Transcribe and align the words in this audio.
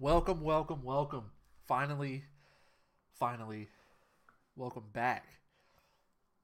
Welcome, 0.00 0.42
welcome, 0.42 0.82
welcome. 0.84 1.24
Finally, 1.66 2.22
finally, 3.18 3.68
welcome 4.54 4.84
back 4.92 5.24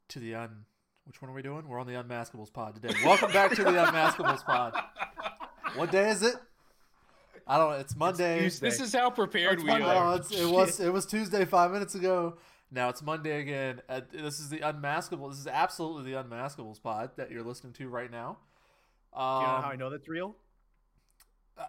to 0.08 0.18
the 0.18 0.34
un. 0.34 0.64
Which 1.06 1.22
one 1.22 1.30
are 1.30 1.34
we 1.34 1.42
doing? 1.42 1.68
We're 1.68 1.78
on 1.78 1.86
the 1.86 1.92
Unmaskables 1.92 2.52
pod 2.52 2.74
today. 2.76 2.94
Welcome 3.04 3.30
back 3.30 3.50
to 3.52 3.62
the 3.62 3.70
Unmaskables 3.70 4.42
pod. 4.44 4.74
What 5.76 5.90
day 5.92 6.08
is 6.10 6.22
it? 6.22 6.34
I 7.46 7.58
don't 7.58 7.70
know. 7.70 7.76
It's 7.76 7.94
Monday. 7.94 8.40
Tuesday. 8.40 8.70
This 8.70 8.80
is 8.80 8.94
how 8.94 9.10
prepared 9.10 9.62
we 9.62 9.70
Oh, 9.70 9.82
are. 9.82 10.16
it's, 10.16 10.32
it 10.32 10.48
was 10.48 10.80
it 10.80 10.90
was 10.92 11.04
Tuesday 11.04 11.44
five 11.44 11.70
minutes 11.70 11.94
ago. 11.94 12.38
Now 12.72 12.88
it's 12.88 13.02
Monday 13.02 13.38
again. 13.40 13.82
Uh, 13.88 14.00
this 14.10 14.40
is 14.40 14.48
the 14.48 14.58
Unmaskable. 14.60 15.30
This 15.30 15.38
is 15.40 15.46
absolutely 15.46 16.10
the 16.10 16.22
Unmaskables 16.24 16.82
pod 16.82 17.10
that 17.16 17.30
you're 17.30 17.42
listening 17.44 17.74
to 17.74 17.88
right 17.88 18.10
now. 18.10 18.38
Um, 19.12 19.40
Do 19.42 19.46
you 19.46 19.52
know 19.56 19.60
how 19.62 19.70
I 19.70 19.76
know 19.76 19.90
that's 19.90 20.08
real? 20.08 20.34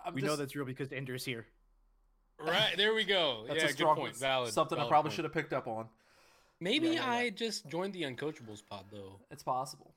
I'm 0.04 0.16
We 0.16 0.22
know 0.22 0.36
that's 0.36 0.56
real 0.56 0.66
because 0.66 0.92
Ender's 0.94 1.26
here. 1.26 1.46
Right 2.40 2.74
there 2.78 2.94
we 2.94 3.04
go. 3.04 3.46
That's 3.48 3.64
yeah, 3.64 3.70
a 3.70 3.74
strong, 3.74 3.96
good 3.96 4.02
point. 4.02 4.18
Valid. 4.18 4.54
Something 4.54 4.78
I 4.78 4.88
probably 4.88 5.10
point. 5.10 5.16
should 5.16 5.26
have 5.26 5.34
picked 5.34 5.54
up 5.54 5.68
on. 5.68 5.88
Maybe 6.60 6.88
Yeah, 6.88 6.94
yeah, 6.94 7.12
I 7.12 7.30
just 7.30 7.68
joined 7.68 7.94
the 7.94 8.04
Uncoachables 8.04 8.66
pod 8.66 8.86
though. 8.92 9.20
It's 9.32 9.44
possible. 9.44 9.94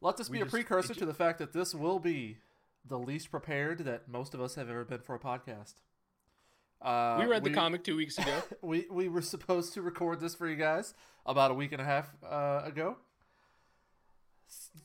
Let 0.00 0.16
this 0.16 0.28
be 0.28 0.38
We 0.38 0.42
a 0.42 0.46
precursor 0.46 0.92
it 0.92 0.98
to 0.98 1.06
the 1.06 1.14
fact 1.14 1.38
that 1.38 1.52
this 1.52 1.74
will 1.74 1.98
be 1.98 2.38
the 2.86 2.98
least 2.98 3.30
prepared 3.30 3.80
that 3.80 4.08
most 4.08 4.34
of 4.34 4.40
us 4.40 4.54
have 4.54 4.68
ever 4.68 4.84
been 4.84 5.00
for 5.00 5.14
a 5.14 5.18
podcast. 5.18 5.74
Uh, 6.80 7.16
we 7.18 7.26
read 7.26 7.42
the 7.42 7.50
comic 7.50 7.82
two 7.84 7.96
weeks 7.96 8.18
ago. 8.18 8.42
We 8.62 8.86
we 8.90 9.08
were 9.08 9.22
supposed 9.22 9.74
to 9.74 9.82
record 9.82 10.20
this 10.20 10.34
for 10.34 10.48
you 10.48 10.56
guys 10.56 10.94
about 11.24 11.50
a 11.50 11.54
week 11.54 11.72
and 11.72 11.80
a 11.80 11.84
half 11.84 12.08
uh, 12.24 12.62
ago. 12.64 12.96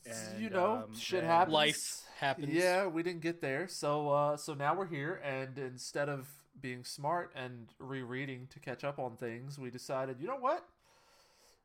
And, 0.06 0.42
you 0.42 0.50
know, 0.50 0.84
um, 0.88 0.98
shit 0.98 1.22
happens. 1.22 1.52
Life 1.52 2.00
happens. 2.18 2.52
Yeah, 2.52 2.86
we 2.86 3.02
didn't 3.02 3.20
get 3.20 3.40
there, 3.40 3.68
so 3.68 4.08
uh, 4.08 4.36
so 4.36 4.54
now 4.54 4.74
we're 4.74 4.86
here, 4.86 5.20
and 5.24 5.58
instead 5.58 6.08
of 6.08 6.28
being 6.60 6.84
smart 6.84 7.32
and 7.34 7.72
rereading 7.78 8.46
to 8.50 8.60
catch 8.60 8.84
up 8.84 8.98
on 8.98 9.16
things, 9.16 9.58
we 9.58 9.70
decided, 9.70 10.16
you 10.20 10.26
know 10.26 10.36
what? 10.36 10.64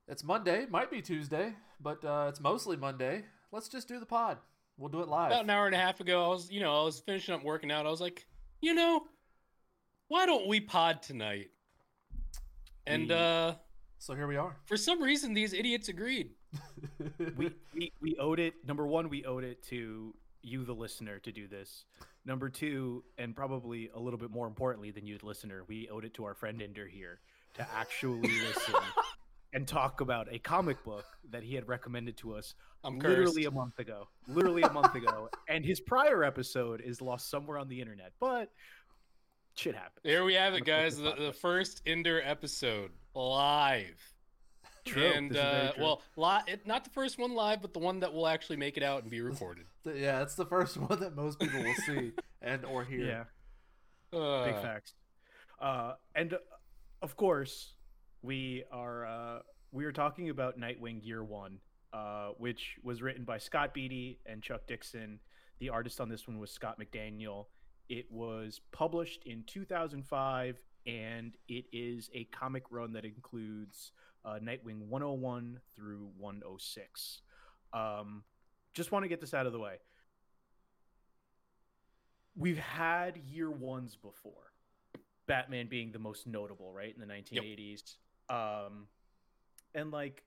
It's 0.07 0.23
Monday, 0.23 0.65
might 0.69 0.89
be 0.89 1.01
Tuesday, 1.01 1.53
but 1.81 2.03
uh, 2.05 2.27
it's 2.29 2.39
mostly 2.39 2.77
Monday. 2.77 3.25
Let's 3.51 3.67
just 3.67 3.87
do 3.87 3.99
the 3.99 4.05
pod. 4.05 4.37
We'll 4.77 4.89
do 4.89 5.01
it 5.01 5.07
live. 5.07 5.31
About 5.31 5.43
an 5.43 5.49
hour 5.49 5.65
and 5.65 5.75
a 5.75 5.79
half 5.79 5.99
ago, 5.99 6.23
I 6.25 6.27
was, 6.29 6.49
you 6.51 6.59
know, 6.61 6.81
I 6.81 6.83
was 6.85 6.99
finishing 6.99 7.33
up 7.35 7.43
working 7.43 7.71
out. 7.71 7.85
I 7.85 7.89
was 7.89 7.99
like, 8.01 8.25
you 8.61 8.73
know, 8.73 9.03
why 10.07 10.25
don't 10.25 10.47
we 10.47 10.59
pod 10.61 11.01
tonight? 11.01 11.49
And 12.85 13.09
We- 13.09 13.15
uh, 13.15 13.53
So 13.97 14.15
here 14.15 14.27
we 14.27 14.37
are. 14.37 14.55
for 14.65 14.77
some 14.77 15.01
reason, 15.01 15.33
these 15.33 15.53
idiots 15.53 15.89
agreed. 15.89 16.31
we, 17.37 17.51
we 17.75 17.91
we 17.99 18.15
owed 18.17 18.39
it. 18.39 18.53
Number 18.65 18.87
one, 18.87 19.09
we 19.09 19.25
owed 19.25 19.43
it 19.43 19.61
to 19.63 20.13
you, 20.41 20.63
the 20.63 20.73
listener, 20.73 21.19
to 21.19 21.31
do 21.31 21.47
this. 21.47 21.83
Number 22.27 22.49
two, 22.49 23.05
and 23.17 23.33
probably 23.33 23.89
a 23.95 23.99
little 23.99 24.19
bit 24.19 24.31
more 24.31 24.47
importantly 24.47 24.91
than 24.91 25.07
you, 25.07 25.17
the 25.17 25.25
listener, 25.25 25.63
we 25.69 25.87
owed 25.87 26.03
it 26.03 26.13
to 26.15 26.25
our 26.25 26.33
friend 26.33 26.61
Ender 26.61 26.85
here 26.85 27.21
to 27.53 27.65
actually 27.73 28.19
listen 28.47 28.75
and 29.53 29.65
talk 29.65 30.01
about 30.01 30.27
a 30.29 30.37
comic 30.37 30.83
book 30.83 31.05
that 31.31 31.41
he 31.41 31.55
had 31.55 31.69
recommended 31.69 32.17
to 32.17 32.35
us 32.35 32.53
I'm 32.83 32.99
literally 32.99 33.43
cursed. 33.43 33.47
a 33.47 33.51
month 33.51 33.79
ago. 33.79 34.09
Literally 34.27 34.63
a 34.63 34.71
month 34.73 34.93
ago, 34.93 35.29
and 35.47 35.63
his 35.63 35.79
prior 35.79 36.25
episode 36.25 36.81
is 36.81 37.01
lost 37.01 37.29
somewhere 37.29 37.57
on 37.57 37.69
the 37.69 37.79
internet. 37.79 38.11
But 38.19 38.51
shit 39.55 39.75
happens. 39.75 40.01
There 40.03 40.25
we 40.25 40.33
have 40.33 40.53
it, 40.53 40.65
guys. 40.65 40.97
The, 40.97 41.13
the 41.17 41.31
first 41.31 41.81
Ender 41.85 42.21
episode 42.21 42.91
live. 43.13 44.16
True. 44.87 45.05
And 45.05 45.29
This 45.31 45.37
is 45.37 45.43
very 45.43 45.67
uh, 45.67 45.71
true. 45.73 45.83
well, 45.83 46.01
li- 46.15 46.53
it, 46.53 46.65
not 46.67 46.83
the 46.83 46.89
first 46.89 47.17
one 47.17 47.33
live, 47.33 47.61
but 47.61 47.73
the 47.73 47.79
one 47.79 47.99
that 48.01 48.13
will 48.13 48.27
actually 48.27 48.57
make 48.57 48.77
it 48.77 48.83
out 48.83 49.01
and 49.03 49.11
be 49.11 49.21
recorded. 49.31 49.65
Yeah, 49.85 50.21
it's 50.21 50.35
the 50.35 50.45
first 50.45 50.77
one 50.89 50.99
that 50.99 51.15
most 51.15 51.39
people 51.39 51.61
will 51.63 51.73
see 51.85 52.11
and 52.41 52.65
or 52.65 52.83
hear. 52.83 53.05
yeah. 53.05 53.23
Uh, 54.17 54.45
big 54.45 54.55
facts 54.61 54.93
uh 55.59 55.91
and 56.15 56.33
uh, 56.33 56.37
of 57.01 57.17
course 57.17 57.73
we 58.21 58.63
are 58.71 59.05
uh 59.05 59.39
we 59.73 59.83
are 59.83 59.91
talking 59.91 60.29
about 60.29 60.57
nightwing 60.57 61.03
year 61.05 61.25
one 61.25 61.57
uh 61.91 62.29
which 62.37 62.77
was 62.83 63.01
written 63.01 63.25
by 63.25 63.37
scott 63.37 63.73
beatty 63.73 64.17
and 64.25 64.41
chuck 64.41 64.61
dixon 64.65 65.19
the 65.59 65.67
artist 65.67 65.99
on 65.99 66.07
this 66.07 66.25
one 66.25 66.39
was 66.39 66.49
scott 66.51 66.79
mcdaniel 66.79 67.47
it 67.89 68.05
was 68.09 68.61
published 68.71 69.23
in 69.25 69.43
2005 69.45 70.57
and 70.85 71.33
it 71.49 71.65
is 71.73 72.09
a 72.13 72.23
comic 72.25 72.63
run 72.71 72.93
that 72.93 73.03
includes 73.03 73.91
uh, 74.27 74.39
nightwing 74.39 74.87
101 74.87 75.59
through 75.75 76.09
106 76.19 77.21
um 77.73 78.23
just 78.77 78.91
want 78.91 79.03
to 79.03 79.09
get 79.09 79.19
this 79.19 79.33
out 79.33 79.47
of 79.47 79.53
the 79.53 79.59
way. 79.59 79.77
We've 82.35 82.59
had 82.59 83.17
year 83.17 83.49
ones 83.49 83.95
before 83.95 84.51
batman 85.25 85.67
being 85.67 85.91
the 85.91 85.99
most 85.99 86.25
notable 86.27 86.71
right 86.71 86.95
in 86.95 87.05
the 87.05 87.13
1980s 87.13 87.95
um 88.29 88.87
and 89.75 89.91
like 89.91 90.23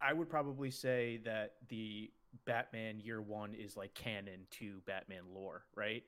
i 0.00 0.12
would 0.12 0.28
probably 0.28 0.70
say 0.70 1.18
that 1.24 1.54
the 1.68 2.08
batman 2.44 3.00
year 3.00 3.20
one 3.20 3.52
is 3.52 3.76
like 3.76 3.92
canon 3.94 4.46
to 4.50 4.80
batman 4.86 5.22
lore 5.34 5.64
right? 5.74 6.04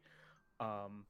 Um 0.60 1.04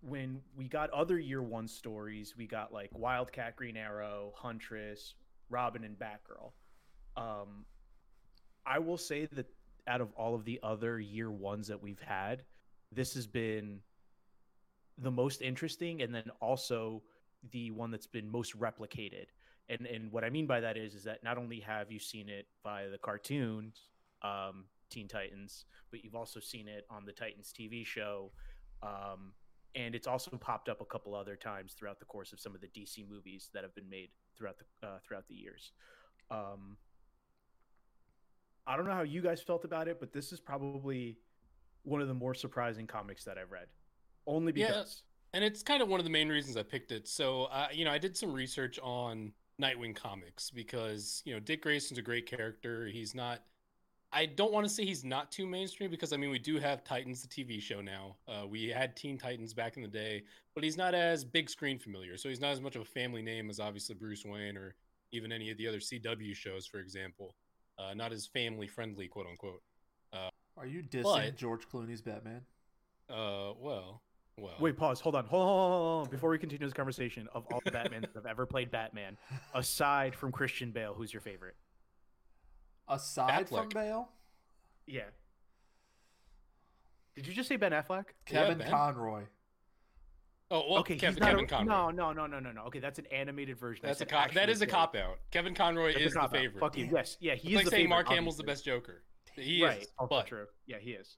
when 0.00 0.40
we 0.56 0.68
got 0.68 0.90
other 0.90 1.18
year 1.18 1.42
one 1.42 1.66
stories 1.66 2.34
we 2.36 2.46
got 2.46 2.72
like 2.72 2.90
wildcat 2.92 3.56
green 3.56 3.76
arrow 3.76 4.32
huntress 4.36 5.14
robin 5.50 5.84
and 5.84 5.96
batgirl 5.98 6.52
um 7.16 7.64
i 8.64 8.78
will 8.78 8.98
say 8.98 9.26
that 9.32 9.46
out 9.88 10.00
of 10.00 10.12
all 10.16 10.34
of 10.34 10.44
the 10.44 10.60
other 10.62 11.00
year 11.00 11.30
ones 11.30 11.66
that 11.66 11.82
we've 11.82 12.00
had, 12.00 12.44
this 12.92 13.14
has 13.14 13.26
been 13.26 13.80
the 14.98 15.10
most 15.10 15.42
interesting, 15.42 16.02
and 16.02 16.14
then 16.14 16.30
also 16.40 17.02
the 17.50 17.70
one 17.70 17.90
that's 17.90 18.06
been 18.06 18.30
most 18.30 18.58
replicated. 18.58 19.26
And 19.68 19.86
and 19.86 20.12
what 20.12 20.24
I 20.24 20.30
mean 20.30 20.46
by 20.46 20.60
that 20.60 20.76
is 20.76 20.94
is 20.94 21.04
that 21.04 21.24
not 21.24 21.38
only 21.38 21.60
have 21.60 21.90
you 21.90 21.98
seen 21.98 22.28
it 22.28 22.46
via 22.62 22.90
the 22.90 22.98
cartoons, 22.98 23.88
um, 24.22 24.64
Teen 24.90 25.08
Titans, 25.08 25.64
but 25.90 26.04
you've 26.04 26.14
also 26.14 26.40
seen 26.40 26.68
it 26.68 26.86
on 26.90 27.04
the 27.04 27.12
Titans 27.12 27.52
TV 27.58 27.84
show, 27.84 28.30
um, 28.82 29.32
and 29.78 29.94
it's 29.94 30.06
also 30.06 30.36
popped 30.36 30.68
up 30.68 30.80
a 30.80 30.84
couple 30.84 31.14
other 31.14 31.36
times 31.36 31.72
throughout 31.72 31.98
the 32.00 32.04
course 32.04 32.32
of 32.32 32.40
some 32.40 32.54
of 32.54 32.60
the 32.60 32.66
DC 32.66 33.08
movies 33.08 33.48
that 33.54 33.62
have 33.62 33.74
been 33.74 33.88
made 33.88 34.10
throughout 34.36 34.56
the 34.58 34.86
uh, 34.86 34.98
throughout 35.06 35.26
the 35.28 35.34
years. 35.34 35.72
Um, 36.30 36.76
I 38.66 38.76
don't 38.76 38.84
know 38.86 38.92
how 38.92 39.02
you 39.02 39.22
guys 39.22 39.40
felt 39.40 39.64
about 39.64 39.88
it, 39.88 39.98
but 40.00 40.12
this 40.12 40.32
is 40.32 40.40
probably 40.40 41.16
one 41.84 42.02
of 42.02 42.08
the 42.08 42.14
more 42.14 42.34
surprising 42.34 42.86
comics 42.86 43.24
that 43.24 43.38
I've 43.38 43.50
read. 43.50 43.68
Only 44.26 44.52
Yeah. 44.54 44.66
because 44.66 45.02
and 45.32 45.44
it's 45.44 45.62
kind 45.62 45.82
of 45.82 45.88
one 45.88 46.00
of 46.00 46.04
the 46.04 46.10
main 46.10 46.28
reasons 46.28 46.56
I 46.56 46.62
picked 46.62 46.90
it. 46.90 47.06
So, 47.06 47.44
uh, 47.44 47.68
you 47.72 47.84
know, 47.84 47.90
I 47.90 47.98
did 47.98 48.16
some 48.16 48.32
research 48.32 48.78
on 48.82 49.32
Nightwing 49.60 49.94
comics 49.94 50.50
because, 50.50 51.22
you 51.26 51.34
know, 51.34 51.40
Dick 51.40 51.62
Grayson's 51.62 51.98
a 51.98 52.02
great 52.02 52.26
character. 52.26 52.86
He's 52.86 53.14
not, 53.14 53.42
I 54.12 54.26
don't 54.26 54.52
want 54.52 54.66
to 54.66 54.72
say 54.72 54.84
he's 54.84 55.04
not 55.04 55.30
too 55.30 55.46
mainstream 55.46 55.90
because, 55.90 56.12
I 56.12 56.16
mean, 56.16 56.30
we 56.30 56.38
do 56.38 56.58
have 56.58 56.82
Titans, 56.82 57.22
the 57.22 57.28
TV 57.28 57.60
show 57.60 57.80
now. 57.80 58.16
Uh, 58.26 58.46
we 58.46 58.68
had 58.68 58.96
Teen 58.96 59.18
Titans 59.18 59.52
back 59.52 59.76
in 59.76 59.82
the 59.82 59.88
day, 59.88 60.22
but 60.54 60.64
he's 60.64 60.78
not 60.78 60.94
as 60.94 61.24
big 61.24 61.50
screen 61.50 61.78
familiar. 61.78 62.16
So 62.16 62.28
he's 62.28 62.40
not 62.40 62.52
as 62.52 62.60
much 62.60 62.74
of 62.74 62.82
a 62.82 62.86
family 62.86 63.20
name 63.22 63.50
as 63.50 63.60
obviously 63.60 63.94
Bruce 63.94 64.24
Wayne 64.24 64.56
or 64.56 64.74
even 65.12 65.30
any 65.30 65.50
of 65.50 65.58
the 65.58 65.68
other 65.68 65.78
CW 65.78 66.34
shows, 66.34 66.66
for 66.66 66.78
example. 66.78 67.34
Uh, 67.78 67.92
not 67.94 68.12
as 68.12 68.26
family 68.26 68.66
friendly, 68.66 69.08
quote 69.08 69.26
unquote. 69.26 69.62
Are 70.58 70.66
you 70.66 70.82
dissing 70.82 71.02
But- 71.04 71.36
George 71.36 71.68
Clooney's 71.68 72.02
Batman? 72.02 72.42
Uh, 73.08 73.52
well, 73.58 74.02
well. 74.36 74.56
wait, 74.58 74.76
pause, 74.76 75.00
hold 75.00 75.14
on, 75.14 75.24
hold 75.24 75.42
on, 75.42 75.48
hold 75.48 75.60
on, 75.60 75.80
hold 75.80 76.06
on. 76.06 76.10
Before 76.10 76.30
we 76.30 76.38
continue 76.38 76.66
this 76.66 76.74
conversation, 76.74 77.28
of 77.32 77.46
all 77.52 77.60
the 77.64 77.70
Batman 77.70 78.02
that 78.02 78.14
have 78.14 78.26
ever 78.26 78.44
played 78.44 78.70
Batman, 78.70 79.16
aside 79.54 80.14
from 80.14 80.32
Christian 80.32 80.70
Bale, 80.70 80.94
who's 80.94 81.12
your 81.12 81.22
favorite? 81.22 81.54
Aside 82.88 83.48
from 83.48 83.58
Affleck. 83.68 83.74
Bale, 83.74 84.08
Yeah. 84.86 85.02
Did 87.16 87.26
you 87.26 87.34
just 87.34 87.48
say 87.48 87.56
Ben 87.56 87.72
Affleck? 87.72 88.04
Kevin 88.26 88.58
Ben. 88.58 88.70
Conroy. 88.70 89.24
Oh, 90.50 90.64
well, 90.70 90.78
okay, 90.80 90.96
Kevin, 90.96 91.14
he's 91.16 91.20
not 91.20 91.30
Kevin 91.30 91.44
a, 91.44 91.48
Conroy. 91.48 91.74
no, 91.74 91.90
no, 91.90 92.12
no, 92.12 92.26
no, 92.26 92.38
no, 92.40 92.52
no. 92.52 92.62
Okay, 92.68 92.78
that's 92.78 92.98
an 92.98 93.06
animated 93.12 93.58
version. 93.58 93.84
I 93.84 93.88
That's 93.88 93.98
a 93.98 94.00
said 94.00 94.08
cop. 94.10 94.30
That 94.32 94.36
actually 94.42 94.52
is 94.52 94.62
a 94.62 94.66
cop 94.66 94.96
out. 94.96 95.18
Kevin 95.30 95.54
Conroy 95.54 95.88
That's 95.92 96.04
a 96.04 96.06
is 96.06 96.12
the 96.14 96.20
cop-out. 96.20 96.38
favorite. 96.40 96.60
Fuck 96.60 96.76
you. 96.78 96.88
Yes, 96.90 97.18
yeah, 97.20 97.34
he 97.34 97.48
It's 97.48 97.48
is 97.48 97.54
like 97.56 97.64
the 97.66 97.70
saying 97.72 97.80
favorite, 97.84 97.88
Mark 97.90 98.08
Hamill's 98.08 98.36
the 98.38 98.44
best 98.44 98.64
Joker. 98.64 99.02
He 99.36 99.62
right. 99.62 99.82
is. 99.82 99.88
Also 99.98 100.08
But 100.16 100.26
true. 100.26 100.46
Yeah, 100.66 100.78
he 100.80 100.92
is. 100.92 101.16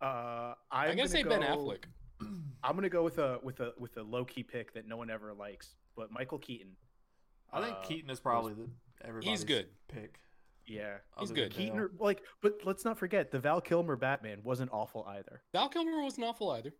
Uh, 0.00 0.54
I'm, 0.72 0.90
I'm 0.90 0.96
gonna 0.96 1.08
say 1.08 1.22
go, 1.22 1.30
Ben 1.30 1.42
Affleck. 1.42 1.84
I'm 2.64 2.74
gonna 2.74 2.88
go 2.88 3.04
with 3.04 3.18
a 3.18 3.38
with 3.44 3.60
a 3.60 3.72
with 3.78 3.96
a 3.98 4.02
low 4.02 4.24
key 4.24 4.42
pick 4.42 4.74
that 4.74 4.88
no 4.88 4.96
one 4.96 5.08
ever 5.10 5.32
likes, 5.32 5.76
but 5.94 6.10
Michael 6.10 6.38
Keaton. 6.38 6.72
I 7.52 7.62
think 7.62 7.76
Uh, 7.76 7.82
Keaton 7.82 8.10
is 8.10 8.18
probably 8.18 8.54
the 8.54 8.68
everybody's 9.06 9.44
good. 9.44 9.68
pick. 9.86 10.18
Yeah, 10.66 10.98
He's 11.18 11.32
good. 11.32 11.52
Keaton, 11.52 11.78
or, 11.78 11.90
like, 11.98 12.22
but 12.40 12.60
let's 12.64 12.84
not 12.84 12.98
forget 12.98 13.30
the 13.30 13.38
Val 13.40 13.60
Kilmer 13.60 13.96
Batman 13.96 14.38
wasn't 14.44 14.70
awful 14.72 15.04
either. 15.08 15.42
Val 15.52 15.68
Kilmer 15.68 16.02
wasn't 16.02 16.24
awful 16.26 16.50
either. 16.50 16.72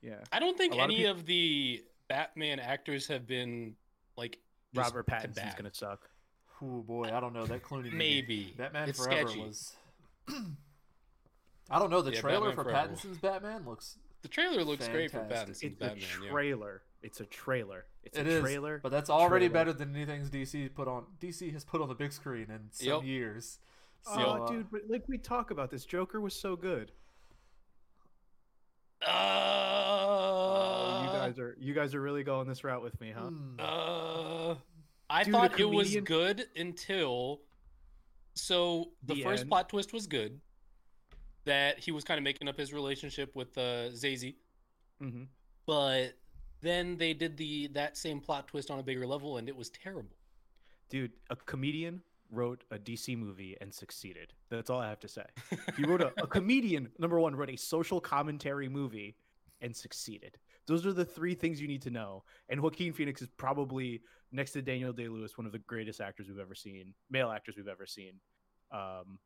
Yeah, 0.00 0.16
I 0.32 0.40
don't 0.40 0.56
think 0.58 0.72
A 0.74 0.76
lot 0.78 0.84
of 0.84 0.90
any 0.90 1.04
of 1.04 1.26
the 1.26 1.84
Batman 2.08 2.58
actors 2.58 3.06
have 3.08 3.26
been 3.26 3.74
like 4.16 4.38
Robert 4.74 5.06
Pattinson's 5.06 5.36
bad. 5.36 5.56
gonna 5.56 5.74
suck. 5.74 6.08
Oh 6.60 6.80
boy, 6.82 7.10
I 7.12 7.20
don't 7.20 7.32
know 7.34 7.44
that 7.46 7.62
Clooney. 7.62 7.84
movie. 7.84 7.96
Maybe. 7.96 8.54
Batman 8.56 8.88
It's 8.88 9.04
Forever 9.04 9.28
sketchy. 9.28 9.40
was. 9.46 9.76
I 11.70 11.78
don't 11.78 11.90
know. 11.90 12.02
The 12.02 12.12
Yeah, 12.12 12.20
trailer 12.20 12.48
Batman 12.48 12.56
for 12.56 12.64
Forever. 12.70 12.88
Pattinson's 12.88 13.18
Batman 13.18 13.64
looks 13.66 13.98
The 14.22 14.28
trailer 14.28 14.64
looks 14.64 14.88
great 14.88 15.10
for 15.10 15.18
Fantastic. 15.20 15.48
Pattinson's 15.48 15.62
It's 15.72 15.76
Batman. 15.80 16.04
a 16.22 16.24
yeah. 16.26 16.32
Trailer. 17.02 17.08
It's 17.08 17.20
a 17.20 17.24
trailer. 17.26 17.84
It's 18.04 18.18
It 18.18 18.26
a 18.26 18.30
is, 18.30 18.40
trailer. 18.42 18.80
but 18.82 18.90
that's 18.90 19.10
already 19.10 19.48
trailer. 19.48 19.64
better 19.66 19.72
than 19.72 19.94
anything 19.96 20.24
DC 20.26 20.74
put 20.74 20.88
on. 20.88 21.04
DC 21.20 21.52
has 21.52 21.64
put 21.64 21.80
on 21.80 21.88
the 21.88 21.94
big 21.94 22.12
screen 22.12 22.50
in 22.50 22.68
some 22.70 22.86
Yep. 22.88 23.02
years. 23.04 23.58
So, 24.02 24.12
oh, 24.16 24.44
uh, 24.44 24.48
dude, 24.50 24.70
but 24.70 24.82
like 24.88 25.08
we 25.08 25.18
talk 25.18 25.50
about 25.50 25.70
this, 25.70 25.84
Joker 25.84 26.20
was 26.20 26.34
so 26.34 26.56
good. 26.56 26.90
Uh, 29.06 29.08
Oh, 29.84 31.02
you 31.04 31.18
guys 31.18 31.38
are 31.38 31.56
you 31.58 31.74
guys 31.74 31.94
are 31.94 32.00
really 32.00 32.22
going 32.24 32.46
this 32.48 32.62
route 32.64 32.82
with 32.82 33.00
me, 33.00 33.10
huh? 33.16 33.26
hmm. 33.28 33.56
Uh, 33.58 34.54
I 35.10 35.24
Dude, 35.24 35.34
a 35.34 35.38
thought 35.38 35.60
it 35.60 35.64
was 35.68 35.94
good 35.96 36.46
until. 36.56 37.40
So 38.34 38.92
the, 39.02 39.14
The 39.14 39.22
first 39.24 39.40
end. 39.42 39.50
plot 39.50 39.68
twist 39.68 39.92
was 39.92 40.06
good. 40.06 40.40
That 41.44 41.78
he 41.78 41.90
was 41.92 42.02
kind 42.04 42.16
of 42.18 42.24
making 42.24 42.48
up 42.48 42.56
his 42.56 42.72
relationship 42.72 43.34
with 43.34 43.56
uh, 43.58 43.90
Zazie, 43.90 44.36
Mm-hmm. 45.02 45.24
but 45.66 46.12
then 46.62 46.96
they 46.96 47.12
did 47.12 47.36
the 47.36 47.66
that 47.68 47.96
same 47.96 48.20
plot 48.20 48.48
twist 48.48 48.70
on 48.70 48.78
a 48.78 48.82
bigger 48.82 49.06
level, 49.06 49.36
and 49.36 49.48
it 49.48 49.56
was 49.56 49.70
terrible. 49.70 50.16
Dude, 50.88 51.12
a 51.30 51.36
comedian 51.36 52.02
wrote 52.30 52.64
a 52.70 52.78
DC 52.78 53.16
movie 53.16 53.56
and 53.60 53.72
succeeded. 53.72 54.32
That's 54.48 54.70
all 54.70 54.80
I 54.80 54.88
have 54.88 55.00
to 55.00 55.08
say. 55.08 55.24
He 55.76 55.84
wrote 55.84 56.00
a, 56.00 56.12
a 56.22 56.26
comedian, 56.26 56.88
number 56.98 57.20
one, 57.20 57.36
wrote 57.36 57.50
a 57.50 57.56
social 57.56 58.00
commentary 58.00 58.68
movie 58.68 59.16
and 59.60 59.74
succeeded. 59.74 60.38
Those 60.66 60.86
are 60.86 60.92
the 60.92 61.04
three 61.04 61.34
things 61.34 61.60
you 61.60 61.68
need 61.68 61.82
to 61.82 61.90
know. 61.90 62.24
And 62.48 62.60
Joaquin 62.60 62.92
Phoenix 62.92 63.20
is 63.20 63.28
probably 63.36 64.00
next 64.30 64.52
to 64.52 64.62
Daniel 64.62 64.92
Day 64.92 65.08
Lewis, 65.08 65.36
one 65.36 65.46
of 65.46 65.52
the 65.52 65.58
greatest 65.60 66.00
actors 66.00 66.28
we've 66.28 66.38
ever 66.38 66.54
seen, 66.54 66.94
male 67.10 67.30
actors 67.30 67.56
we've 67.56 67.68
ever 67.68 67.86
seen. 67.86 68.12
Um, 68.70 69.18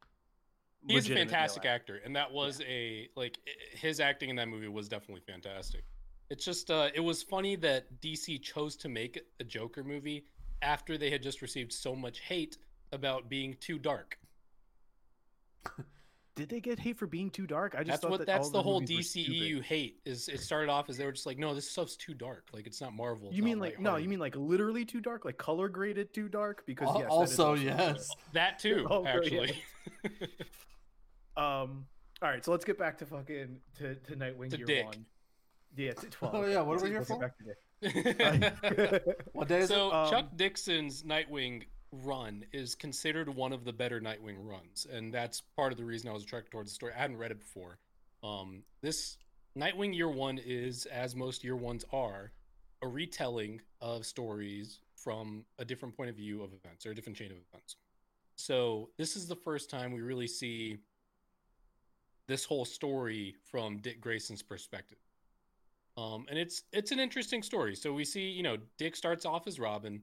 He's 0.86 1.10
a 1.10 1.14
fantastic 1.14 1.64
actor. 1.64 1.94
actor, 1.94 2.04
and 2.04 2.14
that 2.14 2.30
was 2.30 2.60
a 2.66 3.08
like 3.16 3.38
his 3.72 3.98
acting 3.98 4.30
in 4.30 4.36
that 4.36 4.48
movie 4.48 4.68
was 4.68 4.88
definitely 4.88 5.22
fantastic. 5.26 5.82
It's 6.30 6.44
just 6.44 6.70
uh, 6.70 6.88
it 6.94 7.00
was 7.00 7.22
funny 7.22 7.56
that 7.56 8.00
DC 8.00 8.42
chose 8.42 8.76
to 8.76 8.88
make 8.88 9.20
a 9.40 9.44
Joker 9.44 9.84
movie 9.84 10.24
after 10.62 10.98
they 10.98 11.10
had 11.10 11.22
just 11.22 11.42
received 11.42 11.72
so 11.72 11.94
much 11.94 12.20
hate 12.20 12.58
about 12.92 13.28
being 13.28 13.56
too 13.60 13.78
dark. 13.78 14.18
Did 16.36 16.50
they 16.50 16.60
get 16.60 16.78
hate 16.78 16.98
for 16.98 17.06
being 17.06 17.30
too 17.30 17.46
dark? 17.46 17.74
I 17.74 17.78
just 17.78 17.88
That's 17.88 18.00
thought 18.02 18.10
what 18.10 18.18
that 18.18 18.26
that's 18.26 18.46
all 18.48 18.50
the 18.52 18.62
whole 18.62 18.80
movies. 18.80 19.14
DCEU 19.14 19.62
hate 19.62 20.00
is. 20.04 20.28
It 20.28 20.40
started 20.40 20.70
off 20.70 20.90
as 20.90 20.98
they 20.98 21.06
were 21.06 21.12
just 21.12 21.24
like, 21.24 21.38
no, 21.38 21.54
this 21.54 21.70
stuff's 21.70 21.96
too 21.96 22.12
dark. 22.12 22.48
Like 22.52 22.66
it's 22.66 22.78
not 22.78 22.92
Marvel. 22.94 23.28
it's 23.28 23.36
You 23.38 23.42
mean 23.42 23.58
like 23.58 23.80
no? 23.80 23.96
You 23.96 24.06
mean 24.06 24.18
like 24.18 24.36
literally 24.36 24.84
too 24.84 25.00
dark, 25.00 25.24
like 25.24 25.38
color 25.38 25.70
graded 25.70 26.12
too 26.12 26.28
dark? 26.28 26.64
Because 26.66 26.88
Al- 26.88 26.98
yes, 26.98 27.08
also, 27.08 27.56
too 27.56 27.64
dark. 27.64 27.78
yes. 27.96 28.10
that 28.34 28.58
too? 28.58 28.86
Oh, 28.90 29.02
yeah. 29.04 29.14
actually, 29.16 29.62
Um. 31.36 31.86
All 32.22 32.30
right, 32.30 32.42
so 32.42 32.50
let's 32.50 32.64
get 32.64 32.78
back 32.78 32.96
to 32.98 33.06
fucking 33.06 33.60
to, 33.78 33.94
to 33.94 34.16
Nightwing 34.16 34.50
To 34.50 34.56
year 34.56 34.66
Dick. 34.66 34.86
one. 34.86 35.04
Yeah, 35.76 35.92
to 35.92 36.06
12. 36.06 36.34
Oh, 36.34 36.46
yeah, 36.46 36.60
what 36.60 36.80
are 36.80 36.84
we 36.84 36.90
here 36.90 37.04
for? 37.04 37.18
back 37.18 37.32
to 37.38 37.44
Dick. 37.44 39.16
What 39.32 39.48
day 39.48 39.60
is 39.60 39.68
so 39.68 39.88
it? 39.88 39.94
Um, 39.94 40.10
Chuck 40.10 40.26
Dixon's 40.36 41.02
Nightwing 41.02 41.64
run 41.92 42.44
is 42.52 42.74
considered 42.74 43.28
one 43.28 43.52
of 43.52 43.64
the 43.64 43.72
better 43.72 44.00
Nightwing 44.00 44.36
runs, 44.38 44.86
and 44.90 45.12
that's 45.12 45.42
part 45.56 45.72
of 45.72 45.78
the 45.78 45.84
reason 45.84 46.08
I 46.08 46.12
was 46.12 46.22
attracted 46.22 46.50
towards 46.50 46.70
the 46.70 46.74
story. 46.74 46.92
I 46.96 47.00
hadn't 47.00 47.18
read 47.18 47.30
it 47.30 47.40
before. 47.40 47.78
Um, 48.22 48.62
this 48.80 49.18
Nightwing 49.56 49.94
Year 49.94 50.08
One 50.08 50.38
is, 50.44 50.86
as 50.86 51.14
most 51.14 51.44
Year 51.44 51.56
Ones 51.56 51.84
are, 51.92 52.32
a 52.82 52.88
retelling 52.88 53.60
of 53.80 54.06
stories 54.06 54.80
from 54.94 55.44
a 55.58 55.64
different 55.64 55.96
point 55.96 56.10
of 56.10 56.16
view 56.16 56.42
of 56.42 56.52
events 56.52 56.86
or 56.86 56.90
a 56.90 56.94
different 56.94 57.16
chain 57.16 57.30
of 57.30 57.36
events. 57.52 57.76
So 58.36 58.90
this 58.98 59.16
is 59.16 59.28
the 59.28 59.36
first 59.36 59.70
time 59.70 59.92
we 59.92 60.00
really 60.00 60.26
see 60.26 60.78
this 62.26 62.44
whole 62.44 62.64
story 62.64 63.36
from 63.50 63.78
Dick 63.78 64.00
Grayson's 64.00 64.42
perspective. 64.42 64.98
Um, 65.96 66.26
and 66.28 66.38
it's 66.38 66.62
it's 66.72 66.92
an 66.92 67.00
interesting 67.00 67.42
story. 67.42 67.74
So 67.74 67.92
we 67.92 68.04
see, 68.04 68.28
you 68.28 68.42
know, 68.42 68.56
Dick 68.78 68.96
starts 68.96 69.24
off 69.24 69.46
as 69.46 69.58
Robin. 69.58 70.02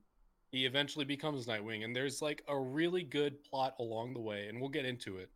He 0.51 0.65
eventually 0.65 1.05
becomes 1.05 1.47
Nightwing, 1.47 1.83
and 1.83 1.95
there's 1.95 2.21
like 2.21 2.43
a 2.47 2.57
really 2.57 3.03
good 3.03 3.43
plot 3.43 3.75
along 3.79 4.13
the 4.13 4.21
way, 4.21 4.47
and 4.47 4.59
we'll 4.59 4.69
get 4.69 4.85
into 4.85 5.17
it. 5.17 5.29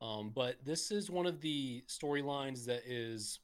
Um, 0.00 0.32
but 0.34 0.56
this 0.64 0.90
is 0.90 1.10
one 1.10 1.26
of 1.26 1.40
the 1.40 1.84
storylines 1.88 2.64
that 2.66 2.82
is 2.86 3.40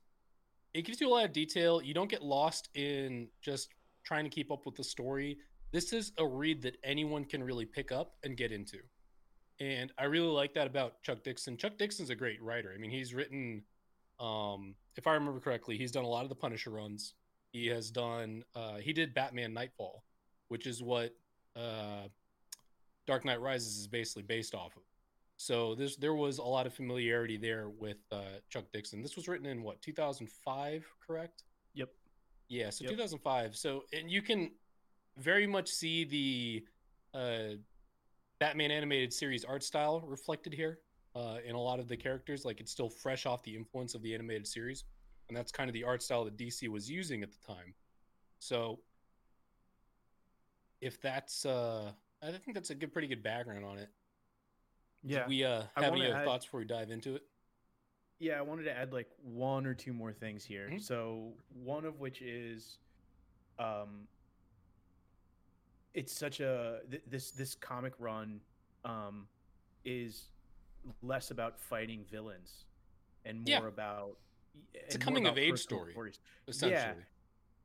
it 0.74 0.82
gives 0.82 1.00
you 1.00 1.08
a 1.08 1.10
lot 1.10 1.24
of 1.24 1.32
detail. 1.32 1.80
You 1.82 1.94
don't 1.94 2.10
get 2.10 2.22
lost 2.22 2.68
in 2.74 3.28
just 3.40 3.74
trying 4.04 4.24
to 4.24 4.30
keep 4.30 4.50
up 4.50 4.66
with 4.66 4.74
the 4.74 4.84
story. 4.84 5.38
This 5.72 5.92
is 5.92 6.12
a 6.18 6.26
read 6.26 6.62
that 6.62 6.76
anyone 6.82 7.24
can 7.24 7.42
really 7.42 7.66
pick 7.66 7.92
up 7.92 8.16
and 8.24 8.36
get 8.36 8.52
into. 8.52 8.78
And 9.60 9.92
I 9.98 10.04
really 10.04 10.28
like 10.28 10.54
that 10.54 10.66
about 10.66 11.02
Chuck 11.02 11.22
Dixon. 11.24 11.56
Chuck 11.56 11.78
Dixon's 11.78 12.10
a 12.10 12.14
great 12.14 12.42
writer. 12.42 12.72
I 12.74 12.78
mean, 12.78 12.90
he's 12.90 13.12
written 13.12 13.62
um, 14.20 14.74
if 14.96 15.06
I 15.06 15.14
remember 15.14 15.40
correctly, 15.40 15.76
he's 15.76 15.92
done 15.92 16.04
a 16.04 16.08
lot 16.08 16.24
of 16.24 16.28
the 16.28 16.34
Punisher 16.34 16.70
runs. 16.70 17.14
He 17.52 17.66
has 17.68 17.90
done. 17.90 18.44
Uh, 18.54 18.76
he 18.76 18.92
did 18.92 19.14
Batman 19.14 19.54
Nightfall, 19.54 20.02
which 20.48 20.66
is 20.66 20.82
what 20.82 21.14
uh, 21.56 22.08
Dark 23.06 23.24
Knight 23.24 23.40
Rises 23.40 23.78
is 23.78 23.86
basically 23.86 24.22
based 24.22 24.54
off 24.54 24.76
of. 24.76 24.82
So 25.36 25.76
this 25.76 25.96
there 25.96 26.14
was 26.14 26.38
a 26.38 26.44
lot 26.44 26.66
of 26.66 26.74
familiarity 26.74 27.36
there 27.36 27.68
with 27.68 27.98
uh, 28.10 28.40
Chuck 28.50 28.64
Dixon. 28.72 29.02
This 29.02 29.16
was 29.16 29.28
written 29.28 29.46
in 29.46 29.62
what 29.62 29.80
2005, 29.82 30.84
correct? 31.06 31.44
Yep. 31.74 31.90
Yeah, 32.48 32.70
so 32.70 32.84
Yep. 32.84 32.90
2005. 32.92 33.56
So 33.56 33.84
and 33.92 34.10
you 34.10 34.20
can 34.20 34.50
very 35.16 35.46
much 35.46 35.68
see 35.68 36.04
the 36.04 36.64
uh, 37.18 37.56
Batman 38.40 38.72
animated 38.72 39.12
series 39.12 39.44
art 39.44 39.62
style 39.62 40.00
reflected 40.00 40.52
here 40.52 40.80
uh, 41.18 41.38
in 41.44 41.54
a 41.54 41.60
lot 41.60 41.80
of 41.80 41.88
the 41.88 41.96
characters. 41.96 42.44
Like 42.44 42.60
it's 42.60 42.70
still 42.70 42.88
fresh 42.88 43.26
off 43.26 43.42
the 43.42 43.54
influence 43.56 43.94
of 43.94 44.02
the 44.02 44.14
animated 44.14 44.46
series, 44.46 44.84
and 45.28 45.36
that's 45.36 45.50
kind 45.50 45.68
of 45.68 45.74
the 45.74 45.82
art 45.84 46.02
style 46.02 46.24
that 46.24 46.36
DC 46.36 46.68
was 46.68 46.88
using 46.88 47.22
at 47.22 47.30
the 47.32 47.38
time. 47.46 47.74
So, 48.38 48.78
if 50.80 51.00
that's, 51.00 51.44
uh, 51.44 51.90
I 52.22 52.30
think 52.30 52.54
that's 52.54 52.70
a 52.70 52.74
good, 52.74 52.92
pretty 52.92 53.08
good 53.08 53.22
background 53.22 53.64
on 53.64 53.78
it. 53.78 53.88
Yeah. 55.04 55.26
we 55.26 55.44
uh, 55.44 55.62
have 55.76 55.92
any 55.92 56.06
add- 56.10 56.24
thoughts 56.24 56.44
before 56.44 56.60
we 56.60 56.66
dive 56.66 56.90
into 56.90 57.16
it? 57.16 57.22
Yeah, 58.20 58.38
I 58.38 58.42
wanted 58.42 58.64
to 58.64 58.76
add 58.76 58.92
like 58.92 59.08
one 59.22 59.64
or 59.64 59.74
two 59.74 59.92
more 59.92 60.12
things 60.12 60.44
here. 60.44 60.68
Mhm. 60.72 60.82
So 60.82 61.34
one 61.54 61.84
of 61.84 62.00
which 62.00 62.20
is, 62.20 62.78
um, 63.58 64.08
it's 65.94 66.12
such 66.12 66.40
a 66.40 66.80
th- 66.90 67.02
this 67.06 67.30
this 67.30 67.54
comic 67.54 67.92
run, 67.98 68.40
um, 68.84 69.28
is 69.84 70.30
less 71.02 71.30
about 71.30 71.59
fighting 71.61 72.04
villains 72.11 72.64
and 73.25 73.38
more 73.40 73.47
Yeah. 73.47 73.68
about 73.68 74.18
It's 74.75 74.95
a 74.95 74.99
coming 74.99 75.26
of 75.26 75.38
age 75.38 75.59
story. 75.59 75.92
stories. 75.92 76.18
Essentially, 76.47 77.04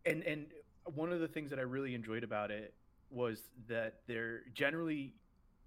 and 0.06 0.24
and 0.24 0.48
one 0.94 1.12
of 1.12 1.20
the 1.20 1.28
things 1.28 1.50
that 1.50 1.60
I 1.60 1.64
really 1.64 1.96
enjoyed 1.96 2.24
about 2.24 2.52
it 2.52 2.74
was 3.10 3.50
that 3.68 4.02
there 4.08 4.42
generally 4.54 5.14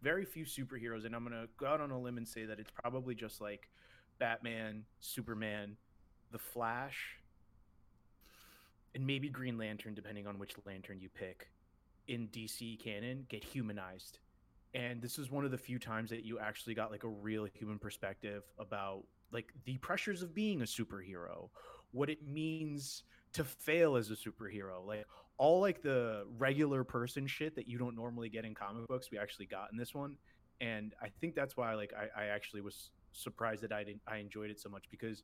very 0.03 0.25
few 0.25 0.45
superheroes, 0.45 1.05
and 1.07 1.15
I'm 1.15 1.25
gonna 1.25 1.49
go 1.57 1.67
out 1.67 1.81
on 1.81 1.91
a 1.91 1.99
limb 1.99 2.19
and 2.19 2.29
say 2.29 2.45
that 2.45 2.61
it's 2.61 2.71
probably 2.71 3.15
just 3.15 3.41
like 3.41 3.69
Batman, 4.19 4.85
Superman, 5.01 5.77
The 6.33 6.39
Flash, 6.39 7.19
and 8.95 9.07
maybe 9.07 9.29
Green 9.29 9.59
Lantern, 9.59 9.95
depending 9.95 10.27
on 10.27 10.39
which 10.39 10.55
lantern 10.65 11.01
you 11.01 11.09
pick 11.09 11.49
in 12.09 12.29
DC 12.29 12.79
canon, 12.79 13.27
get 13.29 13.43
humanized. 13.43 14.19
And 14.77 15.01
this 15.01 15.19
is 15.19 15.31
one 15.31 15.47
of 15.47 15.51
the 15.51 15.59
few 15.59 15.79
times 15.79 16.11
that 16.11 16.23
you 16.23 16.39
actually 16.39 16.75
got 16.75 16.91
like 16.91 17.03
a 17.03 17.09
real 17.09 17.47
human 17.47 17.79
perspective 17.79 18.43
about 18.59 19.05
like 19.33 19.55
the 19.65 19.79
pressures 19.79 20.23
of 20.23 20.35
being 20.35 20.61
a 20.61 20.67
superhero, 20.67 21.49
what 21.93 22.11
it 22.11 22.29
means 22.29 23.05
to 23.33 23.43
fail 23.43 23.97
as 23.97 24.11
a 24.11 24.15
superhero, 24.15 24.87
like 24.87 25.07
all 25.39 25.63
like 25.63 25.83
the 25.83 26.27
regular 26.37 26.85
person 26.85 27.27
shit 27.27 27.57
that 27.57 27.67
you 27.67 27.79
don't 27.79 27.97
normally 27.97 28.29
get 28.29 28.45
in 28.45 28.55
comic 28.55 28.87
books, 28.87 29.11
we 29.11 29.17
actually 29.17 29.47
got 29.47 29.73
in 29.73 29.79
this 29.79 29.95
one. 29.95 30.19
And 30.61 30.95
I 31.03 31.09
think 31.23 31.35
that's 31.35 31.57
why 31.57 31.73
like 31.73 31.95
I, 31.95 32.25
I 32.25 32.27
actually 32.27 32.61
was 32.61 32.91
surprised 33.13 33.63
that 33.63 33.73
I 33.73 33.83
didn't 33.83 34.03
I 34.07 34.19
enjoyed 34.19 34.51
it 34.51 34.61
so 34.61 34.69
much 34.69 34.85
because 34.91 35.23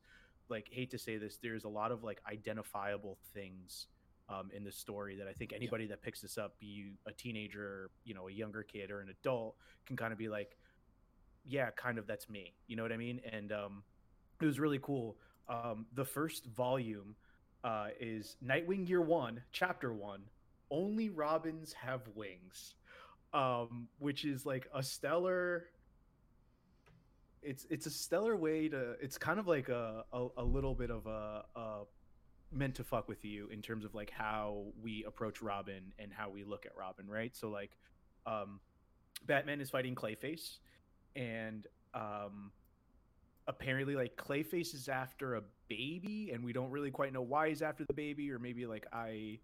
like 0.48 0.66
hate 0.70 0.90
to 0.92 0.98
say 0.98 1.18
this, 1.18 1.36
there's 1.42 1.64
a 1.64 1.68
lot 1.68 1.92
of 1.92 2.02
like 2.02 2.22
identifiable 2.26 3.18
things 3.34 3.88
um, 4.32 4.50
in 4.54 4.64
this 4.64 4.76
story 4.76 5.16
that 5.16 5.26
I 5.28 5.32
think 5.32 5.52
anybody 5.52 5.86
that 5.88 6.02
picks 6.02 6.20
this 6.20 6.38
up, 6.38 6.58
be 6.58 6.66
you 6.66 6.90
a 7.06 7.12
teenager, 7.12 7.90
you 8.04 8.14
know, 8.14 8.28
a 8.28 8.32
younger 8.32 8.62
kid 8.62 8.90
or 8.90 9.00
an 9.00 9.08
adult, 9.08 9.56
can 9.86 9.96
kind 9.96 10.12
of 10.12 10.18
be 10.18 10.28
like, 10.28 10.56
yeah, 11.44 11.70
kind 11.70 11.98
of 11.98 12.06
that's 12.06 12.28
me. 12.28 12.54
You 12.66 12.76
know 12.76 12.82
what 12.82 12.92
I 12.92 12.96
mean? 12.96 13.20
And 13.30 13.52
um, 13.52 13.82
it 14.40 14.46
was 14.46 14.58
really 14.58 14.78
cool. 14.80 15.16
Um, 15.48 15.86
the 15.94 16.04
first 16.04 16.46
volume 16.46 17.14
uh, 17.64 17.88
is 18.00 18.36
Nightwing 18.44 18.88
Year 18.88 19.02
One, 19.02 19.42
Chapter 19.52 19.92
One. 19.92 20.22
Only 20.70 21.10
Robins 21.10 21.72
have 21.74 22.00
wings, 22.14 22.74
um, 23.34 23.88
which 23.98 24.24
is 24.24 24.46
like 24.46 24.68
a 24.74 24.82
stellar. 24.82 25.66
It's 27.42 27.66
it's 27.70 27.86
a 27.86 27.90
stellar 27.90 28.36
way 28.36 28.68
to. 28.68 28.92
It's 29.00 29.18
kind 29.18 29.38
of 29.38 29.46
like 29.46 29.68
a 29.68 30.04
a, 30.12 30.28
a 30.38 30.44
little 30.44 30.74
bit 30.74 30.90
of 30.90 31.06
a, 31.06 31.44
a 31.54 31.80
meant 32.52 32.74
to 32.76 32.84
fuck 32.84 33.08
with 33.08 33.24
you 33.24 33.48
in 33.48 33.62
terms 33.62 33.84
of 33.84 33.94
like 33.94 34.10
how 34.10 34.66
we 34.82 35.04
approach 35.04 35.42
Robin 35.42 35.92
and 35.98 36.12
how 36.12 36.30
we 36.30 36.44
look 36.44 36.66
at 36.66 36.76
Robin, 36.76 37.08
right? 37.08 37.34
So 37.36 37.48
like, 37.48 37.76
um, 38.26 38.60
Batman 39.26 39.60
is 39.60 39.70
fighting 39.70 39.94
Clayface, 39.94 40.58
and 41.14 41.66
um, 41.94 42.52
apparently 43.46 43.94
like 43.94 44.16
Clayface 44.16 44.74
is 44.74 44.88
after 44.88 45.36
a 45.36 45.42
baby, 45.68 46.30
and 46.32 46.44
we 46.44 46.52
don't 46.52 46.70
really 46.70 46.90
quite 46.90 47.12
know 47.12 47.22
why 47.22 47.48
he's 47.48 47.62
after 47.62 47.84
the 47.84 47.94
baby, 47.94 48.30
or 48.30 48.38
maybe 48.38 48.66
like 48.66 48.86
I, 48.92 49.38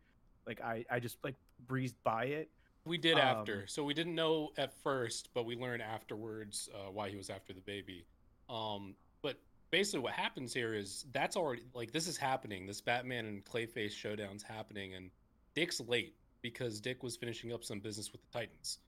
like 0.47 0.61
I, 0.61 0.85
I 0.91 1.01
just 1.01 1.17
like 1.23 1.37
breezed 1.67 1.97
by 2.05 2.25
it. 2.25 2.51
We 2.85 2.99
did 2.99 3.15
Um, 3.15 3.21
after, 3.21 3.67
so 3.67 3.85
we 3.85 3.95
didn't 3.95 4.15
know 4.15 4.51
at 4.57 4.73
first, 4.83 5.29
but 5.35 5.45
we 5.45 5.57
learned 5.57 5.83
afterwards 5.83 6.69
uh, 6.75 6.91
why 6.91 7.11
he 7.11 7.17
was 7.17 7.31
after 7.31 7.53
the 7.53 7.61
baby. 7.61 8.07
Um, 8.49 8.95
but 9.23 9.39
basically, 9.71 10.01
what 10.01 10.13
happens 10.13 10.53
here 10.53 10.75
is 10.75 11.07
that's 11.13 11.37
already 11.37 11.63
like 11.75 11.93
this 11.93 12.07
is 12.07 12.17
happening. 12.17 12.67
This 12.67 12.81
Batman 12.81 13.27
and 13.27 13.45
Clayface 13.45 13.93
showdown's 13.93 14.43
happening, 14.43 14.95
and 14.95 15.11
Dick's 15.55 15.81
late 15.81 16.15
because 16.43 16.81
Dick 16.81 17.03
was 17.03 17.17
finishing 17.17 17.53
up 17.53 17.65
some 17.65 17.81
business 17.81 18.13
with 18.13 18.21
the 18.23 18.39
Titans. 18.39 18.79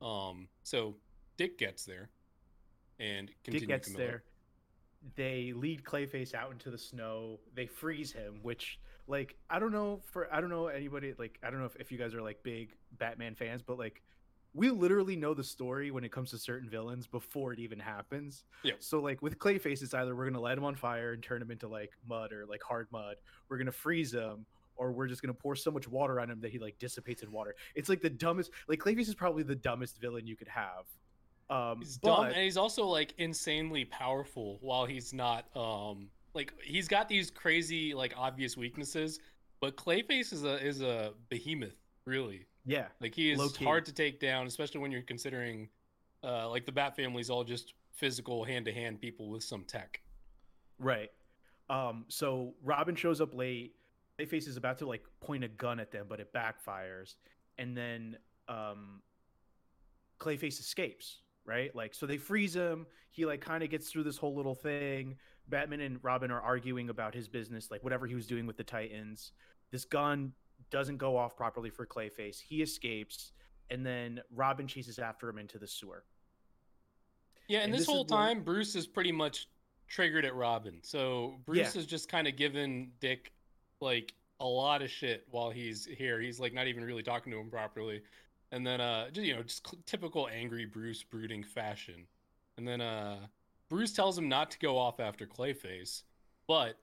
Um, 0.00 0.48
so 0.62 0.96
Dick 1.36 1.58
gets 1.58 1.84
there, 1.84 2.10
and 2.98 3.30
Dick 3.44 3.66
gets 3.66 3.88
Camilla. 3.88 4.06
there. 4.06 4.22
They 5.16 5.52
lead 5.54 5.82
Clayface 5.82 6.34
out 6.34 6.52
into 6.52 6.70
the 6.70 6.78
snow. 6.78 7.40
They 7.54 7.66
freeze 7.66 8.12
him, 8.12 8.38
which 8.42 8.78
like 9.08 9.36
I 9.50 9.58
don't 9.58 9.72
know 9.72 10.00
for 10.04 10.32
I 10.32 10.40
don't 10.40 10.50
know 10.50 10.68
anybody 10.68 11.14
like 11.18 11.38
I 11.42 11.50
don't 11.50 11.60
know 11.60 11.66
if, 11.66 11.76
if 11.76 11.92
you 11.92 11.98
guys 11.98 12.14
are 12.14 12.22
like 12.22 12.42
big 12.42 12.74
Batman 12.98 13.34
fans, 13.34 13.62
but 13.62 13.78
like 13.78 14.02
we 14.54 14.70
literally 14.70 15.16
know 15.16 15.32
the 15.34 15.44
story 15.44 15.90
when 15.90 16.04
it 16.04 16.12
comes 16.12 16.30
to 16.30 16.38
certain 16.38 16.68
villains 16.68 17.06
before 17.06 17.52
it 17.52 17.58
even 17.58 17.78
happens. 17.78 18.44
Yep. 18.64 18.76
So 18.80 19.00
like 19.00 19.22
with 19.22 19.38
Clayface, 19.38 19.82
it's 19.82 19.94
either 19.94 20.14
we're 20.14 20.26
gonna 20.26 20.40
light 20.40 20.58
him 20.58 20.64
on 20.64 20.74
fire 20.74 21.12
and 21.12 21.22
turn 21.22 21.40
him 21.40 21.50
into 21.50 21.68
like 21.68 21.92
mud 22.06 22.32
or 22.32 22.44
like 22.46 22.62
hard 22.62 22.88
mud. 22.92 23.16
We're 23.48 23.58
gonna 23.58 23.72
freeze 23.72 24.12
him, 24.12 24.44
or 24.76 24.92
we're 24.92 25.06
just 25.06 25.22
gonna 25.22 25.34
pour 25.34 25.56
so 25.56 25.70
much 25.70 25.88
water 25.88 26.20
on 26.20 26.30
him 26.30 26.40
that 26.40 26.50
he 26.50 26.58
like 26.58 26.78
dissipates 26.78 27.22
in 27.22 27.32
water. 27.32 27.54
It's 27.74 27.88
like 27.88 28.02
the 28.02 28.10
dumbest. 28.10 28.50
Like 28.68 28.78
Clayface 28.78 29.08
is 29.08 29.14
probably 29.14 29.42
the 29.42 29.54
dumbest 29.54 30.00
villain 30.00 30.26
you 30.26 30.36
could 30.36 30.48
have. 30.48 30.86
Um, 31.48 31.80
He's 31.80 31.96
dumb, 31.96 32.26
and 32.26 32.36
he's 32.36 32.56
also 32.56 32.86
like 32.86 33.14
insanely 33.18 33.84
powerful. 33.86 34.58
While 34.60 34.86
he's 34.86 35.12
not, 35.12 35.46
um, 35.56 36.08
like 36.34 36.52
he's 36.62 36.88
got 36.88 37.08
these 37.08 37.30
crazy, 37.30 37.94
like 37.94 38.14
obvious 38.16 38.56
weaknesses, 38.56 39.18
but 39.60 39.76
Clayface 39.76 40.32
is 40.32 40.44
a 40.44 40.64
is 40.64 40.82
a 40.82 41.12
behemoth, 41.28 41.76
really. 42.06 42.46
Yeah, 42.64 42.86
Like 43.00 43.14
he 43.14 43.32
is 43.32 43.56
hard 43.56 43.84
to 43.86 43.92
take 43.92 44.20
down, 44.20 44.46
especially 44.46 44.80
when 44.80 44.92
you're 44.92 45.02
considering, 45.02 45.68
uh, 46.22 46.48
like 46.48 46.64
the 46.64 46.72
Bat 46.72 46.96
family's 46.96 47.30
all 47.30 47.44
just 47.44 47.74
physical 47.92 48.44
hand 48.44 48.64
to 48.66 48.72
hand 48.72 49.00
people 49.00 49.28
with 49.28 49.42
some 49.42 49.64
tech. 49.64 50.00
Right. 50.78 51.10
Um, 51.68 52.04
so 52.08 52.54
Robin 52.62 52.94
shows 52.94 53.20
up 53.20 53.34
late. 53.34 53.74
Clayface 54.18 54.46
is 54.46 54.56
about 54.56 54.78
to 54.78 54.86
like 54.86 55.02
point 55.20 55.42
a 55.42 55.48
gun 55.48 55.80
at 55.80 55.90
them, 55.90 56.06
but 56.08 56.20
it 56.20 56.32
backfires. 56.32 57.14
And 57.58 57.76
then 57.76 58.16
um 58.48 59.02
Clayface 60.20 60.60
escapes, 60.60 61.22
right? 61.44 61.74
Like 61.74 61.94
so 61.94 62.06
they 62.06 62.18
freeze 62.18 62.54
him. 62.54 62.86
He 63.10 63.26
like 63.26 63.40
kind 63.40 63.64
of 63.64 63.70
gets 63.70 63.90
through 63.90 64.04
this 64.04 64.16
whole 64.16 64.34
little 64.36 64.54
thing. 64.54 65.16
Batman 65.48 65.80
and 65.80 65.98
Robin 66.02 66.30
are 66.30 66.40
arguing 66.40 66.90
about 66.90 67.14
his 67.14 67.26
business, 67.26 67.70
like 67.70 67.82
whatever 67.82 68.06
he 68.06 68.14
was 68.14 68.26
doing 68.26 68.46
with 68.46 68.56
the 68.56 68.64
Titans. 68.64 69.32
This 69.72 69.84
gun 69.84 70.32
doesn't 70.72 70.96
go 70.96 71.16
off 71.16 71.36
properly 71.36 71.70
for 71.70 71.86
Clayface. 71.86 72.40
He 72.40 72.62
escapes, 72.62 73.30
and 73.70 73.86
then 73.86 74.20
Robin 74.34 74.66
chases 74.66 74.98
after 74.98 75.28
him 75.28 75.38
into 75.38 75.58
the 75.58 75.68
sewer. 75.68 76.02
Yeah, 77.46 77.58
and, 77.58 77.66
And 77.66 77.74
this, 77.74 77.80
this 77.82 77.88
is 77.88 77.94
whole 77.94 78.06
where- 78.08 78.18
time, 78.28 78.42
Bruce 78.42 78.74
is 78.74 78.86
pretty 78.88 79.12
much 79.12 79.46
triggered 79.88 80.24
at 80.24 80.34
Robin. 80.34 80.78
So 80.82 81.34
Bruce 81.44 81.76
is 81.76 81.86
just 81.86 82.08
kind 82.08 82.26
of 82.26 82.34
giving 82.36 82.90
Dick 82.98 83.32
like 83.80 84.14
a 84.40 84.46
lot 84.46 84.80
of 84.82 84.90
shit 84.90 85.26
while 85.30 85.50
he's 85.50 85.84
here. 85.84 86.18
He's 86.20 86.40
like 86.40 86.54
not 86.54 86.66
even 86.66 86.82
really 86.82 87.02
talking 87.02 87.30
to 87.32 87.38
him 87.38 87.50
properly. 87.50 88.02
And 88.52 88.66
then 88.66 88.80
uh 88.80 89.10
just 89.10 89.26
you 89.26 89.36
know, 89.36 89.42
just 89.42 89.66
cl- 89.66 89.82
typical 89.84 90.28
angry 90.32 90.64
Bruce 90.64 91.02
brooding 91.02 91.44
fashion. 91.44 92.06
And 92.56 92.66
then 92.66 92.80
uh 92.80 93.18
Bruce 93.68 93.92
tells 93.92 94.16
him 94.16 94.28
not 94.28 94.50
to 94.52 94.58
go 94.58 94.78
off 94.78 94.98
after 94.98 95.26
Clayface, 95.26 96.02
but 96.46 96.78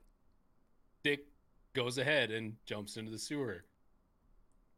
Dick 1.02 1.26
goes 1.72 1.98
ahead 1.98 2.30
and 2.30 2.54
jumps 2.64 2.96
into 2.96 3.10
the 3.10 3.18
sewer. 3.18 3.64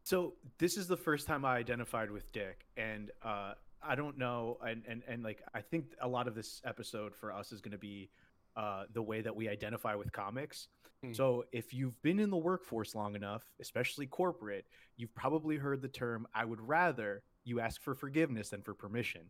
So 0.04 0.34
this 0.58 0.76
is 0.76 0.86
the 0.88 0.96
first 0.96 1.26
time 1.26 1.44
I 1.44 1.56
identified 1.56 2.10
with 2.10 2.30
Dick, 2.32 2.66
and 2.76 3.10
uh, 3.22 3.54
I 3.82 3.94
don't 3.94 4.18
know, 4.18 4.58
and, 4.66 4.82
and 4.88 5.02
and 5.06 5.22
like 5.22 5.42
I 5.54 5.60
think 5.60 5.86
a 6.00 6.08
lot 6.08 6.26
of 6.26 6.34
this 6.34 6.60
episode 6.64 7.14
for 7.14 7.32
us 7.32 7.52
is 7.52 7.60
going 7.60 7.72
to 7.72 7.78
be 7.78 8.10
uh, 8.56 8.84
the 8.92 9.02
way 9.02 9.20
that 9.20 9.34
we 9.34 9.48
identify 9.48 9.94
with 9.94 10.12
comics. 10.12 10.68
Hmm. 11.02 11.12
So 11.12 11.44
if 11.52 11.72
you've 11.72 12.00
been 12.02 12.18
in 12.18 12.30
the 12.30 12.36
workforce 12.36 12.94
long 12.94 13.14
enough, 13.14 13.44
especially 13.60 14.06
corporate, 14.06 14.66
you've 14.96 15.14
probably 15.14 15.56
heard 15.56 15.82
the 15.82 15.88
term 15.88 16.26
"I 16.34 16.44
would 16.44 16.60
rather 16.60 17.22
you 17.44 17.60
ask 17.60 17.80
for 17.80 17.94
forgiveness 17.94 18.50
than 18.50 18.62
for 18.62 18.74
permission," 18.74 19.22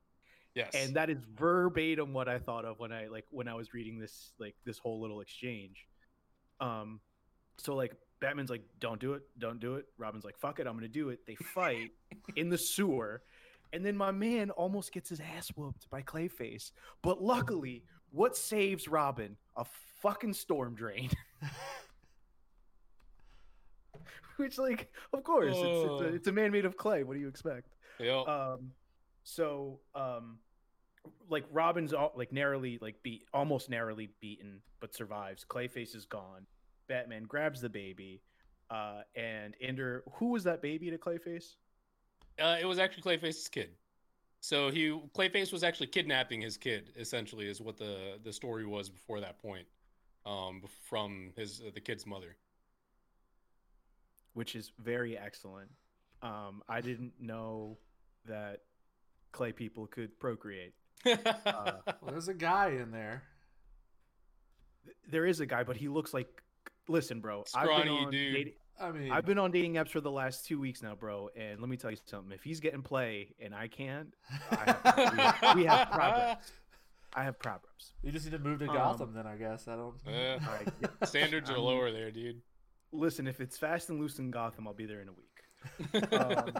Yes. 0.54 0.70
and 0.74 0.94
that 0.96 1.10
is 1.10 1.18
verbatim 1.34 2.12
what 2.12 2.28
I 2.28 2.38
thought 2.38 2.64
of 2.64 2.78
when 2.78 2.92
I 2.92 3.08
like 3.08 3.26
when 3.30 3.48
I 3.48 3.54
was 3.54 3.74
reading 3.74 3.98
this 3.98 4.32
like 4.38 4.54
this 4.64 4.78
whole 4.78 5.00
little 5.00 5.20
exchange. 5.20 5.86
Um, 6.60 7.00
so 7.58 7.74
like 7.74 7.94
Batman's 8.22 8.48
like, 8.48 8.62
"Don't 8.80 8.98
do 9.00 9.12
it, 9.12 9.22
don't 9.38 9.60
do 9.60 9.74
it." 9.74 9.84
Robin's 9.98 10.24
like, 10.24 10.38
"Fuck 10.38 10.58
it, 10.60 10.66
I'm 10.66 10.74
gonna 10.74 10.88
do 10.88 11.10
it." 11.10 11.26
They 11.26 11.34
fight 11.34 11.90
in 12.36 12.48
the 12.48 12.56
sewer, 12.56 13.22
and 13.74 13.84
then 13.84 13.96
my 13.96 14.10
man 14.12 14.50
almost 14.50 14.92
gets 14.92 15.10
his 15.10 15.20
ass 15.20 15.48
whooped 15.56 15.90
by 15.90 16.00
Clayface. 16.02 16.70
But 17.02 17.20
luckily, 17.22 17.84
what 18.12 18.36
saves 18.36 18.88
Robin? 18.88 19.36
A 19.56 19.66
fucking 20.00 20.32
storm 20.34 20.74
drain. 20.74 21.10
Which, 24.36 24.58
like, 24.58 24.90
of 25.12 25.22
course, 25.24 25.48
it's, 25.56 25.58
it's, 25.58 25.66
Oh. 25.90 25.98
a, 26.00 26.04
it's 26.14 26.26
a 26.28 26.32
man 26.32 26.50
made 26.52 26.64
of 26.64 26.76
clay. 26.76 27.02
What 27.04 27.14
do 27.14 27.20
you 27.20 27.28
expect? 27.28 27.74
Yep. 28.00 28.26
um 28.26 28.72
so 29.24 29.78
um 29.94 30.38
like 31.28 31.44
robin's 31.52 31.92
all, 31.92 32.10
like 32.16 32.32
narrowly 32.32 32.78
like 32.80 33.00
beat 33.04 33.24
almost 33.32 33.70
narrowly 33.70 34.08
beaten 34.20 34.60
but 34.80 34.92
survives 34.94 35.44
clayface 35.48 35.94
is 35.94 36.06
gone 36.06 36.44
batman 36.88 37.24
grabs 37.24 37.60
the 37.60 37.68
baby 37.68 38.22
uh 38.70 39.02
and 39.16 39.54
ender 39.60 40.02
who 40.14 40.30
was 40.30 40.44
that 40.44 40.60
baby 40.62 40.90
to 40.90 40.98
clayface 40.98 41.56
Uh, 42.40 42.56
it 42.60 42.64
was 42.66 42.78
actually 42.78 43.02
Clayface's 43.02 43.48
kid. 43.48 43.70
So 44.40 44.70
he 44.70 44.88
Clayface 45.14 45.52
was 45.52 45.62
actually 45.62 45.88
kidnapping 45.88 46.40
his 46.40 46.56
kid. 46.56 46.90
Essentially, 46.96 47.46
is 47.46 47.60
what 47.60 47.76
the 47.76 48.18
the 48.24 48.32
story 48.32 48.64
was 48.66 48.88
before 48.88 49.20
that 49.20 49.38
point. 49.38 49.66
Um, 50.24 50.62
from 50.88 51.32
his 51.36 51.60
uh, 51.60 51.70
the 51.74 51.80
kid's 51.80 52.06
mother. 52.06 52.36
which 54.34 54.54
is 54.56 54.72
very 54.78 55.16
excellent 55.18 55.70
um 56.22 56.62
i 56.68 56.80
didn't 56.80 57.12
know 57.20 57.76
that 58.24 58.60
clay 59.32 59.52
people 59.52 59.86
could 59.86 60.18
procreate 60.18 60.74
Uh, 61.06 61.72
Well, 62.00 62.12
there's 62.12 62.28
a 62.28 62.34
guy 62.34 62.68
in 62.70 62.90
there. 62.92 63.24
Th- 64.84 64.96
there 65.10 65.26
is 65.26 65.40
a 65.40 65.46
guy 65.46 65.64
but 65.64 65.76
he 65.76 65.88
looks 65.88 66.14
like 66.14 66.41
listen 66.88 67.20
bro 67.20 67.40
i've 67.40 67.64
Scrawny 67.64 67.84
been 67.84 67.92
on 67.92 68.10
dude. 68.10 68.34
dating- 68.34 68.52
I 68.80 68.90
mean, 68.90 69.12
I've 69.12 69.26
been 69.26 69.38
on 69.38 69.52
dating 69.52 69.74
apps 69.74 69.90
for 69.90 70.00
the 70.00 70.10
last 70.10 70.44
two 70.46 70.58
weeks 70.58 70.82
now, 70.82 70.96
bro. 70.96 71.28
And 71.36 71.60
let 71.60 71.68
me 71.68 71.76
tell 71.76 71.90
you 71.92 71.98
something. 72.06 72.32
If 72.32 72.42
he's 72.42 72.58
getting 72.58 72.82
play 72.82 73.28
and 73.38 73.54
I 73.54 73.68
can't, 73.68 74.12
I 74.50 74.56
have, 74.56 75.12
we, 75.14 75.20
have, 75.22 75.56
we 75.56 75.64
have 75.66 75.90
problems. 75.92 76.52
I 77.14 77.22
have 77.22 77.38
problems. 77.38 77.92
you 78.02 78.10
just 78.10 78.24
need 78.24 78.32
to 78.32 78.38
move 78.40 78.58
to 78.60 78.66
um, 78.68 78.74
Gotham. 78.74 79.12
Then 79.14 79.26
I 79.26 79.36
guess 79.36 79.68
I 79.68 79.76
don't. 79.76 79.94
Yeah. 80.08 80.38
All 80.48 80.54
right. 80.54 80.68
yeah. 80.80 80.88
Standards 81.06 81.48
are 81.50 81.52
I'm- 81.52 81.62
lower 81.62 81.92
there, 81.92 82.10
dude. 82.10 82.40
Listen, 82.90 83.28
if 83.28 83.40
it's 83.40 83.56
fast 83.56 83.88
and 83.90 84.00
loose 84.00 84.18
in 84.18 84.32
Gotham, 84.32 84.66
I'll 84.66 84.74
be 84.74 84.86
there 84.86 85.02
in 85.02 85.08
a 85.08 85.12
week. 85.12 86.12
Um, 86.12 86.52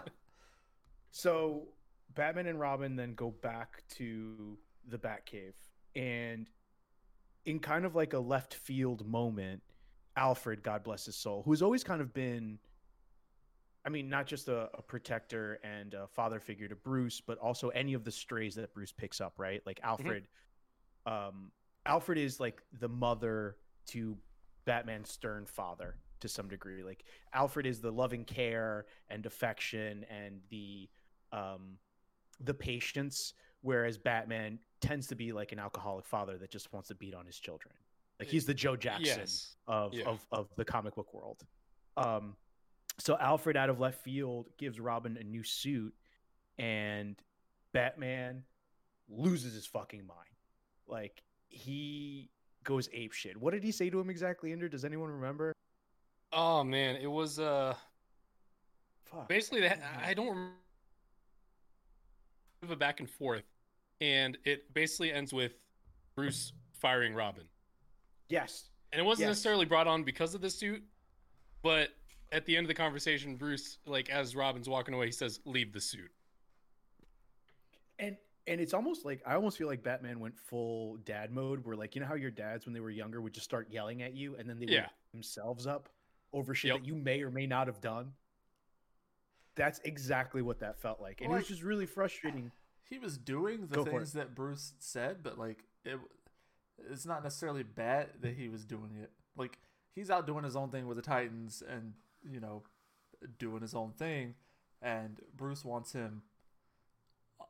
So 1.11 1.67
Batman 2.15 2.47
and 2.47 2.59
Robin 2.59 2.95
then 2.95 3.15
go 3.15 3.31
back 3.31 3.83
to 3.95 4.57
the 4.87 4.97
Batcave, 4.97 5.53
and 5.95 6.49
in 7.45 7.59
kind 7.59 7.85
of 7.85 7.95
like 7.95 8.13
a 8.13 8.19
left 8.19 8.53
field 8.53 9.05
moment, 9.05 9.61
Alfred, 10.15 10.63
God 10.63 10.83
bless 10.83 11.05
his 11.05 11.15
soul, 11.15 11.43
who's 11.45 11.61
always 11.61 11.83
kind 11.83 12.01
of 12.01 12.13
been, 12.13 12.59
I 13.85 13.89
mean, 13.89 14.09
not 14.09 14.27
just 14.27 14.47
a, 14.47 14.69
a 14.73 14.81
protector 14.81 15.59
and 15.63 15.93
a 15.93 16.07
father 16.07 16.39
figure 16.39 16.67
to 16.67 16.75
Bruce, 16.75 17.21
but 17.21 17.37
also 17.39 17.69
any 17.69 17.93
of 17.93 18.03
the 18.03 18.11
strays 18.11 18.55
that 18.55 18.73
Bruce 18.73 18.91
picks 18.91 19.19
up, 19.19 19.33
right? 19.37 19.61
Like 19.65 19.79
Alfred, 19.83 20.27
um, 21.05 21.51
Alfred 21.85 22.17
is 22.17 22.39
like 22.39 22.61
the 22.79 22.89
mother 22.89 23.57
to 23.87 24.17
Batman's 24.65 25.11
stern 25.11 25.45
father 25.45 25.95
to 26.21 26.27
some 26.29 26.47
degree. 26.47 26.83
Like 26.83 27.03
Alfred 27.33 27.65
is 27.65 27.81
the 27.81 27.91
loving 27.91 28.23
care 28.23 28.85
and 29.09 29.25
affection 29.25 30.05
and 30.09 30.39
the 30.49 30.89
um 31.33 31.77
the 32.39 32.53
patience 32.53 33.33
whereas 33.61 33.97
batman 33.97 34.59
tends 34.81 35.07
to 35.07 35.15
be 35.15 35.31
like 35.31 35.51
an 35.51 35.59
alcoholic 35.59 36.05
father 36.05 36.37
that 36.37 36.51
just 36.51 36.71
wants 36.73 36.87
to 36.87 36.95
beat 36.95 37.13
on 37.13 37.25
his 37.25 37.39
children 37.39 37.73
like 38.23 38.31
he's 38.31 38.45
the 38.45 38.53
joe 38.53 38.75
jackson 38.75 39.19
Yes. 39.19 39.55
of, 39.67 39.93
Yeah. 39.93 40.05
of 40.05 40.25
of 40.31 40.47
the 40.55 40.65
comic 40.65 40.95
book 40.95 41.13
world 41.13 41.41
um 41.97 42.35
so 42.99 43.17
alfred 43.17 43.55
out 43.57 43.69
of 43.69 43.79
left 43.79 44.01
field 44.03 44.47
gives 44.57 44.79
robin 44.79 45.17
a 45.17 45.23
new 45.23 45.43
suit 45.43 45.93
and 46.57 47.15
batman 47.73 48.43
loses 49.09 49.53
his 49.53 49.65
fucking 49.67 50.05
mind 50.05 50.19
like 50.87 51.21
he 51.49 52.29
goes 52.63 52.87
ape 52.93 53.11
shit 53.13 53.35
what 53.37 53.53
did 53.53 53.63
he 53.63 53.71
say 53.71 53.89
to 53.89 53.99
him 53.99 54.09
exactly 54.09 54.51
Ender? 54.51 54.69
does 54.69 54.85
anyone 54.85 55.09
remember 55.11 55.53
Oh 56.35 56.63
man, 56.63 56.95
it 56.95 57.05
was 57.05 57.37
uh 57.37 57.75
Fuck. 59.05 59.29
basically 59.29 59.61
that 59.61 59.79
I 60.03 60.15
don't 60.15 60.29
remember 60.29 60.53
a 62.71 62.75
back 62.75 62.99
and 63.01 63.09
forth, 63.09 63.43
and 64.01 64.35
it 64.43 64.73
basically 64.73 65.11
ends 65.11 65.31
with 65.31 65.51
Bruce 66.15 66.53
firing 66.79 67.13
Robin. 67.13 67.43
Yes. 68.29 68.69
And 68.91 68.99
it 68.99 69.03
wasn't 69.03 69.27
Yes. 69.27 69.31
necessarily 69.31 69.65
brought 69.65 69.87
on 69.87 70.03
because 70.03 70.35
of 70.35 70.41
the 70.41 70.49
suit, 70.49 70.83
but 71.61 71.89
at 72.31 72.45
the 72.45 72.55
end 72.57 72.65
of 72.65 72.67
the 72.67 72.73
conversation, 72.73 73.35
Bruce, 73.35 73.77
like 73.85 74.09
as 74.09 74.35
Robin's 74.35 74.67
walking 74.69 74.93
away, 74.93 75.07
he 75.07 75.11
says, 75.11 75.39
"Leave 75.45 75.71
the 75.73 75.81
suit." 75.81 76.11
And 77.99 78.17
and 78.45 78.59
it's 78.59 78.73
almost 78.73 79.05
like 79.05 79.21
I 79.25 79.35
almost 79.35 79.57
feel 79.57 79.67
like 79.67 79.83
Batman 79.83 80.19
went 80.19 80.37
full 80.37 80.97
dad 80.97 81.31
mode 81.31 81.63
where 81.65 81.75
like 81.75 81.95
you 81.95 82.01
know 82.01 82.07
how 82.07 82.15
your 82.15 82.31
dads 82.31 82.65
when 82.65 82.73
they 82.73 82.79
were 82.81 82.89
younger 82.89 83.21
would 83.21 83.33
just 83.33 83.45
start 83.45 83.69
yelling 83.69 84.01
at 84.01 84.13
you 84.13 84.35
and 84.35 84.49
then 84.49 84.59
they 84.59 84.65
Yeah. 84.65 84.81
beat 84.87 85.11
themselves 85.13 85.65
up 85.67 85.89
over 86.33 86.53
shit 86.53 86.69
Yep. 86.69 86.79
that 86.81 86.85
you 86.85 86.95
may 86.95 87.21
or 87.21 87.31
may 87.31 87.45
not 87.47 87.67
have 87.67 87.79
done. 87.79 88.13
That's 89.55 89.79
exactly 89.85 90.41
what 90.41 90.59
that 90.59 90.79
felt 90.79 90.99
like. 90.99 91.21
And 91.21 91.27
it 91.31 91.33
was 91.35 91.41
Like- 91.43 91.47
just 91.47 91.61
really 91.61 91.85
frustrating. 91.85 92.51
he 92.89 92.97
was 92.99 93.17
doing 93.17 93.67
the 93.67 93.75
Go 93.75 93.85
things 93.85 94.13
that 94.13 94.35
Bruce 94.35 94.73
said, 94.79 95.23
but 95.23 95.37
like 95.37 95.63
it, 95.85 95.99
it's 96.91 97.05
not 97.05 97.23
necessarily 97.23 97.63
bad 97.63 98.09
that 98.21 98.35
he 98.35 98.49
was 98.49 98.65
doing 98.65 98.91
it. 99.01 99.11
Like 99.37 99.57
he's 99.93 100.09
out 100.09 100.27
doing 100.27 100.43
his 100.43 100.55
own 100.55 100.69
thing 100.69 100.87
with 100.87 100.97
the 100.97 101.03
Titans, 101.03 101.63
and 101.67 101.93
you 102.29 102.39
know, 102.39 102.63
doing 103.39 103.61
his 103.61 103.73
own 103.73 103.91
thing, 103.91 104.35
and 104.81 105.19
Bruce 105.35 105.63
wants 105.63 105.93
him 105.93 106.23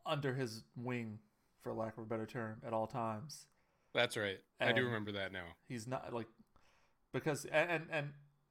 under 0.06 0.34
his 0.34 0.64
wing, 0.76 1.20
for 1.62 1.74
lack 1.74 1.98
of 1.98 2.04
a 2.04 2.08
better 2.08 2.26
term, 2.26 2.62
at 2.66 2.74
all 2.74 2.88
times. 2.88 3.46
That's 3.94 4.18
right. 4.18 4.40
I 4.60 4.72
do 4.72 4.86
remember 4.86 5.12
that 5.14 5.32
now. 5.32 5.46
He's 5.68 5.88
not 5.88 6.14
like 6.14 6.28
because 7.14 7.46
and 7.46 7.70
and, 7.70 7.84
and 7.92 8.10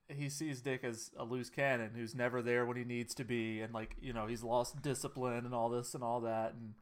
he 0.09 0.29
sees 0.29 0.61
Dick 0.61 0.85
as 0.85 1.11
a 1.17 1.25
loose 1.25 1.51
cannon 1.51 1.93
who's 1.95 2.15
never 2.15 2.43
there 2.43 2.65
when 2.65 2.77
he 2.77 2.85
needs 2.85 3.15
to 3.15 3.25
be, 3.25 3.61
and 3.61 3.75
like 3.75 3.97
you 4.01 4.13
know 4.13 4.27
he's 4.27 4.43
lost 4.43 4.83
discipline 4.83 5.45
and 5.45 5.55
all 5.55 5.69
this 5.69 5.95
and 5.95 6.05
all 6.05 6.21
that, 6.21 6.55
and 6.55 6.75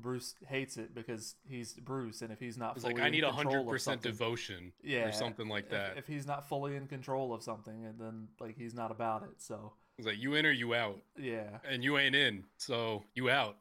Bruce 0.00 0.34
hates 0.48 0.76
it 0.76 0.94
because 0.94 1.34
he's 1.44 1.74
Bruce, 1.74 2.22
and 2.22 2.32
if 2.32 2.40
he's 2.40 2.56
not 2.56 2.76
It's 2.76 2.82
fully 2.82 2.94
like 2.94 3.02
I 3.02 3.10
need 3.10 3.24
a 3.24 3.32
hundred 3.32 3.66
percent 3.66 4.02
devotion, 4.02 4.72
yeah, 4.82 5.08
or 5.08 5.12
something 5.12 5.48
like 5.48 5.64
if- 5.64 5.70
that. 5.70 5.98
If, 5.98 6.06
he's 6.06 6.26
not 6.26 6.48
fully 6.48 6.76
in 6.76 6.86
control 6.86 7.32
of 7.32 7.42
something, 7.42 7.84
and 7.84 7.98
then 7.98 8.28
like 8.38 8.56
he's 8.56 8.74
not 8.74 8.90
about 8.90 9.22
it, 9.22 9.40
so 9.42 9.72
It's 9.98 10.06
like 10.06 10.18
you 10.18 10.34
in 10.34 10.46
or 10.46 10.50
you 10.50 10.74
out, 10.74 11.00
yeah, 11.18 11.58
and 11.68 11.84
you 11.84 11.98
ain't 11.98 12.14
in, 12.14 12.44
so 12.56 13.04
you 13.14 13.30
out. 13.30 13.56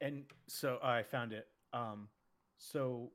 And 0.00 0.24
so 0.48 0.78
I 0.82 1.02
found 1.02 1.32
it. 1.32 1.48
Um, 1.72 2.08
so 2.58 3.10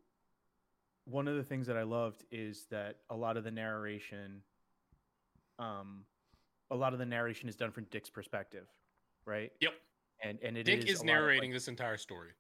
one 1.06 1.28
of 1.28 1.36
the 1.36 1.44
things 1.44 1.68
that 1.68 1.78
I 1.78 1.84
loved 1.84 2.24
is 2.32 2.66
that 2.72 2.98
a 3.10 3.16
lot 3.16 3.38
of 3.38 3.44
the 3.44 3.52
narration, 3.52 4.42
um, 5.58 6.06
a 6.72 6.76
lot 6.76 6.94
of 6.94 7.00
the 7.00 7.06
narration 7.06 7.50
is 7.50 7.56
done 7.56 7.72
from 7.72 7.86
Dick's 7.86 8.10
perspective, 8.10 8.68
right? 9.26 9.52
Yep. 9.60 9.74
And 10.24 10.38
and 10.44 10.58
it 10.58 10.64
Dick 10.64 10.80
is 10.80 10.86
is 10.86 10.94
of, 10.96 11.00
like- 11.02 11.06
narrating 11.08 11.52
this 11.52 11.68
entire 11.68 11.98
story. 11.98 12.32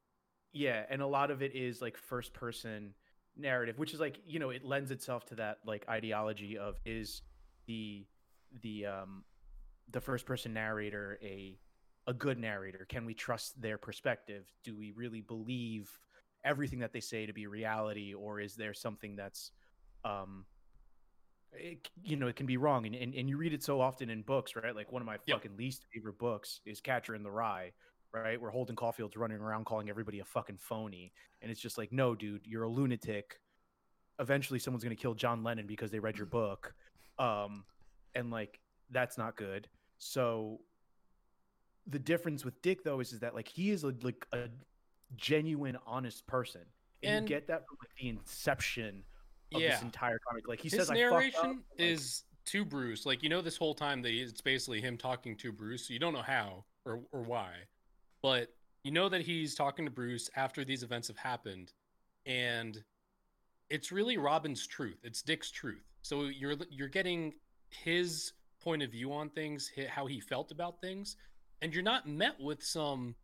yeah, 0.53 0.83
and 0.89 1.01
a 1.01 1.07
lot 1.07 1.31
of 1.31 1.41
it 1.41 1.55
is 1.55 1.81
like 1.81 1.97
first 1.97 2.33
person 2.33 2.93
narrative, 3.37 3.77
which 3.77 3.93
is 3.93 3.99
like 3.99 4.19
you 4.25 4.39
know 4.39 4.49
it 4.49 4.65
lends 4.65 4.91
itself 4.91 5.25
to 5.27 5.35
that 5.35 5.59
like 5.65 5.87
ideology 5.87 6.57
of 6.57 6.75
is 6.85 7.21
the 7.67 8.05
the 8.61 8.85
um 8.85 9.23
the 9.91 10.01
first 10.01 10.25
person 10.25 10.53
narrator 10.53 11.17
a 11.23 11.57
a 12.07 12.13
good 12.13 12.37
narrator? 12.39 12.85
Can 12.89 13.05
we 13.05 13.13
trust 13.13 13.61
their 13.61 13.77
perspective? 13.77 14.45
Do 14.63 14.75
we 14.75 14.91
really 14.91 15.21
believe 15.21 15.89
everything 16.43 16.79
that 16.79 16.91
they 16.93 16.99
say 17.01 17.25
to 17.25 17.33
be 17.33 17.47
reality, 17.47 18.13
or 18.13 18.39
is 18.39 18.55
there 18.55 18.73
something 18.73 19.15
that's 19.15 19.51
um 20.03 20.45
it, 21.53 21.89
you 22.03 22.15
know 22.15 22.27
it 22.27 22.35
can 22.35 22.45
be 22.45 22.57
wrong 22.57 22.85
and, 22.85 22.95
and 22.95 23.13
and 23.15 23.27
you 23.29 23.37
read 23.37 23.53
it 23.53 23.63
so 23.63 23.81
often 23.81 24.09
in 24.09 24.21
books 24.21 24.55
right 24.55 24.75
like 24.75 24.91
one 24.91 25.01
of 25.01 25.05
my 25.05 25.17
Yep. 25.25 25.37
fucking 25.37 25.57
least 25.57 25.85
favorite 25.93 26.17
books 26.19 26.61
is 26.65 26.79
catcher 26.79 27.15
in 27.15 27.23
the 27.23 27.31
rye 27.31 27.71
right? 28.11 28.41
Where 28.41 28.49
Holden 28.49 28.75
Caulfield's 28.75 29.15
running 29.15 29.37
around 29.37 29.65
calling 29.67 29.87
everybody 29.87 30.19
a 30.19 30.25
fucking 30.25 30.57
phony. 30.57 31.11
And 31.43 31.51
it's 31.51 31.61
just 31.61 31.77
like, 31.77 31.91
no, 31.91 32.15
dude, 32.15 32.41
you're 32.43 32.63
a 32.63 32.67
lunatic. 32.67 33.39
Eventually 34.17 34.57
someone's 34.57 34.83
gonna 34.83 34.95
kill 34.95 35.13
John 35.13 35.43
Lennon 35.43 35.67
because 35.67 35.91
they 35.91 35.99
read 35.99 36.17
your 36.17 36.25
book. 36.41 36.73
Um, 37.19 37.65
and 38.15 38.31
like 38.31 38.59
that's 38.89 39.15
not 39.19 39.35
good. 39.37 39.67
So 39.99 40.59
the 41.85 41.99
difference 41.99 42.43
with 42.43 42.59
Dick 42.63 42.83
though 42.83 42.99
is, 42.99 43.13
is 43.13 43.19
that 43.19 43.35
like 43.35 43.47
he 43.47 43.69
is 43.69 43.83
a, 43.83 43.93
like 44.01 44.25
a 44.33 44.45
genuine, 45.15 45.77
honest 45.85 46.25
person. 46.25 46.61
And, 47.03 47.17
And- 47.17 47.29
you 47.29 47.35
get 47.35 47.45
that 47.47 47.67
from 47.67 47.77
like 47.79 47.91
the 48.01 48.09
inception 48.09 49.03
of 49.53 49.61
Yeah. 49.61 49.71
this 49.71 49.81
entire 49.81 50.19
comic. 50.19 50.47
Like 50.47 50.59
he 50.61 50.69
His 50.69 50.79
says, 50.79 50.89
narration 50.91 51.63
like- 51.71 51.79
is 51.79 52.23
to 52.45 52.65
Bruce. 52.65 53.05
Like 53.05 53.23
you 53.23 53.29
know, 53.29 53.41
this 53.41 53.57
whole 53.57 53.75
time 53.75 54.01
that 54.03 54.13
it's 54.13 54.41
basically 54.41 54.81
him 54.81 54.97
talking 54.97 55.35
to 55.37 55.51
Bruce. 55.51 55.89
You 55.89 55.99
don't 55.99 56.13
know 56.13 56.21
how 56.21 56.65
or 56.85 57.03
or 57.11 57.21
why, 57.21 57.53
but 58.21 58.53
you 58.83 58.91
know 58.91 59.09
that 59.09 59.21
he's 59.21 59.55
talking 59.55 59.85
to 59.85 59.91
Bruce 59.91 60.29
after 60.35 60.63
these 60.63 60.83
events 60.83 61.07
have 61.09 61.17
happened, 61.17 61.73
and 62.25 62.83
it's 63.69 63.91
really 63.91 64.17
Robin's 64.17 64.65
truth. 64.65 64.99
It's 65.03 65.21
Dick's 65.21 65.51
truth. 65.51 65.83
So 66.01 66.23
you're 66.25 66.55
you're 66.69 66.87
getting 66.87 67.33
his 67.69 68.33
point 68.59 68.81
of 68.81 68.91
view 68.91 69.13
on 69.13 69.29
things, 69.29 69.71
how 69.89 70.05
he 70.05 70.19
felt 70.19 70.51
about 70.51 70.81
things, 70.81 71.17
and 71.61 71.73
you're 71.73 71.83
not 71.83 72.07
met 72.07 72.39
with 72.39 72.63
some 72.63 73.15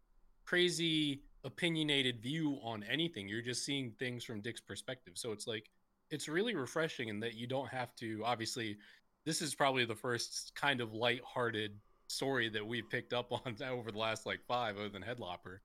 crazy 0.46 1.24
opinionated 1.44 2.22
view 2.22 2.60
on 2.64 2.84
anything. 2.84 3.28
You're 3.28 3.42
just 3.42 3.64
seeing 3.66 3.92
things 3.94 4.24
from 4.24 4.42
Dick's 4.42 4.62
perspective. 4.62 5.14
So 5.18 5.32
it's 5.32 5.48
like 5.48 5.70
it's 6.12 6.28
really 6.28 6.56
refreshing 6.56 7.10
in 7.10 7.20
that 7.20 7.34
you 7.36 7.48
don't 7.48 7.68
have 7.70 7.94
to 7.96 8.22
obviously 8.24 8.78
this 9.26 9.42
is 9.42 9.56
probably 9.56 9.86
the 9.86 9.96
first 9.96 10.52
kind 10.56 10.82
of 10.82 10.94
light-hearted 10.94 11.72
story 12.08 12.48
that 12.50 12.66
we've 12.66 12.90
picked 12.90 13.14
up 13.14 13.32
on 13.46 13.56
over 13.64 13.92
the 13.92 13.98
last 13.98 14.26
like 14.26 14.40
five 14.48 14.78
other 14.78 14.90
than 14.90 15.02
headlopper. 15.02 15.58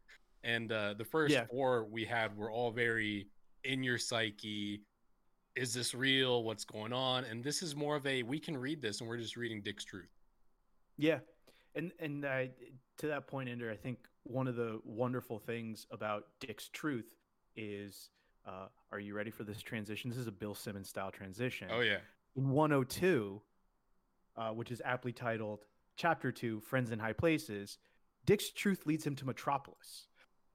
And 0.45 0.73
uh 0.73 0.95
the 0.95 1.05
first 1.05 1.33
Yeah. 1.35 1.45
four 1.51 1.85
we 1.85 2.05
had 2.05 2.37
were 2.37 2.51
all 2.51 2.71
very 2.71 3.29
in 3.65 3.83
your 3.83 3.99
psyche 3.99 4.83
is 5.57 5.75
this 5.75 5.95
real? 5.95 6.45
What's 6.45 6.65
going 6.65 6.93
on? 6.93 7.25
And 7.25 7.43
this 7.45 7.61
is 7.63 7.75
more 7.77 7.97
of 7.97 8.07
a 8.07 8.23
we 8.23 8.39
can 8.39 8.57
read 8.57 8.81
this 8.81 9.01
and 9.01 9.09
we're 9.09 9.19
just 9.19 9.37
reading 9.37 9.61
dick's 9.61 9.85
truth. 9.85 10.09
Yeah, 10.97 11.19
and 11.75 11.93
and 11.99 12.25
uh, 12.25 12.45
to 12.99 13.07
that 13.07 13.27
point, 13.27 13.49
Ender, 13.49 13.71
I 13.71 13.77
think 13.77 13.99
one 14.25 14.47
of 14.47 14.57
the 14.57 14.81
wonderful 14.85 15.39
things 15.39 15.87
about 15.91 16.27
Dick's 16.41 16.69
Truth 16.69 17.15
is, 17.57 18.11
uh, 18.47 18.67
are 18.93 18.99
you 18.99 19.15
ready 19.15 19.31
for 19.31 19.45
this 19.45 19.61
transition? 19.63 20.11
This 20.11 20.19
is 20.19 20.27
a 20.27 20.33
Bill 20.33 20.55
Simmons 20.55 20.89
style 20.89 21.11
transition. 21.11 21.69
oh 21.73 21.81
yeah 21.81 21.99
In 22.37 22.51
102, 22.51 23.41
uh, 24.37 24.49
which 24.51 24.71
is 24.71 24.81
aptly 24.85 25.13
titled 25.13 25.65
Chapter 25.97 26.33
Two: 26.33 26.61
Friends 26.61 26.91
in 26.91 26.99
High 26.99 27.13
Places, 27.13 27.79
Dick's 28.27 28.51
Truth 28.51 28.87
leads 28.87 29.07
him 29.07 29.15
to 29.17 29.27
Metropolis. 29.27 30.07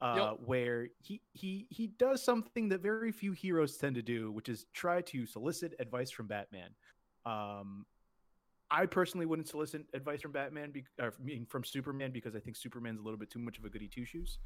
Uh, 0.01 0.15
Yep. 0.17 0.39
Where 0.45 0.87
he 0.99 1.21
he 1.33 1.67
he 1.69 1.87
does 1.87 2.21
something 2.23 2.69
that 2.69 2.81
very 2.81 3.11
few 3.11 3.31
heroes 3.31 3.77
tend 3.77 3.95
to 3.95 4.01
do, 4.01 4.31
which 4.31 4.49
is 4.49 4.65
try 4.73 5.01
to 5.01 5.25
solicit 5.25 5.73
advice 5.79 6.11
from 6.11 6.27
Batman. 6.27 6.69
Um, 7.25 7.85
I 8.69 8.87
personally 8.87 9.25
wouldn't 9.25 9.47
solicit 9.47 9.85
advice 9.93 10.21
from 10.21 10.31
Batman, 10.31 10.71
be, 10.71 10.83
or 10.99 11.13
I 11.19 11.23
mean, 11.23 11.45
from 11.45 11.63
Superman, 11.63 12.11
because 12.11 12.35
I 12.35 12.39
think 12.39 12.57
Superman's 12.57 12.99
a 12.99 13.03
little 13.03 13.17
bit 13.19 13.29
too 13.29 13.39
much 13.39 13.57
of 13.57 13.63
a 13.63 13.69
goody 13.69 13.87
two 13.87 14.03
shoes. 14.05 14.39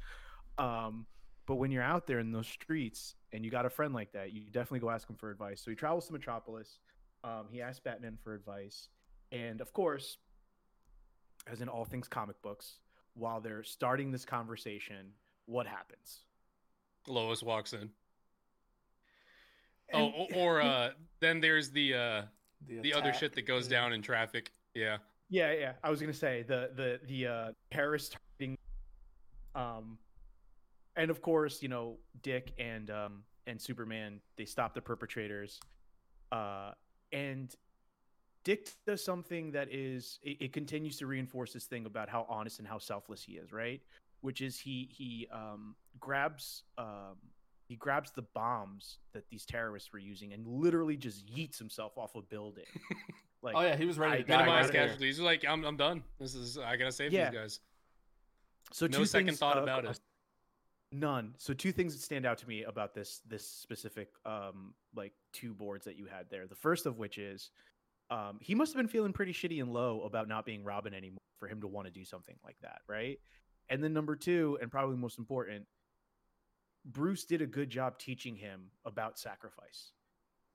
Um, 0.58 1.06
but 1.50 1.56
when 1.56 1.72
you're 1.72 1.82
out 1.82 2.06
there 2.06 2.20
in 2.20 2.30
those 2.30 2.46
streets 2.46 3.16
and 3.32 3.44
you 3.44 3.50
got 3.50 3.66
a 3.66 3.70
friend 3.70 3.92
like 3.92 4.12
that, 4.12 4.32
you 4.32 4.42
definitely 4.52 4.78
go 4.78 4.88
ask 4.88 5.10
him 5.10 5.16
for 5.16 5.32
advice. 5.32 5.60
So 5.60 5.72
he 5.72 5.74
travels 5.74 6.06
to 6.06 6.12
Metropolis. 6.12 6.78
Um, 7.24 7.46
he 7.50 7.60
asks 7.60 7.80
Batman 7.80 8.16
for 8.22 8.34
advice, 8.34 8.86
and 9.32 9.60
of 9.60 9.72
course, 9.72 10.18
as 11.48 11.60
in 11.60 11.68
all 11.68 11.84
things 11.84 12.06
comic 12.06 12.40
books, 12.40 12.76
while 13.14 13.40
they're 13.40 13.64
starting 13.64 14.12
this 14.12 14.24
conversation, 14.24 15.08
what 15.46 15.66
happens? 15.66 16.20
lois 17.08 17.42
walks 17.42 17.72
in 17.72 17.88
oh 19.92 20.04
And- 20.06 20.14
o- 20.34 20.38
or 20.38 20.60
uh 20.60 20.90
then 21.18 21.40
there's 21.40 21.70
the 21.70 21.94
uh 21.94 22.22
the 22.68 22.92
other 22.92 23.12
shit 23.14 23.34
that 23.34 23.46
goes 23.46 23.64
yeah. 23.66 23.70
down 23.80 23.92
in 23.94 24.02
traffic 24.02 24.52
yeah 24.74 24.98
Yeah, 25.30 25.50
yeah. 25.52 25.72
I 25.82 25.90
was 25.90 25.98
gonna 26.00 26.12
say 26.12 26.44
the 26.46 26.70
the 26.76 27.00
the 27.08 27.26
uh, 27.26 27.52
terrorist 27.72 28.12
targeting, 28.38 28.56
um, 29.56 29.98
and 30.96 31.10
of 31.10 31.22
course, 31.22 31.62
you 31.62 31.68
know, 31.68 31.96
Dick 32.22 32.52
and 32.58 32.90
um 32.90 33.22
and 33.46 33.60
Superman 33.60 34.20
they 34.36 34.44
stop 34.44 34.74
the 34.74 34.80
perpetrators, 34.80 35.60
uh, 36.32 36.72
and 37.12 37.54
Dick 38.44 38.68
does 38.86 39.04
something 39.04 39.52
that 39.52 39.68
is 39.70 40.18
it, 40.22 40.36
it 40.40 40.52
continues 40.52 40.96
to 40.98 41.06
reinforce 41.06 41.52
this 41.52 41.64
thing 41.66 41.86
about 41.86 42.08
how 42.08 42.26
honest 42.28 42.58
and 42.58 42.66
how 42.68 42.78
selfless 42.78 43.22
he 43.22 43.32
is, 43.32 43.52
right? 43.52 43.80
Which 44.20 44.40
is 44.40 44.58
he 44.58 44.88
he 44.92 45.28
um 45.32 45.74
grabs 45.98 46.64
um 46.78 47.16
he 47.68 47.76
grabs 47.76 48.10
the 48.10 48.22
bombs 48.22 48.98
that 49.12 49.24
these 49.30 49.46
terrorists 49.46 49.92
were 49.92 49.98
using 50.00 50.32
and 50.32 50.44
literally 50.46 50.96
just 50.96 51.24
yeets 51.26 51.56
himself 51.58 51.96
off 51.96 52.14
a 52.14 52.22
building. 52.22 52.64
Like, 53.42 53.56
Oh 53.56 53.62
yeah, 53.62 53.74
he 53.74 53.86
was 53.86 53.96
ready 53.98 54.22
to 54.22 54.28
die. 54.28 54.36
minimize 54.36 54.64
right 54.64 54.72
there. 54.74 54.82
casualties 54.88 55.16
He's 55.16 55.24
like 55.24 55.46
i'm, 55.48 55.64
I'm 55.64 55.78
done 55.78 56.02
this 56.18 56.34
is 56.34 56.58
i 56.58 56.76
gotta 56.76 56.92
save 56.92 57.10
Yeah. 57.10 57.30
these 57.30 57.38
guys 57.38 57.60
So 58.70 58.86
No 58.86 58.98
two 58.98 59.06
second 59.06 59.28
things, 59.28 59.38
thought 59.38 59.56
uh, 59.56 59.62
about 59.62 59.86
it. 59.86 59.98
None. 60.92 61.34
So 61.38 61.54
two 61.54 61.70
things 61.72 61.94
that 61.94 62.02
stand 62.02 62.26
out 62.26 62.38
to 62.38 62.48
me 62.48 62.64
about 62.64 62.94
this 62.94 63.20
this 63.28 63.46
specific 63.46 64.08
um 64.26 64.74
like 64.94 65.12
two 65.32 65.54
boards 65.54 65.84
that 65.84 65.96
you 65.96 66.06
had 66.06 66.26
there. 66.30 66.46
The 66.46 66.56
first 66.56 66.86
of 66.86 66.98
which 66.98 67.16
is 67.16 67.50
um 68.10 68.38
he 68.40 68.54
must 68.54 68.72
have 68.72 68.78
been 68.78 68.88
feeling 68.88 69.12
pretty 69.12 69.32
shitty 69.32 69.60
and 69.60 69.72
low 69.72 70.02
about 70.02 70.26
not 70.26 70.44
being 70.44 70.64
Robin 70.64 70.92
anymore 70.92 71.18
for 71.38 71.46
him 71.48 71.60
to 71.60 71.68
want 71.68 71.86
to 71.86 71.92
do 71.92 72.04
something 72.04 72.36
like 72.44 72.56
that, 72.62 72.80
right? 72.88 73.18
And 73.68 73.82
then 73.82 73.92
number 73.92 74.16
two, 74.16 74.58
and 74.60 74.70
probably 74.70 74.96
most 74.96 75.18
important, 75.18 75.64
Bruce 76.84 77.24
did 77.24 77.40
a 77.40 77.46
good 77.46 77.70
job 77.70 77.98
teaching 77.98 78.34
him 78.34 78.70
about 78.84 79.18
sacrifice. 79.18 79.92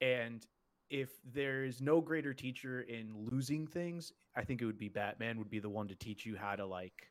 And 0.01 0.45
if 0.89 1.09
there's 1.23 1.81
no 1.81 2.01
greater 2.01 2.33
teacher 2.33 2.81
in 2.81 3.11
losing 3.31 3.67
things, 3.67 4.11
I 4.35 4.43
think 4.43 4.61
it 4.61 4.65
would 4.65 4.77
be 4.77 4.89
Batman 4.89 5.37
would 5.39 5.49
be 5.49 5.59
the 5.59 5.69
one 5.69 5.87
to 5.87 5.95
teach 5.95 6.25
you 6.25 6.35
how 6.35 6.55
to 6.55 6.65
like 6.65 7.09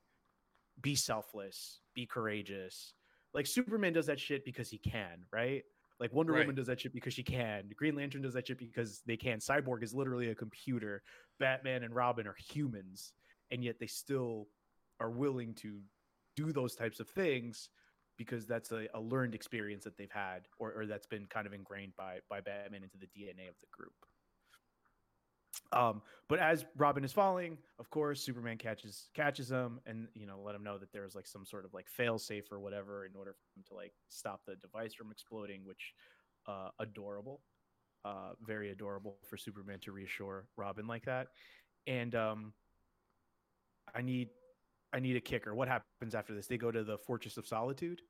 be 0.80 0.94
selfless, 0.94 1.80
be 1.94 2.06
courageous. 2.06 2.92
Like 3.34 3.46
Superman 3.46 3.92
does 3.92 4.06
that 4.06 4.20
shit 4.20 4.44
because 4.44 4.70
he 4.70 4.78
can, 4.78 5.24
right? 5.32 5.62
Like 6.00 6.12
Wonder 6.12 6.32
Right. 6.32 6.40
Woman 6.40 6.54
does 6.54 6.66
that 6.66 6.80
shit 6.80 6.92
because 6.92 7.14
she 7.14 7.22
can. 7.22 7.70
Green 7.76 7.94
Lantern 7.94 8.22
does 8.22 8.34
that 8.34 8.46
shit 8.46 8.58
because 8.58 9.02
they 9.06 9.16
can. 9.16 9.38
Cyborg 9.38 9.82
is 9.82 9.94
literally 9.94 10.30
a 10.30 10.34
computer. 10.34 11.02
Batman 11.38 11.82
and 11.84 11.94
Robin 11.94 12.26
are 12.26 12.36
humans, 12.38 13.12
and 13.50 13.62
yet 13.62 13.76
they 13.78 13.86
still 13.86 14.48
are 15.00 15.10
willing 15.10 15.54
to 15.54 15.80
do 16.36 16.52
those 16.52 16.74
types 16.74 17.00
of 17.00 17.08
things 17.08 17.68
because 18.16 18.46
that's 18.46 18.70
a, 18.72 18.86
a 18.94 19.00
learned 19.00 19.34
experience 19.34 19.84
that 19.84 19.96
they've 19.96 20.10
had 20.10 20.46
or, 20.58 20.72
or 20.72 20.86
that's 20.86 21.06
been 21.06 21.26
kind 21.26 21.46
of 21.46 21.52
ingrained 21.52 21.94
by 21.96 22.18
by 22.28 22.40
Batman 22.40 22.82
into 22.82 22.96
the 22.98 23.06
DNA 23.06 23.48
of 23.48 23.56
the 23.60 23.66
group. 23.72 23.94
Um, 25.72 26.02
but 26.28 26.38
as 26.38 26.64
Robin 26.76 27.04
is 27.04 27.12
falling, 27.12 27.58
of 27.78 27.90
course, 27.90 28.20
Superman 28.20 28.58
catches 28.58 29.08
catches 29.14 29.50
him 29.50 29.80
and 29.86 30.08
you 30.14 30.26
know 30.26 30.40
let 30.42 30.54
him 30.54 30.64
know 30.64 30.78
that 30.78 30.92
there's 30.92 31.14
like 31.14 31.26
some 31.26 31.44
sort 31.44 31.64
of 31.64 31.74
like 31.74 31.88
fail 31.88 32.18
safe 32.18 32.50
or 32.50 32.60
whatever 32.60 33.04
in 33.06 33.12
order 33.16 33.32
for 33.32 33.58
him 33.58 33.64
to 33.68 33.74
like 33.74 33.92
stop 34.08 34.40
the 34.46 34.56
device 34.56 34.94
from 34.94 35.10
exploding, 35.10 35.62
which 35.64 35.92
uh 36.46 36.68
adorable. 36.80 37.40
Uh 38.04 38.32
very 38.42 38.70
adorable 38.70 39.16
for 39.28 39.36
Superman 39.36 39.78
to 39.80 39.92
reassure 39.92 40.46
Robin 40.56 40.86
like 40.86 41.04
that. 41.04 41.28
And 41.86 42.14
um 42.14 42.52
I 43.94 44.02
need 44.02 44.30
I 44.92 45.00
need 45.00 45.16
a 45.16 45.20
kicker. 45.20 45.54
What 45.54 45.68
happens 45.68 46.14
after 46.14 46.34
this? 46.34 46.46
They 46.46 46.56
go 46.56 46.70
to 46.70 46.84
the 46.84 46.96
Fortress 46.96 47.36
of 47.36 47.46
Solitude. 47.46 48.00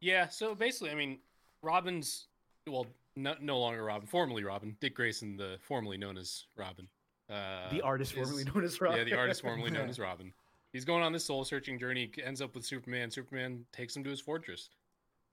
Yeah, 0.00 0.28
so 0.28 0.54
basically, 0.54 0.90
I 0.90 0.94
mean, 0.94 1.18
Robin's 1.62 2.28
well, 2.68 2.86
no, 3.18 3.34
no 3.40 3.58
longer 3.58 3.84
Robin, 3.84 4.06
formerly 4.06 4.44
Robin, 4.44 4.76
Dick 4.80 4.94
Grayson, 4.94 5.36
the 5.36 5.58
formerly 5.60 5.98
known 5.98 6.16
as 6.16 6.44
Robin. 6.56 6.88
Uh, 7.28 7.68
the 7.70 7.82
artist 7.82 8.12
is- 8.12 8.18
formerly 8.18 8.44
known 8.44 8.64
as 8.64 8.80
Robin. 8.80 8.98
Yeah, 8.98 9.04
the 9.04 9.18
artist 9.18 9.42
formerly 9.42 9.70
known 9.70 9.88
as 9.90 9.98
Robin. 9.98 10.32
He's 10.72 10.84
going 10.84 11.02
on 11.02 11.12
this 11.12 11.24
soul 11.24 11.44
searching 11.44 11.78
journey, 11.78 12.10
ends 12.22 12.40
up 12.40 12.54
with 12.54 12.64
Superman. 12.64 13.10
Superman 13.10 13.64
takes 13.72 13.96
him 13.96 14.04
to 14.04 14.10
his 14.10 14.20
fortress. 14.20 14.68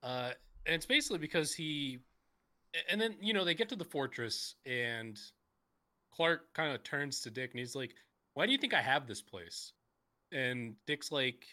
Uh, 0.02 0.32
and 0.66 0.76
it's 0.76 0.86
basically 0.86 1.18
because 1.20 1.54
he, 1.54 2.00
and 2.90 3.00
then, 3.00 3.16
you 3.22 3.34
know, 3.34 3.44
they 3.44 3.54
get 3.54 3.70
to 3.70 3.76
the 3.76 3.84
fortress 3.86 4.56
and 4.66 5.20
Clark 6.14 6.54
kind 6.54 6.74
of 6.74 6.84
turns 6.84 7.22
to 7.22 7.30
Dick 7.30 7.52
and 7.52 7.60
he's 7.60 7.76
like, 7.76 7.94
Why 8.34 8.46
do 8.46 8.52
you 8.54 8.58
think 8.58 8.74
I 8.74 8.82
have 8.82 9.08
this 9.08 9.22
place? 9.22 9.74
And 10.32 10.76
Dick's 10.88 11.12
like, 11.12 11.46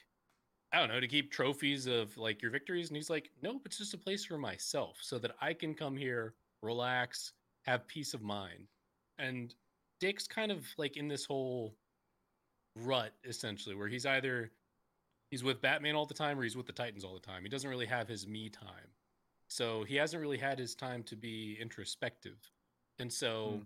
I 0.73 0.79
don't 0.79 0.89
know, 0.89 1.01
to 1.01 1.09
keep 1.09 1.31
trophies 1.31 1.87
of 1.87 2.17
like 2.17 2.41
your 2.41 2.51
victories. 2.51 2.89
And 2.89 2.97
he's 2.97 3.11
like, 3.11 3.31
Nope, 3.43 3.63
it's 3.67 3.79
just 3.79 3.95
a 3.95 3.99
place 3.99 4.25
for 4.25 4.39
myself 4.39 4.99
so 5.01 5.19
that 5.19 5.33
I 5.41 5.53
can 5.53 5.75
come 5.75 5.97
here, 5.97 6.35
relax, 6.63 7.33
have 7.65 7.87
peace 7.87 8.15
of 8.15 8.23
mind. 8.23 8.69
And 9.19 9.55
Dick's 10.01 10.27
kind 10.27 10.51
of 10.51 10.67
like 10.79 10.97
in 10.97 11.09
this 11.09 11.25
whole 11.25 11.77
rut 12.77 13.13
essentially 13.25 13.75
where 13.75 13.89
he's 13.89 14.07
either 14.07 14.51
he's 15.31 15.45
with 15.45 15.61
Batman 15.61 15.95
all 15.95 16.07
the 16.07 16.15
time 16.15 16.39
or 16.39 16.43
he's 16.43 16.57
with 16.57 16.67
the 16.67 16.73
Titans 16.73 17.05
all 17.05 17.15
the 17.15 17.21
time. 17.21 17.43
He 17.43 17.49
doesn't 17.51 17.69
really 17.69 17.87
have 17.87 18.09
his 18.09 18.27
me 18.27 18.49
time. 18.49 18.89
So 19.49 19.85
he 19.85 19.97
hasn't 19.97 20.23
really 20.23 20.39
had 20.39 20.59
his 20.59 20.75
time 20.75 21.03
to 21.05 21.17
be 21.17 21.59
introspective. 21.61 22.39
And 22.99 23.13
so 23.13 23.59
Hmm. 23.59 23.63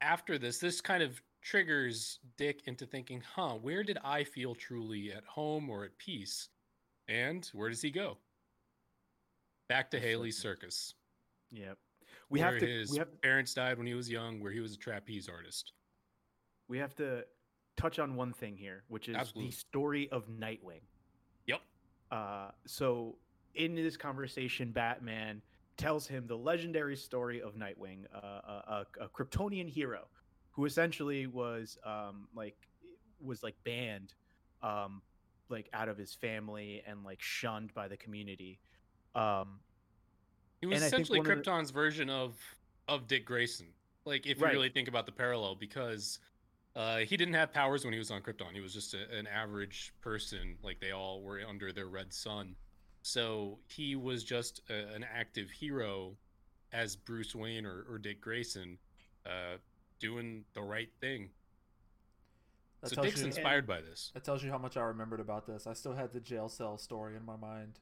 after 0.00 0.38
this, 0.38 0.58
this 0.58 0.80
kind 0.80 1.02
of 1.02 1.22
triggers 1.42 2.18
Dick 2.36 2.62
into 2.66 2.86
thinking, 2.86 3.22
huh, 3.34 3.54
where 3.54 3.82
did 3.82 3.98
I 4.04 4.24
feel 4.24 4.54
truly 4.54 5.12
at 5.12 5.24
home 5.24 5.70
or 5.70 5.84
at 5.84 5.96
peace? 5.98 6.48
And 7.08 7.48
where 7.52 7.68
does 7.68 7.82
he 7.82 7.90
go? 7.90 8.18
Back 9.68 9.90
to 9.92 10.00
Haly's 10.00 10.38
circus. 10.38 10.94
Yep. 11.50 11.78
We 12.28 12.40
have 12.40 12.58
to 12.58 12.66
his 12.66 12.90
we 12.90 12.98
have 12.98 13.20
parents 13.22 13.54
died 13.54 13.78
when 13.78 13.86
he 13.86 13.94
was 13.94 14.08
young, 14.08 14.40
where 14.40 14.52
he 14.52 14.60
was 14.60 14.74
a 14.74 14.76
trapeze 14.76 15.28
artist. 15.28 15.72
we 16.68 16.78
have 16.78 16.94
to 16.96 17.24
touch 17.76 17.98
on 17.98 18.14
one 18.14 18.32
thing 18.32 18.56
here, 18.56 18.84
which 18.88 19.08
is 19.08 19.16
Absolutely. 19.16 19.50
the 19.50 19.56
story 19.56 20.08
of 20.10 20.28
Nightwing. 20.28 20.82
Yep. 21.46 21.60
Uh, 22.10 22.50
so 22.66 23.16
in 23.54 23.74
this 23.74 23.96
conversation, 23.96 24.70
Batman 24.70 25.42
tells 25.76 26.06
him 26.06 26.26
the 26.26 26.36
legendary 26.36 26.96
story 26.96 27.40
of 27.40 27.54
Nightwing, 27.54 28.04
uh, 28.14 28.18
a, 28.26 28.86
a, 29.00 29.04
a 29.04 29.08
Kryptonian 29.08 29.68
hero 29.68 30.06
who 30.52 30.64
essentially 30.64 31.26
was 31.26 31.78
um, 31.84 32.28
like 32.34 32.56
was 33.22 33.42
like 33.42 33.56
banned, 33.64 34.14
um, 34.62 35.02
like 35.48 35.68
out 35.72 35.88
of 35.88 35.96
his 35.98 36.14
family 36.14 36.82
and 36.86 37.04
like 37.04 37.20
shunned 37.20 37.72
by 37.74 37.86
the 37.88 37.96
community. 37.96 38.58
Um, 39.14 39.60
He 40.60 40.66
was 40.66 40.76
And 40.76 40.84
I 40.84 40.90
think 40.90 41.02
essentially 41.06 41.18
of 41.20 41.24
the- 41.24 41.34
Krypton's 41.50 41.70
version 41.70 42.08
of 42.10 42.36
of 42.88 43.06
Dick 43.06 43.24
Grayson. 43.24 43.68
Like 44.04 44.26
if 44.26 44.40
Right. 44.40 44.52
you 44.52 44.58
really 44.58 44.70
think 44.70 44.88
about 44.88 45.06
the 45.06 45.12
parallel, 45.12 45.54
because 45.54 46.18
uh, 46.76 46.98
he 46.98 47.16
didn't 47.16 47.34
have 47.34 47.52
powers 47.52 47.84
when 47.84 47.92
he 47.92 47.98
was 47.98 48.10
on 48.10 48.22
Krypton. 48.22 48.52
He 48.54 48.60
was 48.60 48.72
just 48.72 48.94
a, 48.94 49.08
an 49.16 49.26
average 49.26 49.92
person, 50.00 50.56
like 50.62 50.80
they 50.80 50.92
all 50.92 51.20
were 51.22 51.40
under 51.46 51.72
their 51.72 51.86
red 51.88 52.12
sun. 52.12 52.54
So 53.02 53.58
he 53.66 53.96
was 53.96 54.22
just 54.24 54.60
a, 54.70 54.88
an 54.94 55.04
active 55.04 55.50
hero 55.50 56.16
as 56.72 56.94
Bruce 56.96 57.34
Wayne 57.34 57.66
or, 57.66 57.84
or 57.88 57.98
Dick 57.98 58.20
Grayson, 58.20 58.78
uh, 59.26 59.56
doing 60.00 60.44
the 60.54 60.62
right 60.62 60.88
thing. 61.00 61.30
That 62.80 62.88
so 62.90 62.94
tells 62.96 63.06
Dick's 63.08 63.20
you, 63.20 63.26
inspired 63.26 63.66
by 63.66 63.80
this. 63.82 64.10
That 64.14 64.24
tells 64.24 64.42
you 64.42 64.50
how 64.50 64.58
much 64.58 64.76
I 64.76 64.80
remembered 64.82 65.20
about 65.20 65.46
this. 65.46 65.66
I 65.66 65.74
still 65.74 65.92
had 65.92 66.12
the 66.12 66.20
jail 66.20 66.48
cell 66.48 66.78
story 66.78 67.14
in 67.16 67.24
my 67.24 67.36
mind 67.36 67.78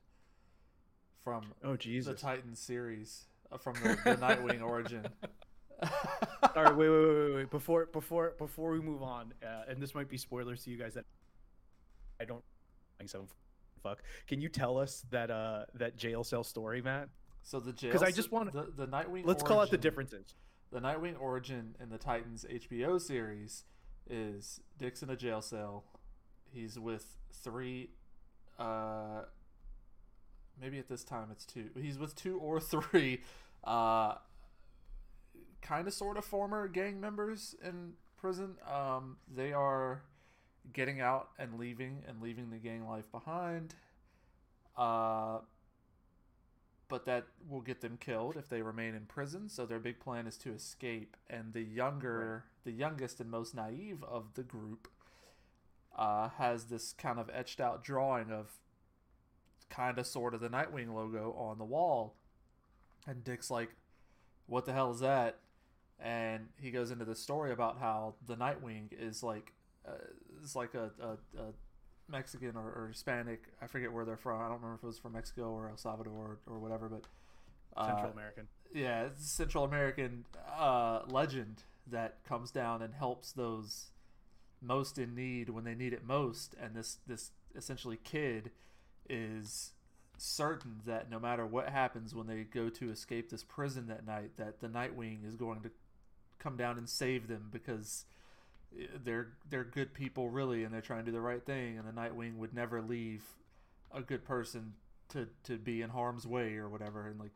from 1.23 1.45
oh 1.65 1.77
Jesus 1.77 2.07
the 2.07 2.13
Jesus! 2.15 2.21
Titan 2.21 2.57
series, 2.57 3.27
uh, 3.53 3.59
from 3.59 3.75
the, 3.75 3.97
the 4.05 4.17
Nightwing 4.17 4.63
origin. 4.63 5.07
All 5.83 6.65
right, 6.65 6.77
wait, 6.77 6.89
wait, 6.89 6.99
wait, 7.07 7.25
wait, 7.27 7.35
wait. 7.37 7.51
Before, 7.51 7.87
before, 7.87 8.35
before 8.37 8.73
we 8.73 8.81
move 8.81 9.03
on, 9.03 9.33
uh, 9.45 9.63
and 9.69 9.81
this 9.81 9.95
might 9.95 10.09
be 10.09 10.17
spoilers 10.17 10.65
to 10.65 10.71
you 10.71 10.77
guys 10.77 10.95
that 10.95 11.05
I 12.21 12.25
don't. 12.25 12.43
Like 12.99 13.09
some 13.09 13.29
fuck. 13.85 14.03
Can 14.27 14.41
you 14.41 14.49
tell 14.49 14.77
us 14.77 15.05
that 15.11 15.31
uh 15.31 15.67
that 15.75 15.97
jail 15.97 16.25
cell 16.25 16.43
story, 16.43 16.83
Matt? 16.83 17.09
So 17.45 17.61
the 17.61 17.73
jail 17.73 17.93
'Cause 17.93 18.03
I 18.03 18.09
s- 18.09 18.17
just 18.17 18.33
wanna- 18.33 18.51
the, 18.51 18.73
the 18.77 18.89
Nightwing. 18.89 19.25
Let's 19.25 19.45
call 19.45 19.61
out 19.61 19.71
the 19.71 19.79
differences. 19.79 20.35
The 20.71 20.81
Nightwing 20.81 21.19
origin 21.19 21.77
in 21.81 21.89
the 21.89 21.97
Titans 21.97 22.45
HBO 22.51 23.01
series 23.01 23.65
is 24.09 24.61
Dick's 24.77 25.03
in 25.03 25.09
a 25.09 25.17
jail 25.17 25.41
cell. 25.41 25.85
He's 26.51 26.79
with 26.79 27.17
three, 27.33 27.91
uh, 28.59 29.23
maybe 30.61 30.79
at 30.79 30.89
this 30.89 31.05
time 31.05 31.29
it's 31.31 31.47
two. 31.47 31.71
He's 31.81 31.99
with 31.99 32.15
two 32.15 32.39
or 32.39 32.61
three, 32.61 33.23
uh, 33.65 34.17
kind 35.63 35.87
of 35.89 35.95
sort 35.95 36.19
of 36.19 36.25
former 36.27 36.69
gang 36.69 37.01
members 37.01 37.55
in 37.65 37.95
prison. 38.19 38.57
Um, 38.71 39.17
they 39.35 39.55
are 39.55 40.03
getting 40.75 41.01
out 41.01 41.31
and 41.39 41.59
leaving 41.59 42.03
and 42.07 42.21
leaving 42.21 42.51
the 42.51 42.59
gang 42.59 42.87
life 42.87 43.11
behind. 43.11 43.75
Uh, 44.77 45.39
but 46.89 47.05
that 47.05 47.27
will 47.49 47.61
get 47.61 47.81
them 47.81 47.99
killed 48.01 48.37
if 48.37 48.49
they 48.49 48.63
remain 48.63 48.95
in 48.95 49.05
prison. 49.07 49.49
So 49.49 49.67
their 49.67 49.79
big 49.79 50.01
plan 50.01 50.27
is 50.27 50.37
to 50.39 50.53
escape. 50.53 51.17
And 51.29 51.53
the 51.53 51.63
younger, 51.63 52.45
the 52.65 52.73
youngest 52.73 53.21
and 53.21 53.31
most 53.31 53.55
naive 53.55 54.03
of 54.03 54.35
the 54.35 54.43
group, 54.43 54.89
uh, 55.97 56.31
has 56.39 56.65
this 56.65 56.93
kind 56.93 57.19
of 57.19 57.29
etched 57.33 57.61
out 57.61 57.85
drawing 57.85 58.31
of 58.31 58.53
kind 59.69 59.99
of 59.99 60.07
sort 60.07 60.33
of 60.35 60.41
the 60.41 60.49
Nightwing 60.49 60.95
logo 60.95 61.35
on 61.37 61.59
the 61.59 61.65
wall. 61.65 62.15
And 63.07 63.25
Dick's 63.25 63.51
like, 63.51 63.71
"What 64.47 64.65
the 64.65 64.73
hell 64.73 64.91
is 64.91 65.01
that?" 65.01 65.41
And 65.99 66.49
he 66.57 66.71
goes 66.71 66.91
into 66.91 67.05
this 67.05 67.21
story 67.21 67.53
about 67.53 67.79
how 67.79 68.15
the 68.27 68.37
Nightwing 68.37 68.93
is 68.93 69.23
like, 69.23 69.53
uh, 69.87 69.95
is 70.43 70.55
like 70.55 70.75
a, 70.75 70.91
a, 71.01 71.41
a 71.41 71.53
Mexican 72.09 72.57
or, 72.57 72.67
or 72.67 72.89
Hispanic. 72.89 73.43
I 73.61 73.67
forget 73.67 73.93
where 73.93 74.05
they're 74.05 74.17
from. 74.17 74.41
I 74.41 74.45
don't 74.45 74.57
remember 74.57 74.77
if 74.77 74.83
it 74.83 74.87
was 74.87 74.99
from 74.99 75.13
Mexico 75.13 75.51
or 75.51 75.69
El 75.69 75.77
Salvador 75.77 76.39
or, 76.47 76.55
or 76.55 76.59
whatever. 76.59 76.89
But 76.89 77.05
uh, 77.77 77.87
Central 77.87 78.13
American. 78.13 78.49
yeah, 78.75 79.05
it's 79.05 79.21
a 79.21 79.29
Central 79.29 79.65
American 79.65 80.25
uh, 80.57 81.01
legend 81.09 81.63
that 81.91 82.25
comes 82.29 82.51
down 82.51 82.83
and 82.83 82.95
helps 82.95 83.33
those 83.33 83.91
most 84.61 84.99
in 84.99 85.15
need 85.15 85.51
when 85.51 85.65
they 85.65 85.75
need 85.75 85.93
it 85.93 86.05
most. 86.05 86.55
And 86.61 86.75
this 86.75 86.99
this 87.07 87.31
essentially 87.57 87.99
kid 88.03 88.51
is 89.09 89.73
certain 90.19 90.81
that 90.85 91.11
no 91.11 91.19
matter 91.19 91.47
what 91.47 91.69
happens 91.69 92.15
when 92.15 92.27
they 92.27 92.43
go 92.43 92.69
to 92.69 92.91
escape 92.91 93.31
this 93.31 93.45
prison 93.45 93.87
that 93.87 94.07
night, 94.07 94.37
that 94.37 94.61
the 94.61 94.69
Nightwing 94.69 95.27
is 95.27 95.37
going 95.37 95.61
to 95.63 95.71
come 96.39 96.57
down 96.57 96.79
and 96.79 96.89
save 96.89 97.29
them 97.29 97.49
because 97.51 98.05
they're 99.05 99.29
they're 99.49 99.65
good 99.65 99.93
people 99.95 100.29
really, 100.31 100.65
and 100.65 100.73
they're 100.73 100.81
trying 100.81 101.01
to 101.01 101.07
do 101.07 101.13
the 101.13 101.21
right 101.21 101.45
thing. 101.45 101.79
And 101.79 101.87
the 101.87 101.93
Nightwing 101.93 102.37
would 102.37 102.55
never 102.55 102.81
leave 102.83 103.23
a 103.93 104.01
good 104.03 104.25
person 104.25 104.75
to 105.11 105.29
to 105.45 105.57
be 105.57 105.83
in 105.83 105.91
harm's 105.91 106.27
way 106.27 106.57
or 106.57 106.69
whatever. 106.69 107.07
And 107.07 107.19
like, 107.19 107.33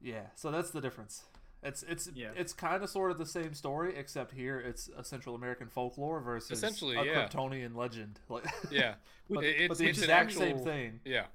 yeah, 0.00 0.26
so 0.34 0.50
that's 0.50 0.70
the 0.70 0.80
difference. 0.80 1.22
It's 1.62 1.84
it's 1.84 2.08
Yeah. 2.14 2.30
it's 2.36 2.52
kind 2.52 2.82
of 2.82 2.90
sort 2.90 3.12
of 3.12 3.18
the 3.18 3.26
same 3.26 3.54
story, 3.54 3.94
except 3.96 4.32
here 4.32 4.58
it's 4.58 4.88
a 4.96 5.04
Central 5.04 5.34
American 5.36 5.68
folklore 5.68 6.20
versus 6.20 6.58
Essentially, 6.58 6.96
a 6.96 7.04
yeah. 7.04 7.28
Kryptonian 7.28 7.76
legend. 7.76 8.18
Like, 8.28 8.46
Yeah, 8.70 8.94
but, 9.30 9.44
It- 9.44 9.68
but 9.68 9.78
the 9.78 9.86
it's 9.86 9.98
an 9.98 10.04
exact 10.04 10.32
same 10.32 10.58
thing. 10.58 11.00
yeah. 11.04 11.26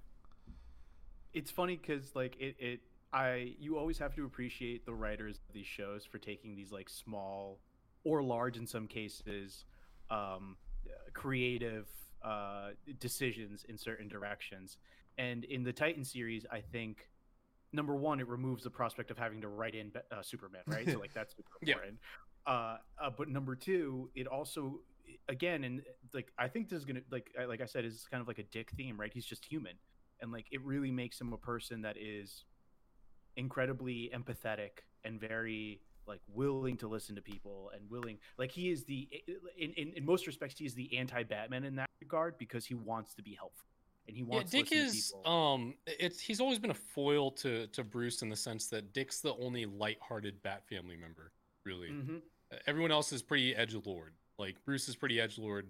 it's 1.34 1.52
funny 1.52 1.78
because 1.78 2.14
like 2.16 2.36
it, 2.42 2.56
it 2.60 2.80
I 3.14 3.56
you 3.60 3.78
always 3.78 4.00
have 4.00 4.16
to 4.16 4.26
appreciate 4.26 4.86
the 4.86 4.94
writers 4.94 5.40
of 5.48 5.54
these 5.54 5.66
shows 5.68 6.04
for 6.04 6.18
taking 6.18 6.56
these 6.56 6.72
like 6.74 6.90
small 6.90 7.60
or 8.04 8.24
large 8.24 8.58
in 8.58 8.66
some 8.68 8.88
cases 8.88 9.66
um, 10.10 10.58
creative 11.14 11.88
uh, 12.24 12.70
decisions 13.00 13.66
in 13.68 13.78
certain 13.78 14.08
directions. 14.08 14.78
And 15.18 15.44
in 15.46 15.64
the 15.64 15.74
Titan 15.74 16.04
series, 16.04 16.46
I 16.52 16.62
think 16.62 17.10
number 17.74 17.96
one, 17.96 18.20
it 18.20 18.28
removes 18.28 18.64
the 18.64 18.70
prospect 18.70 19.12
of 19.12 19.18
having 19.18 19.42
to 19.42 19.48
write 19.48 19.76
in 19.76 19.92
uh, 20.12 20.22
Superman, 20.22 20.62
right? 20.68 20.90
so 20.90 21.00
like 21.00 21.14
that's 21.14 21.36
super 21.36 21.50
Yeah. 21.62 21.74
important. 21.76 22.00
Uh, 22.46 22.78
uh, 23.02 23.10
but 23.16 23.28
number 23.30 23.56
two, 23.56 24.10
it 24.16 24.28
also 24.28 24.80
again 25.30 25.64
and 25.64 25.82
like 26.14 26.32
I 26.38 26.48
think 26.48 26.70
this 26.70 26.80
is 26.80 26.86
gonna 26.86 27.02
like 27.12 27.30
I- 27.40 27.46
like 27.46 27.62
I 27.62 27.66
said 27.66 27.84
is 27.84 28.06
kind 28.10 28.22
of 28.22 28.28
like 28.28 28.40
a 28.40 28.44
dick 28.44 28.72
theme, 28.72 28.98
right? 29.00 29.12
He's 29.14 29.26
just 29.26 29.44
human, 29.44 29.74
and 30.22 30.32
like 30.32 30.46
it 30.52 30.64
really 30.64 30.92
makes 30.92 31.20
him 31.20 31.34
a 31.34 31.38
person 31.38 31.82
that 31.82 31.98
is 31.98 32.46
incredibly 33.36 34.12
empathetic 34.16 34.80
and 35.04 35.20
very 35.20 35.82
like 36.08 36.22
willing 36.34 36.78
to 36.78 36.88
listen 36.88 37.16
to 37.16 37.22
people 37.22 37.72
and 37.76 37.90
willing 37.90 38.18
like 38.38 38.52
he 38.52 38.70
is 38.70 38.84
the 38.86 39.08
in 39.58 39.72
in, 39.74 39.94
in 39.94 40.06
most 40.06 40.26
respects 40.28 40.58
he 40.58 40.66
is 40.66 40.74
the 40.74 40.98
anti-batman 40.98 41.64
in 41.64 41.76
that 41.76 41.90
regard 42.02 42.38
because 42.38 42.66
he 42.66 42.74
wants 42.76 43.14
to 43.14 43.22
be 43.22 43.34
helpful 43.34 43.68
and 44.08 44.16
he 44.16 44.24
Yeah, 44.24 44.36
wants 44.36 44.52
Dick 44.52 44.68
to 44.68 44.76
listen 44.76 44.88
is 44.98 45.10
to 45.12 45.18
people. 45.18 45.32
um 45.32 45.74
it's 45.86 46.20
he's 46.20 46.40
always 46.40 46.60
been 46.60 46.72
a 46.72 46.76
foil 46.96 47.32
to 47.32 47.68
to 47.68 47.84
Bruce 47.84 48.22
in 48.22 48.30
the 48.30 48.36
sense 48.36 48.68
that 48.68 48.94
Dick's 48.94 49.20
the 49.22 49.36
only 49.36 49.66
light-hearted 49.66 50.42
Bat 50.44 50.64
family 50.70 50.96
member, 50.96 51.32
really. 51.66 51.90
Mhm. 51.90 52.22
Uh, 52.52 52.56
Everyone 52.68 52.92
else 52.92 53.12
is 53.12 53.22
pretty 53.22 53.56
edge 53.56 53.76
lord. 53.86 54.14
Like 54.40 54.64
Bruce 54.66 54.88
is 54.88 54.96
pretty 54.96 55.20
edge 55.20 55.38
lord, 55.38 55.70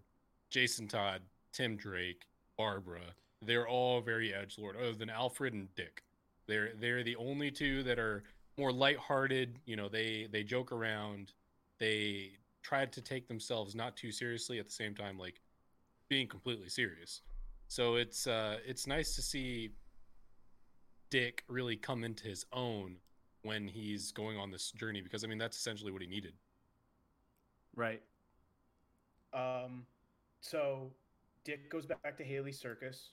Jason 0.52 0.88
Todd, 0.88 1.22
Tim 1.54 1.76
Drake, 1.76 2.26
Barbara. 2.58 3.16
They're 3.42 3.68
all 3.68 4.02
very 4.02 4.34
edge 4.34 4.58
lord, 4.60 4.76
other 4.76 4.94
than 4.94 5.10
Alfred 5.10 5.54
and 5.54 5.74
Dick. 5.76 6.04
They're 6.48 6.74
they're 6.76 7.04
the 7.04 7.16
only 7.16 7.50
two 7.52 7.82
that 7.84 7.98
are 8.00 8.24
more 8.58 8.72
lighthearted. 8.72 9.60
You 9.66 9.76
know, 9.76 9.90
they 9.90 10.28
they 10.32 10.44
joke 10.44 10.72
around. 10.72 11.34
They 11.80 12.32
try 12.64 12.86
to 12.86 13.02
take 13.02 13.28
themselves 13.28 13.76
not 13.76 13.96
too 13.96 14.12
seriously 14.12 14.60
at 14.60 14.66
the 14.68 14.74
same 14.74 14.96
time, 14.96 15.18
like 15.18 15.42
being 16.10 16.28
completely 16.28 16.70
serious. 16.70 17.22
So 17.68 17.96
it's 17.96 18.28
uh 18.28 18.58
it's 18.66 18.88
nice 18.88 19.16
to 19.16 19.22
see 19.22 19.72
Dick 21.10 21.44
really 21.48 21.78
come 21.78 22.04
into 22.04 22.26
his 22.28 22.46
own 22.52 22.98
when 23.44 23.68
he's 23.68 24.12
going 24.12 24.38
on 24.38 24.52
this 24.52 24.72
journey 24.72 25.02
because 25.02 25.24
I 25.24 25.28
mean 25.28 25.38
that's 25.38 25.58
essentially 25.58 25.92
what 25.92 26.02
he 26.02 26.08
needed. 26.08 26.34
right 27.76 28.02
um 29.34 29.86
so 30.42 30.92
dick 31.44 31.70
goes 31.70 31.86
back 31.86 32.18
to 32.18 32.24
haly 32.24 32.52
circus 32.52 33.12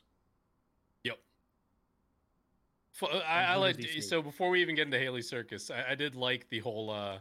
I, 3.03 3.45
I 3.45 3.55
like 3.57 3.77
does 3.77 3.87
he 3.87 4.01
see? 4.01 4.07
so 4.07 4.23
before 4.23 4.51
we 4.51 4.61
even 4.61 4.75
get 4.75 4.87
into 4.87 4.99
Haly 4.99 5.25
Circus, 5.25 5.71
I, 5.71 5.93
I 5.93 5.95
did 5.95 6.15
like 6.15 6.49
the 6.49 6.61
whole 6.61 6.91
uh 6.91 7.19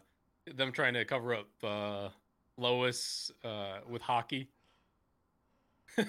them 0.54 0.72
trying 0.72 0.94
to 0.94 1.06
cover 1.06 1.34
up 1.34 1.48
uh 1.64 2.10
Lois 2.58 3.32
uh 3.44 3.80
with 3.90 4.02
hockey. 4.02 4.50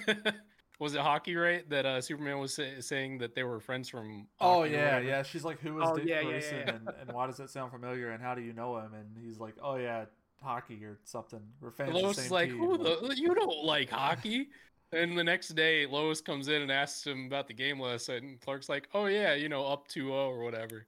was 0.79 0.95
it 0.95 1.01
hockey 1.01 1.37
right 1.37 1.69
that 1.71 1.87
uh 1.87 2.01
Superman 2.01 2.39
was 2.39 2.55
say, 2.55 2.81
saying 2.81 3.19
that 3.19 3.35
they 3.35 3.43
were 3.43 3.61
friends 3.61 3.89
from 3.89 4.27
Oh 4.41 4.65
yeah, 4.65 4.99
yeah. 4.99 5.23
She's 5.23 5.45
like, 5.45 5.61
"Who 5.61 5.81
is 5.81 5.89
Oh, 5.89 5.97
Dick 5.97 6.07
yeah, 6.07 6.21
yeah, 6.21 6.29
Grayson, 6.29 6.59
yeah. 6.67 6.75
And, 6.75 6.89
and 7.01 7.13
why 7.13 7.27
does 7.27 7.37
that 7.39 7.51
sound 7.51 7.73
familiar? 7.73 8.11
And 8.11 8.23
how 8.23 8.35
do 8.35 8.43
you 8.43 8.53
know 8.53 8.77
him?" 8.79 8.93
And 8.95 9.17
he's 9.25 9.39
like, 9.39 9.55
"Oh 9.63 9.77
yeah, 9.77 10.05
hockey 10.43 10.85
or 10.85 10.99
something. 11.05 11.41
We're 11.61 11.71
fans 11.71 11.89
of 11.91 11.95
the 11.95 12.01
Lois 12.03 12.17
same 12.17 12.25
is 12.27 12.31
like, 12.31 12.51
team." 12.51 12.59
Who 12.59 12.79
the, 12.79 13.15
you 13.17 13.35
don't 13.35 13.65
like 13.65 13.91
hockey. 13.91 14.49
And 14.95 15.19
the 15.19 15.25
next 15.25 15.49
day, 15.49 15.87
Lois 15.87 16.21
comes 16.21 16.49
in 16.49 16.63
and 16.63 16.71
asks 16.71 17.07
him 17.07 17.27
about 17.27 17.49
the 17.49 17.55
game 17.55 17.81
last 17.81 18.09
night, 18.09 18.23
and 18.23 18.41
Clark's 18.41 18.69
like, 18.69 18.89
"Oh 18.95 19.07
yeah, 19.07 19.35
you 19.35 19.49
know, 19.49 19.65
up 19.67 19.89
2-0 19.89 20.11
or 20.11 20.43
whatever." 20.45 20.87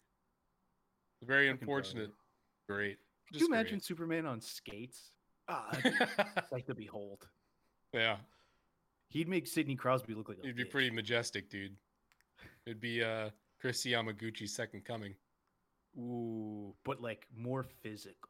Very 1.24 1.48
unfortunate. 1.48 2.10
Great. 2.68 2.98
could 3.32 3.40
you 3.40 3.46
imagine 3.46 3.80
superman 3.80 4.26
on 4.26 4.40
skates 4.40 5.10
ah 5.48 5.68
great. 5.82 5.94
like 6.50 6.66
to 6.66 6.74
behold 6.74 7.26
yeah, 7.92 8.16
he'd 9.08 9.28
make 9.28 9.46
sidney 9.46 9.76
crosby 9.76 10.14
look 10.14 10.28
like 10.28 10.38
a 10.42 10.46
he'd 10.46 10.56
be 10.56 10.64
bitch. 10.64 10.70
pretty 10.70 10.90
majestic, 10.90 11.48
dude. 11.48 11.76
It'd 12.66 12.80
be 12.80 13.02
uh 13.02 13.30
Kristi 13.62 13.92
Yamaguchi's 13.92 14.52
second 14.54 14.84
coming. 14.84 15.14
ooh 15.98 16.74
but 16.84 17.00
like 17.00 17.26
more 17.36 17.64
physical 17.82 18.28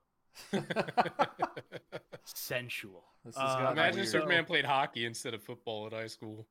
sensual 2.25 3.05
This 3.25 3.37
Uh, 3.37 3.69
Imagine 3.73 3.89
if 3.91 3.95
weird. 3.97 4.07
so- 4.07 4.13
Superman 4.13 4.45
played 4.45 4.65
hockey 4.65 5.05
instead 5.05 5.35
of 5.35 5.43
football 5.43 5.87
at 5.87 5.93
high 5.93 6.07
school. 6.07 6.47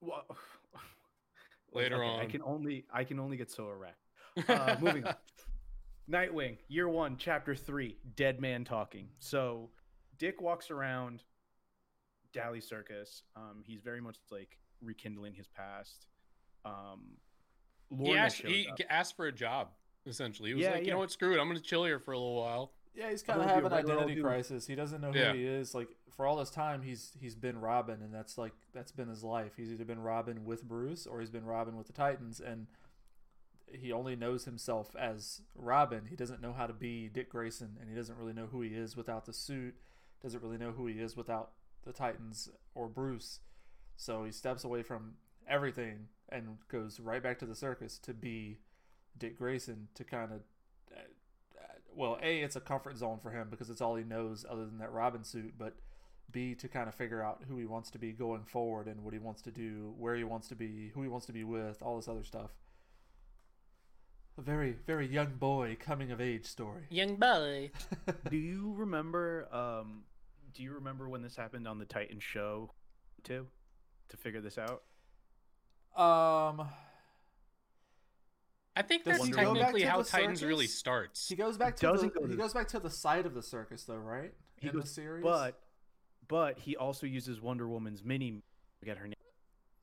Wha- 0.00 0.22
Later 1.72 2.02
Okay, 2.02 2.16
I 2.20 2.24
on. 2.24 2.28
can 2.30 2.42
only 2.42 2.84
I 2.92 3.04
can 3.04 3.20
only 3.20 3.36
get 3.36 3.50
so 3.50 3.68
erect. 3.68 3.98
Uh, 4.48 4.76
moving 4.80 5.04
on. 5.04 5.14
Nightwing, 6.10 6.56
year 6.68 6.88
one, 6.88 7.16
chapter 7.18 7.54
three, 7.54 7.96
Dead 8.16 8.40
Man 8.40 8.64
Talking. 8.64 9.08
So 9.18 9.68
Dick 10.18 10.40
walks 10.40 10.70
around 10.70 11.22
Haly 12.34 12.62
Circus. 12.62 13.22
Um, 13.36 13.62
he's 13.64 13.82
very 13.82 14.00
much 14.00 14.16
like 14.30 14.58
rekindling 14.82 15.34
his 15.34 15.46
past. 15.48 16.06
Um, 16.64 17.18
he 17.90 17.96
Lorna 18.06 18.20
asked, 18.22 18.38
shows 18.38 18.50
he 18.50 18.68
asked 18.90 19.16
for 19.16 19.26
a 19.26 19.32
job. 19.32 19.68
Essentially, 20.06 20.50
he 20.50 20.54
was 20.54 20.62
Yeah, 20.62 20.70
like, 20.72 20.80
"You 20.80 20.86
yeah. 20.88 20.92
know 20.94 20.98
what? 21.00 21.10
Screw 21.12 21.32
it. 21.34 21.40
I'm 21.40 21.46
going 21.48 21.56
to 21.58 21.62
chill 21.62 21.84
here 21.84 21.98
for 21.98 22.12
a 22.12 22.18
little 22.18 22.34
while." 22.36 22.72
Yeah, 22.94 23.10
he's 23.10 23.22
kind 23.22 23.40
of 23.40 23.46
gonna 23.46 23.60
be 23.60 23.66
a 23.66 23.70
having 23.70 23.90
an 23.90 23.96
identity 23.98 24.20
crisis. 24.20 24.66
He 24.66 24.74
doesn't 24.74 25.00
know 25.00 25.12
who 25.12 25.18
Yeah. 25.18 25.32
he 25.32 25.46
is. 25.46 25.74
Like 25.74 25.88
for 26.10 26.26
all 26.26 26.36
this 26.36 26.50
time, 26.50 26.82
he's 26.82 27.16
he's 27.18 27.34
been 27.34 27.58
Robin, 27.58 28.02
and 28.02 28.12
that's 28.12 28.36
like 28.36 28.52
that's 28.74 28.92
been 28.92 29.08
his 29.08 29.24
life. 29.24 29.52
He's 29.56 29.72
either 29.72 29.84
been 29.86 30.00
Robin 30.00 30.44
with 30.44 30.64
Bruce 30.64 31.06
or 31.06 31.20
he's 31.20 31.30
been 31.30 31.46
Robin 31.46 31.76
with 31.76 31.86
the 31.86 31.94
Titans, 31.94 32.38
and 32.40 32.66
he 33.72 33.90
only 33.92 34.14
knows 34.14 34.44
himself 34.44 34.94
as 34.96 35.40
Robin. 35.54 36.04
He 36.06 36.16
doesn't 36.16 36.42
know 36.42 36.52
how 36.52 36.66
to 36.66 36.74
be 36.74 37.08
Dick 37.08 37.30
Grayson, 37.30 37.78
and 37.80 37.88
he 37.88 37.96
doesn't 37.96 38.18
really 38.18 38.34
know 38.34 38.46
who 38.46 38.60
he 38.60 38.74
is 38.74 38.94
without 38.96 39.24
the 39.24 39.32
suit. 39.32 39.74
Doesn't 40.22 40.42
really 40.42 40.58
know 40.58 40.72
who 40.72 40.86
he 40.86 41.00
is 41.00 41.16
without 41.16 41.52
the 41.84 41.92
Titans 41.94 42.50
or 42.74 42.88
Bruce. 42.88 43.40
So 43.96 44.24
he 44.24 44.32
steps 44.32 44.64
away 44.64 44.82
from 44.82 45.14
everything 45.48 46.08
and 46.28 46.58
goes 46.68 47.00
right 47.00 47.22
back 47.22 47.38
to 47.38 47.46
the 47.46 47.54
circus 47.54 47.98
to 48.00 48.12
be 48.12 48.58
Dick 49.18 49.38
Grayson 49.38 49.88
to 49.94 50.04
kind 50.04 50.32
of 50.32 50.40
well, 51.94 52.18
a 52.22 52.40
it's 52.40 52.56
a 52.56 52.60
comfort 52.60 52.96
zone 52.96 53.18
for 53.22 53.30
him 53.30 53.48
because 53.50 53.70
it's 53.70 53.80
all 53.80 53.96
he 53.96 54.04
knows 54.04 54.44
other 54.48 54.64
than 54.64 54.78
that 54.78 54.92
Robin 54.92 55.24
suit. 55.24 55.54
But 55.58 55.74
b 56.30 56.54
to 56.54 56.68
kind 56.68 56.88
of 56.88 56.94
figure 56.94 57.22
out 57.22 57.42
who 57.48 57.58
he 57.58 57.66
wants 57.66 57.90
to 57.90 57.98
be 57.98 58.12
going 58.12 58.44
forward 58.44 58.86
and 58.86 59.04
what 59.04 59.12
he 59.12 59.18
wants 59.18 59.42
to 59.42 59.50
do, 59.50 59.94
where 59.98 60.14
he 60.14 60.24
wants 60.24 60.48
to 60.48 60.54
be, 60.54 60.90
who 60.94 61.02
he 61.02 61.08
wants 61.08 61.26
to 61.26 61.32
be 61.32 61.44
with, 61.44 61.82
all 61.82 61.96
this 61.96 62.08
other 62.08 62.24
stuff. 62.24 62.50
A 64.38 64.42
very 64.42 64.76
very 64.86 65.06
young 65.06 65.34
boy 65.38 65.76
coming 65.78 66.10
of 66.10 66.20
age 66.20 66.46
story. 66.46 66.84
Young 66.90 67.16
boy. 67.16 67.70
do 68.30 68.36
you 68.36 68.72
remember? 68.76 69.48
Um, 69.52 70.04
do 70.54 70.62
you 70.62 70.72
remember 70.72 71.08
when 71.08 71.22
this 71.22 71.36
happened 71.36 71.68
on 71.68 71.78
the 71.78 71.84
Titan 71.84 72.20
show, 72.20 72.72
too? 73.24 73.46
To 74.08 74.16
figure 74.16 74.40
this 74.40 74.58
out. 74.58 74.82
Um, 75.96 76.68
I 78.74 78.82
think 78.82 79.04
Does 79.04 79.18
that's 79.18 79.26
he 79.26 79.30
go 79.32 79.36
back 79.54 79.54
technically 79.64 79.82
how 79.82 79.98
the 80.02 80.08
Titans 80.08 80.42
really 80.42 80.66
starts. 80.66 81.28
he 81.28 81.36
goes 81.36 81.58
back 81.58 81.76
to 81.76 81.86
doesn't 81.86 82.14
the, 82.14 82.20
go 82.20 82.26
he 82.26 82.36
goes 82.36 82.54
back 82.54 82.68
to 82.68 82.78
the 82.78 82.88
side 82.90 83.26
of 83.26 83.34
the 83.34 83.42
circus 83.42 83.84
though, 83.84 83.96
right? 83.96 84.32
He 84.58 84.68
In 84.68 84.74
the 84.74 84.80
goes- 84.80 84.90
series, 84.94 85.22
But, 85.22 85.60
but 86.28 86.58
he 86.58 86.76
also 86.76 87.06
uses 87.06 87.40
Wonder 87.40 87.68
Woman's 87.68 88.02
mini. 88.04 88.42
Forget 88.80 88.96
her 88.96 89.04
name. 89.06 89.14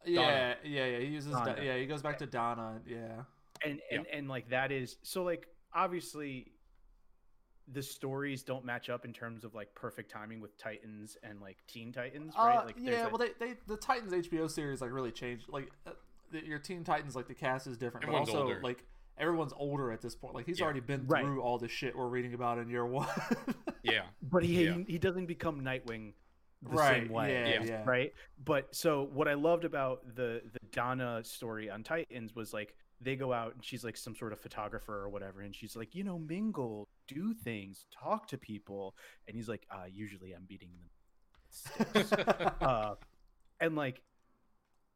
yeah, 0.05 0.55
yeah, 0.63 0.85
yeah. 0.85 0.99
He 0.99 1.05
uses 1.07 1.31
Di- 1.33 1.45
Donna. 1.45 1.61
yeah. 1.63 1.77
He 1.77 1.85
goes 1.85 2.01
back 2.01 2.17
to 2.19 2.25
Donna. 2.25 2.81
Yeah. 2.87 3.23
and 3.63 3.79
and, 3.91 4.05
and 4.11 4.27
like 4.27 4.49
that 4.49 4.71
is 4.71 4.97
so 5.03 5.23
like 5.23 5.45
obviously 5.73 6.51
the 7.71 7.83
stories 7.83 8.41
don't 8.41 8.65
match 8.65 8.89
up 8.89 9.05
in 9.05 9.13
terms 9.13 9.43
of 9.43 9.53
like 9.53 9.73
perfect 9.75 10.09
timing 10.09 10.41
with 10.41 10.57
titans 10.57 11.15
and 11.21 11.39
like 11.39 11.57
teen 11.67 11.91
titans 11.91 12.33
right 12.35 12.57
Uh, 12.57 12.65
like 12.65 12.75
there's 12.77 12.87
yeah, 12.97 13.05
a- 13.05 13.09
well, 13.09 13.19
they, 13.19 13.29
they 13.39 13.53
the 13.67 13.77
Titans 13.77 14.11
HBO 14.11 14.49
series 14.49 14.81
like 14.81 14.91
really 14.91 15.11
changed. 15.11 15.45
Like 15.49 15.69
uh, 15.85 15.91
the, 15.91 15.95
your 16.31 16.59
Teen 16.59 16.83
Titans, 16.83 17.15
like 17.15 17.27
the 17.27 17.33
cast 17.35 17.67
is 17.67 17.77
different, 17.77 18.05
Everyone's 18.05 18.29
but 18.29 18.35
also 18.37 18.47
older. 18.47 18.61
like 18.63 18.83
everyone's 19.17 19.53
older 19.57 19.91
at 19.91 20.01
this 20.01 20.15
point. 20.15 20.33
Like 20.35 20.45
he's 20.45 20.59
Yeah. 20.59 20.65
already 20.65 20.79
been 20.79 21.05
Right. 21.07 21.23
through 21.23 21.41
all 21.41 21.57
the 21.57 21.67
shit 21.67 21.95
we're 21.95 22.07
reading 22.07 22.33
about 22.33 22.57
in 22.57 22.69
year 22.69 22.85
one. 22.85 23.07
yeah. 23.83 24.03
but 24.21 24.43
he, 24.43 24.65
yeah. 24.65 24.73
he 24.73 24.83
he 24.93 24.97
doesn't 24.97 25.25
become 25.25 25.61
nightwing 25.61 26.13
the 26.61 26.69
right? 26.71 27.03
same 27.03 27.09
way 27.09 27.31
Yeah, 27.33 27.47
Yeah. 27.47 27.63
yeah. 27.63 27.83
right 27.85 28.13
but 28.43 28.75
so 28.75 29.07
what 29.13 29.29
i 29.29 29.33
loved 29.33 29.63
about 29.63 30.01
the 30.15 30.41
the 30.51 30.59
donna 30.71 31.23
story 31.23 31.69
on 31.69 31.83
titans 31.83 32.35
was 32.35 32.53
like 32.53 32.75
they 32.99 33.15
go 33.15 33.31
out 33.31 33.55
and 33.55 33.63
she's 33.63 33.85
like 33.85 33.95
some 33.95 34.13
sort 34.13 34.33
of 34.33 34.39
photographer 34.41 34.93
or 34.93 35.07
whatever 35.07 35.39
and 35.39 35.55
she's 35.55 35.77
like 35.77 35.95
you 35.95 36.03
know 36.03 36.19
mingle 36.19 36.89
do 37.07 37.33
things 37.33 37.85
talk 37.97 38.27
to 38.27 38.37
people 38.37 38.93
and 39.27 39.37
he's 39.37 39.47
like 39.47 39.65
uh 39.71 39.85
usually 39.89 40.33
i'm 40.33 40.43
beating 40.49 40.71
them 41.85 42.05
uh 42.61 42.95
and 43.61 43.75
like 43.77 44.01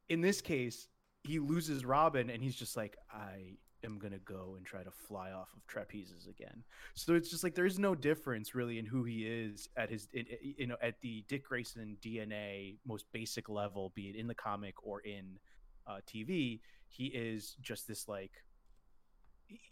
in 0.10 0.20
this 0.20 0.42
case 0.42 0.90
he 1.24 1.40
loses 1.40 1.86
robin 1.86 2.30
and 2.30 2.44
he's 2.44 2.56
just 2.56 2.76
like 2.78 2.98
i 3.12 3.54
am 3.86 3.98
gonna 4.00 4.20
go 4.20 4.54
and 4.58 4.66
try 4.66 4.84
to 4.84 4.92
fly 4.92 5.32
off 5.32 5.50
of 5.56 5.66
trapezes 5.68 6.28
again 6.30 6.64
so 6.96 7.16
it's 7.16 7.30
just 7.30 7.44
like 7.44 7.54
there's 7.56 7.80
no 7.80 7.94
difference 7.96 8.56
really 8.56 8.78
in 8.80 8.86
who 8.86 9.04
he 9.04 9.26
is 9.26 9.68
at 9.78 9.90
his 9.90 10.08
in, 10.14 10.26
in- 10.28 10.54
you 10.58 10.68
know 10.68 10.78
at 10.82 10.96
the 11.02 11.24
dick 11.28 11.46
grayson 11.46 11.98
dna 12.02 12.78
most 12.86 13.06
basic 13.12 13.50
level 13.50 13.92
be 13.96 14.04
it 14.10 14.16
in 14.16 14.28
the 14.28 14.36
comic 14.36 14.76
or 14.84 15.00
in 15.02 15.38
uh, 15.86 15.98
TV, 16.08 16.62
he 16.88 17.08
is 17.08 17.58
just 17.62 17.90
this 17.90 18.08
like 18.08 18.32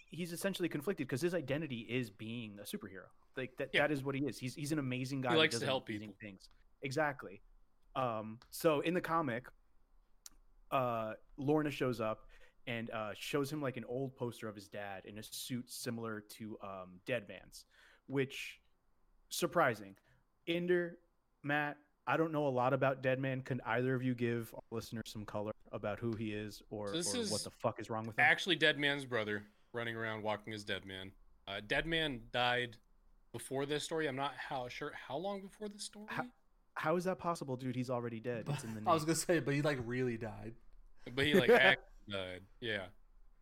he's 0.10 0.34
essentially 0.34 0.68
conflicted 0.68 1.08
because 1.08 1.22
his 1.22 1.34
identity 1.34 1.88
is 1.90 2.10
being 2.10 2.58
a 2.60 2.64
superhero. 2.64 3.08
Like 3.38 3.52
that 3.60 3.70
Yeah. 3.74 3.84
that 3.84 3.92
is 3.94 4.04
what 4.04 4.16
he 4.16 4.26
is. 4.26 4.38
He's 4.38 4.54
he's 4.54 4.74
an 4.74 4.80
amazing 4.80 5.22
guy. 5.22 5.30
He 5.30 5.36
who 5.36 5.40
likes 5.40 5.58
to 5.60 5.66
help 5.66 5.86
people. 5.86 6.14
Things 6.20 6.50
exactly. 6.84 7.42
Um, 7.96 8.40
so 8.50 8.82
in 8.82 8.94
the 8.94 9.00
comic, 9.00 9.48
uh, 10.72 11.14
Lorna 11.38 11.72
shows 11.72 12.00
up 12.02 12.26
and 12.68 12.90
uh, 12.92 13.12
shows 13.18 13.52
him 13.52 13.62
like 13.62 13.78
an 13.78 13.86
old 13.88 14.16
poster 14.16 14.48
of 14.48 14.56
his 14.56 14.68
dad 14.68 15.04
in 15.06 15.18
a 15.18 15.24
suit 15.24 15.70
similar 15.70 16.22
to 16.38 16.58
um, 16.64 17.00
Dead 17.06 17.28
Man's, 17.28 17.66
which 18.08 18.60
surprising. 19.30 19.96
Inder, 20.48 20.92
Matt, 21.44 21.78
I 22.08 22.18
don't 22.18 22.32
know 22.32 22.48
a 22.48 22.50
lot 22.50 22.74
about 22.74 23.02
Dead 23.02 23.20
Man. 23.20 23.42
Can 23.42 23.62
either 23.66 23.96
of 23.96 24.04
you 24.04 24.14
give 24.14 24.54
our 24.54 24.62
listeners 24.72 25.04
some 25.06 25.26
color 25.26 25.52
about 25.72 26.00
who 26.00 26.14
he 26.16 26.34
is 26.34 26.62
or, 26.70 26.88
So 27.02 27.18
or 27.18 27.22
is 27.22 27.32
what 27.32 27.44
the 27.44 27.52
fuck 27.52 27.80
is 27.80 27.90
wrong 27.90 28.06
with 28.06 28.18
him? 28.18 28.26
Actually, 28.26 28.56
Dead 28.56 28.78
Man's 28.78 29.06
brother 29.06 29.44
running 29.74 29.96
around 29.96 30.24
walking 30.24 30.54
as 30.54 30.64
Dead 30.64 30.86
Man. 30.86 31.12
Uh, 31.48 31.62
Dead 31.66 31.86
Man 31.86 32.22
died 32.32 32.78
before 33.32 33.66
this 33.66 33.84
story. 33.84 34.08
I'm 34.08 34.16
not 34.16 34.34
how 34.38 34.68
sure 34.68 34.92
how 35.08 35.18
long 35.18 35.42
before 35.42 35.70
this 35.70 35.84
story. 35.84 36.06
How- 36.10 36.26
How 36.76 36.96
is 36.96 37.04
that 37.04 37.20
possible, 37.20 37.56
dude? 37.58 37.76
He's 37.76 37.90
already 37.90 38.20
dead. 38.20 38.46
It's 38.50 38.64
in 38.64 38.74
the 38.74 38.80
name. 38.82 38.88
I 38.90 38.94
was 38.94 39.04
gonna 39.06 39.16
say, 39.16 39.40
but 39.40 39.54
he 39.54 39.62
like 39.62 39.80
really 39.86 40.18
died. 40.18 40.54
But 41.14 41.26
he 41.26 41.34
like 41.34 41.50
actually 41.50 41.84
died. 42.10 42.42
Yeah, 42.60 42.86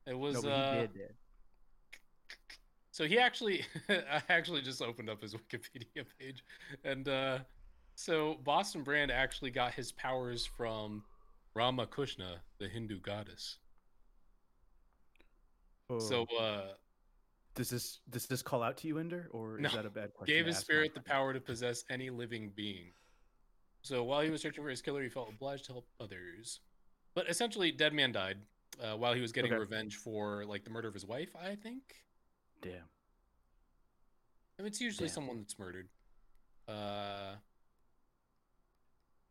it 0.07 0.17
was. 0.17 0.35
no, 0.35 0.41
but 0.41 0.51
uh, 0.51 0.73
he 0.73 0.79
did 0.81 0.93
dead. 0.93 1.13
So 2.91 3.05
he 3.05 3.17
actually, 3.17 3.63
I 3.89 4.21
actually 4.29 4.61
just 4.61 4.81
opened 4.81 5.09
up 5.09 5.21
his 5.21 5.33
Wikipedia 5.35 6.05
page, 6.19 6.43
and 6.83 7.07
uh, 7.07 7.39
so 7.95 8.37
Boston 8.43 8.83
Brand 8.83 9.11
actually 9.11 9.51
got 9.51 9.73
his 9.73 9.91
powers 9.93 10.45
from 10.45 11.03
Rama 11.55 11.85
Kushna, 11.87 12.35
the 12.59 12.67
Hindu 12.67 12.99
goddess. 12.99 13.57
So 15.99 16.25
Oh. 16.31 16.37
uh, 16.37 16.73
does 17.55 17.69
this 17.69 17.99
does 18.09 18.27
this 18.27 18.41
call 18.41 18.61
out 18.63 18.77
to 18.77 18.87
you, 18.87 18.95
Inder, 18.95 19.25
or 19.31 19.55
is 19.57 19.61
No. 19.63 19.69
that 19.69 19.85
a 19.85 19.89
bad 19.89 20.13
question? 20.13 20.35
gave 20.35 20.45
his 20.45 20.57
spirit 20.57 20.93
the 20.93 21.01
power 21.01 21.33
to 21.33 21.39
possess 21.39 21.83
any 21.89 22.09
living 22.09 22.51
being. 22.55 22.91
So 23.81 24.03
while 24.03 24.21
he 24.21 24.29
was 24.29 24.41
searching 24.41 24.63
for 24.63 24.69
his 24.69 24.81
killer, 24.81 25.01
he 25.01 25.09
felt 25.09 25.29
obliged 25.29 25.65
to 25.65 25.73
help 25.73 25.87
others. 25.99 26.59
But 27.15 27.29
essentially, 27.29 27.71
Dead 27.71 27.93
Man 27.93 28.11
died 28.11 28.37
uh, 28.83 28.95
while 28.97 29.13
he 29.13 29.21
was 29.21 29.31
getting 29.31 29.51
Okay. 29.51 29.59
revenge 29.59 29.95
for 29.97 30.45
like 30.45 30.63
the 30.63 30.69
murder 30.69 30.87
of 30.87 30.93
his 30.93 31.05
wife. 31.05 31.29
I 31.35 31.55
think. 31.55 31.81
Damn. 32.61 32.73
I 34.57 34.61
mean, 34.61 34.67
it's 34.67 34.81
usually 34.81 35.07
Damn. 35.07 35.13
someone 35.15 35.37
that's 35.39 35.57
murdered. 35.57 35.87
Uh, 36.67 37.35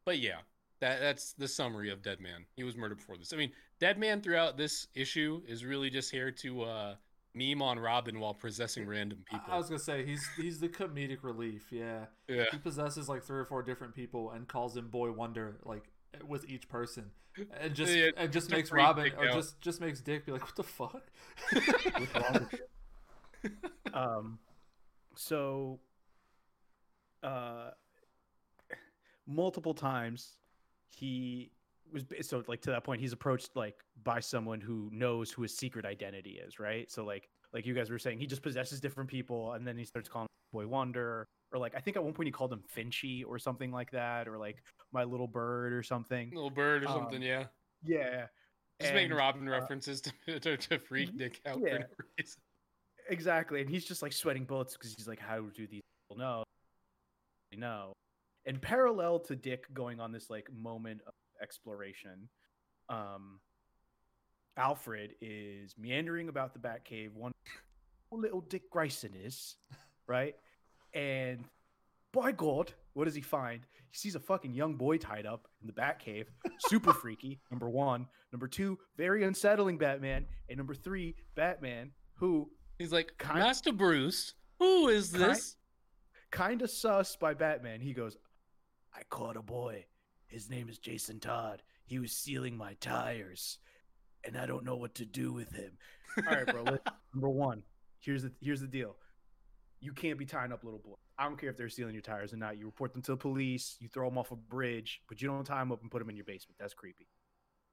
but 0.05 0.19
yeah, 0.19 0.39
that 0.81 1.01
that's 1.01 1.35
the 1.35 1.47
summary 1.47 1.91
of 1.91 2.03
Dead 2.03 2.21
Man. 2.21 2.47
He 2.57 2.65
was 2.65 2.77
murdered 2.77 2.99
before 2.99 3.17
this. 3.19 3.33
I 3.33 3.37
mean, 3.37 3.53
Dead 3.79 3.99
Man 3.99 4.21
throughout 4.23 4.57
this 4.57 4.89
issue 4.95 5.43
is 5.47 5.65
really 5.65 5.91
just 5.91 6.11
here 6.11 6.31
to 6.33 6.63
uh, 6.63 6.95
meme 7.35 7.63
on 7.63 7.79
Robin 7.79 8.19
while 8.21 8.35
possessing 8.35 8.87
random 8.87 9.25
people. 9.31 9.47
I 9.53 9.57
was 9.57 9.69
gonna 9.69 9.79
say 9.79 10.05
he's 10.05 10.27
he's 10.37 10.59
the 10.61 10.69
comedic 10.69 11.19
relief. 11.23 11.67
Yeah, 11.71 12.07
yeah, 12.29 12.45
he 12.51 12.59
possesses 12.59 13.09
like 13.09 13.23
three 13.23 13.39
or 13.39 13.45
four 13.45 13.63
different 13.63 13.95
people 13.95 14.31
and 14.33 14.47
calls 14.49 14.77
him 14.77 14.89
Boy 14.89 15.13
Wonder 15.13 15.59
like 15.65 15.85
with 16.27 16.49
each 16.49 16.69
person, 16.69 17.11
and 17.61 17.75
just 17.75 17.95
Yeah, 17.95 18.11
and 18.17 18.33
just 18.33 18.49
to 18.51 18.57
makes 18.57 18.73
Robin 18.73 19.13
or 19.17 19.29
out. 19.29 19.35
just 19.35 19.61
just 19.61 19.81
makes 19.81 20.01
Dick 20.01 20.27
be 20.27 20.33
like, 20.33 20.43
what 20.45 20.57
the 20.57 20.63
fuck? 20.65 21.03
What's 21.53 22.15
wrong 22.15 22.33
with 22.51 22.53
you? 22.53 23.51
um 23.95 24.39
so 25.15 25.79
uh 27.23 27.71
multiple 29.27 29.75
times 29.75 30.37
he 30.89 31.53
was 31.93 32.05
so 32.23 32.43
like 32.49 32.61
to 32.63 32.71
that 32.71 32.85
point 32.85 33.01
he's 33.01 33.13
approached 33.13 33.51
like 33.55 33.77
by 34.05 34.21
someone 34.21 34.61
who 34.61 34.89
knows 34.93 35.31
who 35.31 35.43
his 35.43 35.57
secret 35.57 35.85
identity 35.85 36.41
is 36.45 36.59
right 36.59 36.91
so 36.91 37.05
like 37.05 37.29
like 37.53 37.67
you 37.67 37.75
guys 37.75 37.91
were 37.91 37.99
saying 37.99 38.19
he 38.19 38.27
just 38.27 38.43
possesses 38.43 38.81
different 38.81 39.09
people 39.09 39.53
and 39.53 39.67
then 39.67 39.77
he 39.77 39.85
starts 39.85 40.09
calling 40.09 40.29
boy 40.53 40.67
wonder 40.67 41.27
or 41.53 41.59
like 41.59 41.75
i 41.75 41.81
think 41.81 41.97
at 41.97 42.03
one 42.05 42.13
point 42.13 42.27
he 42.27 42.33
called 42.33 42.53
him 42.53 42.63
finchy 42.75 43.25
or 43.27 43.39
something 43.39 43.71
like 43.71 43.91
that 43.91 44.27
or 44.29 44.39
like 44.39 44.63
my 44.93 45.05
little 45.05 45.27
bird 45.27 45.73
or 45.73 45.83
something 45.83 46.31
little 46.35 46.51
bird 46.51 46.85
or 46.85 46.89
Um, 46.89 46.95
something. 46.95 47.23
yeah, 47.23 47.45
yeah 47.85 48.27
just 48.81 48.95
making 48.95 49.17
Robin 49.17 49.47
uh, 49.49 49.51
references 49.51 50.01
to, 50.01 50.13
to 50.41 50.57
to 50.57 50.79
freak 50.79 51.17
Dick 51.19 51.41
out 51.47 51.59
for 51.61 51.67
yeah. 51.67 51.79
no 51.79 51.85
reason. 52.17 52.41
Exactly, 53.11 53.61
and 53.61 53.69
he's 53.69 53.85
just 53.85 54.03
like 54.03 54.13
sweating 54.13 54.45
bullets 54.45 54.75
because 54.75 54.95
he's 54.97 55.09
like, 55.09 55.19
"How 55.19 55.41
do 55.41 55.67
these 55.67 55.81
people 56.09 56.17
know?" 56.17 56.45
They 57.51 57.57
know. 57.59 57.93
And 58.47 58.63
parallel 58.63 59.19
to 59.21 59.35
Dick 59.35 59.65
going 59.75 59.99
on 59.99 60.13
this 60.13 60.31
like 60.31 60.49
moment 60.57 61.01
of 61.07 61.13
exploration, 61.43 62.29
um, 62.89 63.41
Alfred 64.57 65.15
is 65.21 65.75
meandering 65.79 66.29
about 66.29 66.53
the 66.53 66.59
Batcave. 66.59 67.13
One 67.15 67.33
little 68.11 68.41
Dick 68.41 68.71
Grayson 68.71 69.13
is, 69.25 69.57
right? 70.07 70.35
And 70.95 71.45
by 72.13 72.33
God, 72.33 72.73
what 72.95 73.05
does 73.05 73.15
he 73.15 73.21
find? 73.21 73.61
He 73.91 73.97
sees 73.97 74.15
a 74.15 74.21
fucking 74.21 74.55
young 74.55 74.75
boy 74.75 74.97
tied 74.97 75.27
up 75.27 75.47
in 75.61 75.67
the 75.67 75.73
Batcave. 75.73 76.25
Super 76.67 76.93
freaky. 77.03 77.41
Number 77.51 77.69
one. 77.69 78.07
Number 78.33 78.49
two, 78.49 78.79
very 78.97 79.25
unsettling 79.25 79.79
Batman. 79.79 80.27
And 80.49 80.57
number 80.59 80.75
three, 80.75 81.15
Batman, 81.37 81.93
who 82.15 82.51
He's 82.79 82.93
like, 82.93 83.13
Kind- 83.19 83.41
Master 83.41 83.73
Bruce, 83.73 84.35
who 84.59 84.89
is 84.89 85.11
this? 85.11 85.57
kind 86.31 86.61
of 86.63 86.71
sus 86.71 87.17
by 87.17 87.35
Batman. 87.35 87.81
He 87.81 87.93
goes, 87.93 88.17
I 88.95 89.03
caught 89.09 89.37
a 89.37 89.43
boy. 89.43 89.87
His 90.29 90.49
name 90.49 90.69
is 90.69 90.79
Jason 90.79 91.21
Todd. 91.21 91.63
He 91.85 91.99
was 91.99 92.13
sealing 92.13 92.57
my 92.57 92.75
tires, 92.81 93.59
and 94.25 94.37
I 94.37 94.47
don't 94.47 94.65
know 94.65 94.77
what 94.77 94.95
to 94.97 95.05
do 95.05 95.33
with 95.33 95.53
him. 95.53 95.73
All 96.29 96.35
right, 96.35 96.47
bro. 96.47 96.65
number 97.15 97.29
one, 97.29 97.63
here's 98.01 98.23
the 98.23 98.33
here's 98.41 98.61
the 98.61 98.67
deal. 98.67 98.97
You 99.81 99.93
can't 99.93 100.19
be 100.19 100.27
tying 100.27 100.53
up 100.53 100.65
little 100.65 100.81
boys. 100.81 100.97
I 101.19 101.25
don't 101.25 101.39
care 101.39 101.51
if 101.51 101.57
they're 101.57 101.69
stealing 101.69 101.95
your 101.95 102.03
tires 102.03 102.33
or 102.33 102.37
not. 102.37 102.59
You 102.59 102.67
report 102.67 102.93
them 102.93 103.03
to 103.03 103.13
the 103.13 103.17
police. 103.17 103.77
You 103.81 103.89
throw 103.89 104.09
them 104.09 104.19
off 104.19 104.31
a 104.31 104.37
bridge, 104.37 105.01
but 105.09 105.23
you 105.23 105.29
don't 105.29 105.45
tie 105.45 105.61
them 105.61 105.73
up 105.73 105.83
and 105.83 105.91
put 105.91 106.01
them 106.01 106.11
in 106.11 106.17
your 106.17 106.25
basement. 106.25 106.57
That's 106.59 106.75
creepy. 106.75 107.09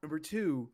Number 0.02 0.18
two, 0.18 0.70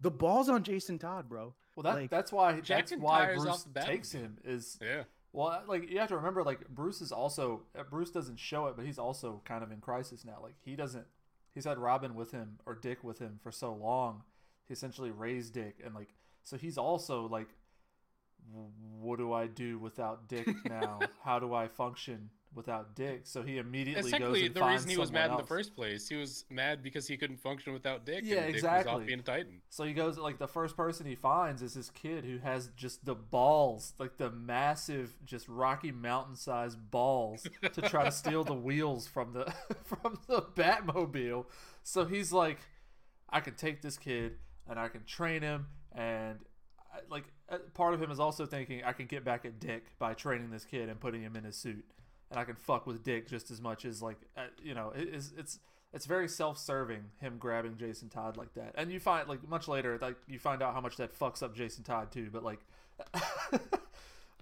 the 0.00 0.10
ball's 0.10 0.48
on 0.48 0.62
Jason 0.62 0.98
Todd, 0.98 1.28
bro. 1.28 1.54
Well, 1.76 1.82
that 1.84 1.94
Like, 1.94 2.10
that's 2.10 2.32
why 2.32 2.60
that's 2.60 2.92
why 2.92 3.26
tires 3.26 3.42
Bruce 3.42 3.48
off 3.48 3.64
the 3.64 3.70
bat 3.70 3.86
takes 3.86 4.12
him 4.12 4.38
is 4.44 4.78
yeah, 4.80 5.04
well, 5.32 5.62
like 5.66 5.90
you 5.90 5.98
have 5.98 6.08
to 6.08 6.16
remember, 6.16 6.42
like 6.42 6.68
Bruce 6.68 7.00
is 7.00 7.12
also 7.12 7.62
uh, 7.78 7.82
Bruce 7.84 8.10
doesn't 8.10 8.38
show 8.38 8.66
it, 8.66 8.76
but 8.76 8.84
he's 8.84 8.98
also 8.98 9.40
kind 9.44 9.62
of 9.62 9.70
in 9.70 9.80
crisis 9.80 10.24
now. 10.24 10.38
Like 10.42 10.54
he 10.64 10.76
doesn't, 10.76 11.06
he's 11.54 11.64
had 11.64 11.78
Robin 11.78 12.14
with 12.14 12.32
him 12.32 12.58
or 12.66 12.74
Dick 12.74 13.04
with 13.04 13.18
him 13.18 13.38
for 13.42 13.52
so 13.52 13.72
long. 13.72 14.22
He 14.66 14.72
essentially 14.72 15.10
raised 15.10 15.54
Dick, 15.54 15.80
and 15.84 15.94
like 15.94 16.14
so 16.42 16.56
he's 16.56 16.78
also 16.78 17.28
like, 17.28 17.48
what 18.98 19.18
do 19.18 19.32
I 19.32 19.46
do 19.46 19.78
without 19.78 20.28
Dick 20.28 20.48
now? 20.68 21.00
How 21.22 21.38
do 21.38 21.54
I 21.54 21.68
function 21.68 22.30
without 22.54 22.94
Dick? 22.94 23.22
So 23.24 23.42
he 23.42 23.58
immediately 23.58 24.10
goes 24.10 24.40
and 24.40 24.54
the 24.54 24.60
finds 24.60 24.82
reason 24.82 24.90
he 24.90 24.98
was 24.98 25.12
mad 25.12 25.30
in 25.30 25.36
the 25.36 25.42
first 25.42 25.74
place. 25.74 26.08
He 26.08 26.16
was 26.16 26.44
mad 26.50 26.82
because 26.82 27.06
he 27.06 27.16
couldn't 27.16 27.40
function 27.40 27.72
without 27.72 28.04
Dick. 28.04 28.22
Yeah, 28.24 28.38
and 28.38 28.46
Dick 28.46 28.54
Was 28.54 28.64
exactly. 28.64 28.92
off 28.92 29.06
being 29.06 29.20
a 29.20 29.22
Titan. 29.22 29.60
So 29.68 29.84
he 29.84 29.92
goes 29.92 30.18
like 30.18 30.38
the 30.38 30.48
first 30.48 30.76
person 30.76 31.06
he 31.06 31.14
finds 31.14 31.62
is 31.62 31.74
this 31.74 31.90
kid 31.90 32.24
who 32.24 32.38
has 32.38 32.68
just 32.76 33.04
the 33.04 33.14
balls, 33.14 33.94
like 33.98 34.16
the 34.16 34.30
massive, 34.30 35.16
just 35.24 35.48
Rocky 35.48 35.92
Mountain 35.92 36.36
sized 36.36 36.78
balls 36.90 37.46
to 37.72 37.82
try 37.82 38.04
to 38.04 38.12
steal 38.12 38.44
the 38.44 38.54
wheels 38.54 39.06
from 39.06 39.32
the 39.32 39.52
from 39.84 40.18
the 40.28 40.42
Batmobile. 40.42 41.46
So 41.82 42.04
he's 42.04 42.32
like, 42.32 42.58
I 43.28 43.40
can 43.40 43.54
take 43.54 43.82
this 43.82 43.96
kid 43.96 44.36
and 44.68 44.78
I 44.78 44.88
can 44.88 45.04
train 45.04 45.42
him, 45.42 45.66
and 45.92 46.38
like 47.08 47.24
uh, 47.48 47.58
part 47.74 47.94
of 47.94 48.02
him 48.02 48.10
is 48.10 48.20
also 48.20 48.46
thinking 48.46 48.82
I 48.84 48.92
can 48.92 49.06
get 49.06 49.24
back 49.24 49.44
at 49.44 49.60
Dick 49.60 49.86
by 49.98 50.14
training 50.14 50.50
this 50.50 50.64
kid 50.64 50.88
and 50.88 51.00
putting 51.00 51.22
him 51.22 51.36
in 51.36 51.44
his 51.44 51.56
suit, 51.56 51.84
and 52.30 52.38
I 52.38 52.44
can 52.44 52.54
fuck 52.56 52.86
with 52.86 53.02
Dick 53.02 53.28
just 53.28 53.50
as 53.50 53.60
much 53.60 53.84
as 53.84 54.02
like 54.02 54.18
uh, 54.36 54.42
you 54.62 54.74
know 54.74 54.92
it 54.94 55.08
is 55.08 55.32
it's 55.36 55.58
it's 55.92 56.06
very 56.06 56.28
self-serving 56.28 57.02
him 57.20 57.36
grabbing 57.38 57.76
Jason 57.76 58.08
Todd 58.08 58.36
like 58.36 58.54
that. 58.54 58.74
And 58.76 58.92
you 58.92 59.00
find 59.00 59.28
like 59.28 59.46
much 59.48 59.66
later 59.68 59.98
like 60.00 60.16
you 60.28 60.38
find 60.38 60.62
out 60.62 60.74
how 60.74 60.80
much 60.80 60.96
that 60.96 61.18
fucks 61.18 61.42
up 61.42 61.54
Jason 61.54 61.82
Todd 61.84 62.12
too, 62.12 62.28
but 62.32 62.44
like 62.44 62.60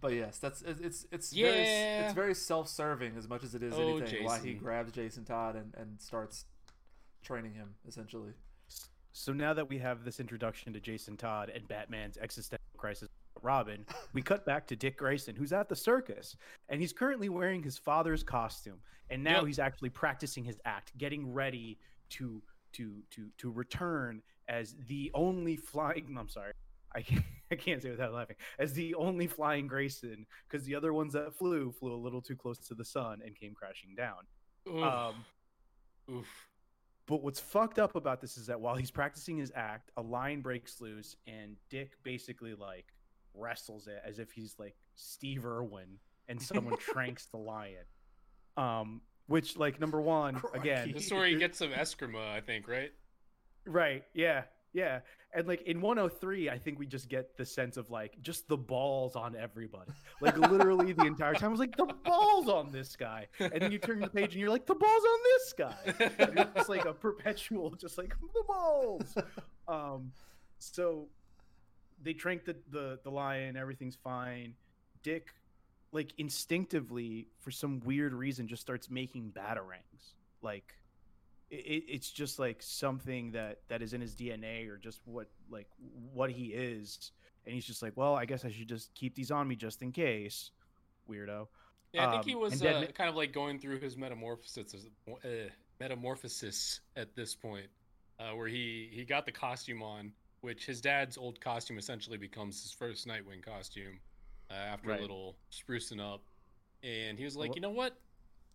but 0.00 0.12
yes, 0.12 0.38
that's 0.38 0.62
it's 0.62 0.80
it's 0.80 1.06
it's 1.10 1.32
very 1.32 1.62
Yeah. 1.64 2.04
it's 2.06 2.14
very 2.14 2.34
self-serving 2.34 3.16
as 3.16 3.28
much 3.28 3.42
as 3.44 3.54
it 3.54 3.62
is 3.62 3.74
Oh, 3.74 3.96
anything 3.98 4.24
why 4.24 4.38
he 4.40 4.54
grabs 4.54 4.92
Jason 4.92 5.24
Todd 5.24 5.56
and 5.56 5.74
and 5.76 6.00
starts 6.00 6.44
training 7.22 7.54
him 7.54 7.74
essentially. 7.86 8.32
So 9.12 9.32
now 9.32 9.52
that 9.54 9.68
we 9.68 9.78
have 9.78 10.04
this 10.04 10.20
introduction 10.20 10.72
to 10.74 10.80
Jason 10.80 11.16
Todd 11.16 11.50
and 11.52 11.66
Batman's 11.66 12.16
existential 12.18 12.62
crisis, 12.76 13.02
with 13.02 13.10
Robin, 13.42 13.84
we 14.12 14.22
cut 14.22 14.44
back 14.44 14.66
to 14.68 14.76
Dick 14.76 14.96
Grayson, 14.98 15.34
who's 15.36 15.52
at 15.52 15.68
the 15.68 15.76
circus, 15.76 16.36
and 16.68 16.80
he's 16.80 16.92
currently 16.92 17.28
wearing 17.28 17.62
his 17.62 17.78
father's 17.78 18.22
costume, 18.22 18.80
and 19.10 19.22
now 19.22 19.38
Yep. 19.38 19.46
he's 19.46 19.58
actually 19.58 19.90
practicing 19.90 20.44
his 20.44 20.58
act, 20.64 20.96
getting 20.98 21.32
ready 21.32 21.78
to 22.10 22.42
to 22.74 23.02
to 23.10 23.28
to 23.38 23.50
return 23.50 24.22
as 24.48 24.74
the 24.88 25.10
only 25.14 25.56
flying. 25.56 26.16
I'm 26.18 26.28
sorry. 26.28 26.52
I 26.94 27.02
can't, 27.02 27.24
I 27.50 27.54
can't 27.56 27.82
say 27.82 27.90
without 27.90 28.12
laughing. 28.14 28.36
As 28.58 28.72
the 28.72 28.94
only 28.94 29.26
flying 29.26 29.66
Grayson, 29.66 30.26
because 30.48 30.64
the 30.66 30.74
other 30.74 30.92
ones 30.92 31.12
that 31.12 31.34
flew 31.34 31.70
flew 31.72 31.94
a 31.94 31.96
little 31.96 32.22
too 32.22 32.36
close 32.36 32.58
to 32.68 32.74
the 32.74 32.84
sun 32.84 33.20
and 33.24 33.34
came 33.36 33.54
crashing 33.54 33.94
down. 33.94 34.26
Oof. 34.68 34.82
Um, 34.82 35.14
Oof. 36.10 36.48
But 37.06 37.22
what's 37.22 37.40
fucked 37.40 37.78
up 37.78 37.94
about 37.94 38.20
this 38.20 38.36
is 38.36 38.46
that 38.48 38.60
while 38.60 38.74
he's 38.76 38.90
practicing 38.90 39.38
his 39.38 39.50
act, 39.54 39.90
a 39.96 40.02
lion 40.02 40.42
breaks 40.42 40.78
loose 40.80 41.16
and 41.26 41.56
Dick 41.70 41.92
basically 42.02 42.54
like 42.54 42.84
wrestles 43.38 43.86
it 43.86 44.02
as 44.04 44.18
if 44.18 44.32
he's 44.32 44.54
like 44.58 44.74
Steve 44.94 45.46
Irwin 45.46 45.98
and 46.28 46.40
someone 46.40 46.76
tranks 46.78 47.26
the 47.26 47.38
lion. 47.38 47.84
Um, 48.56 49.00
which 49.26 49.56
like 49.56 49.80
number 49.80 50.00
one 50.00 50.36
again, 50.54 50.84
Crikey. 50.84 50.92
This 50.92 51.06
is 51.06 51.12
where 51.12 51.26
he 51.26 51.36
gets 51.36 51.58
some 51.58 51.70
Eskrima, 51.70 52.34
I 52.34 52.40
think, 52.40 52.66
right? 52.66 52.92
right? 53.66 54.04
Yeah, 54.14 54.42
yeah. 54.72 55.00
And 55.34 55.46
like 55.46 55.62
in 55.62 55.82
103, 55.82 56.48
I 56.48 56.58
think 56.58 56.78
we 56.78 56.86
just 56.86 57.10
get 57.10 57.36
the 57.36 57.44
sense 57.44 57.76
of 57.76 57.90
like 57.90 58.20
just 58.22 58.48
the 58.48 58.56
balls 58.56 59.14
on 59.14 59.36
everybody. 59.36 59.90
Like 60.22 60.38
literally 60.38 60.92
the 60.92 61.04
entire 61.04 61.34
time 61.34 61.48
I 61.48 61.50
was 61.50 61.60
like 61.60 61.76
the 61.76 61.92
balls 62.04 62.48
on 62.48 62.72
this 62.72 62.96
guy, 62.96 63.26
and 63.38 63.60
then 63.60 63.70
you 63.70 63.78
turn 63.78 64.00
the 64.00 64.08
page 64.08 64.32
and 64.32 64.40
you're 64.40 64.50
like 64.50 64.64
the 64.64 64.74
balls 64.74 65.02
on 65.04 65.18
this 65.24 65.52
guy. 65.52 66.48
It's 66.56 66.68
like 66.70 66.86
a 66.86 66.94
perpetual, 66.94 67.70
just 67.72 67.98
like 67.98 68.14
the 68.18 68.44
balls. 68.46 69.14
Um, 69.68 70.12
so 70.58 71.08
they 72.02 72.12
trank 72.12 72.44
the, 72.44 72.56
the 72.70 72.98
the 73.02 73.10
lion. 73.10 73.56
Everything's 73.56 73.96
fine. 73.96 74.54
Dick, 75.02 75.28
like 75.92 76.12
instinctively, 76.18 77.28
for 77.40 77.50
some 77.50 77.80
weird 77.84 78.12
reason, 78.14 78.46
just 78.48 78.62
starts 78.62 78.90
making 78.90 79.32
batarangs. 79.36 80.14
Like 80.42 80.74
it, 81.50 81.84
it's 81.88 82.10
just 82.10 82.38
like 82.38 82.62
something 82.62 83.32
that 83.32 83.60
that 83.68 83.82
is 83.82 83.92
in 83.94 84.00
his 84.00 84.14
DNA 84.14 84.68
or 84.68 84.76
just 84.76 85.00
what 85.04 85.28
like 85.50 85.68
what 86.12 86.30
he 86.30 86.46
is. 86.46 87.12
And 87.46 87.54
he's 87.54 87.64
just 87.64 87.82
like, 87.82 87.92
well, 87.96 88.14
I 88.14 88.26
guess 88.26 88.44
I 88.44 88.50
should 88.50 88.68
just 88.68 88.92
keep 88.94 89.14
these 89.14 89.30
on 89.30 89.48
me 89.48 89.56
just 89.56 89.80
in 89.82 89.90
case. 89.92 90.50
Weirdo. 91.08 91.48
Yeah, 91.94 92.08
I 92.08 92.10
think 92.12 92.26
he 92.26 92.34
Um, 92.34 92.40
was 92.40 92.60
and 92.60 92.76
uh, 92.76 92.80
Ma- 92.80 92.86
kind 92.88 93.08
of 93.08 93.16
like 93.16 93.32
going 93.32 93.58
through 93.58 93.78
his 93.80 93.96
metamorphosis, 93.96 94.74
uh, 95.08 95.28
metamorphosis 95.80 96.80
at 96.96 97.14
this 97.16 97.34
point, 97.34 97.66
uh, 98.20 98.32
where 98.32 98.48
he 98.48 98.90
he 98.92 99.04
got 99.04 99.24
the 99.24 99.32
costume 99.32 99.82
on, 99.82 100.12
which 100.40 100.66
his 100.66 100.80
dad's 100.80 101.16
old 101.18 101.40
costume 101.40 101.78
essentially 101.78 102.18
becomes 102.18 102.62
his 102.62 102.72
first 102.72 103.06
Nightwing 103.06 103.42
costume 103.42 103.98
uh, 104.50 104.54
after 104.54 104.88
Right. 104.90 104.98
a 104.98 105.02
little 105.02 105.36
sprucing 105.52 106.00
up, 106.00 106.22
and 106.82 107.18
he 107.18 107.24
was 107.24 107.36
like, 107.36 107.50
Well- 107.50 107.56
you 107.56 107.60
know 107.62 107.70
what? 107.70 107.98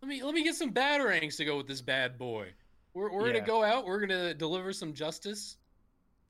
Let 0.02 0.10
me 0.10 0.22
let 0.24 0.34
me 0.36 0.44
get 0.44 0.56
some 0.56 0.74
batarangs 0.74 1.38
to 1.38 1.46
go 1.46 1.56
with 1.58 1.68
this 1.68 1.82
bad 1.82 2.18
boy. 2.18 2.54
We're 2.94 3.12
we're 3.12 3.28
Yeah. 3.28 3.34
gonna 3.34 3.46
go 3.46 3.64
out. 3.64 3.86
We're 3.86 4.00
gonna 4.02 4.34
deliver 4.34 4.74
some 4.74 4.94
justice, 4.94 5.58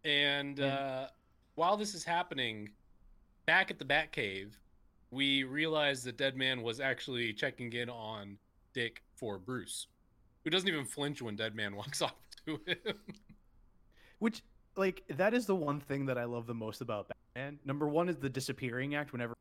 and 0.04 0.60
And- 0.60 0.72
uh, 0.72 1.08
while 1.56 1.76
this 1.78 1.94
is 1.96 2.04
happening, 2.04 2.70
back 3.46 3.72
at 3.72 3.80
the 3.80 3.86
Batcave, 3.86 4.52
we 5.12 5.44
realize 5.44 6.04
that 6.04 6.18
Deadman 6.18 6.62
was 6.64 6.80
actually 6.80 7.34
checking 7.34 7.72
in 7.74 7.90
on 7.90 8.38
Dick 8.74 9.04
for 9.16 9.38
Bruce, 9.40 9.88
who 10.44 10.50
doesn't 10.50 10.68
even 10.68 10.86
flinch 10.86 11.22
when 11.22 11.36
Deadman 11.36 11.76
walks 11.76 12.02
off 12.02 12.16
to 12.46 12.60
him. 12.68 13.00
Which 14.20 14.42
like 14.76 15.04
that 15.10 15.34
is 15.34 15.46
the 15.46 15.56
one 15.56 15.80
thing 15.80 16.06
that 16.08 16.18
I 16.18 16.24
love 16.26 16.48
the 16.48 16.54
most 16.54 16.82
about 16.82 17.10
Batman. 17.36 17.60
Number 17.66 17.88
one 17.88 18.10
is 18.10 18.18
the 18.18 18.30
disappearing 18.30 18.96
act 18.96 19.12
whenever 19.12 19.34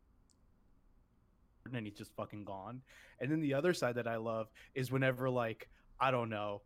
and 1.74 1.86
he's 1.86 1.96
just 1.96 2.14
fucking 2.16 2.44
gone. 2.44 2.82
And 3.20 3.30
then 3.30 3.40
the 3.40 3.54
other 3.54 3.72
side 3.72 3.94
that 3.94 4.06
I 4.06 4.16
love 4.16 4.48
is 4.74 4.90
whenever 4.90 5.30
like 5.30 5.68
I 6.00 6.10
don't 6.10 6.28
know, 6.28 6.62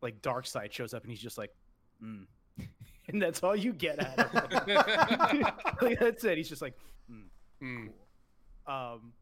like 0.00 0.20
Darkseid 0.22 0.72
shows 0.72 0.92
up 0.94 1.02
and 1.02 1.10
he's 1.10 1.20
just 1.22 1.38
like, 1.38 1.54
mm. 2.02 2.26
and 3.08 3.22
that's 3.22 3.42
all 3.42 3.56
you 3.56 3.72
get 3.72 3.98
out 4.04 4.18
of 4.18 4.66
him. 4.66 4.76
like, 5.82 5.98
that's 6.00 6.24
it. 6.24 6.36
He's 6.36 6.48
just 6.48 6.62
like, 6.62 6.74
Hmm. 7.60 7.86
cool. 8.66 8.74
Um, 8.74 9.12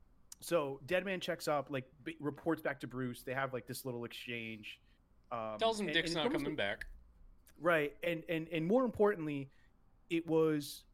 so 0.41 0.81
Deadman 0.87 1.21
checks 1.21 1.47
up, 1.49 1.69
like 1.71 1.85
b- 2.05 2.17
reports 2.21 2.63
back 2.63 2.81
to 2.81 2.87
Bruce. 2.87 3.23
They 3.23 3.35
have 3.35 3.53
like 3.53 3.67
this 3.67 3.85
little 3.85 4.05
exchange. 4.05 4.81
Um, 5.31 5.57
Tells 5.59 5.79
him 5.79 5.87
and- 5.87 5.95
Dick's 5.95 6.11
and 6.11 6.17
not 6.17 6.27
almost 6.27 6.43
coming 6.45 6.57
back. 6.57 6.87
Right, 7.61 7.95
and 8.03 8.23
and 8.29 8.49
and 8.49 8.67
more 8.67 8.85
importantly, 8.85 9.51
it 10.09 10.27
was 10.27 10.85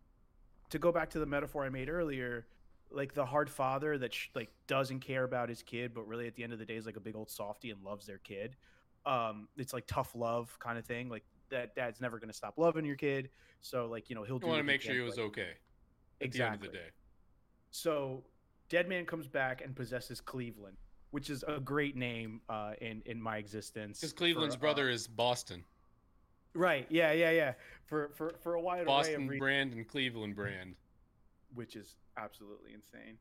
to 0.70 0.78
go 0.78 0.90
back 0.90 1.10
to 1.10 1.18
the 1.18 1.26
metaphor 1.26 1.64
I 1.64 1.68
made 1.68 1.88
earlier, 1.88 2.46
like 2.90 3.14
the 3.14 3.24
hard 3.24 3.48
father 3.48 3.98
that 3.98 4.12
sh- 4.12 4.28
like 4.34 4.50
doesn't 4.66 5.00
care 5.00 5.24
about 5.24 5.48
his 5.48 5.62
kid, 5.62 5.94
but 5.94 6.06
really 6.08 6.26
at 6.26 6.34
the 6.34 6.42
end 6.42 6.52
of 6.52 6.58
the 6.58 6.64
day 6.64 6.74
is 6.74 6.86
like 6.86 6.96
a 6.96 7.00
big 7.00 7.14
old 7.14 7.30
softy 7.30 7.70
and 7.70 7.82
loves 7.84 8.06
their 8.06 8.18
kid. 8.18 8.56
Um, 9.04 9.48
it's 9.56 9.72
like 9.72 9.86
tough 9.86 10.14
love 10.16 10.56
kind 10.58 10.76
of 10.76 10.84
thing. 10.84 11.08
Like 11.08 11.24
that 11.50 11.76
dad's 11.76 12.00
never 12.00 12.18
gonna 12.18 12.32
stop 12.32 12.58
loving 12.58 12.84
your 12.84 12.96
kid, 12.96 13.30
so 13.60 13.86
like 13.86 14.10
you 14.10 14.16
know 14.16 14.24
he'll 14.24 14.38
do. 14.38 14.46
You 14.46 14.52
want 14.52 14.60
to 14.60 14.64
make 14.64 14.82
sure 14.82 14.94
he 14.94 15.00
was 15.00 15.16
but- 15.16 15.22
okay 15.22 15.52
at 16.20 16.26
exactly. 16.26 16.38
the 16.38 16.44
end 16.44 16.54
of 16.54 16.72
the 16.72 16.78
day. 16.78 16.90
So 17.70 18.24
Deadman 18.68 19.06
comes 19.06 19.28
back 19.28 19.62
and 19.62 19.74
possesses 19.76 20.20
Cleveland, 20.20 20.76
which 21.10 21.30
is 21.30 21.44
a 21.46 21.60
great 21.60 21.96
name 21.96 22.40
uh, 22.48 22.72
in 22.80 23.02
in 23.06 23.20
my 23.20 23.36
existence. 23.36 24.00
Because 24.00 24.12
for, 24.12 24.18
Cleveland's 24.18 24.56
uh, 24.56 24.58
brother 24.58 24.88
is 24.88 25.06
Boston. 25.06 25.62
Right. 26.56 26.86
Yeah. 26.90 27.12
Yeah. 27.12 27.30
Yeah. 27.30 27.52
For 27.86 28.10
for 28.14 28.34
for 28.42 28.54
a 28.54 28.60
wide 28.60 28.78
array 28.78 28.86
Boston 28.86 29.14
of 29.14 29.20
reasons. 29.28 29.38
brand 29.38 29.72
and 29.74 29.86
Cleveland 29.88 30.34
brand. 30.34 30.74
which 31.54 31.76
is 31.76 31.94
absolutely 32.16 32.72
insane. 32.74 33.18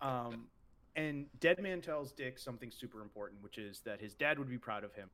Um, 0.00 0.46
and 0.94 1.26
Deadman 1.40 1.80
tells 1.82 2.12
Dick 2.12 2.38
something 2.38 2.70
super 2.70 3.02
important, 3.02 3.42
which 3.42 3.58
is 3.58 3.80
that 3.80 4.00
his 4.00 4.14
dad 4.14 4.38
would 4.38 4.48
be 4.48 4.58
proud 4.58 4.84
of 4.84 4.94
him. 4.94 5.10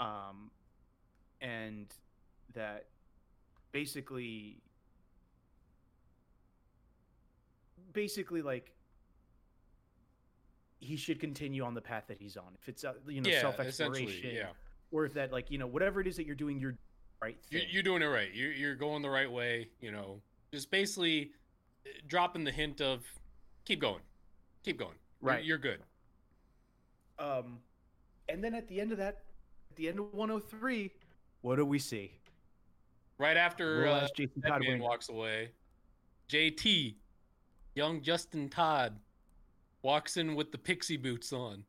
Um, 0.00 0.50
and 1.40 1.86
that 2.54 2.86
basically, 3.72 4.60
basically, 7.92 8.42
like 8.42 8.72
he 10.80 10.96
should 10.96 11.20
continue 11.20 11.64
on 11.64 11.74
the 11.74 11.80
path 11.80 12.04
that 12.08 12.18
he's 12.18 12.36
on. 12.36 12.56
If 12.60 12.68
it's 12.68 12.84
uh, 12.84 12.94
you 13.06 13.20
know 13.20 13.30
yeah, 13.30 13.40
self 13.40 13.60
exploration, 13.60 14.30
Yeah, 14.34 14.46
or 14.90 15.04
if 15.04 15.14
that 15.14 15.32
like 15.32 15.50
you 15.50 15.58
know 15.58 15.66
whatever 15.66 16.00
it 16.00 16.06
is 16.06 16.16
that 16.16 16.26
you're 16.26 16.36
doing, 16.36 16.58
you're 16.58 16.76
right. 17.20 17.36
you're, 17.50 17.62
you're 17.70 17.82
doing 17.82 18.02
it 18.02 18.06
right. 18.06 18.30
You're 18.32 18.52
you're 18.52 18.74
going 18.74 19.02
the 19.02 19.10
right 19.10 19.30
way. 19.30 19.68
You 19.80 19.92
know, 19.92 20.20
just 20.52 20.70
basically 20.70 21.32
uh, 21.86 21.90
dropping 22.06 22.44
the 22.44 22.52
hint 22.52 22.80
of 22.80 23.04
keep 23.64 23.80
going, 23.80 24.00
keep 24.64 24.78
going. 24.78 24.94
Right. 25.20 25.44
you're 25.44 25.58
good. 25.58 25.80
Um, 27.18 27.58
and 28.28 28.42
then 28.42 28.54
at 28.54 28.68
the 28.68 28.80
end 28.80 28.92
of 28.92 28.98
that, 28.98 29.22
at 29.70 29.76
the 29.76 29.88
end 29.88 29.98
of 29.98 30.14
103, 30.14 30.92
what 31.40 31.56
do 31.56 31.64
we 31.64 31.78
see? 31.78 32.12
Right 33.18 33.36
after 33.36 33.82
We'll 33.82 33.94
uh, 33.94 34.08
Jason 34.14 34.42
Todd 34.42 34.62
walks 34.78 35.08
away, 35.08 35.50
JT, 36.28 36.94
young 37.74 38.00
Justin 38.00 38.48
Todd, 38.48 38.96
walks 39.82 40.16
in 40.16 40.36
with 40.36 40.52
the 40.52 40.58
pixie 40.58 40.96
boots 40.96 41.32
on, 41.32 41.64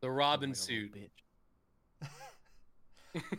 the 0.00 0.10
Robin 0.10 0.50
little 0.50 0.64
suit. 0.64 0.94
Bitch. 3.14 3.22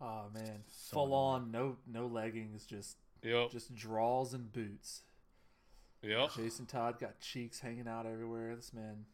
Oh 0.00 0.26
man, 0.34 0.60
So 0.66 0.94
full 0.94 1.06
annoying. 1.06 1.44
on, 1.44 1.50
no 1.50 1.76
no 1.86 2.06
leggings, 2.06 2.66
just 2.66 2.98
Yep, 3.22 3.50
just 3.50 3.74
draws 3.74 4.34
and 4.34 4.52
boots. 4.52 5.02
yep. 6.02 6.30
Jason 6.36 6.66
Todd 6.66 6.98
got 7.00 7.18
cheeks 7.20 7.60
hanging 7.60 7.88
out 7.88 8.04
everywhere. 8.04 8.54
This 8.54 8.74
man, 8.74 9.06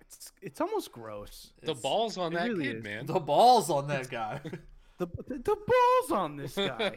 It's 0.00 0.32
it's 0.42 0.60
almost 0.60 0.92
gross. 0.92 1.52
The 1.62 1.70
it's- 1.70 1.80
balls 1.82 2.18
on 2.18 2.34
that 2.34 2.46
really 2.48 2.64
kid, 2.66 2.76
is. 2.76 2.84
man. 2.84 3.06
the 3.06 3.18
balls 3.18 3.70
on 3.70 3.88
that 3.88 4.10
guy. 4.10 4.40
The, 4.98 5.06
the 5.26 5.38
the 5.38 5.56
balls 5.56 6.10
on 6.20 6.36
this 6.36 6.54
guy. 6.54 6.94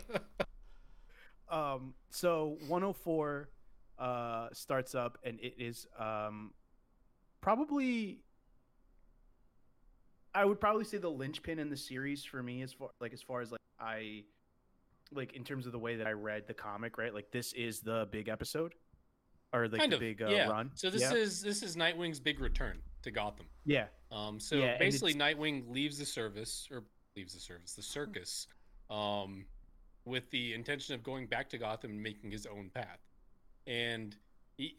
um, 1.49 1.93
so 2.11 2.57
104 2.67 3.49
uh 3.97 4.49
starts 4.53 4.93
up, 4.93 5.17
and 5.23 5.39
it 5.39 5.55
is 5.57 5.87
um 5.97 6.53
probably. 7.41 8.19
I 10.37 10.45
would 10.45 10.59
probably 10.59 10.83
say 10.83 10.97
the 10.97 11.09
linchpin 11.09 11.57
in 11.57 11.69
the 11.69 11.77
series 11.77 12.23
for 12.23 12.43
me, 12.43 12.61
as 12.61 12.71
far 12.73 12.89
like 13.01 13.13
as 13.13 13.21
far 13.21 13.41
as 13.41 13.51
like 13.51 13.61
I, 13.79 14.23
like 15.11 15.33
in 15.33 15.43
terms 15.43 15.65
of 15.65 15.71
the 15.71 15.79
way 15.79 15.95
that 15.95 16.05
I 16.05 16.11
read 16.11 16.45
the 16.47 16.53
comic, 16.53 16.97
right? 16.97 17.13
Like 17.13 17.31
this 17.31 17.53
is 17.53 17.79
the 17.81 18.07
big 18.11 18.29
episode, 18.29 18.75
or 19.51 19.67
like 19.67 19.79
kind 19.79 19.91
the 19.91 19.95
of, 19.95 19.99
big 19.99 20.21
uh, 20.21 20.29
yeah. 20.29 20.47
run. 20.47 20.69
So 20.75 20.89
this 20.91 21.01
yeah. 21.01 21.13
is 21.13 21.41
this 21.41 21.63
is 21.63 21.75
Nightwing's 21.75 22.19
big 22.19 22.39
return 22.39 22.77
to 23.01 23.11
Gotham. 23.11 23.47
yeah, 23.65 23.85
Um, 24.11 24.39
so 24.39 24.55
Yeah, 24.57 24.77
basically, 24.77 25.13
Nightwing 25.13 25.69
leaves 25.69 25.97
the 25.97 26.05
service 26.05 26.67
or 26.71 26.83
leaves 27.15 27.33
the 27.33 27.39
service, 27.39 27.73
the 27.73 27.81
circus, 27.81 28.47
um, 28.89 29.45
with 30.05 30.29
the 30.31 30.53
intention 30.53 30.93
of 30.93 31.03
going 31.03 31.25
back 31.27 31.49
to 31.49 31.57
Gotham 31.57 31.91
and 31.91 32.03
making 32.03 32.31
his 32.31 32.45
own 32.45 32.69
path. 32.73 32.99
And 33.65 34.15
he, 34.57 34.63
he- 34.63 34.77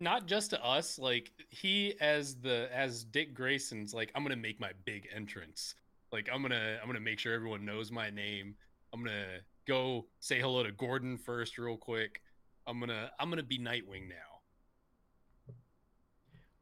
not 0.00 0.26
just 0.26 0.50
to 0.50 0.64
us, 0.64 0.98
like 0.98 1.30
he 1.50 1.94
as 2.00 2.36
the 2.36 2.68
as 2.74 3.04
Dick 3.04 3.34
Grayson's 3.34 3.92
like, 3.94 4.10
I'm 4.14 4.22
gonna 4.22 4.36
make 4.36 4.60
my 4.60 4.72
big 4.84 5.08
entrance. 5.14 5.74
Like 6.12 6.28
I'm 6.32 6.42
gonna 6.42 6.78
I'm 6.80 6.88
gonna 6.88 7.00
make 7.00 7.18
sure 7.18 7.34
everyone 7.34 7.64
knows 7.64 7.90
my 7.92 8.10
name. 8.10 8.54
I'm 8.92 9.04
gonna 9.04 9.38
go 9.66 10.06
say 10.20 10.40
hello 10.40 10.62
to 10.64 10.72
Gordon 10.72 11.18
first, 11.18 11.58
real 11.58 11.76
quick. 11.76 12.20
I'm 12.66 12.80
gonna 12.80 13.10
I'm 13.18 13.28
gonna 13.30 13.42
be 13.42 13.58
Nightwing 13.58 14.08
now. 14.08 14.14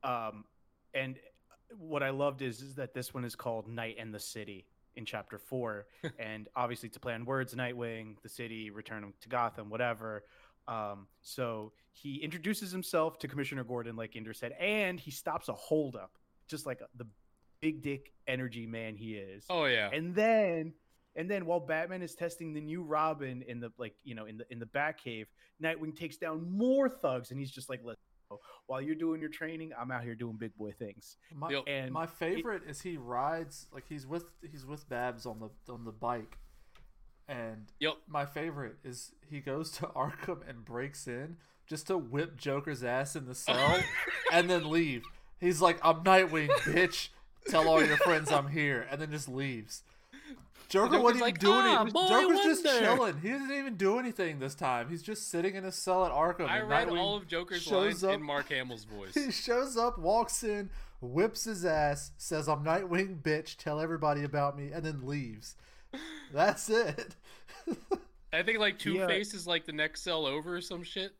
um 0.02 0.44
and 0.94 1.16
what 1.76 2.02
i 2.02 2.10
loved 2.10 2.42
is 2.42 2.60
is 2.62 2.74
that 2.74 2.94
this 2.94 3.12
one 3.12 3.24
is 3.24 3.34
called 3.34 3.68
night 3.68 3.96
and 3.98 4.14
the 4.14 4.20
city 4.20 4.66
in 4.96 5.04
chapter 5.04 5.38
four 5.38 5.86
and 6.18 6.48
obviously 6.56 6.88
to 6.88 7.00
play 7.00 7.14
on 7.14 7.24
words 7.24 7.54
nightwing 7.54 8.14
the 8.22 8.28
city 8.28 8.70
return 8.70 9.12
to 9.20 9.28
gotham 9.28 9.68
whatever 9.70 10.24
um 10.68 11.08
so 11.22 11.72
he 11.92 12.16
introduces 12.16 12.70
himself 12.70 13.18
to 13.18 13.26
commissioner 13.26 13.64
gordon 13.64 13.96
like 13.96 14.12
Inder 14.12 14.36
said 14.36 14.52
and 14.60 15.00
he 15.00 15.10
stops 15.10 15.48
a 15.48 15.54
holdup 15.54 16.12
just 16.46 16.66
like 16.66 16.80
the 16.96 17.06
big 17.60 17.82
dick 17.82 18.12
energy 18.26 18.66
man 18.66 18.96
he 18.96 19.14
is. 19.14 19.44
Oh 19.50 19.66
yeah. 19.66 19.90
And 19.92 20.14
then 20.14 20.72
and 21.16 21.30
then 21.30 21.46
while 21.46 21.60
Batman 21.60 22.02
is 22.02 22.14
testing 22.14 22.52
the 22.52 22.60
new 22.60 22.82
Robin 22.82 23.42
in 23.46 23.60
the 23.60 23.70
like, 23.78 23.94
you 24.04 24.14
know, 24.14 24.26
in 24.26 24.38
the 24.38 24.44
in 24.50 24.58
the 24.58 24.66
Batcave, 24.66 25.26
Nightwing 25.62 25.96
takes 25.96 26.16
down 26.16 26.50
more 26.50 26.88
thugs 26.88 27.30
and 27.30 27.38
he's 27.40 27.50
just 27.50 27.68
like, 27.68 27.80
let's 27.84 28.00
go. 28.30 28.38
While 28.66 28.82
you're 28.82 28.94
doing 28.94 29.20
your 29.20 29.30
training, 29.30 29.72
I'm 29.78 29.90
out 29.90 30.04
here 30.04 30.14
doing 30.14 30.36
big 30.36 30.54
boy 30.56 30.72
things. 30.72 31.16
My, 31.34 31.50
And 31.66 31.92
my 31.92 32.06
favorite 32.06 32.62
is 32.68 32.80
he 32.80 32.96
rides 32.96 33.66
like 33.72 33.84
he's 33.88 34.06
with 34.06 34.30
he's 34.50 34.66
with 34.66 34.88
Babs 34.88 35.26
on 35.26 35.40
the 35.40 35.72
on 35.72 35.84
the 35.84 35.92
bike, 35.92 36.38
and 37.28 37.66
Yep. 37.80 37.94
my 38.08 38.24
favorite 38.26 38.76
is 38.84 39.12
he 39.30 39.40
goes 39.40 39.70
to 39.72 39.86
Arkham 39.96 40.38
and 40.48 40.64
breaks 40.64 41.06
in 41.06 41.36
just 41.66 41.86
to 41.88 41.98
whip 41.98 42.36
Joker's 42.36 42.82
ass 42.82 43.14
in 43.16 43.26
the 43.26 43.34
cell 43.34 43.78
and 44.32 44.48
then 44.48 44.70
leave. 44.70 45.02
He's 45.40 45.60
like, 45.60 45.78
"I'm 45.84 46.02
Nightwing, 46.02 46.48
bitch. 46.62 47.08
Tell 47.48 47.68
all 47.68 47.84
your 47.84 47.96
friends 47.98 48.32
I'm 48.32 48.48
here," 48.48 48.86
and 48.90 49.00
then 49.00 49.10
just 49.10 49.28
leaves. 49.28 49.82
Joker 50.68 50.96
Joker's 50.96 51.02
wasn't 51.02 51.16
even 51.16 51.26
like, 51.26 51.38
doing 51.38 51.54
"Ah, 51.54 51.84
it. 51.86 51.92
boy 51.94 52.08
Joker's 52.08 52.40
just 52.44 52.64
wonder." 52.64 52.80
chilling. 52.80 53.20
He 53.22 53.30
doesn't 53.30 53.52
even 53.52 53.76
do 53.76 53.98
anything 53.98 54.38
this 54.38 54.54
time. 54.54 54.88
He's 54.90 55.02
just 55.02 55.30
sitting 55.30 55.54
in 55.54 55.64
a 55.64 55.72
cell 55.72 56.04
at 56.04 56.12
Arkham. 56.12 56.48
I 56.48 56.60
read 56.60 56.88
Nightwing 56.88 56.98
all 56.98 57.16
of 57.16 57.26
Joker's 57.26 57.70
lines 57.70 58.04
up- 58.04 58.14
in 58.14 58.22
Mark 58.22 58.48
Hamill's 58.50 58.84
voice. 58.96 59.14
he 59.14 59.30
shows 59.30 59.76
up, 59.78 59.98
walks 59.98 60.42
in, 60.42 60.68
whips 61.00 61.44
his 61.44 61.64
ass, 61.64 62.10
says, 62.18 62.48
I'm 62.48 62.64
Nightwing, 62.64 63.22
bitch, 63.22 63.56
tell 63.56 63.80
everybody 63.80 64.24
about 64.24 64.58
me, 64.58 64.70
and 64.72 64.84
then 64.84 65.06
leaves. 65.06 65.56
That's 66.32 66.68
it. 66.70 67.14
I 68.32 68.42
think 68.42 68.58
like 68.58 68.78
Two 68.78 68.94
Yeah. 68.94 69.06
Face 69.06 69.32
is 69.34 69.46
like 69.46 69.64
the 69.66 69.72
next 69.72 70.02
cell 70.02 70.26
over 70.26 70.56
or 70.56 70.60
some 70.60 70.82
shit. 70.82 71.12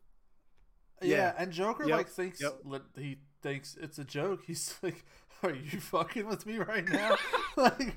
yeah. 1.01 1.15
Yeah. 1.17 1.33
and 1.37 1.51
Joker, 1.51 1.85
Yep, 1.87 1.97
like, 1.97 2.09
thinks 2.09 2.41
yep. 2.41 2.59
li- 2.63 2.79
he 2.97 3.17
thinks 3.41 3.77
it's 3.81 3.97
a 3.99 4.03
joke. 4.03 4.43
He's 4.45 4.75
like, 4.83 5.03
Are 5.43 5.51
you 5.53 5.79
fucking 5.79 6.27
with 6.27 6.45
me 6.45 6.57
right 6.57 6.87
now? 6.87 7.15
like, 7.55 7.95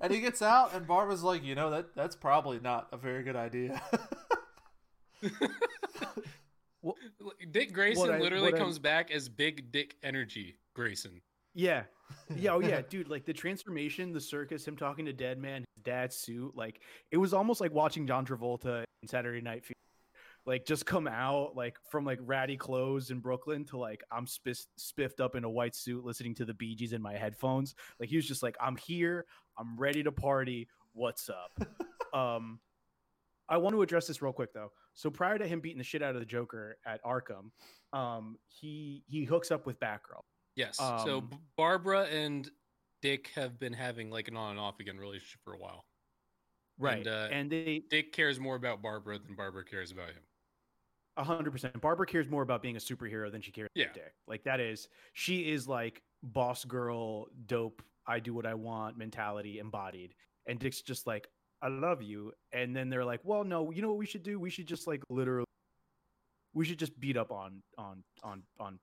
and 0.00 0.12
he 0.12 0.20
gets 0.20 0.40
out, 0.42 0.72
and 0.74 0.86
Barbara's 0.86 1.22
like, 1.22 1.44
You 1.44 1.54
know, 1.54 1.70
that 1.70 1.94
that's 1.94 2.16
probably 2.16 2.58
not 2.60 2.88
a 2.92 2.96
very 2.96 3.22
good 3.22 3.36
idea. 3.36 3.82
Dick 7.50 7.72
Grayson 7.72 8.00
What 8.06 8.10
I- 8.14 8.18
literally 8.18 8.52
what 8.52 8.54
I- 8.54 8.58
comes 8.58 8.78
back 8.78 9.10
as 9.10 9.28
Big 9.28 9.70
Dick 9.72 9.96
Energy 10.02 10.56
Grayson. 10.74 11.20
Yeah. 11.54 11.84
Yeah, 12.34 12.52
oh 12.52 12.60
yeah, 12.60 12.80
dude, 12.88 13.08
like 13.08 13.24
the 13.24 13.32
transformation, 13.32 14.12
the 14.12 14.20
circus, 14.20 14.66
him 14.66 14.76
talking 14.76 15.06
to 15.06 15.12
Dead 15.12 15.38
Man, 15.38 15.64
his 15.76 15.84
dad's 15.84 16.16
suit, 16.16 16.56
like 16.56 16.80
it 17.10 17.16
was 17.16 17.32
almost 17.32 17.60
like 17.60 17.72
watching 17.72 18.06
John 18.06 18.26
Travolta 18.26 18.84
in 19.02 19.08
Saturday 19.08 19.40
Night 19.40 19.64
Fever. 19.64 19.74
Like 20.46 20.64
just 20.64 20.86
come 20.86 21.06
out 21.06 21.54
like 21.54 21.76
from 21.90 22.04
like 22.04 22.18
ratty 22.22 22.56
clothes 22.56 23.10
in 23.10 23.20
Brooklyn 23.20 23.64
to 23.66 23.76
like 23.76 24.02
I'm 24.10 24.26
spis- 24.26 24.66
spiffed 24.78 25.20
up 25.20 25.36
in 25.36 25.44
a 25.44 25.50
white 25.50 25.76
suit 25.76 26.04
listening 26.04 26.34
to 26.36 26.44
the 26.46 26.54
Bee 26.54 26.74
Gees 26.74 26.94
in 26.94 27.02
my 27.02 27.14
headphones. 27.14 27.74
Like 28.00 28.08
he 28.08 28.16
was 28.16 28.26
just 28.26 28.42
like 28.42 28.56
I'm 28.60 28.76
here, 28.76 29.26
I'm 29.58 29.78
ready 29.78 30.02
to 30.02 30.10
party. 30.10 30.68
What's 30.94 31.28
up? 31.28 31.68
um 32.18 32.58
I 33.48 33.58
want 33.58 33.74
to 33.74 33.82
address 33.82 34.06
this 34.06 34.22
real 34.22 34.32
quick 34.32 34.54
though. 34.54 34.72
So 34.94 35.10
prior 35.10 35.36
to 35.38 35.46
him 35.46 35.60
beating 35.60 35.78
the 35.78 35.84
shit 35.84 36.02
out 36.02 36.14
of 36.14 36.20
the 36.20 36.26
Joker 36.26 36.78
at 36.86 37.04
Arkham, 37.04 37.50
um 37.92 38.38
he 38.48 39.04
he 39.06 39.24
hooks 39.24 39.50
up 39.50 39.66
with 39.66 39.78
Batgirl. 39.78 40.22
Yes. 40.56 40.76
so 40.76 41.18
Um, 41.18 41.28
B- 41.30 41.36
Barbara 41.56 42.04
and 42.04 42.50
Dick 43.02 43.28
have 43.34 43.58
been 43.58 43.72
having 43.72 44.10
like 44.10 44.28
an 44.28 44.36
on 44.36 44.50
and 44.52 44.60
off 44.60 44.78
again 44.80 44.98
relationship 44.98 45.40
for 45.44 45.54
a 45.54 45.58
while. 45.58 45.84
Right. 46.78 46.98
And, 46.98 47.06
uh, 47.08 47.28
and 47.30 47.50
they 47.50 47.82
Dick 47.90 48.12
cares 48.12 48.38
more 48.40 48.56
about 48.56 48.82
Barbara 48.82 49.18
than 49.18 49.34
Barbara 49.34 49.64
cares 49.64 49.90
about 49.92 50.08
him. 50.08 50.22
A 51.16 51.24
hundred 51.24 51.50
percent. 51.50 51.78
Barbara 51.80 52.06
cares 52.06 52.28
more 52.28 52.42
about 52.42 52.62
being 52.62 52.76
a 52.76 52.80
superhero 52.80 53.30
than 53.30 53.42
she 53.42 53.52
cares 53.52 53.68
Yeah. 53.74 53.84
about 53.86 53.94
Dick. 53.94 54.14
Like 54.26 54.44
that 54.44 54.60
is 54.60 54.88
she 55.12 55.50
is 55.50 55.68
like 55.68 56.02
boss 56.22 56.64
girl, 56.64 57.26
dope, 57.46 57.82
I 58.06 58.20
do 58.20 58.32
what 58.34 58.46
I 58.46 58.54
want 58.54 58.96
mentality 58.96 59.58
embodied. 59.58 60.14
And 60.46 60.58
Dick's 60.58 60.80
just 60.82 61.06
like, 61.06 61.28
I 61.62 61.68
love 61.68 62.00
you. 62.02 62.32
And 62.52 62.74
then 62.74 62.88
they're 62.88 63.04
like, 63.04 63.20
Well, 63.24 63.44
no, 63.44 63.70
you 63.70 63.82
know 63.82 63.88
what 63.88 63.98
we 63.98 64.06
should 64.06 64.22
do? 64.22 64.38
We 64.40 64.50
should 64.50 64.66
just 64.66 64.86
like 64.86 65.02
literally 65.10 65.46
we 66.54 66.64
should 66.64 66.78
just 66.78 66.98
beat 66.98 67.16
up 67.16 67.30
on 67.30 67.62
on 67.78 68.02
on 68.22 68.42
on 68.58 68.78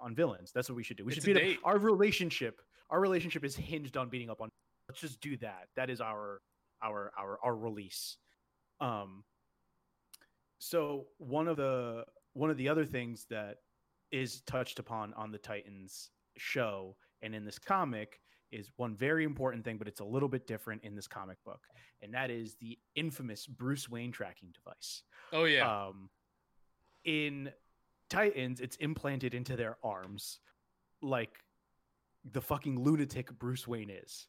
on 0.00 0.14
villains. 0.14 0.52
That's 0.52 0.68
what 0.68 0.76
we 0.76 0.82
should 0.82 0.96
do. 0.96 1.04
We 1.04 1.12
It's 1.12 1.24
should 1.24 1.34
beat 1.34 1.58
up 1.58 1.64
our 1.64 1.78
relationship. 1.78 2.60
Our 2.90 3.00
relationship 3.00 3.44
is 3.44 3.56
hinged 3.56 3.96
on 3.96 4.08
beating 4.08 4.30
up 4.30 4.40
on 4.40 4.50
let's 4.88 5.00
just 5.00 5.20
do 5.20 5.36
that. 5.38 5.68
That 5.76 5.90
is 5.90 6.00
our 6.00 6.40
our 6.82 7.12
our 7.18 7.38
our 7.42 7.56
release. 7.56 8.16
Um 8.80 9.24
so 10.58 11.06
one 11.18 11.48
of 11.48 11.56
the 11.56 12.04
one 12.32 12.50
of 12.50 12.56
the 12.56 12.68
other 12.68 12.84
things 12.84 13.26
that 13.30 13.58
is 14.10 14.40
touched 14.42 14.78
upon 14.78 15.14
on 15.14 15.30
the 15.30 15.38
Titans 15.38 16.10
show 16.36 16.96
and 17.22 17.34
in 17.34 17.44
this 17.44 17.58
comic 17.58 18.20
is 18.50 18.70
one 18.76 18.96
very 18.96 19.24
important 19.24 19.64
thing, 19.64 19.78
but 19.78 19.86
it's 19.86 20.00
a 20.00 20.04
little 20.04 20.28
bit 20.28 20.46
different 20.46 20.82
in 20.82 20.96
this 20.96 21.06
comic 21.06 21.38
book, 21.44 21.60
and 22.02 22.12
that 22.12 22.30
is 22.30 22.56
the 22.56 22.76
infamous 22.96 23.46
Bruce 23.46 23.88
Wayne 23.88 24.10
tracking 24.10 24.52
device. 24.52 25.02
Oh 25.32 25.44
yeah. 25.44 25.86
Um, 25.86 26.10
in 27.04 27.50
Titans, 28.10 28.60
it's 28.60 28.76
implanted 28.76 29.34
into 29.34 29.56
their 29.56 29.76
arms, 29.82 30.40
like 31.00 31.38
the 32.30 32.42
fucking 32.42 32.78
lunatic 32.78 33.36
Bruce 33.38 33.66
Wayne 33.66 33.88
is. 33.90 34.26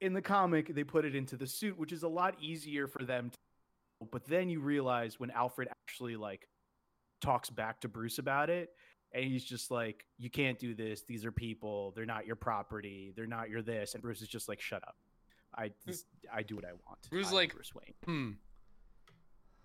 In 0.00 0.14
the 0.14 0.22
comic, 0.22 0.74
they 0.74 0.84
put 0.84 1.04
it 1.04 1.14
into 1.14 1.36
the 1.36 1.46
suit, 1.46 1.76
which 1.76 1.92
is 1.92 2.02
a 2.02 2.08
lot 2.08 2.36
easier 2.40 2.86
for 2.86 3.04
them. 3.04 3.30
To, 3.30 4.06
but 4.10 4.24
then 4.24 4.48
you 4.48 4.60
realize 4.60 5.20
when 5.20 5.30
Alfred 5.30 5.68
actually 5.68 6.16
like 6.16 6.48
talks 7.20 7.50
back 7.50 7.80
to 7.82 7.88
Bruce 7.88 8.18
about 8.18 8.48
it, 8.48 8.70
and 9.12 9.24
he's 9.24 9.44
just 9.44 9.70
like, 9.70 10.06
"You 10.18 10.30
can't 10.30 10.58
do 10.58 10.74
this. 10.74 11.02
These 11.02 11.24
are 11.24 11.30
people. 11.32 11.92
They're 11.94 12.06
not 12.06 12.26
your 12.26 12.36
property. 12.36 13.12
They're 13.14 13.26
not 13.26 13.50
your 13.50 13.62
this." 13.62 13.94
And 13.94 14.02
Bruce 14.02 14.22
is 14.22 14.28
just 14.28 14.48
like, 14.48 14.60
"Shut 14.60 14.82
up. 14.82 14.96
I 15.54 15.70
this, 15.84 16.04
I 16.32 16.42
do 16.42 16.56
what 16.56 16.64
I 16.64 16.72
want." 16.72 17.08
Bruce 17.10 17.28
I'm 17.28 17.34
like- 17.34 17.54
Bruce 17.54 17.72
Wayne. 17.74 17.94
hmm. 18.04 18.30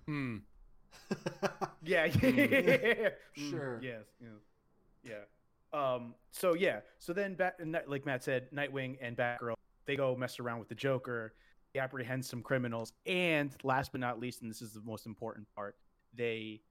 Hmm. 0.05 0.37
Yeah, 1.83 2.05
yeah, 2.05 3.09
Mm. 3.37 3.49
Sure. 3.49 3.79
Mm, 3.79 3.83
yes, 3.83 4.03
yeah, 4.21 5.13
yeah. 5.73 5.93
Um. 5.95 6.15
So 6.31 6.53
yeah. 6.53 6.79
So 6.99 7.13
then, 7.13 7.35
Bat, 7.35 7.59
like 7.87 8.05
Matt 8.05 8.23
said, 8.23 8.49
Nightwing 8.51 8.97
and 9.01 9.15
Batgirl 9.15 9.55
they 9.85 9.95
go 9.95 10.15
mess 10.15 10.39
around 10.39 10.59
with 10.59 10.67
the 10.69 10.75
Joker. 10.75 11.33
They 11.73 11.79
apprehend 11.79 12.25
some 12.25 12.41
criminals, 12.41 12.91
and 13.05 13.55
last 13.63 13.91
but 13.91 14.01
not 14.01 14.19
least, 14.19 14.41
and 14.41 14.49
this 14.51 14.61
is 14.61 14.73
the 14.73 14.81
most 14.81 15.05
important 15.05 15.47
part, 15.55 15.75
they, 16.13 16.61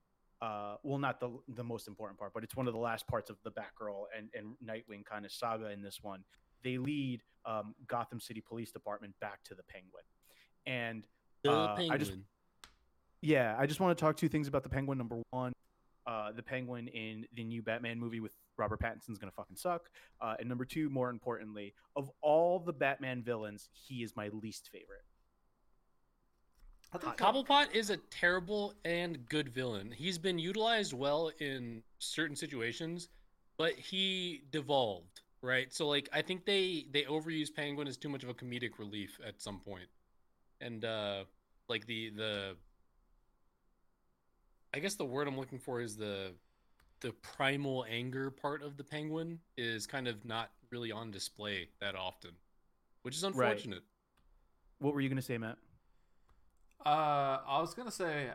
uh, 0.42 0.76
well, 0.82 0.98
not 0.98 1.18
the 1.20 1.30
the 1.48 1.64
most 1.64 1.88
important 1.88 2.18
part, 2.18 2.32
but 2.34 2.44
it's 2.44 2.56
one 2.56 2.66
of 2.66 2.74
the 2.74 2.80
last 2.80 3.06
parts 3.06 3.30
of 3.30 3.36
the 3.42 3.50
Batgirl 3.50 4.04
and 4.16 4.28
and 4.34 4.54
Nightwing 4.64 5.04
kind 5.04 5.24
of 5.24 5.32
saga 5.32 5.70
in 5.70 5.82
this 5.82 6.02
one. 6.02 6.24
They 6.62 6.78
lead 6.78 7.22
um, 7.44 7.74
Gotham 7.86 8.20
City 8.20 8.40
Police 8.46 8.72
Department 8.72 9.14
back 9.20 9.42
to 9.44 9.54
the 9.54 9.62
Penguin, 9.64 10.04
and 10.66 11.06
The 11.42 11.52
Uh, 11.52 11.76
I 11.90 11.96
just- 11.96 12.12
yeah, 13.20 13.56
I 13.58 13.66
just 13.66 13.80
want 13.80 13.96
to 13.96 14.00
talk 14.00 14.16
two 14.16 14.28
things 14.28 14.48
about 14.48 14.62
the 14.62 14.68
Penguin. 14.68 14.98
Number 14.98 15.20
one, 15.30 15.52
uh, 16.06 16.32
the 16.32 16.42
Penguin 16.42 16.88
in 16.88 17.26
the 17.34 17.44
new 17.44 17.62
Batman 17.62 17.98
movie 17.98 18.20
with 18.20 18.32
Robert 18.56 18.80
Pattinson's 18.80 19.18
gonna 19.18 19.32
fucking 19.32 19.56
suck. 19.56 19.90
Uh, 20.20 20.36
and 20.38 20.48
number 20.48 20.64
two, 20.64 20.88
more 20.88 21.10
importantly, 21.10 21.74
of 21.96 22.10
all 22.22 22.58
the 22.58 22.72
Batman 22.72 23.22
villains, 23.22 23.68
he 23.72 24.02
is 24.02 24.14
my 24.16 24.28
least 24.28 24.70
favorite. 24.72 25.02
I 26.92 26.98
think 26.98 27.16
Cobblepot 27.16 27.74
is 27.74 27.90
a 27.90 27.96
terrible 27.96 28.74
and 28.84 29.28
good 29.28 29.48
villain. 29.48 29.90
He's 29.90 30.18
been 30.18 30.38
utilized 30.38 30.92
well 30.92 31.32
in 31.40 31.82
certain 31.98 32.36
situations, 32.36 33.08
but 33.58 33.72
he 33.72 34.42
devolved, 34.52 35.22
right? 35.42 35.72
So 35.74 35.88
like 35.88 36.08
I 36.12 36.22
think 36.22 36.44
they 36.44 36.86
they 36.92 37.02
overuse 37.02 37.52
Penguin 37.54 37.88
as 37.88 37.96
too 37.96 38.08
much 38.08 38.22
of 38.22 38.28
a 38.28 38.34
comedic 38.34 38.78
relief 38.78 39.18
at 39.26 39.42
some 39.42 39.58
point. 39.58 39.88
And 40.60 40.84
uh 40.84 41.24
like 41.68 41.86
the 41.86 42.10
the 42.10 42.56
I 44.76 44.78
guess 44.78 44.94
the 44.94 45.06
word 45.06 45.26
I'm 45.26 45.38
looking 45.38 45.58
for 45.58 45.80
is 45.80 45.96
the 45.96 46.32
the 47.00 47.12
primal 47.12 47.86
anger 47.88 48.30
part 48.30 48.62
of 48.62 48.76
the 48.76 48.84
Penguin 48.84 49.38
is 49.56 49.86
kind 49.86 50.06
of 50.06 50.24
not 50.26 50.50
really 50.70 50.92
on 50.92 51.10
display 51.10 51.68
that 51.80 51.94
often, 51.94 52.32
which 53.02 53.16
is 53.16 53.22
Right. 53.22 53.32
unfortunate. 53.52 53.82
What 54.78 54.92
were 54.94 55.00
you 55.00 55.08
gonna 55.08 55.22
say, 55.22 55.38
Matt? 55.38 55.56
Uh, 56.84 57.40
I 57.46 57.58
was 57.60 57.72
gonna 57.74 57.90
say, 57.90 58.28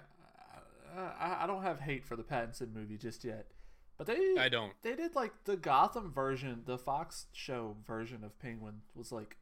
uh, 0.95 0.99
I, 1.19 1.43
I 1.43 1.47
don't 1.47 1.61
have 1.61 1.79
hate 1.79 2.03
for 2.05 2.15
the 2.15 2.23
Pattinson 2.23 2.73
movie 2.73 2.97
just 2.97 3.23
yet, 3.23 3.51
but 3.99 4.07
they 4.07 4.35
I 4.37 4.49
don't. 4.49 4.73
they 4.81 4.95
did 4.95 5.15
like 5.15 5.43
the 5.45 5.57
Gotham 5.57 6.11
version, 6.11 6.63
the 6.65 6.77
Fox 6.79 7.27
show 7.33 7.77
version 7.85 8.23
of 8.23 8.37
Penguin 8.39 8.81
was 8.95 9.11
like 9.11 9.37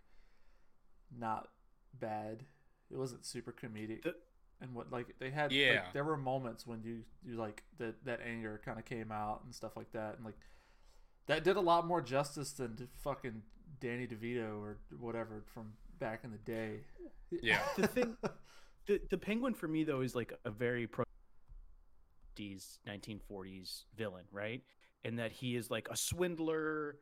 not 1.17 1.49
bad. 1.97 2.43
It 2.91 2.97
wasn't 2.97 3.25
super 3.25 3.53
comedic. 3.53 4.03
The- 4.03 4.15
and 4.61 4.73
what 4.73 4.91
like 4.91 5.15
they 5.19 5.29
had 5.29 5.51
Yeah. 5.51 5.81
like, 5.85 5.93
there 5.93 6.03
were 6.03 6.17
moments 6.17 6.67
when 6.67 6.83
you 6.83 7.03
you 7.25 7.35
like 7.37 7.63
that 7.77 8.03
that 8.05 8.19
anger 8.25 8.59
kind 8.63 8.77
of 8.79 8.85
came 8.85 9.11
out 9.11 9.41
and 9.45 9.53
stuff 9.55 9.77
like 9.77 9.91
that 9.93 10.15
and 10.17 10.25
like 10.25 10.37
that 11.27 11.43
did 11.43 11.55
a 11.57 11.61
lot 11.61 11.85
more 11.87 12.01
justice 12.01 12.51
than 12.53 12.75
to 12.77 12.87
fucking 13.03 13.41
Danny 13.79 14.07
DeVito 14.07 14.59
or 14.59 14.77
whatever 14.99 15.43
from 15.53 15.71
back 15.99 16.21
in 16.23 16.31
the 16.31 16.37
day. 16.39 16.79
Yeah. 17.29 17.61
The 17.77 17.87
thing, 17.87 18.17
the 18.87 18.99
the 19.09 19.17
Penguin 19.17 19.53
for 19.53 19.67
me 19.67 19.83
though 19.83 20.01
is 20.01 20.15
like 20.15 20.33
a 20.45 20.49
very 20.49 20.87
pro 20.87 21.05
1940s 22.87 23.83
villain, 23.97 24.23
right? 24.31 24.61
And 25.05 25.19
that 25.19 25.31
he 25.31 25.55
is 25.55 25.69
like 25.69 25.87
a 25.91 25.95
swindler. 25.97 26.97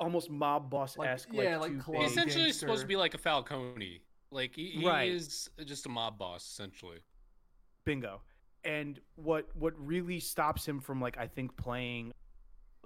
almost 0.00 0.30
mob 0.30 0.70
boss 0.70 0.96
esque. 0.98 1.32
Like- 1.32 1.44
yeah, 1.44 1.58
like 1.58 1.72
He's 1.74 1.82
club 1.82 2.02
essentially 2.04 2.52
supposed 2.52 2.80
to 2.82 2.86
be 2.88 2.96
like 2.96 3.14
a 3.14 3.18
Falcone. 3.18 4.00
Like 4.32 4.54
he, 4.56 4.68
he 4.70 4.86
Right. 4.86 5.10
is 5.10 5.48
just 5.64 5.86
a 5.86 5.88
mob 5.88 6.18
boss 6.18 6.44
essentially. 6.48 6.98
bingo. 7.84 8.22
And 8.64 9.00
what 9.16 9.54
what 9.56 9.74
really 9.76 10.20
stops 10.20 10.66
him 10.66 10.80
from 10.80 11.00
like 11.00 11.18
I 11.18 11.26
think 11.26 11.56
playing 11.56 12.12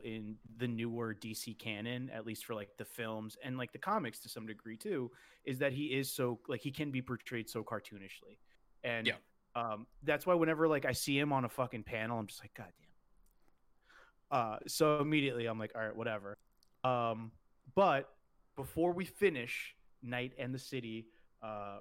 in 0.05 0.37
the 0.59 0.67
newer 0.69 1.15
DC 1.15 1.59
canon, 1.59 2.11
at 2.11 2.27
least 2.27 2.45
for 2.47 2.55
like 2.55 2.77
the 2.79 2.85
films 2.85 3.37
and 3.45 3.59
like 3.59 3.73
the 3.73 3.79
comics 3.79 4.19
to 4.21 4.29
some 4.29 4.47
degree 4.47 4.77
too, 4.77 5.11
is 5.45 5.59
that 5.59 5.73
he 5.73 5.87
is 5.87 6.11
so 6.11 6.41
like 6.49 6.61
he 6.63 6.71
can 6.71 6.91
be 6.91 7.03
portrayed 7.03 7.49
so 7.49 7.63
cartoonishly. 7.63 8.39
And 8.85 9.07
Yeah. 9.07 9.17
um 9.55 9.87
that's 10.03 10.27
why 10.27 10.35
whenever 10.35 10.67
like 10.67 10.85
I 10.85 10.93
see 10.93 11.19
him 11.19 11.33
on 11.33 11.45
a 11.45 11.49
fucking 11.49 11.85
panel, 11.85 12.19
I'm 12.19 12.27
just 12.27 12.43
like, 12.43 12.55
God 12.55 12.73
damn. 12.79 14.39
Uh 14.39 14.59
so 14.67 14.99
immediately 15.01 15.47
I'm 15.47 15.59
like, 15.59 15.73
all 15.75 15.83
right, 15.83 15.95
whatever. 15.97 16.39
Um 16.85 17.33
but 17.75 18.09
before 18.57 18.93
we 18.93 19.05
finish 19.05 19.75
Night 20.03 20.33
and 20.39 20.55
the 20.55 20.59
City, 20.59 21.07
uh 21.47 21.79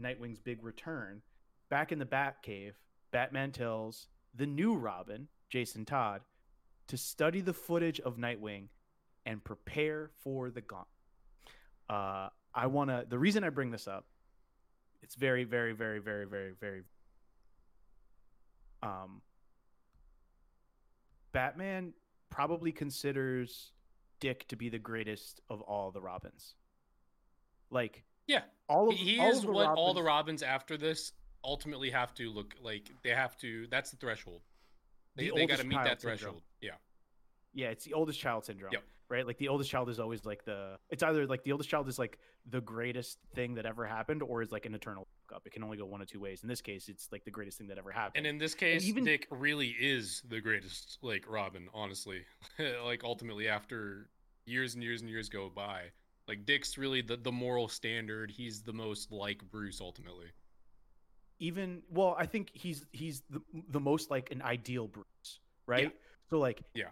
Nightwing's 0.00 0.38
big 0.38 0.62
return, 0.62 1.22
back 1.70 1.92
in 1.92 1.98
the 1.98 2.06
Batcave, 2.06 2.74
Batman 3.10 3.52
tells 3.52 4.08
the 4.34 4.46
new 4.46 4.74
Robin, 4.74 5.28
Jason 5.50 5.84
Todd, 5.84 6.20
to 6.86 6.96
study 6.96 7.40
the 7.40 7.52
footage 7.52 8.00
of 8.00 8.16
Nightwing 8.16 8.68
and 9.26 9.42
prepare 9.42 10.10
for 10.22 10.50
the 10.50 10.60
gauntlet. 10.60 10.88
Uh, 11.90 12.28
I 12.54 12.66
want 12.66 12.90
to. 12.90 13.04
The 13.08 13.18
reason 13.18 13.44
I 13.44 13.50
bring 13.50 13.70
this 13.70 13.88
up, 13.88 14.06
it's 15.02 15.14
very, 15.14 15.44
very, 15.44 15.72
very, 15.72 15.98
very, 15.98 16.26
very, 16.26 16.52
very. 16.58 16.82
Um, 18.82 19.22
Batman 21.32 21.92
probably 22.30 22.72
considers 22.72 23.72
Dick 24.20 24.46
to 24.48 24.56
be 24.56 24.68
the 24.68 24.78
greatest 24.78 25.40
of 25.50 25.60
all 25.62 25.90
the 25.90 26.00
Robins. 26.00 26.54
Like 27.70 28.04
Yeah, 28.28 28.42
all 28.68 28.90
of 28.90 28.94
he, 28.94 29.18
all 29.18 29.30
is 29.30 29.38
of 29.38 29.46
the 29.46 29.52
what 29.52 29.66
all 29.68 29.94
the 29.94 30.02
Robins- 30.02 30.42
Robins 30.42 30.42
after 30.44 30.76
this 30.76 31.12
ultimately 31.44 31.90
have 31.90 32.14
to 32.14 32.30
look 32.30 32.54
like. 32.62 32.90
They 33.02 33.10
have 33.10 33.36
to. 33.38 33.66
That's 33.70 33.90
the 33.90 33.96
threshold. 33.96 34.42
They, 35.16 35.28
The 35.30 35.34
they 35.34 35.46
got 35.46 35.58
to 35.58 35.64
meet 35.64 35.76
that 35.82 36.00
syndrome. 36.00 36.18
threshold. 36.18 36.42
Yeah. 36.60 36.70
Yeah, 37.54 37.68
it's 37.70 37.84
the 37.84 37.94
oldest 37.94 38.20
child 38.20 38.44
syndrome. 38.44 38.72
Yep. 38.72 38.82
Right? 39.08 39.26
Like 39.26 39.38
the 39.38 39.48
oldest 39.48 39.70
child 39.70 39.88
is 39.88 39.98
always 39.98 40.26
like 40.26 40.44
the 40.44 40.76
it's 40.90 41.02
either 41.02 41.26
like 41.26 41.42
the 41.42 41.52
oldest 41.52 41.70
child 41.70 41.88
is 41.88 41.98
like 41.98 42.18
the 42.50 42.60
greatest 42.60 43.18
thing 43.34 43.54
that 43.54 43.64
ever 43.64 43.86
happened 43.86 44.22
or 44.22 44.42
is 44.42 44.52
like 44.52 44.66
an 44.66 44.74
eternal 44.74 45.08
fuck 45.26 45.36
up. 45.36 45.46
It 45.46 45.52
can 45.54 45.62
only 45.64 45.78
go 45.78 45.86
one 45.86 46.02
of 46.02 46.08
two 46.08 46.20
ways. 46.20 46.42
In 46.42 46.48
this 46.48 46.60
case, 46.60 46.88
it's 46.90 47.08
like 47.10 47.24
the 47.24 47.30
greatest 47.30 47.56
thing 47.56 47.68
that 47.68 47.78
ever 47.78 47.90
happened. 47.90 48.16
And 48.18 48.26
in 48.26 48.36
this 48.36 48.54
case, 48.54 48.84
even- 48.84 49.04
Dick 49.04 49.26
really 49.30 49.68
is 49.80 50.22
the 50.28 50.40
greatest, 50.42 50.98
like 51.00 51.24
Robin. 51.26 51.68
Honestly, 51.72 52.20
like 52.84 53.02
ultimately, 53.02 53.48
after 53.48 54.10
years 54.44 54.74
and 54.74 54.82
years 54.84 55.00
and 55.00 55.08
years 55.08 55.30
go 55.30 55.48
by, 55.48 55.84
like 56.28 56.44
Dick's 56.46 56.76
really 56.78 57.00
the 57.02 57.16
the 57.16 57.32
moral 57.32 57.68
standard. 57.68 58.30
He's 58.30 58.62
the 58.62 58.72
most 58.72 59.10
like 59.10 59.42
Bruce 59.50 59.80
ultimately. 59.80 60.26
even 61.40 61.82
well, 61.90 62.14
I 62.18 62.26
think 62.26 62.50
he's 62.52 62.84
he's 62.92 63.22
the, 63.30 63.40
the 63.70 63.80
most 63.80 64.10
like 64.10 64.30
an 64.30 64.42
ideal 64.42 64.86
Bruce, 64.86 65.40
right? 65.66 65.92
So 66.30 66.38
like 66.38 66.62
Yeah. 66.74 66.90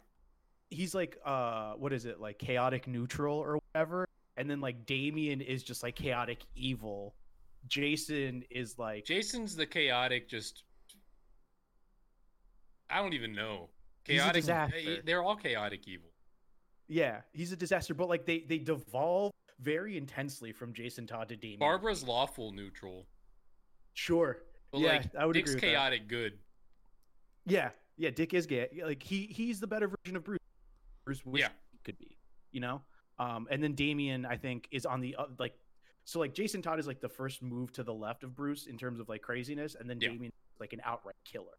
He's 0.71 0.95
like 0.95 1.19
uh 1.25 1.75
what 1.75 1.93
is 1.93 2.07
it? 2.07 2.21
Like 2.21 2.39
chaotic 2.39 2.87
neutral 2.87 3.39
or 3.39 3.59
whatever. 3.73 4.09
And 4.37 4.51
then 4.51 4.61
like 4.61 4.87
Damian 4.87 5.41
is 5.41 5.63
just 5.63 5.83
like 5.83 5.95
chaotic 5.95 6.41
evil. 6.55 7.15
Jason 7.69 8.45
is 8.51 8.79
like 8.79 9.05
Jason's 9.05 9.55
the 9.57 9.67
chaotic, 9.67 10.29
just 10.29 10.63
I 12.89 13.03
don't 13.03 13.15
even 13.15 13.35
know. 13.35 13.69
Chaotic. 14.05 14.49
eh, 14.49 14.97
They're 15.05 15.23
all 15.23 15.37
chaotic 15.37 15.89
evil. 15.89 16.11
Yeah, 16.89 17.21
he's 17.33 17.53
a 17.53 17.57
disaster, 17.57 17.95
but 17.95 18.09
like 18.09 18.25
they 18.27 18.41
they 18.41 18.59
devolve 18.59 19.33
very 19.61 19.97
intensely 19.97 20.53
from 20.53 20.73
Jason 20.73 21.07
Todd 21.07 21.29
to 21.31 21.37
Damian. 21.37 21.59
Barbara's 21.61 22.03
lawful 22.05 22.53
neutral, 22.53 23.07
sure. 23.95 24.39
but 24.71 24.81
Yeah, 24.81 24.89
like 24.89 25.17
I 25.17 25.27
would 25.27 25.33
Dick's 25.35 25.51
agree 25.51 25.57
with 25.57 25.63
that. 25.63 25.67
chaotic 25.69 26.09
good. 26.09 26.39
Yeah, 27.45 27.71
yeah. 27.97 28.11
Dick 28.11 28.35
is 28.35 28.47
gay. 28.47 28.69
Like 28.85 29.03
he 29.03 29.27
he's 29.27 29.61
the 29.61 29.67
better 29.67 29.89
version 29.89 30.17
of 30.17 30.25
Bruce. 30.25 30.39
Bruce 31.05 31.25
wish 31.25 31.41
Yeah. 31.43 31.49
he 31.73 31.79
could 31.85 31.99
be. 31.99 32.17
You 32.53 32.61
know. 32.61 32.83
Um, 33.19 33.49
and 33.51 33.63
then 33.63 33.73
Damian, 33.75 34.27
I 34.27 34.37
think, 34.37 34.69
is 34.71 34.85
on 34.87 35.01
the 35.01 35.17
uh, 35.17 35.27
like. 35.39 35.55
So 36.05 36.21
like 36.21 36.35
Jason 36.35 36.63
Todd 36.63 36.79
is 36.79 36.87
like 36.87 37.01
the 37.01 37.09
first 37.09 37.43
move 37.43 37.73
to 37.73 37.83
the 37.83 37.95
left 37.95 38.23
of 38.23 38.35
Bruce 38.37 38.67
in 38.67 38.79
terms 38.79 39.01
of 39.01 39.09
like 39.09 39.23
craziness, 39.23 39.75
and 39.75 39.91
then 39.91 40.01
Yeah. 40.01 40.11
Damien 40.11 40.31
is 40.55 40.61
like 40.61 40.73
an 40.73 40.81
outright 40.85 41.17
killer. 41.25 41.59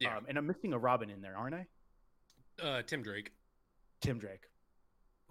Yeah. 0.00 0.16
Um, 0.18 0.26
and 0.28 0.36
I'm 0.36 0.46
missing 0.46 0.72
a 0.74 0.78
Robin 0.78 1.08
in 1.08 1.22
there, 1.22 1.36
aren't 1.36 1.54
I? 1.54 1.66
Uh, 2.62 2.82
Tim 2.82 3.02
Drake. 3.02 3.32
Tim 4.02 4.18
Drake, 4.18 4.48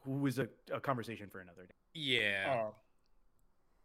who 0.04 0.26
is 0.28 0.40
a, 0.40 0.48
a 0.74 0.80
conversation 0.80 1.30
for 1.30 1.40
another 1.40 1.64
day. 1.64 1.74
Yeah. 1.94 2.46
Uh, 2.48 2.72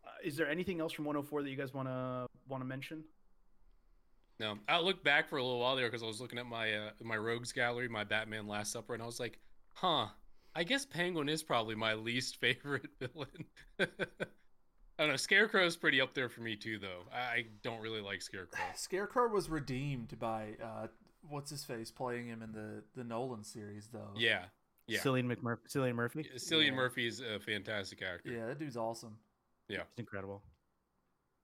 uh, 0.06 0.10
is 0.22 0.36
there 0.36 0.48
anything 0.48 0.80
else 0.80 0.92
from 0.92 1.04
104 1.04 1.42
that 1.42 1.50
you 1.50 1.56
guys 1.56 1.72
want 1.72 1.88
to 1.88 2.26
want 2.48 2.60
to 2.62 2.66
mention? 2.66 3.04
No, 4.40 4.58
I 4.68 4.80
looked 4.80 5.04
back 5.04 5.28
for 5.28 5.36
a 5.36 5.42
little 5.42 5.60
while 5.60 5.76
there 5.76 5.86
because 5.86 6.02
I 6.02 6.06
was 6.06 6.20
looking 6.20 6.38
at 6.38 6.46
my 6.46 6.74
uh, 6.74 6.90
my 7.02 7.16
Rogues 7.16 7.52
gallery, 7.52 7.88
my 7.88 8.04
Batman 8.04 8.46
Last 8.48 8.72
Supper, 8.72 8.94
and 8.94 9.02
I 9.02 9.06
was 9.06 9.20
like, 9.20 9.38
"Huh, 9.74 10.08
I 10.54 10.64
guess 10.64 10.84
Penguin 10.84 11.28
is 11.28 11.42
probably 11.42 11.76
my 11.76 11.94
least 11.94 12.36
favorite 12.40 12.88
villain." 12.98 13.44
I 13.78 15.02
don't 15.02 15.10
know. 15.10 15.16
Scarecrow's 15.16 15.76
pretty 15.76 16.00
up 16.00 16.14
there 16.14 16.28
for 16.28 16.40
me 16.40 16.56
too, 16.56 16.78
though. 16.78 17.02
I, 17.12 17.18
I 17.18 17.46
don't 17.62 17.80
really 17.80 18.00
like 18.00 18.22
Scarecrow. 18.22 18.58
Scarecrow 18.74 19.28
was 19.28 19.48
redeemed 19.48 20.18
by 20.18 20.56
uh, 20.62 20.86
what's 21.28 21.50
his 21.50 21.64
face 21.64 21.90
playing 21.90 22.28
him 22.28 22.42
in 22.42 22.52
the 22.52 22.82
the 22.96 23.04
Nolan 23.04 23.44
series 23.44 23.88
though. 23.92 24.10
Yeah, 24.16 24.46
yeah. 24.86 25.00
Cillian 25.00 25.26
McMurphy. 25.26 25.58
Cillian 25.68 25.94
Murphy. 25.94 26.26
Cillian 26.36 26.66
Yeah. 26.68 26.74
Murphy 26.74 27.06
is 27.06 27.20
a 27.20 27.38
fantastic 27.40 28.02
actor. 28.02 28.30
yeah, 28.30 28.46
that 28.46 28.58
dude's 28.58 28.76
awesome. 28.76 29.16
Yeah. 29.68 29.82
It's 29.90 29.98
incredible. 29.98 30.42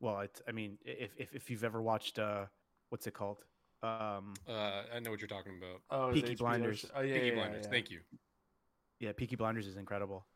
Well, 0.00 0.20
it's, 0.20 0.40
I 0.48 0.52
mean, 0.52 0.78
if, 0.84 1.10
if 1.16 1.34
if 1.34 1.50
you've 1.50 1.64
ever 1.64 1.80
watched 1.82 2.18
uh, 2.18 2.46
what's 2.90 3.06
it 3.06 3.14
called? 3.14 3.44
Um, 3.82 4.34
Uh, 4.48 4.82
I 4.94 5.00
know 5.00 5.10
what 5.10 5.20
you're 5.20 5.28
talking 5.28 5.54
about. 5.58 5.80
Oh, 5.90 6.10
his 6.12 6.22
Peaky 6.22 6.34
Blinders. 6.36 6.84
Oh 6.94 7.00
yeah, 7.00 7.14
Peaky 7.14 7.26
yeah, 7.28 7.34
Blinders. 7.34 7.64
yeah. 7.64 7.70
Thank 7.70 7.90
you. 7.90 8.00
yeah, 8.98 9.12
Peaky 9.12 9.36
Blinders 9.36 9.66
is 9.66 9.76
incredible. 9.76 10.26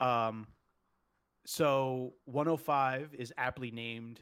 Um, 0.00 0.46
so 1.46 2.14
105 2.26 3.14
is 3.18 3.32
aptly 3.36 3.70
named 3.70 4.20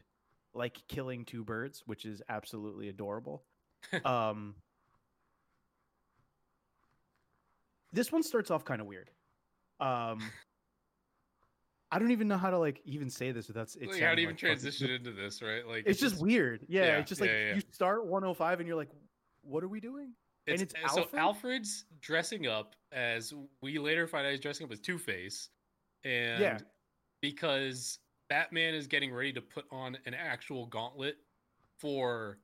like 0.55 0.79
killing 0.89 1.25
two 1.25 1.45
birds, 1.45 1.83
which 1.87 2.05
is 2.05 2.23
absolutely 2.29 2.89
adorable. 2.89 3.45
um, 4.05 4.55
this 7.93 8.13
one 8.13 8.23
starts 8.23 8.51
off 8.51 8.65
kind 8.65 8.81
of 8.81 8.87
weird. 8.87 9.11
Um, 9.81 10.21
I 11.93 11.99
don't 11.99 12.13
even 12.13 12.29
know 12.29 12.37
how 12.39 12.51
to 12.51 12.59
like 12.59 12.81
even 12.85 13.11
say 13.11 13.33
this 13.33 13.49
without 13.49 13.75
it. 13.75 13.89
like, 13.89 13.95
how 13.95 13.99
sounding 13.99 14.17
to 14.17 14.23
even 14.23 14.35
like 14.35 14.41
fucking- 14.41 14.49
transition 14.49 14.91
into 14.91 15.13
this, 15.13 15.43
right? 15.43 15.67
Like 15.67 15.85
It's 15.87 15.99
just 16.01 16.21
weird. 16.21 16.65
Yeah, 16.69 16.83
Yeah, 16.85 16.99
it's 16.99 17.09
just 17.09 17.21
like 17.21 17.31
yeah, 17.31 17.49
yeah. 17.49 17.55
you 17.57 17.63
start 17.73 18.07
105 18.07 18.61
and 18.61 18.67
you're 18.69 18.77
like, 18.77 18.91
what 19.43 19.65
are 19.65 19.69
we 19.69 19.81
doing? 19.81 20.13
and 20.47 20.61
it's 20.61 20.75
uh, 20.85 20.89
so 20.89 21.07
Alfred's 21.15 21.85
dressing 22.01 22.47
up 22.47 22.75
as 22.93 23.33
we 23.61 23.79
later 23.79 24.07
find 24.09 24.27
out 24.27 24.31
he's 24.31 24.41
dressing 24.41 24.65
up 24.65 24.73
as 24.73 24.81
Two 24.81 24.99
Face, 24.99 25.49
and 26.05 26.41
Yeah. 26.41 26.59
because 27.21 27.99
Batman 28.31 28.75
is 28.75 28.87
getting 28.87 29.13
ready 29.13 29.33
to 29.35 29.41
put 29.41 29.65
on 29.71 29.97
an 30.07 30.15
actual 30.15 30.67
gauntlet 30.67 31.19
for 31.79 32.39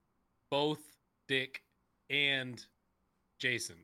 both 0.50 0.78
Dick 1.26 1.62
and 2.10 2.64
Jason, 3.40 3.76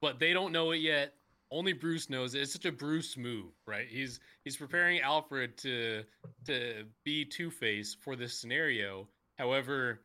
but 0.00 0.18
they 0.18 0.32
don't 0.32 0.52
know 0.52 0.70
it 0.72 0.78
yet. 0.78 1.14
Only 1.50 1.72
Bruce 1.72 2.10
knows 2.10 2.34
it. 2.34 2.42
It's 2.42 2.52
such 2.52 2.64
a 2.64 2.72
Bruce 2.72 3.16
move, 3.16 3.52
right? 3.66 3.86
He's 3.88 4.18
he's 4.44 4.56
preparing 4.56 5.00
Alfred 5.00 5.56
to 5.58 6.02
to 6.46 6.84
be 7.04 7.24
Two 7.24 7.50
Face 7.50 7.96
for 8.00 8.16
this 8.16 8.38
scenario. 8.38 9.08
However, 9.38 10.00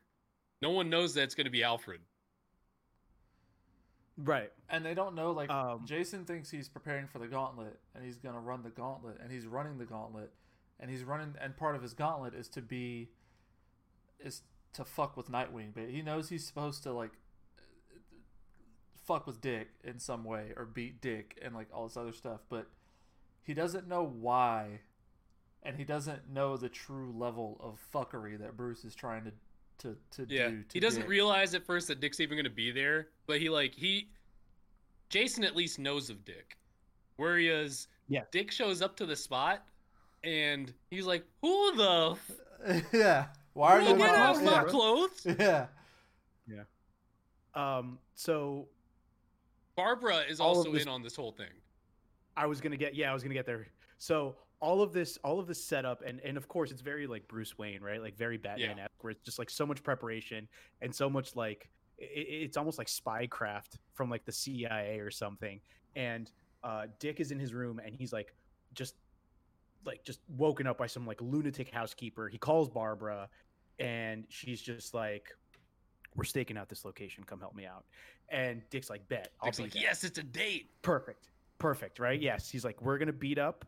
no 0.61 0.69
one 0.69 0.89
knows 0.89 1.15
that 1.15 1.23
it's 1.23 1.35
going 1.35 1.45
to 1.45 1.51
be 1.51 1.63
Alfred. 1.63 2.01
Right. 4.17 4.51
And 4.69 4.85
they 4.85 4.93
don't 4.93 5.15
know 5.15 5.31
like 5.31 5.49
Um, 5.49 5.85
Jason 5.85 6.25
thinks 6.25 6.49
he's 6.49 6.69
preparing 6.69 7.07
for 7.07 7.19
the 7.19 7.27
gauntlet 7.27 7.79
and 7.95 8.03
he's 8.03 8.17
gonna 8.17 8.39
run 8.39 8.61
the 8.61 8.69
gauntlet 8.69 9.17
and 9.21 9.31
he's 9.31 9.47
running 9.47 9.77
the 9.77 9.85
gauntlet 9.85 10.31
and 10.79 10.91
he's 10.91 11.03
running 11.03 11.33
and 11.41 11.55
part 11.57 11.75
of 11.75 11.81
his 11.81 11.93
gauntlet 11.93 12.35
is 12.35 12.47
to 12.49 12.61
be 12.61 13.09
is 14.19 14.43
to 14.73 14.85
fuck 14.85 15.17
with 15.17 15.29
Nightwing, 15.29 15.73
but 15.73 15.89
he 15.89 16.01
knows 16.01 16.29
he's 16.29 16.45
supposed 16.45 16.83
to 16.83 16.93
like 16.93 17.11
fuck 19.11 19.27
with 19.27 19.41
Dick 19.41 19.69
in 19.83 19.99
some 19.99 20.23
way 20.23 20.51
or 20.55 20.65
beat 20.65 21.01
Dick 21.01 21.37
and 21.41 21.53
like 21.53 21.67
all 21.73 21.87
this 21.87 21.97
other 21.97 22.13
stuff, 22.13 22.39
but 22.49 22.67
he 23.43 23.53
doesn't 23.53 23.87
know 23.87 24.03
why 24.03 24.79
and 25.63 25.75
he 25.75 25.83
doesn't 25.83 26.29
know 26.29 26.57
the 26.57 26.69
true 26.69 27.13
level 27.17 27.57
of 27.61 27.77
fuckery 27.93 28.39
that 28.39 28.55
Bruce 28.57 28.83
is 28.85 28.95
trying 28.95 29.23
to 29.25 29.31
to, 29.79 29.97
to 30.11 30.33
Yeah, 30.33 30.49
do. 30.49 30.57
To 30.61 30.65
he 30.73 30.79
doesn't 30.79 31.01
Dick. 31.01 31.09
realize 31.09 31.53
at 31.55 31.65
first 31.65 31.87
that 31.87 31.99
Dick's 31.99 32.19
even 32.19 32.37
going 32.37 32.45
to 32.45 32.49
be 32.51 32.71
there, 32.71 33.07
but 33.25 33.39
he 33.39 33.49
like 33.49 33.73
he, 33.73 34.09
Jason 35.09 35.43
at 35.43 35.55
least 35.55 35.79
knows 35.79 36.09
of 36.11 36.23
Dick, 36.23 36.55
whereas 37.17 37.87
Yeah. 38.07 38.21
Dick 38.31 38.51
shows 38.51 38.81
up 38.83 38.95
to 38.97 39.05
the 39.07 39.15
spot, 39.15 39.65
and 40.23 40.71
he's 40.91 41.05
like, 41.07 41.25
"Who 41.41 41.75
the? 41.75 42.15
F- 42.63 42.85
yeah. 42.93 43.25
Why 43.53 43.71
are 43.77 43.81
you 43.81 43.87
get 43.97 43.97
not- 43.97 44.09
out 44.17 44.35
of 44.37 44.43
my 44.43 44.63
yeah. 45.39 45.65
Yeah. 46.47 46.63
Um, 47.55 47.97
so 48.13 48.67
Barbara 49.75 50.19
is 50.29 50.39
also 50.39 50.71
this- 50.71 50.83
in 50.83 50.87
on 50.87 51.01
this 51.01 51.15
whole 51.15 51.31
thing. 51.31 51.51
I 52.37 52.45
was 52.45 52.61
gonna 52.61 52.77
get 52.77 52.95
yeah, 52.95 53.11
I 53.11 53.13
was 53.13 53.23
gonna 53.23 53.35
get 53.35 53.45
there. 53.45 53.67
So 53.97 54.35
all 54.61 54.81
of 54.81 54.93
this, 54.93 55.17
all 55.23 55.39
of 55.39 55.47
this 55.47 55.63
setup, 55.63 56.01
and 56.05 56.19
and 56.21 56.37
of 56.37 56.47
course 56.47 56.71
it's 56.71 56.81
very 56.81 57.07
like 57.07 57.27
Bruce 57.27 57.57
Wayne, 57.57 57.81
right? 57.81 58.01
Like 58.01 58.15
very 58.15 58.37
Batman, 58.37 58.77
yeah. 58.77 58.87
where 59.01 59.11
it's 59.11 59.21
just 59.23 59.39
like 59.39 59.49
so 59.49 59.65
much 59.65 59.83
preparation 59.83 60.47
and 60.81 60.93
so 60.93 61.09
much 61.09 61.35
like 61.35 61.69
it, 61.97 62.05
it's 62.05 62.57
almost 62.57 62.77
like 62.77 62.87
spycraft 62.87 63.77
from 63.93 64.09
like 64.09 64.25
the 64.25 64.31
CIA 64.31 64.99
or 64.99 65.11
something. 65.11 65.59
And 65.95 66.31
uh, 66.63 66.87
Dick 66.99 67.19
is 67.19 67.31
in 67.31 67.39
his 67.39 67.53
room 67.53 67.81
and 67.83 67.93
he's 67.95 68.13
like 68.13 68.33
just 68.73 68.95
like 69.85 70.03
just 70.03 70.19
woken 70.37 70.67
up 70.67 70.77
by 70.77 70.87
some 70.87 71.05
like 71.07 71.21
lunatic 71.21 71.69
housekeeper. 71.69 72.27
He 72.27 72.37
calls 72.37 72.69
Barbara 72.69 73.29
and 73.79 74.25
she's 74.29 74.61
just 74.61 74.93
like 74.93 75.29
we're 76.15 76.23
staking 76.23 76.57
out 76.57 76.69
this 76.69 76.85
location. 76.85 77.23
Come 77.23 77.39
help 77.39 77.55
me 77.55 77.65
out. 77.65 77.85
And 78.29 78.61
Dick's 78.69 78.89
like, 78.89 79.07
bet. 79.07 79.31
I'll 79.41 79.47
Dick's 79.47 79.59
like, 79.59 79.75
yes, 79.75 80.03
it's 80.03 80.17
a 80.17 80.23
date. 80.23 80.69
Perfect. 80.81 81.29
Perfect. 81.57 81.99
Right? 81.99 82.19
Yes. 82.19 82.49
He's 82.49 82.65
like, 82.65 82.81
we're 82.81 82.97
gonna 82.97 83.13
beat 83.13 83.37
up, 83.37 83.65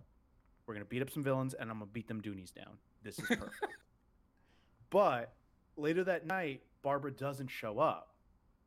we're 0.66 0.74
gonna 0.74 0.86
beat 0.86 1.02
up 1.02 1.10
some 1.10 1.24
villains, 1.24 1.54
and 1.54 1.70
I'm 1.70 1.80
gonna 1.80 1.92
beat 1.92 2.08
them 2.08 2.22
Doonies 2.22 2.54
down. 2.54 2.78
This 3.04 3.20
is 3.20 3.26
perfect. 3.28 3.56
but 4.90 5.34
later 5.78 6.04
that 6.04 6.26
night, 6.26 6.62
Barbara 6.82 7.12
doesn't 7.12 7.50
show 7.50 7.80
up, 7.80 8.14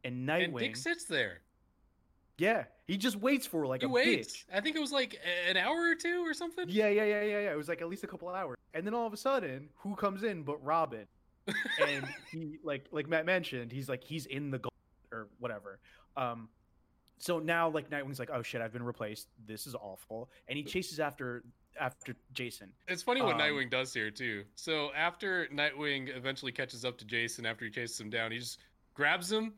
and 0.04 0.28
Nightwing. 0.28 0.44
And 0.46 0.58
Dick 0.58 0.76
sits 0.76 1.04
there. 1.04 1.40
Yeah, 2.38 2.64
he 2.86 2.98
just 2.98 3.16
waits 3.16 3.46
for 3.46 3.66
like 3.66 3.80
he 3.80 3.86
a 3.86 3.88
waits. 3.88 4.36
Bitch. 4.36 4.44
I 4.52 4.60
think 4.60 4.76
it 4.76 4.80
was 4.80 4.92
like 4.92 5.18
an 5.48 5.56
hour 5.56 5.90
or 5.90 5.94
two 5.94 6.22
or 6.26 6.34
something. 6.34 6.66
Yeah, 6.68 6.88
yeah, 6.88 7.04
yeah, 7.04 7.22
yeah, 7.22 7.40
yeah. 7.40 7.52
It 7.52 7.56
was 7.56 7.68
like 7.68 7.80
at 7.80 7.88
least 7.88 8.04
a 8.04 8.06
couple 8.06 8.28
hours, 8.28 8.56
and 8.74 8.86
then 8.86 8.92
all 8.92 9.06
of 9.06 9.12
a 9.12 9.16
sudden, 9.16 9.70
who 9.76 9.94
comes 9.94 10.22
in 10.22 10.42
but 10.42 10.62
Robin? 10.64 11.06
And 11.86 12.06
he 12.30 12.58
like 12.62 12.86
like 12.90 13.08
Matt 13.08 13.26
mentioned, 13.26 13.72
he's 13.72 13.88
like 13.88 14.02
he's 14.04 14.26
in 14.26 14.50
the 14.50 14.58
goal 14.58 14.72
or 15.12 15.28
whatever. 15.38 15.78
Um, 16.16 16.48
so 17.18 17.38
now 17.38 17.68
like 17.68 17.90
Nightwing's 17.90 18.18
like, 18.18 18.30
oh 18.32 18.42
shit, 18.42 18.60
I've 18.60 18.72
been 18.72 18.82
replaced. 18.82 19.28
This 19.46 19.66
is 19.66 19.74
awful, 19.74 20.30
and 20.48 20.56
he 20.56 20.64
chases 20.64 21.00
after 21.00 21.44
after 21.80 22.14
Jason. 22.32 22.70
It's 22.88 23.02
funny 23.02 23.22
what 23.22 23.34
um, 23.34 23.40
Nightwing 23.40 23.70
does 23.70 23.92
here 23.92 24.10
too. 24.10 24.44
So 24.54 24.90
after 24.96 25.46
Nightwing 25.54 26.14
eventually 26.16 26.52
catches 26.52 26.84
up 26.84 26.98
to 26.98 27.04
Jason 27.04 27.46
after 27.46 27.64
he 27.64 27.70
chases 27.70 28.00
him 28.00 28.10
down, 28.10 28.32
he 28.32 28.38
just 28.38 28.58
grabs 28.94 29.30
him, 29.30 29.54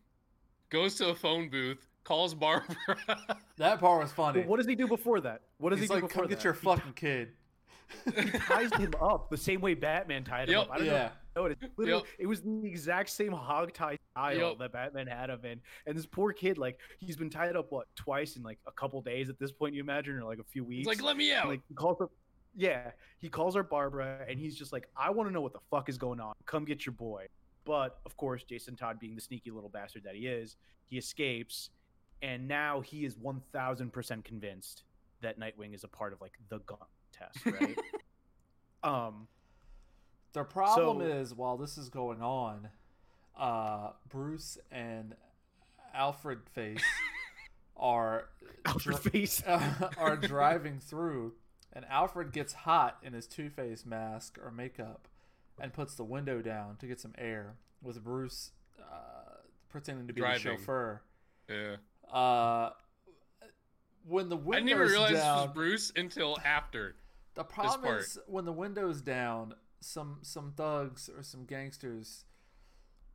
goes 0.70 0.97
to 0.97 1.09
a 1.11 1.14
phone 1.14 1.49
booth, 1.49 1.89
calls 2.05 2.34
Barbara. 2.34 2.76
that 3.57 3.80
part 3.80 4.03
was 4.03 4.12
funny. 4.12 4.43
what 4.43 4.57
does 4.57 4.66
he 4.66 4.74
do 4.74 4.86
before 4.86 5.20
that? 5.20 5.43
What 5.59 5.70
does 5.70 5.80
He's 5.80 5.89
he 5.89 5.95
do 5.95 6.01
like, 6.01 6.09
before 6.09 6.22
Come 6.22 6.30
that? 6.30 6.36
get 6.36 6.45
your 6.45 6.55
fucking 6.55 6.93
kid. 6.95 7.32
he 8.14 8.30
ties 8.39 8.72
him 8.74 8.93
up 9.01 9.30
the 9.30 9.36
same 9.36 9.61
way 9.61 9.74
Batman 9.74 10.24
tied 10.24 10.49
him 10.49 10.57
yep. 10.57 10.66
up. 10.66 10.72
I 10.72 10.78
don't 10.78 10.86
yeah. 10.86 10.93
know. 10.93 11.11
It, 11.47 11.59
literally, 11.76 12.03
yep. 12.03 12.12
it 12.18 12.26
was 12.26 12.43
the 12.43 12.62
exact 12.64 13.11
same 13.11 13.32
hog 13.32 13.72
tie 13.72 13.99
style 14.12 14.36
yep. 14.36 14.59
that 14.59 14.72
Batman 14.72 15.07
had 15.07 15.30
him 15.30 15.45
in. 15.45 15.61
And 15.86 15.97
this 15.97 16.07
poor 16.07 16.32
kid, 16.32 16.59
like, 16.59 16.78
he's 16.99 17.16
been 17.16 17.30
tied 17.30 17.57
up 17.57 17.70
what 17.70 17.86
twice 17.97 18.36
in 18.36 18.43
like 18.43 18.59
a 18.66 18.72
couple 18.72 19.01
days 19.03 19.28
at 19.28 19.39
this 19.39 19.53
point. 19.53 19.74
You 19.74 19.80
imagine, 19.80 20.16
or 20.16 20.24
like 20.24 20.39
a 20.39 20.45
few 20.45 20.64
weeks. 20.64 20.80
He's 20.80 20.86
like, 20.86 21.03
let 21.03 21.16
me 21.16 21.32
out. 21.32 21.49
like 21.49 21.61
he 21.68 21.74
calls 21.74 22.01
up. 22.01 22.11
Yeah, 22.57 22.91
he 23.18 23.28
calls 23.28 23.55
her 23.55 23.62
Barbara, 23.62 24.24
and 24.28 24.39
he's 24.39 24.57
just 24.57 24.72
like, 24.72 24.89
I 24.97 25.11
want 25.11 25.28
to 25.28 25.32
know 25.32 25.41
what 25.41 25.53
the 25.53 25.61
fuck 25.70 25.89
is 25.89 25.99
going 25.99 26.18
on. 26.18 26.32
Come 26.47 26.64
get 26.64 26.86
your 26.86 26.95
boy. 26.95 27.26
But 27.64 27.99
of 28.07 28.16
course, 28.16 28.43
Jason 28.43 28.76
Todd, 28.76 28.99
being 28.99 29.14
the 29.14 29.20
sneaky 29.20 29.51
little 29.51 29.68
bastard 29.68 30.03
that 30.05 30.14
he 30.14 30.26
is, 30.26 30.57
he 30.86 30.97
escapes, 30.97 31.70
and 32.22 32.49
now 32.49 32.80
he 32.80 33.05
is 33.05 33.16
one 33.16 33.43
thousand 33.53 33.93
percent 33.93 34.24
convinced 34.24 34.84
that 35.20 35.39
Nightwing 35.39 35.74
is 35.74 35.84
a 35.84 35.89
part 35.89 36.12
of 36.12 36.20
like 36.20 36.32
the 36.49 36.59
gun 36.61 36.78
test, 37.12 37.39
right? 37.47 37.76
um, 38.82 39.28
the 40.39 40.45
problem 40.45 41.01
so, 41.01 41.05
is 41.05 41.34
while 41.34 41.57
this 41.57 41.76
is 41.76 41.89
going 41.89 42.22
on, 42.22 42.68
uh, 43.36 43.91
Bruce 44.09 44.57
and 44.70 45.14
Alfred 45.93 46.41
Face 46.55 46.84
are 47.76 48.28
Alfred 48.64 49.03
dri- 49.03 49.11
Face 49.11 49.43
uh, 49.45 49.91
are 49.99 50.16
driving 50.16 50.78
through, 50.78 51.34
and 51.72 51.84
Alfred 51.86 52.32
gets 52.32 52.53
hot 52.53 52.99
in 53.03 53.14
his 53.14 53.26
Two 53.26 53.51
Face 53.51 53.84
mask 53.84 54.39
or 54.43 54.51
makeup, 54.51 55.09
and 55.61 55.72
puts 55.72 55.95
the 55.95 56.05
window 56.05 56.41
down 56.41 56.76
to 56.76 56.86
get 56.86 57.01
some 57.01 57.14
air. 57.18 57.55
With 57.80 58.03
Bruce 58.03 58.51
uh, 58.80 59.36
pretending 59.68 60.09
to 60.09 60.12
be 60.12 60.20
driving. 60.20 60.43
the 60.43 60.59
chauffeur. 60.59 61.03
Yeah. 61.49 61.76
Uh, 62.12 62.70
when 64.07 64.28
the 64.28 64.36
windows 64.36 64.57
I 64.57 64.59
didn't 64.61 64.70
even 64.70 64.89
realize 64.89 65.12
down, 65.12 65.39
this 65.39 65.47
was 65.47 65.55
Bruce 65.55 65.93
until 65.97 66.36
after. 66.45 66.97
The 67.34 67.45
problem 67.45 67.99
is 67.99 68.18
when 68.26 68.45
the 68.45 68.53
window's 68.53 69.01
down, 69.01 69.55
some 69.80 70.18
some 70.22 70.52
thugs 70.56 71.08
or 71.14 71.22
some 71.22 71.44
gangsters 71.44 72.24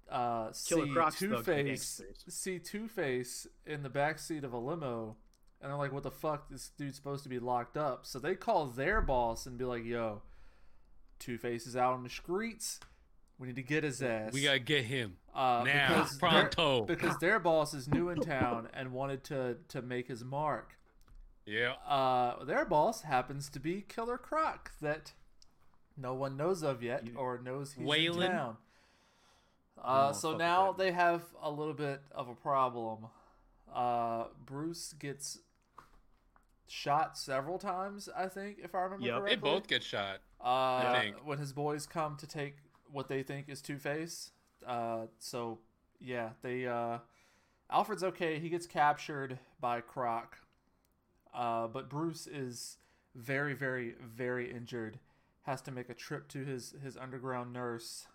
uh, 0.09 0.51
see 0.51 0.93
Two 1.17 1.37
Face 1.43 2.01
see 2.27 2.59
Two 2.59 2.87
Face 2.87 3.47
in 3.65 3.83
the 3.83 3.89
back 3.89 4.19
seat 4.19 4.43
of 4.43 4.53
a 4.53 4.57
limo, 4.57 5.15
and 5.61 5.71
they're 5.71 5.77
like, 5.77 5.93
"What 5.93 6.03
the 6.03 6.11
fuck? 6.11 6.49
This 6.49 6.69
dude's 6.77 6.95
supposed 6.95 7.23
to 7.23 7.29
be 7.29 7.39
locked 7.39 7.77
up." 7.77 8.05
So 8.05 8.19
they 8.19 8.35
call 8.35 8.67
their 8.67 9.01
boss 9.01 9.45
and 9.45 9.57
be 9.57 9.65
like, 9.65 9.85
"Yo, 9.85 10.21
Two 11.19 11.37
Face 11.37 11.65
is 11.65 11.75
out 11.75 11.93
on 11.93 12.03
the 12.03 12.09
streets. 12.09 12.79
We 13.39 13.47
need 13.47 13.55
to 13.55 13.63
get 13.63 13.83
his 13.83 14.01
ass. 14.01 14.33
We 14.33 14.43
gotta 14.43 14.59
get 14.59 14.85
him 14.85 15.17
uh, 15.33 15.63
now, 15.65 15.87
because 15.87 16.17
pronto." 16.17 16.85
Their, 16.85 16.95
because 16.95 17.17
their 17.17 17.39
boss 17.39 17.73
is 17.73 17.87
new 17.87 18.09
in 18.09 18.19
town 18.19 18.69
and 18.73 18.91
wanted 18.91 19.23
to 19.25 19.57
to 19.69 19.81
make 19.81 20.07
his 20.07 20.23
mark. 20.23 20.77
Yeah. 21.45 21.73
Uh, 21.87 22.43
their 22.45 22.65
boss 22.65 23.01
happens 23.01 23.49
to 23.49 23.59
be 23.59 23.81
Killer 23.81 24.17
Croc 24.17 24.71
that 24.81 25.13
no 25.97 26.13
one 26.13 26.37
knows 26.37 26.63
of 26.63 26.81
yet 26.83 27.03
or 27.15 27.39
knows 27.39 27.73
he's 27.73 27.85
Waylon? 27.85 28.25
in 28.25 28.31
town. 28.31 28.57
Uh, 29.77 30.09
oh, 30.09 30.11
so 30.13 30.37
now 30.37 30.71
they 30.71 30.91
have 30.91 31.23
a 31.41 31.49
little 31.49 31.73
bit 31.73 32.01
of 32.11 32.29
a 32.29 32.35
problem. 32.35 33.07
Uh, 33.73 34.25
Bruce 34.45 34.93
gets 34.99 35.39
shot 36.67 37.17
several 37.17 37.57
times, 37.57 38.07
I 38.15 38.27
think, 38.27 38.59
if 38.63 38.75
I 38.75 38.81
remember 38.81 39.05
yep. 39.05 39.19
correctly. 39.19 39.35
They 39.35 39.55
both 39.55 39.67
get 39.67 39.83
shot. 39.83 40.21
Uh, 40.39 41.03
when 41.23 41.37
his 41.37 41.53
boys 41.53 41.85
come 41.85 42.17
to 42.17 42.27
take 42.27 42.57
what 42.91 43.07
they 43.07 43.23
think 43.23 43.49
is 43.49 43.61
Two 43.61 43.77
Face. 43.77 44.31
Uh, 44.65 45.07
so 45.19 45.59
yeah, 45.99 46.29
they 46.41 46.65
uh, 46.65 46.99
Alfred's 47.69 48.03
okay. 48.03 48.39
He 48.39 48.49
gets 48.49 48.67
captured 48.67 49.39
by 49.59 49.81
Croc, 49.81 50.37
uh, 51.33 51.67
but 51.67 51.89
Bruce 51.89 52.27
is 52.27 52.77
very, 53.15 53.53
very, 53.53 53.95
very 54.01 54.51
injured. 54.51 54.99
Has 55.43 55.61
to 55.63 55.71
make 55.71 55.89
a 55.89 55.93
trip 55.93 56.27
to 56.29 56.43
his 56.45 56.73
his 56.83 56.97
underground 56.97 57.53
nurse. 57.53 58.07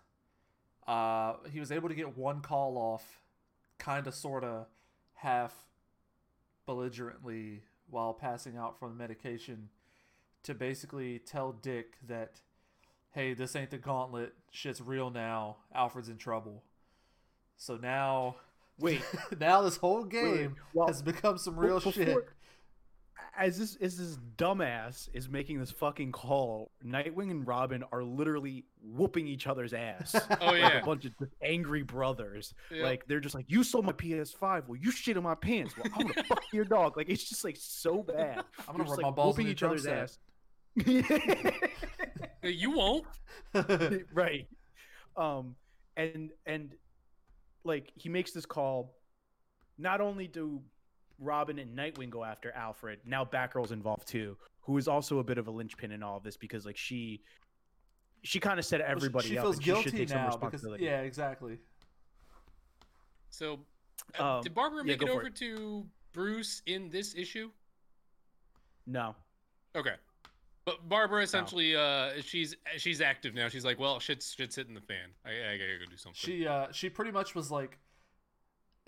Uh, 0.87 1.35
he 1.51 1.59
was 1.59 1.71
able 1.71 1.87
to 1.87 1.95
get 1.95 2.17
one 2.17 2.41
call 2.41 2.75
off, 2.75 3.21
kind 3.77 4.07
of, 4.07 4.15
sort 4.15 4.43
of, 4.43 4.65
half 5.13 5.53
belligerently 6.65 7.61
while 7.87 8.13
passing 8.13 8.57
out 8.57 8.79
from 8.79 8.89
the 8.89 8.95
medication, 8.95 9.69
to 10.41 10.55
basically 10.55 11.19
tell 11.19 11.51
Dick 11.51 11.97
that, 12.07 12.41
hey, 13.11 13.35
this 13.35 13.55
ain't 13.55 13.69
the 13.69 13.77
gauntlet. 13.77 14.33
Shit's 14.49 14.81
real 14.81 15.11
now. 15.11 15.57
Alfred's 15.75 16.09
in 16.09 16.17
trouble. 16.17 16.63
So 17.55 17.77
now, 17.77 18.37
wait, 18.79 19.03
now 19.39 19.61
this 19.61 19.77
whole 19.77 20.03
game 20.03 20.31
wait, 20.31 20.49
well, 20.73 20.87
has 20.87 21.03
become 21.03 21.37
some 21.37 21.59
real 21.59 21.79
before, 21.79 21.93
shit 21.93 22.29
as 23.37 23.57
this 23.57 23.77
as 23.77 23.97
this 23.97 24.17
dumbass 24.37 25.07
is 25.13 25.29
making 25.29 25.59
this 25.59 25.71
fucking 25.71 26.11
call, 26.11 26.71
Nightwing 26.85 27.31
and 27.31 27.47
Robin 27.47 27.83
are 27.91 28.03
literally 28.03 28.65
whooping 28.83 29.27
each 29.27 29.47
other's 29.47 29.73
ass. 29.73 30.15
oh 30.41 30.53
yeah, 30.53 30.67
like 30.67 30.83
a 30.83 30.85
bunch 30.85 31.05
of 31.05 31.13
angry 31.41 31.83
brothers. 31.83 32.53
Yep. 32.71 32.83
Like 32.83 33.07
they're 33.07 33.19
just 33.19 33.35
like, 33.35 33.45
"You 33.47 33.63
sold 33.63 33.85
my 33.85 33.93
PS5. 33.93 34.67
Well, 34.67 34.75
you 34.75 34.91
shit 34.91 35.15
in 35.15 35.23
my 35.23 35.35
pants. 35.35 35.75
Well, 35.77 35.85
I'm 35.95 36.07
gonna 36.07 36.23
fuck 36.27 36.43
your 36.51 36.65
dog." 36.65 36.97
Like 36.97 37.09
it's 37.09 37.23
just 37.23 37.43
like 37.43 37.55
so 37.57 38.03
bad. 38.03 38.43
I'm 38.67 38.75
gonna 38.75 38.89
rub 38.89 38.97
like, 38.97 39.01
my 39.01 39.11
balls 39.11 39.37
whooping 39.37 39.51
each 39.51 39.63
other's 39.63 39.83
set. 39.83 39.97
ass. 39.97 40.19
you 42.43 42.71
won't. 42.71 43.05
right. 44.13 44.47
Um. 45.15 45.55
And 45.95 46.31
and 46.45 46.73
like 47.63 47.91
he 47.95 48.09
makes 48.09 48.31
this 48.31 48.45
call. 48.45 48.95
Not 49.77 50.01
only 50.01 50.27
do 50.27 50.61
Robin 51.19 51.59
and 51.59 51.77
Nightwing 51.77 52.09
go 52.09 52.23
after 52.23 52.51
Alfred. 52.51 52.99
Now 53.05 53.25
Batgirl's 53.25 53.71
involved 53.71 54.07
too, 54.07 54.37
who 54.61 54.77
is 54.77 54.87
also 54.87 55.19
a 55.19 55.23
bit 55.23 55.37
of 55.37 55.47
a 55.47 55.51
linchpin 55.51 55.91
in 55.91 56.03
all 56.03 56.17
of 56.17 56.23
this 56.23 56.37
because 56.37 56.65
like 56.65 56.77
she 56.77 57.21
she 58.23 58.39
kind 58.39 58.59
of 58.59 58.65
set 58.65 58.81
everybody 58.81 59.29
she 59.29 59.37
up. 59.37 59.45
Feels 59.45 59.59
guilty 59.59 60.05
now 60.05 60.37
because 60.37 60.65
yeah, 60.79 61.01
exactly. 61.01 61.57
So, 63.29 63.59
uh, 64.19 64.37
um, 64.37 64.43
did 64.43 64.53
Barbara 64.53 64.83
make 64.83 65.01
yeah, 65.01 65.07
it 65.07 65.11
over 65.11 65.27
it. 65.27 65.35
to 65.35 65.85
Bruce 66.13 66.61
in 66.65 66.89
this 66.89 67.15
issue? 67.15 67.51
No. 68.87 69.15
Okay. 69.75 69.93
But 70.65 70.87
Barbara 70.89 71.23
essentially, 71.23 71.73
no. 71.73 71.79
uh, 71.79 72.11
she's 72.21 72.55
she's 72.77 73.01
active 73.01 73.33
now. 73.33 73.47
She's 73.47 73.65
like, 73.65 73.79
well, 73.79 73.99
shit's 73.99 74.33
shit's 74.33 74.55
hitting 74.55 74.73
the 74.73 74.81
fan. 74.81 75.09
I, 75.25 75.29
I 75.29 75.57
gotta 75.57 75.77
go 75.79 75.89
do 75.89 75.97
something. 75.97 76.15
She 76.15 76.45
uh, 76.45 76.67
she 76.71 76.89
pretty 76.89 77.11
much 77.11 77.33
was 77.33 77.49
like, 77.49 77.77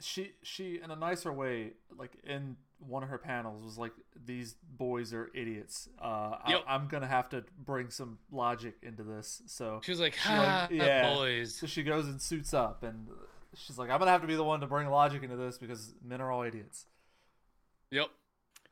she 0.03 0.31
she 0.43 0.79
in 0.83 0.91
a 0.91 0.95
nicer 0.95 1.31
way 1.31 1.71
like 1.97 2.11
in 2.23 2.55
one 2.79 3.03
of 3.03 3.09
her 3.09 3.17
panels 3.17 3.63
was 3.63 3.77
like 3.77 3.91
these 4.25 4.55
boys 4.77 5.13
are 5.13 5.29
idiots 5.35 5.87
uh 6.01 6.37
yep. 6.47 6.63
I, 6.67 6.75
am 6.75 6.87
gonna 6.87 7.07
have 7.07 7.29
to 7.29 7.43
bring 7.63 7.89
some 7.89 8.17
logic 8.31 8.75
into 8.81 9.03
this 9.03 9.41
so 9.45 9.81
she's 9.83 9.99
like, 9.99 10.15
she 10.15 10.29
like 10.29 10.71
yeah 10.71 11.13
boys 11.13 11.55
so 11.55 11.67
she 11.67 11.83
goes 11.83 12.07
and 12.07 12.21
suits 12.21 12.53
up 12.53 12.83
and 12.83 13.07
she's 13.55 13.77
like 13.77 13.89
i'm 13.89 13.99
gonna 13.99 14.11
have 14.11 14.21
to 14.21 14.27
be 14.27 14.35
the 14.35 14.43
one 14.43 14.61
to 14.61 14.67
bring 14.67 14.87
logic 14.89 15.23
into 15.23 15.35
this 15.35 15.57
because 15.57 15.93
men 16.03 16.21
are 16.21 16.31
all 16.31 16.43
idiots 16.43 16.87
yep 17.91 18.07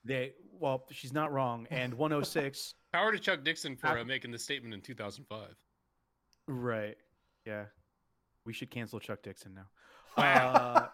they 0.05 0.33
well, 0.59 0.85
she's 0.91 1.13
not 1.13 1.31
wrong. 1.31 1.67
And 1.71 1.93
106, 1.93 2.75
Power 2.93 3.11
to 3.11 3.19
Chuck 3.19 3.43
Dixon 3.43 3.75
for 3.75 3.87
Ap- 3.87 3.97
uh, 3.99 4.03
making 4.03 4.31
the 4.31 4.39
statement 4.39 4.73
in 4.73 4.81
2005. 4.81 5.47
right? 6.47 6.97
Yeah, 7.45 7.65
we 8.45 8.53
should 8.53 8.69
cancel 8.69 8.99
Chuck 8.99 9.23
Dixon 9.23 9.53
now. 9.53 9.67
Uh, 10.17 10.87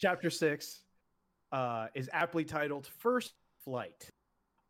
chapter 0.00 0.30
six 0.30 0.82
uh, 1.52 1.86
is 1.94 2.08
aptly 2.12 2.44
titled 2.44 2.86
"First 2.86 3.34
Flight," 3.64 4.10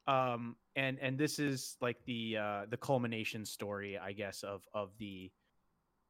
um, 0.07 0.57
and 0.77 0.99
and 1.01 1.19
this 1.19 1.39
is 1.39 1.77
like 1.81 1.97
the 2.07 2.37
uh, 2.37 2.62
the 2.69 2.77
culmination 2.77 3.45
story, 3.45 3.99
I 3.99 4.12
guess, 4.12 4.43
of 4.43 4.62
of 4.75 4.91
the 4.99 5.31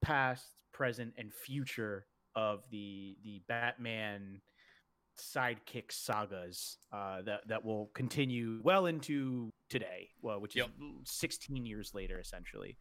past, 0.03 0.45
present, 0.73 1.15
and 1.19 1.33
future 1.33 2.07
of 2.37 2.65
the 2.71 3.17
the 3.25 3.43
Batman 3.49 4.41
sidekick 5.19 5.91
sagas 5.91 6.79
uh, 6.93 7.23
that 7.23 7.41
that 7.49 7.65
will 7.65 7.91
continue 7.95 8.61
well 8.63 8.87
into 8.87 9.51
today, 9.69 10.09
well, 10.23 10.41
which 10.41 10.55
Yep. 10.57 10.69
is 11.03 11.11
16 11.11 11.67
years 11.67 11.93
later, 11.93 12.21
essentially. 12.21 12.77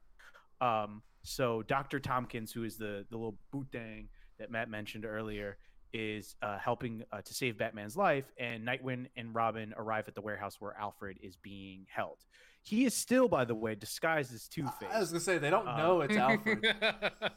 Um, 0.61 1.01
so 1.23 1.61
Dr. 1.63 1.99
Thompkins, 1.99 2.51
who 2.51 2.63
is 2.63 2.77
the 2.77 3.05
the 3.09 3.17
little 3.17 3.37
boot 3.51 3.67
dang 3.71 4.09
that 4.39 4.51
Matt 4.51 4.69
mentioned 4.69 5.05
earlier, 5.05 5.57
is 5.93 6.35
uh, 6.41 6.57
helping 6.57 7.03
uh, 7.11 7.21
to 7.21 7.33
save 7.33 7.57
Batman's 7.57 7.95
life, 7.95 8.25
and 8.37 8.67
Nightwing 8.67 9.07
and 9.15 9.33
Robin 9.33 9.73
arrive 9.77 10.07
at 10.07 10.15
the 10.15 10.21
warehouse 10.21 10.57
where 10.59 10.75
Alfred 10.79 11.17
is 11.21 11.35
being 11.37 11.85
held. 11.89 12.17
He 12.61 12.83
is 12.85 12.93
still, 12.93 13.27
by 13.29 13.45
the 13.45 13.55
way, 13.55 13.75
disguised 13.75 14.33
as 14.33 14.47
Two 14.49 14.63
Face. 14.79 14.89
I 14.93 14.99
was 14.99 15.09
gonna 15.09 15.21
say 15.21 15.37
they 15.37 15.49
don't 15.49 15.67
Um, 15.67 15.77
know 15.77 16.01
it's 16.01 16.15
Alfred. 16.17 16.65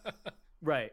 Right. 0.63 0.93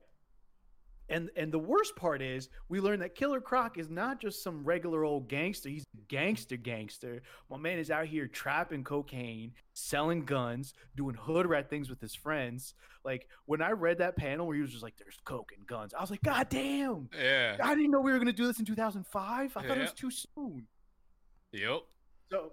And 1.10 1.30
and 1.38 1.52
the 1.52 1.60
worst 1.60 1.96
part 1.96 2.22
is 2.22 2.50
we 2.68 2.80
learn 2.80 3.00
that 3.00 3.16
Killer 3.16 3.40
Croc 3.40 3.78
is 3.78 3.90
not 3.90 4.20
just 4.20 4.44
some 4.44 4.64
regular 4.64 5.04
old 5.04 5.30
gangster. 5.30 5.70
He's 5.70 5.84
a 5.84 6.02
gangster 6.08 6.58
gangster. 6.58 7.22
My 7.50 7.58
man 7.58 7.80
is 7.80 7.90
out 7.90 8.08
here 8.08 8.28
trapping 8.28 8.84
cocaine, 8.84 9.54
selling 9.74 10.26
guns, 10.26 10.74
doing 10.96 11.16
hood 11.16 11.46
rat 11.46 11.70
things 11.70 11.90
with 11.90 12.02
his 12.02 12.14
friends. 12.14 12.74
Like 13.06 13.30
when 13.46 13.62
I 13.62 13.72
read 13.72 14.00
that 14.00 14.18
panel 14.18 14.48
where 14.48 14.56
he 14.56 14.62
was 14.62 14.72
just 14.72 14.84
like, 14.84 14.98
"There's 14.98 15.18
coke 15.24 15.54
and 15.56 15.66
guns," 15.66 15.94
I 15.94 16.02
was 16.02 16.12
like, 16.12 16.22
"God 16.24 16.50
damn! 16.50 17.10
yeah. 17.18 17.56
I 17.64 17.74
didn't 17.74 17.92
know 17.92 18.02
we 18.02 18.12
were 18.12 18.20
gonna 18.20 18.34
do 18.34 18.48
this 18.48 18.60
in 18.60 18.66
2005. 18.66 19.56
I 19.56 19.62
thought 19.62 19.78
it 19.78 19.82
was 19.82 19.94
too 19.94 20.12
soon." 20.12 20.68
Yep. 21.54 21.84
So, 22.30 22.52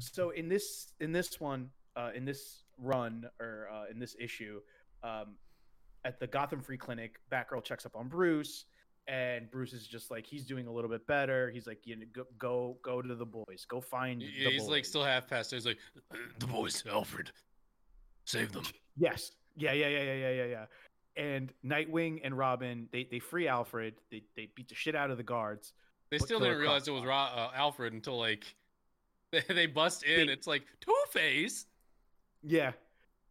so 0.00 0.30
in 0.30 0.48
this 0.48 0.88
in 1.00 1.12
this 1.12 1.40
one, 1.40 1.70
uh, 1.94 2.10
in 2.14 2.24
this 2.24 2.64
run 2.78 3.26
or 3.40 3.68
uh, 3.72 3.84
in 3.90 4.00
this 4.00 4.16
issue, 4.18 4.60
um, 5.04 5.36
at 6.04 6.18
the 6.20 6.26
Gotham 6.26 6.60
Free 6.60 6.76
Clinic, 6.78 7.20
Batgirl 7.30 7.64
checks 7.64 7.86
up 7.86 7.96
on 7.96 8.08
Bruce, 8.08 8.64
and 9.08 9.50
Bruce 9.50 9.72
is 9.72 9.86
just 9.86 10.10
like 10.10 10.26
he's 10.26 10.44
doing 10.44 10.66
a 10.66 10.72
little 10.72 10.90
bit 10.90 11.06
better. 11.06 11.50
He's 11.50 11.66
like, 11.66 11.80
you 11.86 11.96
know, 11.96 12.06
go 12.12 12.24
go, 12.38 12.76
go 12.82 13.02
to 13.02 13.14
the 13.14 13.26
boys, 13.26 13.64
go 13.68 13.80
find. 13.80 14.22
Yeah, 14.22 14.50
he's 14.50 14.68
like 14.68 14.84
still 14.84 15.04
half 15.04 15.28
past. 15.28 15.50
He's 15.50 15.66
like, 15.66 15.78
"Uh, 16.12 16.16
the 16.38 16.46
boys, 16.46 16.82
Alfred, 16.90 17.30
save 18.24 18.52
them. 18.52 18.64
Yes. 18.96 19.32
Yeah, 19.56 19.72
yeah, 19.72 19.88
yeah, 19.88 20.02
yeah, 20.02 20.14
yeah, 20.14 20.30
yeah, 20.30 20.44
yeah. 20.46 20.64
And 21.22 21.52
Nightwing 21.64 22.20
and 22.24 22.36
Robin, 22.38 22.88
they, 22.90 23.04
they 23.10 23.18
free 23.18 23.46
Alfred. 23.46 23.94
They, 24.10 24.22
they 24.34 24.48
beat 24.54 24.68
the 24.68 24.74
shit 24.74 24.94
out 24.94 25.10
of 25.10 25.18
the 25.18 25.22
guards. 25.22 25.74
They 26.10 26.18
still 26.18 26.40
didn't 26.40 26.58
realize 26.58 26.88
it 26.88 26.92
was. 26.92 27.02
Uh, 27.04 27.50
Alfred 27.54 27.92
until 27.92 28.18
like 28.18 28.54
they, 29.30 29.42
they 29.48 29.66
bust 29.66 30.04
in. 30.04 30.26
They- 30.28 30.32
it's 30.32 30.46
like 30.46 30.62
Two 30.80 30.94
Face, 31.10 31.66
Yeah, 32.42 32.72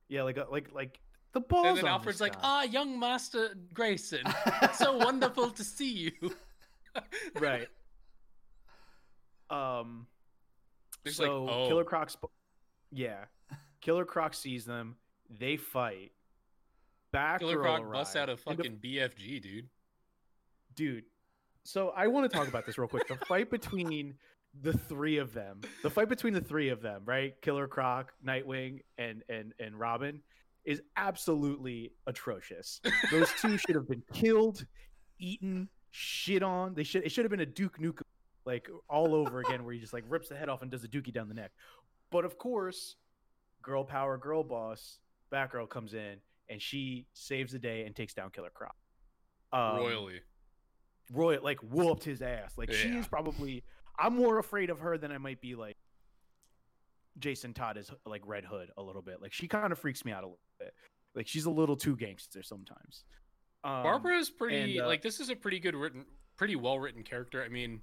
yeah, 0.10 0.24
like 0.24 0.38
a, 0.38 0.46
like 0.52 0.70
like 0.74 1.00
the 1.34 1.42
balls. 1.42 1.68
and 1.68 1.78
then 1.78 1.86
Alfred's 1.86 2.22
like. 2.22 2.36
"Ah, 2.42 2.64
young 2.64 3.00
Master 3.00 3.56
Grayson, 3.74 4.24
so 4.76 4.98
wonderful 4.98 5.50
to 5.52 5.64
see 5.64 6.12
you." 6.22 6.34
right. 7.40 7.68
Um. 9.50 10.08
It's 11.04 11.20
like, 11.20 11.28
so 11.28 11.50
oh. 11.50 11.68
Killer 11.68 11.84
Croc, 11.84 12.10
sp- 12.14 12.34
yeah, 12.92 13.26
Killer 13.82 14.06
Croc 14.06 14.34
sees 14.34 14.66
them. 14.66 14.96
They 15.30 15.58
fight. 15.58 16.12
Batgirl 17.14 17.40
Killer 17.40 17.58
Croc 17.60 17.92
busts 17.92 18.16
out 18.16 18.30
a 18.30 18.34
and 18.34 18.40
the- 18.40 18.64
fucking 18.64 18.78
BFG, 18.84 19.42
dude. 19.42 19.70
dude. 20.76 21.04
So 21.64 21.90
I 21.96 22.08
want 22.08 22.30
to 22.30 22.36
talk 22.38 22.48
about 22.48 22.66
this 22.66 22.78
real 22.78 22.88
quick. 22.88 23.08
The 23.08 23.18
fight 23.26 23.50
between 23.52 24.16
the 24.62 24.74
three 24.74 25.18
of 25.18 25.34
them, 25.34 25.62
the 25.84 25.90
fight 25.90 26.10
between 26.10 26.34
the 26.34 26.42
three 26.42 26.70
of 26.70 26.82
them, 26.82 27.04
right? 27.06 27.40
Killer 27.42 27.68
Croc, 27.68 28.12
Nightwing, 28.26 28.80
and 28.98 29.24
and 29.30 29.54
and 29.60 29.80
Robin, 29.80 30.22
is 30.66 30.82
absolutely 30.98 31.92
atrocious. 32.08 32.82
Those 33.12 33.30
two 33.42 33.58
should 33.58 33.76
have 33.76 33.88
been 33.88 34.04
killed, 34.14 34.66
eaten, 35.20 35.70
shit 35.92 36.44
on. 36.44 36.74
They 36.74 36.84
should. 36.84 37.04
It 37.04 37.12
should 37.12 37.26
have 37.26 37.32
been 37.32 37.40
a 37.42 37.46
Duke 37.46 37.78
Nukem, 37.80 38.02
like 38.46 38.70
all 38.90 39.16
over 39.16 39.40
again, 39.40 39.64
where 39.64 39.74
he 39.74 39.80
just 39.80 39.94
like 39.94 40.04
rips 40.08 40.30
the 40.30 40.36
head 40.36 40.50
off 40.50 40.62
and 40.62 40.70
does 40.72 40.84
a 40.84 40.88
Dookie 40.88 41.14
down 41.14 41.28
the 41.28 41.34
neck. 41.34 41.52
But 42.12 42.26
of 42.26 42.38
course, 42.38 42.96
girl 43.62 43.84
power, 43.84 44.18
girl 44.18 44.44
boss, 44.44 45.00
Batgirl 45.32 45.70
comes 45.70 45.94
in 45.94 46.18
and 46.50 46.62
she 46.62 47.08
saves 47.14 47.54
the 47.54 47.60
day 47.60 47.86
and 47.86 47.96
takes 47.96 48.14
down 48.14 48.30
Killer 48.32 48.52
Croc. 48.54 48.76
Um, 49.54 49.78
Royally. 49.78 50.20
Roy 51.14 51.40
like 51.42 51.60
whooped 51.62 52.04
his 52.04 52.22
ass. 52.22 52.54
Like 52.58 52.72
she 52.72 52.90
Yeah. 52.90 53.00
is 53.00 53.08
probably. 53.08 53.64
I'm 54.00 54.16
more 54.16 54.40
afraid 54.40 54.70
of 54.70 54.80
her 54.80 54.98
than 54.98 55.12
I 55.12 55.18
might 55.18 55.42
be 55.42 55.56
like 55.56 55.78
Jason 57.20 57.54
Todd 57.54 57.78
is 57.78 57.92
like 58.06 58.22
Red 58.26 58.46
Hood 58.46 58.72
a 58.78 58.82
little 58.82 59.02
bit. 59.02 59.22
Like 59.22 59.34
she 59.34 59.48
kind 59.48 59.72
of 59.72 59.80
freaks 59.80 60.06
me 60.06 60.12
out 60.12 60.24
a 60.24 60.28
little 60.28 60.40
bit. 60.60 60.74
Like 61.16 61.28
she's 61.28 61.46
a 61.46 61.52
little 61.52 61.76
too 61.76 61.96
gangster 61.96 62.44
sometimes. 62.44 63.04
Um, 63.64 63.84
Barbara 63.84 64.18
is 64.18 64.30
pretty 64.30 64.78
and, 64.78 64.86
uh, 64.86 64.88
like 64.88 65.02
this 65.02 65.20
is 65.20 65.30
a 65.30 65.36
pretty 65.36 65.60
good 65.60 65.76
written, 65.76 66.06
pretty 66.38 66.56
well 66.56 66.80
written 66.80 67.04
character. 67.04 67.44
I 67.44 67.50
mean, 67.50 67.82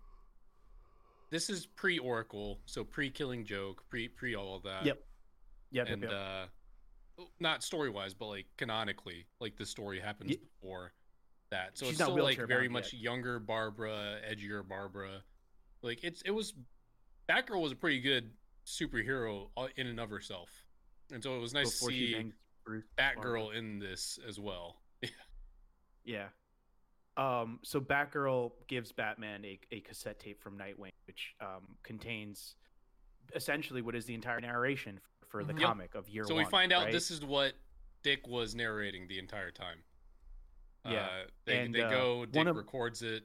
this 1.30 1.50
is 1.50 1.66
pre 1.66 1.98
Oracle, 1.98 2.60
so 2.66 2.84
pre 2.84 3.10
Killing 3.10 3.44
Joke, 3.44 3.82
pre 3.88 4.08
pre 4.08 4.34
all 4.34 4.56
of 4.56 4.62
that. 4.64 4.84
Yep. 4.86 5.04
Yep, 5.70 5.86
yep, 5.86 5.94
and 5.94 6.02
yep. 6.02 6.12
uh 6.12 6.46
not 7.40 7.62
story 7.62 7.90
wise 7.90 8.14
but 8.14 8.26
like 8.26 8.46
canonically 8.56 9.26
like 9.40 9.56
the 9.56 9.66
story 9.66 10.00
happens 10.00 10.30
Ye- 10.30 10.38
before 10.38 10.92
that 11.50 11.76
so 11.76 11.86
She's 11.86 11.92
it's 11.92 12.00
not 12.00 12.12
still 12.12 12.22
like 12.22 12.38
very 12.46 12.68
much 12.68 12.92
yet. 12.92 13.02
younger 13.02 13.38
barbara 13.38 14.18
edgier 14.30 14.66
barbara 14.66 15.22
like 15.82 16.04
it's 16.04 16.22
it 16.22 16.30
was 16.30 16.54
batgirl 17.28 17.60
was 17.60 17.72
a 17.72 17.76
pretty 17.76 18.00
good 18.00 18.30
superhero 18.68 19.48
uh, 19.56 19.66
in 19.76 19.86
and 19.86 19.98
of 19.98 20.10
herself 20.10 20.66
and 21.12 21.22
so 21.22 21.34
it 21.36 21.40
was 21.40 21.54
nice 21.54 21.72
Before 21.74 21.88
to 21.90 21.94
see 21.96 22.32
batgirl 22.98 23.16
Barbara. 23.22 23.48
in 23.58 23.78
this 23.78 24.18
as 24.28 24.38
well 24.38 24.76
Yeah. 26.04 26.26
Um, 27.18 27.58
so 27.64 27.80
Batgirl 27.80 28.52
gives 28.66 28.92
Batman 28.92 29.44
a, 29.44 29.58
a 29.72 29.80
cassette 29.80 30.18
tape 30.20 30.40
from 30.40 30.56
Nightwing, 30.56 30.92
which 31.06 31.34
um, 31.40 31.76
contains 31.82 32.54
essentially 33.34 33.82
what 33.82 33.94
is 33.94 34.06
the 34.06 34.14
entire 34.14 34.40
narration 34.40 35.00
for 35.26 35.44
the 35.44 35.52
Mhm. 35.52 35.58
Yep. 35.60 35.68
comic 35.68 35.94
of 35.94 36.08
year 36.08 36.24
so 36.24 36.34
one. 36.34 36.44
we 36.44 36.50
find 36.50 36.72
out 36.72 36.84
right? 36.84 36.92
this 36.92 37.10
is 37.10 37.22
what 37.24 37.52
dick 38.02 38.26
was 38.26 38.54
narrating 38.54 39.06
the 39.08 39.18
entire 39.18 39.50
time 39.50 39.78
Yeah, 40.86 41.00
uh, 41.02 41.08
they, 41.44 41.58
and, 41.58 41.74
they 41.74 41.82
uh, 41.82 41.90
go 41.90 42.18
one 42.20 42.30
dick 42.30 42.46
of- 42.46 42.56
records 42.56 43.02
it 43.02 43.24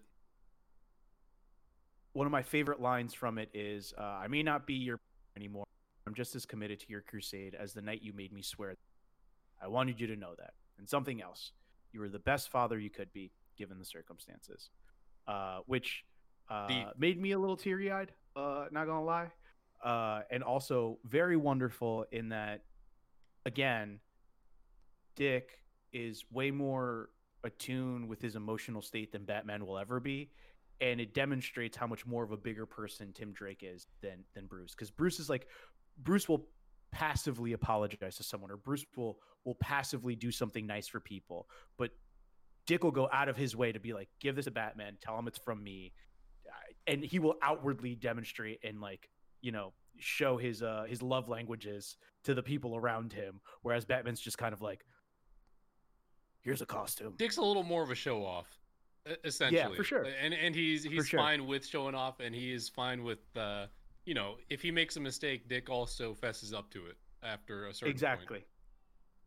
one 2.14 2.26
of 2.28 2.32
my 2.32 2.42
favorite 2.44 2.82
lines 2.82 3.14
from 3.14 3.38
it 3.38 3.50
is 3.54 3.94
uh, 3.98 4.02
i 4.04 4.28
may 4.28 4.44
not 4.44 4.68
be 4.68 4.74
your 4.74 5.00
anymore. 5.36 5.66
I'm 6.08 6.14
just 6.14 6.36
as 6.36 6.46
committed 6.46 6.80
to 6.82 6.86
your 6.90 7.02
crusade 7.02 7.56
as 7.56 7.74
the 7.74 7.82
night 7.82 8.02
you 8.02 8.14
made 8.14 8.34
me 8.34 8.42
swear 8.42 8.76
i 9.62 9.68
wanted 9.68 10.00
you 10.02 10.08
to 10.08 10.16
know 10.18 10.34
that. 10.38 10.54
And 10.78 10.90
something 10.90 11.22
else 11.22 11.52
you 11.94 12.00
were 12.02 12.10
the 12.10 12.20
best 12.20 12.50
father 12.50 12.78
you 12.80 12.90
could 12.90 13.14
be 13.14 13.32
given 13.58 13.80
the 13.80 13.86
circumstances. 13.86 14.70
Uh, 15.28 15.60
which 15.68 16.04
uh, 16.50 16.68
The- 16.68 16.86
made 16.98 17.22
me 17.22 17.32
a 17.32 17.40
little 17.40 17.56
teary-eyed 17.56 18.12
uh, 18.36 18.66
not 18.72 18.86
gonna 18.86 19.04
lie. 19.04 19.32
Uh, 19.84 20.22
and 20.32 20.44
also 20.44 20.98
very 21.06 21.38
wonderful 21.38 22.06
in 22.12 22.30
that 22.30 22.62
again 23.46 24.00
dick 25.16 25.60
is 25.92 26.24
way 26.32 26.50
more 26.52 27.10
attuned 27.44 28.08
with 28.08 28.22
his 28.22 28.36
emotional 28.36 28.82
state 28.82 29.12
than 29.12 29.26
batman 29.26 29.66
will 29.66 29.78
ever 29.78 30.00
be 30.00 30.30
and 30.82 31.00
it 31.00 31.14
demonstrates 31.14 31.78
how 31.78 31.88
much 31.88 32.06
more 32.06 32.24
of 32.24 32.32
a 32.32 32.38
bigger 32.38 32.66
person 32.66 33.14
Tim 33.14 33.32
Drake 33.32 33.64
is 33.64 33.88
than 34.02 34.24
than 34.34 34.46
Bruce. 34.46 34.74
Because 34.74 34.92
Bruce 34.92 35.20
is 35.20 35.30
like 35.30 35.48
Bruce 35.98 36.28
will 36.28 36.48
passively 36.92 37.54
apologize 37.54 38.18
to 38.18 38.24
someone 38.24 38.52
or 38.52 38.58
Bruce 38.58 38.86
will 38.96 39.18
will 39.46 39.56
passively 39.56 40.16
do 40.16 40.32
something 40.32 40.68
nice 40.68 40.88
for 40.88 41.00
people 41.00 41.48
but 41.76 41.90
Dick 42.66 42.84
will 42.84 42.92
go 42.92 43.10
out 43.12 43.30
of 43.30 43.36
his 43.36 43.56
way 43.56 43.72
to 43.72 43.80
be 43.80 43.94
like 43.94 44.10
give 44.20 44.36
this 44.36 44.46
to 44.46 44.52
Batman. 44.52 44.98
Tell 45.02 45.18
him 45.18 45.28
it's 45.28 45.40
from 45.40 45.64
me. 45.64 45.94
Uh, 46.48 46.52
and 46.88 47.04
he 47.04 47.20
will 47.20 47.36
outwardly 47.42 47.96
demonstrate 47.96 48.60
and 48.64 48.80
like 48.80 49.10
you 49.42 49.52
know 49.52 49.74
show 50.00 50.38
his 50.38 50.64
uh 50.64 50.86
his 50.88 51.02
love 51.02 51.30
languages 51.30 51.98
to 52.24 52.34
the 52.34 52.42
people 52.42 52.76
around 52.76 53.14
him 53.14 53.42
whereas 53.62 53.86
Batman's 53.86 54.20
just 54.20 54.38
kind 54.38 54.54
of 54.54 54.62
like 54.62 54.86
here's 56.42 56.62
a 56.62 56.66
costume. 56.66 57.14
Dick's 57.18 57.38
a 57.38 57.42
little 57.42 57.64
more 57.64 57.84
of 57.84 57.90
a 57.90 57.96
show 57.96 58.26
off, 58.26 58.48
e- 59.10 59.76
for 59.76 59.84
sure. 59.84 60.06
And 60.22 60.34
and 60.34 60.56
he's 60.56 60.84
he's 60.84 61.08
sure. 61.08 61.20
fine 61.20 61.46
with 61.48 61.66
showing 61.66 61.96
off, 61.96 62.20
and 62.20 62.34
he 62.34 62.52
is 62.54 62.70
fine 62.70 63.04
with 63.04 63.20
uh, 63.36 63.68
you 64.06 64.14
know, 64.14 64.36
if 64.50 64.62
he 64.62 64.72
makes 64.72 64.98
a 64.98 65.00
mistake, 65.00 65.48
Dick 65.48 65.70
also 65.70 66.14
fesses 66.14 66.54
up 66.54 66.70
to 66.72 66.86
it 66.88 66.98
after 67.24 67.68
a 67.68 67.74
certain 67.74 67.88
point. 67.88 67.96
exactly 67.96 68.46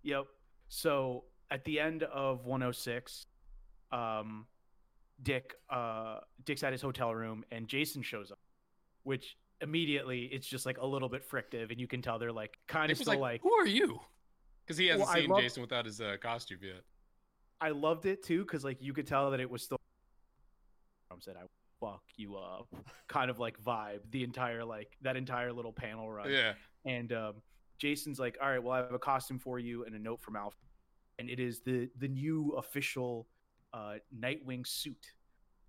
yep 0.03 0.27
so 0.69 1.25
at 1.51 1.65
the 1.65 1.81
end 1.81 2.03
of 2.03 2.45
106 2.45 3.27
um 3.91 4.47
dick 5.23 5.55
uh 5.71 6.19
dick's 6.45 6.63
at 6.63 6.73
his 6.73 6.83
hotel 6.83 7.15
room 7.15 7.43
and 7.51 7.67
jason 7.69 8.03
shows 8.03 8.31
up 8.31 8.39
which 9.05 9.39
immediately 9.63 10.25
it's 10.25 10.47
just 10.47 10.67
like 10.67 10.77
a 10.79 10.87
little 10.87 11.09
bit 11.09 11.29
frictive, 11.29 11.71
and 11.71 11.81
you 11.81 11.87
can 11.87 12.03
tell 12.03 12.19
they're 12.19 12.33
like 12.33 12.59
kind 12.67 12.93
of 12.93 12.99
still 12.99 13.13
like, 13.15 13.21
like, 13.21 13.43
"Who 13.43 13.53
are 13.55 13.67
you?" 13.67 13.99
Because 14.67 14.77
he 14.77 14.89
hasn't 14.89 15.09
Well, 15.09 15.17
seen 15.17 15.31
love- 15.31 15.41
Jason 15.41 15.63
without 15.63 15.87
his 15.87 16.01
uh, 16.01 16.17
costume 16.21 16.59
yet. 16.63 16.83
I 17.61 17.71
loved 17.71 18.07
it 18.07 18.23
too 18.23 18.43
because 18.43 18.65
like 18.65 18.83
you 18.83 18.93
could 18.93 19.07
tell 19.07 19.31
that 19.31 19.41
it 19.41 19.51
was 19.51 19.63
still. 19.63 19.79
Said, 21.21 21.37
"I 21.37 21.47
fuck 21.81 22.03
you 22.17 22.37
up," 22.37 22.69
kind 23.09 23.31
of 23.31 23.39
like 23.39 23.59
vibe 23.63 24.01
the 24.11 24.23
entire 24.23 24.65
like 24.65 24.97
that 25.01 25.17
entire 25.17 25.51
little 25.51 25.73
panel 25.73 26.11
run. 26.11 26.31
Yeah, 26.31 26.53
And 26.85 27.11
um, 27.13 27.35
Jason's 27.79 28.19
like, 28.19 28.37
"All 28.43 28.51
right, 28.51 28.63
well, 28.63 28.73
I 28.75 28.79
have 28.79 28.93
a 28.93 28.99
costume 28.99 29.39
for 29.39 29.59
you 29.59 29.85
and 29.85 29.95
a 29.95 29.99
note 29.99 30.21
from 30.21 30.37
Alpha, 30.37 30.59
and 31.19 31.31
it 31.31 31.41
is 31.41 31.61
the 31.61 31.89
the 31.99 32.09
new 32.09 32.51
official 32.59 33.29
uh, 33.73 33.95
Nightwing 34.15 34.67
suit 34.67 35.07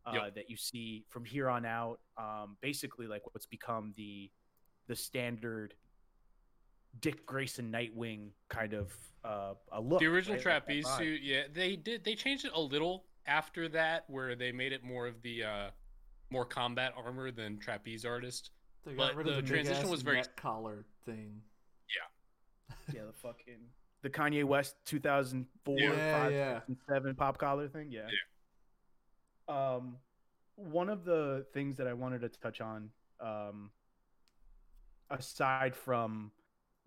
uh, 0.05 0.11
Yep. 0.15 0.35
that 0.35 0.49
you 0.49 0.57
see 0.57 1.05
from 1.07 1.23
here 1.23 1.47
on 1.49 1.65
out. 1.65 2.01
Um, 2.17 2.57
basically, 2.61 3.07
like 3.07 3.21
what's 3.33 3.45
become 3.45 3.93
the 3.95 4.29
the 4.87 4.95
standard 4.95 5.75
Dick 7.01 7.25
Grayson 7.25 7.71
Nightwing 7.71 8.29
kind 8.49 8.73
of 8.73 8.91
uh, 9.23 9.53
a 9.71 9.81
look. 9.81 9.99
the 9.99 10.05
original 10.07 10.35
right? 10.35 10.43
Trapeze 10.43 10.85
vibe. 10.85 10.97
suit. 10.97 11.21
Yeah, 11.23 11.43
they 11.53 11.75
did. 11.75 12.03
They 12.03 12.15
changed 12.15 12.45
it 12.45 12.51
a 12.53 12.61
little 12.61 13.05
after 13.25 13.67
that, 13.69 14.05
where 14.07 14.35
they 14.35 14.51
made 14.51 14.71
it 14.71 14.83
more 14.83 15.07
of 15.07 15.21
the 15.21 15.43
uh, 15.43 15.69
more 16.29 16.45
combat 16.45 16.93
armor 16.97 17.31
than 17.31 17.57
trapeze 17.59 18.05
artist. 18.05 18.51
They 18.85 18.93
got 18.93 19.09
But 19.09 19.15
rid 19.17 19.27
of 19.27 19.35
the 19.35 19.41
the, 19.41 19.47
transition 19.47 19.89
was 19.89 20.01
very- 20.01 20.23
collar 20.37 20.85
thing. 21.05 21.41
Yeah, 21.93 22.75
yeah, 22.93 23.01
the 23.05 23.13
fucking 23.13 23.59
the 24.03 24.09
Kanye 24.09 24.43
West 24.43 24.75
2004, 24.85 25.75
Yeah, 25.79 26.21
5, 26.23 26.31
yeah. 26.31 26.59
6, 26.67 26.79
7 26.87 27.15
pop 27.15 27.37
collar 27.37 27.67
thing. 27.67 27.91
Yeah. 27.91 28.07
Um, 29.49 29.97
one 30.55 30.87
of 30.89 31.03
the 31.03 31.45
things 31.53 31.77
that 31.77 31.87
I 31.87 31.93
wanted 31.93 32.21
to 32.21 32.29
touch 32.29 32.61
on, 32.61 32.89
um, 33.19 33.71
aside 35.09 35.75
from 35.75 36.31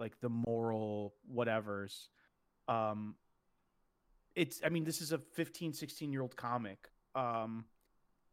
like 0.00 0.18
the 0.20 0.28
moral 0.30 1.14
whatevers, 1.32 2.08
um, 2.66 3.14
it's 4.34 4.60
I 4.64 4.68
mean 4.70 4.84
this 4.84 5.00
is 5.00 5.12
a 5.12 5.18
15, 5.18 5.72
16 5.72 6.12
year 6.12 6.22
old 6.22 6.36
comic, 6.36 6.88
um, 7.14 7.64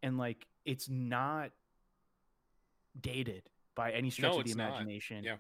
and 0.01 0.18
like 0.18 0.47
it's 0.65 0.89
not 0.89 1.51
dated 2.99 3.49
by 3.76 3.91
any 3.91 4.09
stretch 4.09 4.32
No, 4.32 4.39
of 4.39 4.45
the 4.45 4.51
it's 4.51 4.57
not. 4.57 4.70
imagination. 4.70 5.24
Yeah. 5.24 5.36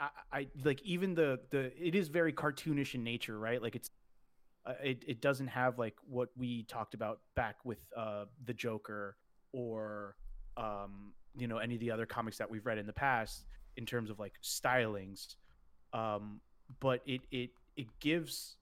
I, 0.00 0.08
I 0.32 0.46
like 0.64 0.82
even 0.82 1.14
the 1.14 1.40
the 1.50 1.72
it 1.80 1.94
is 1.94 2.08
very 2.08 2.32
cartoonish 2.32 2.94
in 2.94 3.04
nature, 3.04 3.38
right? 3.38 3.60
Like 3.62 3.76
it's 3.76 3.90
uh, 4.66 4.72
it 4.82 5.04
it 5.06 5.20
doesn't 5.20 5.48
have 5.48 5.78
like 5.78 5.94
what 6.08 6.30
we 6.36 6.64
talked 6.64 6.94
about 6.94 7.20
back 7.36 7.56
with 7.64 7.78
uh 7.96 8.24
the 8.44 8.54
Joker 8.54 9.16
or 9.52 10.16
um 10.56 11.12
you 11.36 11.46
know 11.46 11.58
any 11.58 11.74
of 11.74 11.80
the 11.80 11.90
other 11.90 12.06
comics 12.06 12.38
that 12.38 12.50
we've 12.50 12.64
read 12.66 12.78
in 12.78 12.86
the 12.86 12.92
past 12.92 13.44
in 13.76 13.84
terms 13.86 14.10
of 14.10 14.18
like 14.18 14.34
stylings 14.42 15.34
um 15.94 16.40
but 16.80 17.00
it 17.06 17.22
it 17.30 17.50
it 17.76 17.86
gives 18.00 18.56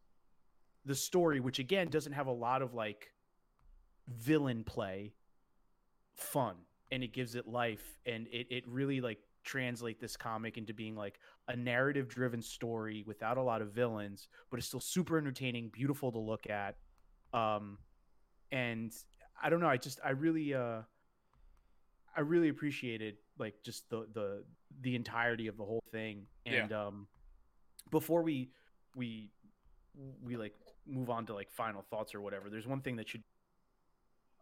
the 0.85 0.95
story 0.95 1.41
which 1.41 1.59
again 1.59 1.89
doesn't 1.89 2.12
have 2.12 2.28
a 2.28 2.33
lot 2.33 2.62
of 2.62 2.74
like 2.74 3.12
villain 4.09 4.64
play 4.64 5.12
fun. 6.14 6.57
And 6.91 7.03
it 7.03 7.12
gives 7.12 7.35
it 7.35 7.49
life. 7.49 7.99
And 8.07 8.26
it 8.30 8.47
it 8.51 8.64
really 8.68 9.01
like 9.01 9.18
translate 9.45 10.01
this 10.01 10.16
comic 10.16 10.57
into 10.57 10.72
being 10.72 10.95
like 10.95 11.18
a 11.49 11.57
narrative 11.57 12.09
driven 12.09 12.41
story 12.41 13.03
without 13.07 13.39
a 13.39 13.43
lot 13.43 13.61
of 13.61 13.72
villains 13.72 14.28
but 14.51 14.59
it's 14.59 14.68
still 14.68 14.78
super 14.78 15.18
entertaining 15.18 15.68
beautiful 15.72 16.12
to 16.12 16.18
look 16.18 16.49
at. 16.49 16.76
Um 17.35 17.78
and 18.53 18.95
i 19.43 19.49
don't 19.49 19.61
know 19.61 19.66
i 19.66 19.78
just 19.78 19.99
i 20.05 20.11
really 20.11 20.53
uh 20.55 20.83
i 22.14 22.20
really 22.20 22.51
appreciated 22.51 23.16
like 23.39 23.55
just 23.64 23.89
the 23.89 24.07
the 24.12 24.45
the 24.83 24.95
entirety 24.95 25.47
of 25.49 25.57
the 25.57 25.64
whole 25.64 25.83
thing. 25.91 26.26
Yeah. 26.45 26.64
and 26.64 26.72
um 26.72 27.07
before 27.93 28.22
we 28.22 28.51
we 28.97 29.30
we 30.24 30.36
like 30.36 30.55
move 30.86 31.09
on 31.11 31.24
to 31.26 31.32
like 31.34 31.51
final 31.53 31.82
thoughts 31.90 32.12
or 32.14 32.20
whatever 32.20 32.51
there's 32.51 32.66
one 32.66 32.80
thing 32.80 32.97
that 32.97 33.09
should 33.09 33.22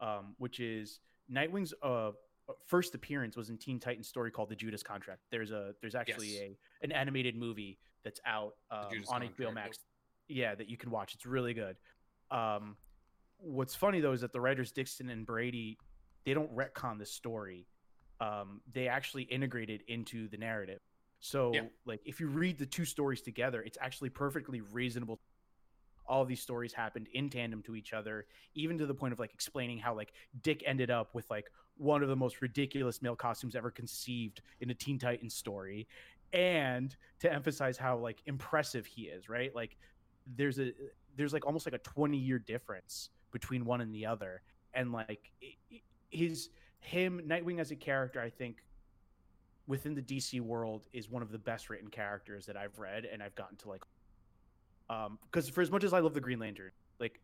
um 0.01 0.35
which 0.39 0.59
is 0.61 1.01
nightwing's 1.29 1.75
uh 1.83 2.13
first 2.67 2.95
appearance 2.95 3.37
was 3.37 3.51
in 3.51 3.59
teen 3.59 3.79
titans 3.79 4.09
story 4.09 4.31
called 4.31 4.49
the 4.49 4.57
judas 4.57 4.83
contract. 4.83 5.21
There's 5.31 5.51
a 5.53 5.75
there's 5.81 5.95
actually 5.95 6.29
Yes. 6.35 6.43
a 6.43 6.85
an 6.85 6.93
animated 6.93 7.37
movie 7.37 7.79
that's 8.03 8.19
out 8.27 8.55
um, 8.71 8.87
on 9.09 9.21
Contract, 9.21 9.39
hbo 9.39 9.55
max. 9.55 9.79
yeah 10.29 10.55
that 10.55 10.69
you 10.69 10.77
can 10.77 10.91
watch. 10.91 11.15
It's 11.15 11.27
really 11.27 11.53
good. 11.55 11.77
Um 12.31 12.77
what's 13.39 13.75
funny 13.75 14.01
though 14.01 14.13
is 14.13 14.21
that 14.23 14.33
the 14.33 14.41
writers 14.41 14.73
dixon 14.73 15.11
and 15.11 15.27
beatty 15.27 15.79
they 16.25 16.35
don't 16.35 16.53
retcon 16.57 16.99
the 16.99 17.07
story. 17.07 17.67
Um 18.21 18.63
they 18.73 18.89
actually 18.89 19.25
integrate 19.25 19.71
it 19.71 19.83
into 19.87 20.27
the 20.29 20.37
narrative 20.39 20.81
so 21.21 21.53
Yeah. 21.55 21.65
like 21.85 22.01
if 22.05 22.21
you 22.21 22.29
read 22.29 22.59
the 22.59 22.67
two 22.67 22.85
stories 22.85 23.21
together 23.21 23.63
it's 23.63 23.79
actually 23.81 24.11
perfectly 24.11 24.61
reasonable 24.61 25.21
all 26.07 26.25
these 26.25 26.41
stories 26.41 26.73
happened 26.73 27.09
in 27.13 27.31
tandem 27.31 27.63
to 27.63 27.77
each 27.77 27.93
other 27.93 28.27
even 28.55 28.77
to 28.79 28.87
the 28.87 28.95
point 28.95 29.13
of 29.13 29.19
like 29.19 29.33
explaining 29.33 29.79
how 29.79 29.95
like 29.95 30.13
dick 30.43 30.63
ended 30.67 30.91
up 30.91 31.15
with 31.15 31.31
like 31.31 31.47
one 31.81 32.03
of 32.03 32.09
the 32.11 32.17
most 32.17 32.43
ridiculous 32.43 33.01
male 33.01 33.17
costumes 33.17 33.57
ever 33.57 33.71
conceived 33.71 34.43
in 34.61 34.69
a 34.69 34.75
teen 34.75 34.99
titans 34.99 35.35
story. 35.35 35.89
And 36.33 36.95
to 37.21 37.33
emphasize 37.33 37.79
how 37.79 37.97
like 37.97 38.23
impressive 38.27 38.85
he 38.85 39.05
is 39.05 39.29
right? 39.29 39.55
Like 39.55 39.77
there's 40.37 40.61
a 40.61 40.73
there's 41.17 41.33
like 41.33 41.47
almost 41.47 41.67
like 41.67 41.75
a 41.75 41.79
20 41.79 42.19
year 42.19 42.39
difference 42.39 43.09
between 43.33 43.65
one 43.65 43.81
and 43.81 43.95
the 43.95 44.05
other. 44.07 44.43
And 44.75 44.93
like 44.93 45.33
his 46.11 46.51
him 46.81 47.23
nightwing 47.27 47.61
as 47.61 47.71
a 47.71 47.77
character 47.77 48.21
i 48.23 48.31
think 48.31 48.65
within 49.71 49.95
the 49.95 50.03
dc 50.03 50.39
world 50.41 50.87
is 50.93 51.09
one 51.09 51.23
of 51.23 51.31
the 51.33 51.39
best 51.39 51.71
written 51.71 51.89
characters 51.89 52.45
that 52.47 52.57
i've 52.57 52.79
read 52.79 53.05
and 53.11 53.23
i've 53.23 53.35
gotten 53.35 53.57
to 53.57 53.69
like 53.69 53.83
um 54.91 55.19
because 55.31 55.49
for 55.49 55.61
as 55.63 55.71
much 55.71 55.85
as 55.85 55.93
i 55.93 56.01
love 56.01 56.13
the 56.15 56.21
green 56.21 56.39
lantern 56.39 56.71
like 56.99 57.21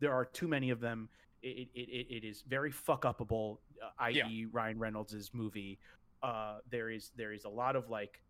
there 0.00 0.12
are 0.12 0.24
too 0.24 0.48
many 0.48 0.70
of 0.70 0.80
them. 0.80 1.08
It 1.40 1.68
it, 1.74 1.88
it, 1.88 2.06
it 2.16 2.24
is 2.24 2.42
very 2.48 2.70
fuck 2.72 3.02
upable 3.02 3.58
uh, 3.82 3.90
i.e 4.00 4.12
Yeah. 4.16 4.46
ryan 4.52 4.78
reynolds's 4.78 5.30
movie. 5.32 5.78
Uh 6.22 6.58
there 6.68 6.90
is 6.90 7.12
there 7.16 7.32
is 7.32 7.44
a 7.44 7.48
lot 7.48 7.76
of 7.76 7.88
like 7.88 8.20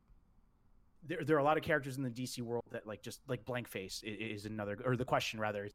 there, 1.08 1.24
there 1.24 1.36
are 1.36 1.40
a 1.40 1.44
lot 1.44 1.56
of 1.56 1.62
characters 1.62 1.96
in 1.96 2.02
the 2.02 2.10
DC 2.10 2.42
world 2.42 2.62
that 2.70 2.86
like 2.86 3.02
just 3.02 3.20
like 3.28 3.44
blank 3.46 3.66
face 3.66 4.02
i- 4.06 4.10
is 4.10 4.44
another 4.44 4.76
or 4.84 4.94
the 4.96 5.04
question 5.06 5.40
rather 5.40 5.68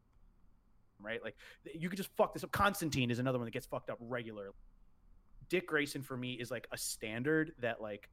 right? 1.02 1.24
Like 1.24 1.36
you 1.74 1.90
could 1.90 1.98
just 1.98 2.10
fuck 2.16 2.34
this 2.34 2.44
up. 2.44 2.52
Constantine 2.52 3.10
is 3.10 3.20
another 3.20 3.40
one 3.40 3.46
that 3.46 3.52
gets 3.52 3.66
fucked 3.66 3.90
up 3.90 3.98
regularly 4.00 4.52
Dick 5.50 5.68
Grayson 5.68 6.02
for 6.02 6.16
me 6.16 6.34
is 6.34 6.52
like 6.52 6.68
a 6.72 6.78
standard 6.78 7.54
that 7.60 7.82
like 7.82 8.10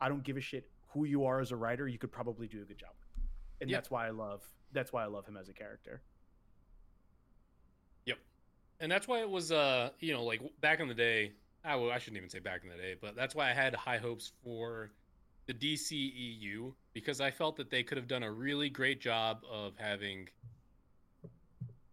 I 0.00 0.08
don't 0.08 0.22
give 0.24 0.36
a 0.36 0.40
shit 0.40 0.68
who 0.92 1.04
you 1.04 1.24
are 1.24 1.40
as 1.40 1.52
a 1.52 1.56
writer 1.56 1.86
you 1.86 1.98
could 1.98 2.10
probably 2.12 2.48
do 2.48 2.62
a 2.62 2.64
good 2.64 2.78
job 2.78 2.90
with. 2.98 3.22
and 3.60 3.70
Yeah. 3.70 3.76
that's 3.76 3.90
why 3.90 4.06
I 4.06 4.10
love 4.10 4.42
that's 4.72 4.92
why 4.92 5.02
I 5.02 5.06
love 5.06 5.26
him 5.26 5.36
as 5.36 5.48
a 5.48 5.52
character 5.52 6.02
Yep, 8.06 8.18
and 8.80 8.90
that's 8.90 9.06
why 9.06 9.20
it 9.20 9.28
was 9.30 9.52
uh 9.52 9.90
you 10.00 10.12
know 10.12 10.24
like 10.24 10.40
back 10.60 10.80
in 10.80 10.88
the 10.88 10.94
day 10.94 11.32
I, 11.62 11.76
well, 11.76 11.90
I 11.90 11.98
shouldn't 11.98 12.16
even 12.16 12.30
say 12.30 12.38
back 12.38 12.62
in 12.64 12.70
the 12.70 12.76
day 12.76 12.94
but 13.00 13.14
that's 13.14 13.34
why 13.34 13.50
i 13.50 13.52
had 13.52 13.74
high 13.74 13.98
hopes 13.98 14.32
for 14.42 14.90
the 15.46 15.52
dceu 15.54 16.72
because 16.94 17.20
i 17.20 17.30
felt 17.30 17.56
that 17.56 17.70
they 17.70 17.82
could 17.82 17.98
have 17.98 18.08
done 18.08 18.22
a 18.22 18.32
really 18.32 18.70
great 18.70 19.00
job 19.00 19.42
of 19.50 19.74
having 19.76 20.28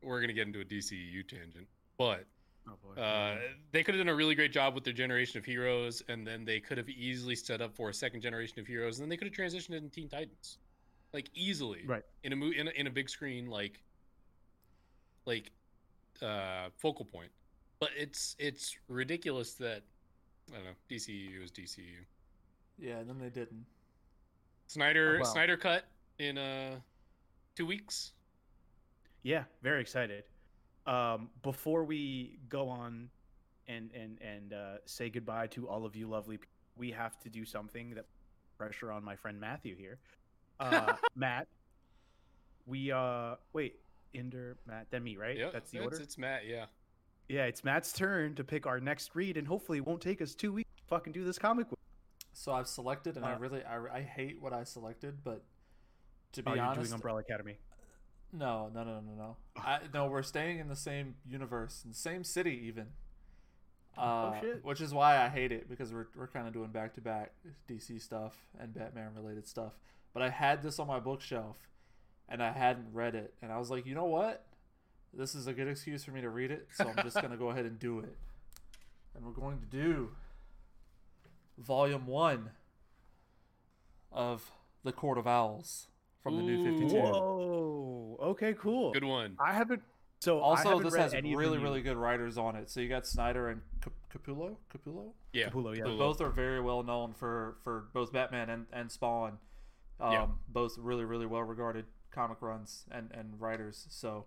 we're 0.02 0.20
going 0.20 0.30
to 0.30 0.34
get 0.34 0.48
into 0.48 0.62
a 0.62 0.66
dceu 0.66 1.28
tangent 1.28 1.68
but 1.98 2.24
oh 2.70 2.74
boy 2.84 3.02
uh, 3.02 3.38
they 3.72 3.84
could 3.84 3.96
have 3.96 4.04
done 4.06 4.12
a 4.12 4.16
really 4.16 4.36
great 4.36 4.52
job 4.52 4.74
with 4.76 4.84
their 4.84 4.94
generation 4.94 5.38
of 5.38 5.46
heroes 5.46 6.02
and 6.10 6.26
then 6.26 6.44
they 6.46 6.60
could 6.60 6.78
have 6.78 6.90
easily 6.90 7.36
set 7.36 7.62
up 7.62 7.74
for 7.76 7.90
a 7.90 7.94
second 7.94 8.22
generation 8.22 8.60
of 8.60 8.68
heroes 8.68 8.98
and 9.00 9.04
then 9.04 9.10
they 9.10 9.18
could 9.18 9.28
have 9.28 9.36
transitioned 9.36 9.76
into 9.76 9.90
teen 9.90 10.10
titans 10.10 10.58
like 11.14 11.30
easily 11.34 11.84
Right. 11.86 12.04
in 12.24 12.34
a 12.34 12.36
mo- 12.36 12.52
in 12.56 12.68
a, 12.68 12.72
in 12.72 12.88
a 12.88 12.92
big 12.92 13.10
screen 13.10 13.48
like 13.48 13.80
like 15.26 15.52
uh 16.22 16.70
focal 16.78 17.06
point 17.06 17.32
but 17.80 17.90
it's 17.98 18.36
it's 18.40 18.76
ridiculous 18.88 19.54
that 19.56 19.84
i 20.52 20.56
don't 20.56 20.66
know 20.66 20.72
dcu 20.90 21.44
is 21.44 21.52
dcu 21.52 21.80
Yeah, 22.80 22.98
and 23.00 23.10
then 23.10 23.20
they 23.20 23.30
didn't. 23.30 23.66
snyder 24.68 25.18
Oh, 25.18 25.20
wow. 25.20 25.26
snyder 25.26 25.58
cut 25.58 25.86
in 26.20 26.38
uh 26.38 26.80
two 27.56 27.66
weeks 27.66 28.14
Yeah, 29.24 29.44
very 29.62 29.82
excited. 29.82 30.24
Um, 30.88 31.30
before 31.44 31.84
we 31.84 32.40
go 32.50 32.70
on 32.70 33.10
and 33.68 33.92
and 33.94 34.18
and 34.22 34.54
uh, 34.54 34.78
say 34.86 35.10
goodbye 35.10 35.48
to 35.48 35.68
all 35.68 35.86
of 35.86 35.96
you 35.96 36.08
lovely 36.08 36.38
people, 36.38 36.54
we 36.78 36.92
have 36.92 37.20
to 37.20 37.30
do 37.30 37.44
something 37.46 37.94
that 37.96 38.06
pressure 38.58 38.92
on 38.92 39.04
my 39.04 39.16
friend 39.16 39.40
Matthew 39.40 39.76
here. 39.76 40.00
Uh, 40.60 40.96
Matt, 41.16 41.48
we 42.66 42.92
uh 42.92 43.36
wait, 43.54 43.76
Inder, 44.16 44.56
Matt, 44.66 44.88
then 44.90 45.04
me, 45.04 45.16
right? 45.16 45.38
yeah 45.38 45.50
That's 45.54 45.70
the 45.70 45.78
it's, 45.78 45.86
order. 45.86 46.00
it's 46.02 46.18
matt 46.18 46.48
yeah 46.48 46.66
Yeah, 47.30 47.44
it's 47.46 47.64
Matt's 47.64 47.92
turn 47.94 48.34
to 48.34 48.44
pick 48.44 48.66
our 48.66 48.80
next 48.80 49.12
read, 49.14 49.38
and 49.38 49.48
hopefully 49.48 49.78
it 49.78 49.86
won't 49.86 50.02
take 50.02 50.20
us 50.20 50.34
two 50.34 50.52
weeks 50.52 50.70
to 50.78 50.84
fucking 50.90 51.14
do 51.14 51.24
this 51.24 51.38
comic 51.38 51.70
book. 51.70 51.78
So 52.34 52.54
I've 52.54 52.68
selected, 52.68 53.18
and 53.18 53.26
I 53.26 53.34
Uh, 53.34 53.38
really, 53.40 53.64
I, 53.64 53.98
I 53.98 54.02
hate 54.02 54.42
what 54.42 54.52
I 54.52 54.64
selected, 54.64 55.24
but 55.24 55.44
to 56.32 56.42
be 56.42 56.50
Oh, 56.50 56.54
you're 56.56 56.64
honest, 56.64 56.82
doing 56.90 56.94
Umbrella 56.94 57.20
Academy. 57.20 57.58
No, 58.34 58.70
no, 58.74 58.84
no, 58.84 59.00
no, 59.00 59.14
no. 59.18 59.38
I 59.58 59.80
no, 59.94 60.08
we're 60.08 60.24
staying 60.24 60.60
in 60.60 60.68
the 60.68 60.76
same 60.76 61.16
universe, 61.28 61.82
in 61.84 61.92
the 61.92 61.98
same 61.98 62.24
city, 62.24 62.62
even. 62.66 62.88
Uh, 63.98 64.40
shit. 64.40 64.64
Which 64.64 64.80
is 64.80 64.94
why 64.94 65.18
I 65.24 65.28
hate 65.28 65.52
it 65.52 65.68
because 65.70 65.92
we're 65.92 66.08
we're 66.16 66.28
kind 66.28 66.48
of 66.48 66.54
doing 66.54 66.70
back 66.70 66.94
to 66.96 67.02
back 67.02 67.32
DC 67.70 68.02
stuff 68.02 68.36
and 68.60 68.74
Batman 68.74 69.12
related 69.16 69.48
stuff. 69.48 69.74
But 70.14 70.22
I 70.22 70.30
had 70.30 70.62
this 70.62 70.80
on 70.80 70.88
my 70.88 71.00
bookshelf, 71.00 71.58
and 72.30 72.42
I 72.44 72.52
hadn't 72.52 72.88
read 72.94 73.16
it, 73.16 73.34
and 73.42 73.52
I 73.52 73.58
was 73.58 73.70
like, 73.70 73.86
you 73.86 73.96
know 73.96 74.06
what? 74.06 74.46
This 75.14 75.34
is 75.34 75.48
a 75.48 75.54
good 75.54 75.68
excuse 75.68 76.04
for 76.04 76.12
me 76.12 76.22
to 76.22 76.30
read 76.30 76.52
it, 76.52 76.68
so 76.74 76.88
I'm 76.88 77.04
just 77.04 77.20
gonna 77.22 77.38
go 77.38 77.50
ahead 77.50 77.66
and 77.66 77.80
do 77.80 78.00
it. 78.00 78.16
And 79.16 79.26
we're 79.26 79.32
going 79.32 79.60
to 79.60 79.66
do 79.66 80.10
volume 81.58 82.06
one 82.06 82.52
of 84.12 84.52
the 84.84 84.92
Court 84.92 85.18
of 85.18 85.26
Owls 85.26 85.88
from 86.22 86.38
the 86.38 86.44
New 86.44 86.64
Fifty 86.64 86.88
Two. 86.94 87.02
Whoa. 88.28 88.32
Okay, 88.32 88.54
cool. 88.54 88.92
Good 88.94 89.04
one. 89.04 89.36
I 89.40 89.54
haven't. 89.54 89.82
So 90.20 90.40
Also, 90.40 90.70
haven't 90.70 90.84
this 90.86 90.96
has 90.96 91.14
any 91.14 91.30
of 91.34 91.40
the 91.40 91.46
really, 91.46 91.58
really 91.60 91.82
good 91.82 91.98
writers 91.98 92.38
on 92.38 92.56
it. 92.56 92.70
So 92.70 92.80
you 92.80 92.90
got 92.90 93.06
Snyder 93.06 93.50
and 93.50 93.62
Capullo. 94.12 94.56
Capullo. 94.74 95.12
Yeah. 95.32 95.50
Capullo, 95.50 95.76
yeah. 95.76 95.84
Capullo. 95.84 95.98
Both 96.00 96.22
are 96.22 96.30
very 96.32 96.60
well 96.60 96.82
known 96.84 97.14
for 97.14 97.58
for 97.64 97.86
both 97.94 98.12
Batman 98.12 98.50
and 98.50 98.66
and 98.74 98.92
Spawn. 98.92 99.38
Um, 100.00 100.12
Yeah. 100.12 100.28
Both 100.48 100.78
really, 100.78 101.06
really 101.06 101.26
well 101.28 101.44
regarded 101.44 101.86
comic 102.12 102.42
runs 102.42 102.86
and 102.92 103.12
and 103.12 103.40
writers. 103.40 103.86
So, 103.90 104.26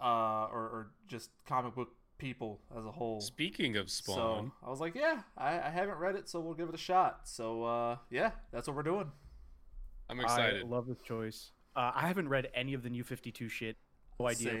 uh, 0.00 0.46
or 0.52 0.62
or 0.62 0.90
just 1.08 1.30
comic 1.46 1.74
book 1.74 1.94
people 2.18 2.60
as 2.76 2.84
a 2.84 2.92
whole. 2.92 3.20
Speaking 3.20 3.76
of 3.76 3.90
Spawn, 3.90 4.52
So 4.62 4.66
I 4.66 4.70
was 4.70 4.78
like, 4.78 4.94
yeah, 4.94 5.22
I, 5.36 5.58
I 5.58 5.70
haven't 5.70 5.98
read 5.98 6.14
it, 6.14 6.28
so 6.28 6.38
we'll 6.38 6.54
give 6.54 6.68
it 6.68 6.74
a 6.74 6.78
shot. 6.78 7.22
So 7.28 7.64
uh, 7.64 7.96
yeah, 8.10 8.30
that's 8.52 8.68
what 8.68 8.76
we're 8.76 8.84
doing. 8.84 9.10
I'm 10.08 10.20
excited. 10.20 10.62
I 10.62 10.66
love 10.66 10.86
this 10.86 11.00
choice. 11.02 11.50
Uh, 11.74 11.92
I 11.94 12.06
haven't 12.06 12.28
read 12.28 12.48
any 12.54 12.74
of 12.74 12.82
the 12.82 12.90
new 12.90 13.04
52 13.04 13.48
shit. 13.48 13.76
No 14.20 14.28
idea 14.28 14.50
Same. 14.50 14.58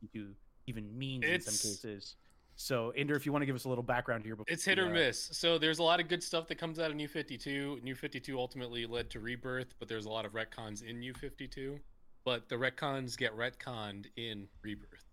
what 0.00 0.10
52 0.12 0.34
even 0.66 0.96
means 0.96 1.24
in 1.24 1.40
some 1.40 1.52
cases. 1.52 2.16
So, 2.54 2.92
Inder, 2.96 3.16
if 3.16 3.26
you 3.26 3.32
want 3.32 3.42
to 3.42 3.46
give 3.46 3.56
us 3.56 3.64
a 3.64 3.68
little 3.68 3.82
background 3.82 4.24
here, 4.24 4.36
before 4.36 4.52
It's 4.52 4.64
hit 4.64 4.78
or 4.78 4.86
uh, 4.86 4.90
miss. 4.90 5.30
So 5.32 5.58
there's 5.58 5.78
a 5.78 5.82
lot 5.82 6.00
of 6.00 6.08
good 6.08 6.22
stuff 6.22 6.46
that 6.48 6.58
comes 6.58 6.78
out 6.78 6.90
of 6.90 6.96
New 6.96 7.08
52. 7.08 7.80
New 7.82 7.94
52 7.94 8.38
ultimately 8.38 8.86
led 8.86 9.10
to 9.10 9.20
Rebirth, 9.20 9.74
but 9.78 9.88
there's 9.88 10.04
a 10.04 10.10
lot 10.10 10.24
of 10.24 10.32
retcons 10.32 10.84
in 10.84 11.00
New 11.00 11.14
52. 11.14 11.78
But 12.24 12.48
the 12.48 12.56
retcons 12.56 13.16
get 13.16 13.36
retconned 13.36 14.06
in 14.16 14.46
Rebirth. 14.62 15.04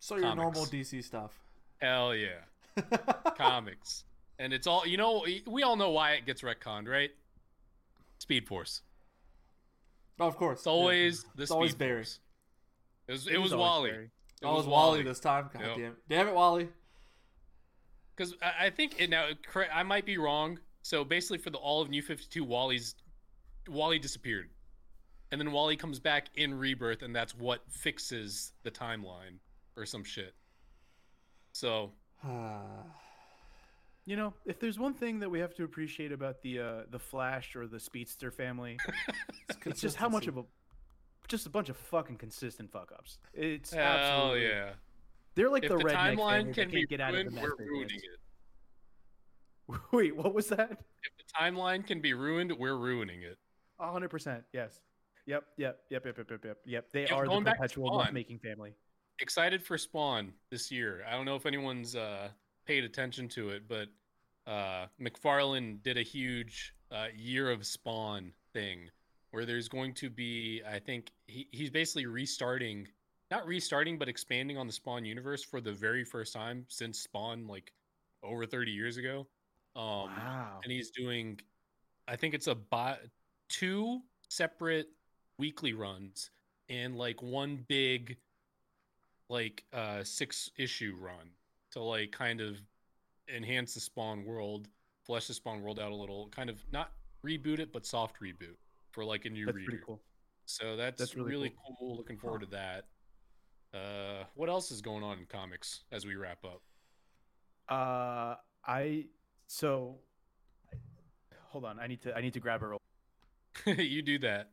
So 0.00 0.16
your 0.16 0.34
normal 0.34 0.66
DC 0.66 1.04
stuff. 1.04 1.32
Hell 1.80 2.14
yeah. 2.14 2.40
Comics. 3.36 4.04
And 4.38 4.52
it's 4.52 4.66
all, 4.66 4.86
you 4.86 4.96
know, 4.96 5.24
we 5.46 5.62
all 5.62 5.76
know 5.76 5.90
why 5.90 6.12
it 6.12 6.26
gets 6.26 6.42
retconned, 6.42 6.88
right? 6.88 7.10
Speed 8.18 8.48
Force. 8.48 8.82
Oh, 10.20 10.26
of 10.26 10.36
course. 10.36 10.60
It's 10.60 10.66
always 10.66 11.24
the 11.36 11.42
It's 11.42 11.50
always 11.50 11.74
Barry. 11.74 11.96
Force. 12.02 12.20
It 13.08 13.12
was, 13.12 13.26
it 13.26 13.34
it 13.34 13.38
was 13.38 13.52
always 13.52 13.60
Wally. 13.68 13.90
Barry. 13.90 14.04
It 14.42 14.46
Oh, 14.46 14.54
was 14.56 14.66
Wally 14.66 15.02
this 15.02 15.20
time. 15.20 15.50
God 15.52 15.62
Yep. 15.62 15.76
damn 15.76 15.84
it. 15.92 15.98
Damn 16.08 16.28
it, 16.28 16.34
Wally. 16.34 16.68
Because 18.16 18.34
I 18.42 18.66
I 18.66 18.70
think 18.70 19.00
it 19.00 19.10
now 19.10 19.28
I 19.72 19.82
might 19.82 20.06
be 20.06 20.18
wrong. 20.18 20.58
So 20.82 21.04
basically, 21.04 21.38
for 21.38 21.50
the 21.50 21.58
all 21.58 21.80
of 21.82 21.88
New 21.90 22.02
Fifty 22.02 22.26
Two, 22.30 22.44
Wally's 22.44 22.94
Wally 23.68 23.98
disappeared, 23.98 24.50
and 25.32 25.40
then 25.40 25.50
Wally 25.50 25.76
comes 25.76 25.98
back 25.98 26.28
in 26.36 26.54
Rebirth, 26.54 27.02
and 27.02 27.14
that's 27.16 27.34
what 27.34 27.62
fixes 27.70 28.52
the 28.62 28.70
timeline 28.70 29.38
or 29.76 29.86
some 29.86 30.04
shit. 30.04 30.34
So 31.52 31.92
You 34.06 34.16
know, 34.16 34.34
if 34.44 34.60
there's 34.60 34.78
one 34.78 34.92
thing 34.92 35.18
that 35.20 35.30
we 35.30 35.40
have 35.40 35.54
to 35.54 35.64
appreciate 35.64 36.12
about 36.12 36.42
the 36.42 36.60
uh, 36.60 36.82
the 36.90 36.98
Flash 36.98 37.56
or 37.56 37.66
the 37.66 37.80
Speedster 37.80 38.30
family, 38.30 38.78
it's, 39.48 39.58
it's, 39.64 39.80
just 39.80 39.96
how 39.96 40.10
much 40.10 40.26
of 40.26 40.36
a 40.36 40.44
just 41.26 41.46
a 41.46 41.50
bunch 41.50 41.70
of 41.70 41.76
fucking 41.76 42.16
consistent 42.16 42.70
fuck 42.70 42.92
ups. 42.92 43.18
It's 43.32 43.72
hell 43.72 43.82
absolutely, 43.82 44.48
yeah. 44.48 44.70
They're 45.34 45.50
like 45.50 45.64
if 45.64 45.70
the, 45.70 45.78
the 45.78 45.84
redneck 45.84 46.16
timeline 46.16 46.54
can 46.54 46.70
be 46.70 46.84
get 46.86 47.00
ruined, 47.00 47.02
out 47.02 47.26
of 47.26 47.34
the 47.34 47.40
we're 47.40 47.56
ruining 47.66 47.96
it. 47.96 49.80
Wait, 49.92 50.14
what 50.14 50.34
was 50.34 50.48
that? 50.48 50.70
If 50.70 51.12
the 51.16 51.40
timeline 51.40 51.86
can 51.86 52.00
be 52.00 52.12
ruined, 52.12 52.52
we're 52.58 52.76
ruining 52.76 53.22
it. 53.22 53.38
hundred 53.80 54.10
percent. 54.10 54.44
Yes. 54.52 54.80
Yep. 55.26 55.44
Yep. 55.56 55.78
Yep. 55.90 56.04
Yep. 56.04 56.16
Yep. 56.18 56.28
Yep. 56.28 56.44
Yep. 56.44 56.58
yep. 56.66 56.92
They 56.92 57.06
are 57.06 57.26
the 57.26 57.40
perpetual 57.40 58.06
making 58.12 58.38
family. 58.40 58.74
Excited 59.20 59.64
for 59.64 59.78
Spawn 59.78 60.32
this 60.50 60.70
year. 60.70 61.04
I 61.08 61.12
don't 61.12 61.24
know 61.24 61.36
if 61.36 61.46
anyone's 61.46 61.96
uh, 61.96 62.28
paid 62.64 62.84
attention 62.84 63.28
to 63.28 63.50
it, 63.50 63.68
but 63.68 63.88
uh, 64.46 64.86
McFarlane 65.00 65.82
did 65.82 65.96
a 65.96 66.02
huge 66.02 66.74
uh, 66.90 67.06
year 67.14 67.50
of 67.50 67.66
Spawn 67.66 68.32
thing 68.52 68.90
where 69.30 69.44
there's 69.44 69.68
going 69.68 69.94
to 69.94 70.10
be, 70.10 70.62
I 70.68 70.78
think, 70.78 71.10
he, 71.26 71.48
he's 71.50 71.70
basically 71.70 72.06
restarting, 72.06 72.86
not 73.30 73.46
restarting, 73.46 73.98
but 73.98 74.08
expanding 74.08 74.56
on 74.58 74.66
the 74.66 74.72
Spawn 74.72 75.04
universe 75.04 75.42
for 75.42 75.60
the 75.60 75.72
very 75.72 76.04
first 76.04 76.32
time 76.32 76.66
since 76.68 77.00
Spawn, 77.00 77.46
like 77.46 77.72
over 78.22 78.46
30 78.46 78.70
years 78.70 78.96
ago. 78.96 79.26
Um, 79.76 79.84
wow. 79.84 80.60
and 80.62 80.72
he's 80.72 80.90
doing 80.90 81.40
i 82.06 82.14
think 82.14 82.32
it's 82.32 82.46
a 82.46 82.54
bi- 82.54 82.98
two 83.48 84.00
separate 84.28 84.86
weekly 85.36 85.72
runs 85.72 86.30
and 86.68 86.96
like 86.96 87.20
one 87.22 87.64
big 87.68 88.16
like 89.28 89.64
uh 89.72 90.04
six 90.04 90.48
issue 90.56 90.94
run 90.96 91.30
to 91.74 91.82
like 91.82 92.10
kind 92.12 92.40
of 92.40 92.56
enhance 93.34 93.74
the 93.74 93.80
spawn 93.80 94.24
world 94.24 94.68
flesh 95.04 95.26
the 95.28 95.34
spawn 95.34 95.62
world 95.62 95.78
out 95.78 95.92
a 95.92 95.94
little 95.94 96.28
kind 96.28 96.50
of 96.50 96.64
not 96.72 96.92
reboot 97.24 97.58
it 97.58 97.72
but 97.72 97.86
soft 97.86 98.16
reboot 98.20 98.56
for 98.92 99.04
like 99.04 99.24
a 99.26 99.30
new 99.30 99.46
That's 99.46 99.56
reader 99.56 99.70
pretty 99.70 99.84
cool. 99.86 100.00
so 100.46 100.76
that's, 100.76 100.98
That's 100.98 101.14
really 101.16 101.30
really, 101.30 101.52
cool. 101.78 101.96
looking 101.96 102.18
forward 102.18 102.40
to 102.40 102.46
that 102.48 102.86
uh 103.74 104.24
what 104.34 104.48
else 104.48 104.70
is 104.70 104.80
going 104.82 105.02
on 105.04 105.18
in 105.18 105.26
comics 105.26 105.84
as 105.92 106.04
we 106.06 106.14
wrap 106.16 106.44
up 106.44 106.62
Uh, 107.68 108.36
I 108.66 109.06
so 109.46 109.96
hold 111.48 111.64
on. 111.64 111.78
I 111.80 111.86
need 111.86 112.02
to. 112.02 112.14
I 112.16 112.20
need 112.20 112.34
to 112.34 112.40
grab 112.40 112.62
a 112.62 112.66
roll. 112.66 112.80
you 113.66 114.02
do 114.02 114.18
that. 114.20 114.50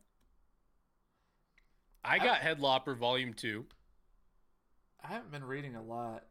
I 2.04 2.18
got 2.18 2.40
Headlopper 2.40 2.96
Volume 2.96 3.34
Two. 3.34 3.66
I 5.04 5.08
haven't 5.08 5.30
been 5.30 5.44
reading 5.44 5.76
a 5.76 5.82
lot, 5.82 6.24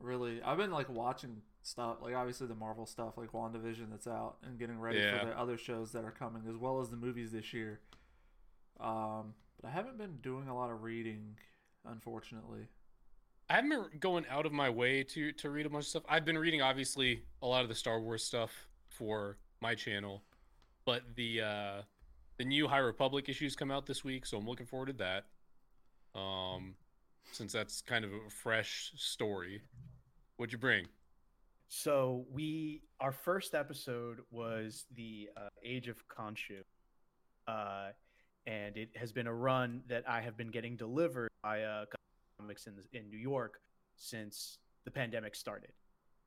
really. 0.00 0.42
I've 0.42 0.58
been 0.58 0.70
like 0.70 0.88
watching 0.88 1.42
stuff, 1.62 1.98
like 2.02 2.14
obviously 2.14 2.46
the 2.46 2.54
Marvel 2.54 2.86
stuff, 2.86 3.16
like 3.16 3.32
WandaVision 3.32 3.90
that's 3.90 4.06
out, 4.06 4.36
and 4.42 4.58
getting 4.58 4.78
ready 4.80 4.98
Yeah. 4.98 5.20
for 5.20 5.26
the 5.26 5.38
other 5.38 5.56
shows 5.58 5.92
that 5.92 6.04
are 6.04 6.10
coming, 6.10 6.42
as 6.48 6.56
well 6.56 6.80
as 6.80 6.88
the 6.90 6.96
movies 6.96 7.32
this 7.32 7.52
year. 7.52 7.80
Um, 8.80 9.34
but 9.60 9.68
I 9.68 9.70
haven't 9.72 9.98
been 9.98 10.18
doing 10.22 10.48
a 10.48 10.54
lot 10.56 10.70
of 10.70 10.82
reading, 10.82 11.36
unfortunately. 11.84 12.68
I 13.50 13.54
haven't 13.56 13.70
been 13.70 13.98
going 13.98 14.26
out 14.28 14.46
of 14.46 14.52
my 14.52 14.68
way 14.70 15.02
to 15.04 15.32
to 15.32 15.50
read 15.50 15.66
a 15.66 15.70
bunch 15.70 15.84
of 15.84 15.88
stuff. 15.88 16.02
I've 16.08 16.24
been 16.24 16.38
reading 16.38 16.60
obviously 16.62 17.24
a 17.42 17.46
lot 17.46 17.62
of 17.62 17.68
the 17.68 17.74
Star 17.74 18.00
Wars 18.00 18.22
stuff 18.22 18.68
for 18.88 19.38
my 19.60 19.74
channel, 19.74 20.22
but 20.84 21.02
the 21.16 21.40
uh 21.40 21.82
the 22.36 22.44
new 22.44 22.68
High 22.68 22.78
Republic 22.78 23.28
issues 23.28 23.56
come 23.56 23.70
out 23.70 23.86
this 23.86 24.04
week, 24.04 24.24
so 24.26 24.38
I'm 24.38 24.46
looking 24.46 24.66
forward 24.66 24.86
to 24.86 24.92
that. 24.94 25.26
Um, 26.18 26.76
since 27.32 27.52
that's 27.52 27.80
kind 27.82 28.04
of 28.04 28.12
a 28.12 28.30
fresh 28.30 28.92
story. 28.96 29.60
What'd 30.36 30.52
you 30.52 30.58
bring? 30.58 30.86
So 31.68 32.24
we 32.30 32.82
our 33.00 33.12
first 33.12 33.54
episode 33.54 34.18
was 34.30 34.86
the 34.96 35.28
uh, 35.36 35.48
Age 35.62 35.88
of 35.88 35.96
Khonshu, 36.08 36.62
uh, 37.46 37.88
and 38.46 38.76
it 38.76 38.90
has 38.96 39.12
been 39.12 39.26
a 39.26 39.34
run 39.34 39.82
that 39.88 40.08
I 40.08 40.20
have 40.20 40.36
been 40.36 40.50
getting 40.50 40.76
delivered 40.76 41.30
by 41.42 41.62
uh, 41.62 41.84
comics 42.38 42.66
in 42.66 42.74
in 42.92 43.10
New 43.10 43.18
York 43.18 43.60
since 43.96 44.58
the 44.84 44.90
pandemic 44.90 45.34
started. 45.34 45.72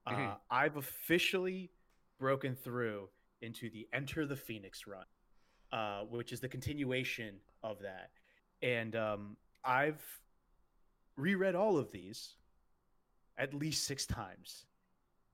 Uh, 0.06 0.12
Mhm. 0.12 0.40
I've 0.50 0.78
officially 0.78 1.72
broken 2.20 2.56
through 2.56 3.10
into 3.42 3.70
the 3.70 3.88
Enter 3.94 4.28
the 4.28 4.36
Phoenix 4.36 4.86
run, 4.86 5.06
uh, 5.72 6.02
which 6.06 6.32
is 6.32 6.40
the 6.40 6.50
continuation 6.50 7.40
of 7.64 7.80
that, 7.80 8.12
and 8.62 8.96
um, 8.96 9.38
I've 9.64 10.04
reread 11.18 11.56
all 11.56 11.78
of 11.78 11.92
these 11.92 12.36
at 13.38 13.54
least 13.54 13.86
six 13.86 14.06
times. 14.06 14.66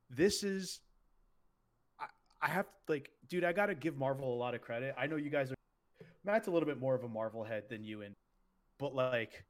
This 0.09 0.43
is 0.43 0.79
I, 1.99 2.05
I 2.41 2.47
have 2.47 2.65
like 2.87 3.11
dude 3.27 3.43
i 3.43 3.51
gotta 3.51 3.75
give 3.75 3.97
marvel 3.97 4.33
a 4.33 4.37
lot 4.37 4.55
of 4.55 4.61
credit. 4.61 4.95
I 4.97 5.07
know 5.07 5.15
you 5.15 5.29
guys 5.29 5.51
are 5.51 5.55
matt's 6.23 6.47
a 6.47 6.51
little 6.51 6.67
bit 6.67 6.79
more 6.79 6.95
of 6.95 7.03
a 7.03 7.09
marvel 7.09 7.43
head 7.43 7.63
than 7.69 7.83
you 7.83 8.01
and 8.01 8.15
but 8.79 8.95
like 8.95 9.43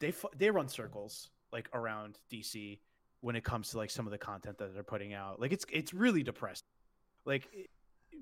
they 0.00 0.12
they 0.36 0.50
run 0.50 0.68
circles 0.68 1.30
like 1.52 1.68
around 1.74 2.18
dc 2.32 2.78
when 3.22 3.36
it 3.36 3.44
comes 3.44 3.70
to 3.70 3.78
like 3.78 3.88
some 3.90 4.06
of 4.06 4.10
the 4.10 4.18
content 4.18 4.58
that 4.58 4.74
they're 4.74 4.82
putting 4.82 5.14
out. 5.14 5.40
Like 5.40 5.52
it's 5.52 5.64
it's 5.72 5.94
really 5.94 6.22
depressing. 6.22 6.66
Like 7.24 7.48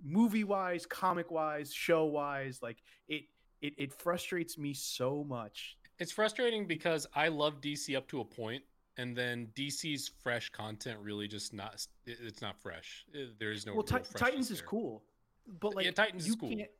movie 0.05 0.45
wise 0.45 0.87
comic 0.87 1.31
wise 1.31 1.73
show 1.75 2.05
wise 2.05 2.61
like 2.63 2.79
it 3.09 3.25
it, 3.61 3.75
it 3.77 3.93
frustrates 3.93 4.57
me 4.57 4.73
so 4.73 5.25
much 5.29 5.77
It's 6.01 6.11
frustrating 6.13 6.67
because 6.67 7.07
I 7.15 7.29
love 7.29 7.61
DC 7.61 7.97
up 7.97 8.09
to 8.09 8.21
a 8.21 8.25
point, 8.25 8.63
and 8.97 9.15
then 9.17 9.49
DC's 9.55 10.11
fresh 10.23 10.49
content 10.51 10.99
really 11.01 11.29
just 11.29 11.53
not. 11.53 11.87
It's 12.07 12.41
not 12.43 12.57
fresh. 12.61 13.05
There 13.39 13.53
is 13.53 13.67
no. 13.67 13.75
well 13.75 13.83
Ti- 13.85 13.99
titans 14.17 14.51
is 14.51 14.61
cool 14.63 15.03
but 15.61 15.75
like 15.75 15.85
Yeah, 15.85 15.91
Titans 15.93 16.23
is 16.23 16.29
you 16.29 16.37
cool. 16.37 16.49
can't 16.51 16.71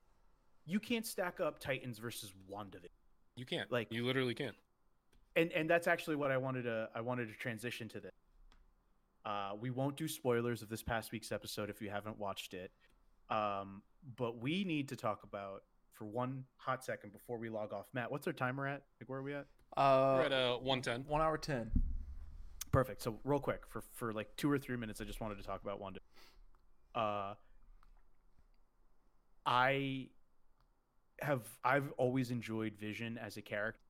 you 0.67 0.79
can't 0.79 1.05
stack 1.07 1.41
up 1.41 1.59
titans 1.59 1.99
versus 1.99 2.33
wandavision 2.51 2.87
You 3.35 3.45
can't. 3.45 3.71
like- 3.73 3.91
you 3.91 4.05
literally 4.05 4.35
can't. 4.35 4.55
and 5.37 5.51
and 5.53 5.69
that's 5.69 5.87
actually 5.89 6.17
what 6.17 6.31
I 6.31 6.37
wanted 6.37 6.63
to 6.65 6.89
I 6.95 7.01
wanted 7.01 7.29
to 7.29 7.35
transition 7.35 7.89
to 7.89 8.01
this. 8.01 8.13
Uh, 9.25 9.53
we 9.61 9.71
won't 9.71 9.97
do 9.97 10.07
spoilers 10.09 10.63
of 10.63 10.69
this 10.69 10.83
past 10.83 11.11
week's 11.13 11.31
episode 11.33 11.69
if 11.69 11.83
you 11.83 11.91
haven't 11.91 12.19
watched 12.19 12.55
it. 12.55 12.71
Um, 13.29 13.83
but 14.17 14.39
we 14.39 14.65
need 14.65 14.89
to 14.91 14.97
talk 14.97 15.25
about 15.25 15.63
for 16.01 16.07
one 16.07 16.45
hot 16.57 16.83
second 16.83 17.13
before 17.13 17.37
we 17.37 17.51
log 17.51 17.75
off. 17.75 17.87
Matt, 17.93 18.11
what's 18.11 18.27
our 18.27 18.33
timer 18.33 18.67
at? 18.67 18.83
Like, 18.99 19.09
where 19.09 19.19
are 19.19 19.23
we 19.23 19.35
at? 19.35 19.47
Uh, 19.77 20.17
We're 20.17 20.23
at 20.25 20.33
uh, 20.33 20.57
110. 20.57 21.05
one 21.07 21.21
hour 21.21 21.37
ten. 21.37 21.71
Perfect. 22.73 23.03
So 23.03 23.21
real 23.23 23.39
quick 23.39 23.61
for 23.69 23.83
for 23.95 24.15
like 24.15 24.35
two 24.39 24.51
or 24.51 24.59
three 24.59 24.79
minutes, 24.79 25.03
I 25.03 25.05
just 25.05 25.21
wanted 25.21 25.37
to 25.37 25.45
talk 25.45 25.63
about 25.63 25.79
Wanda. 25.79 26.01
Uh, 26.95 27.35
I 29.45 30.09
have 31.21 31.43
I've 31.63 31.93
always 31.99 32.31
enjoyed 32.31 32.77
Vision 32.81 33.19
as 33.19 33.37
a 33.37 33.43
character. 33.43 33.81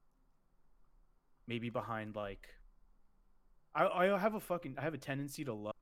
Maybe 1.46 1.70
behind 1.70 2.16
like, 2.16 2.48
I 3.72 3.86
I 3.86 4.18
have 4.18 4.34
a 4.34 4.40
fucking 4.40 4.74
I 4.78 4.82
have 4.82 4.94
a 4.94 4.98
tendency 4.98 5.44
to 5.44 5.54
love 5.54 5.74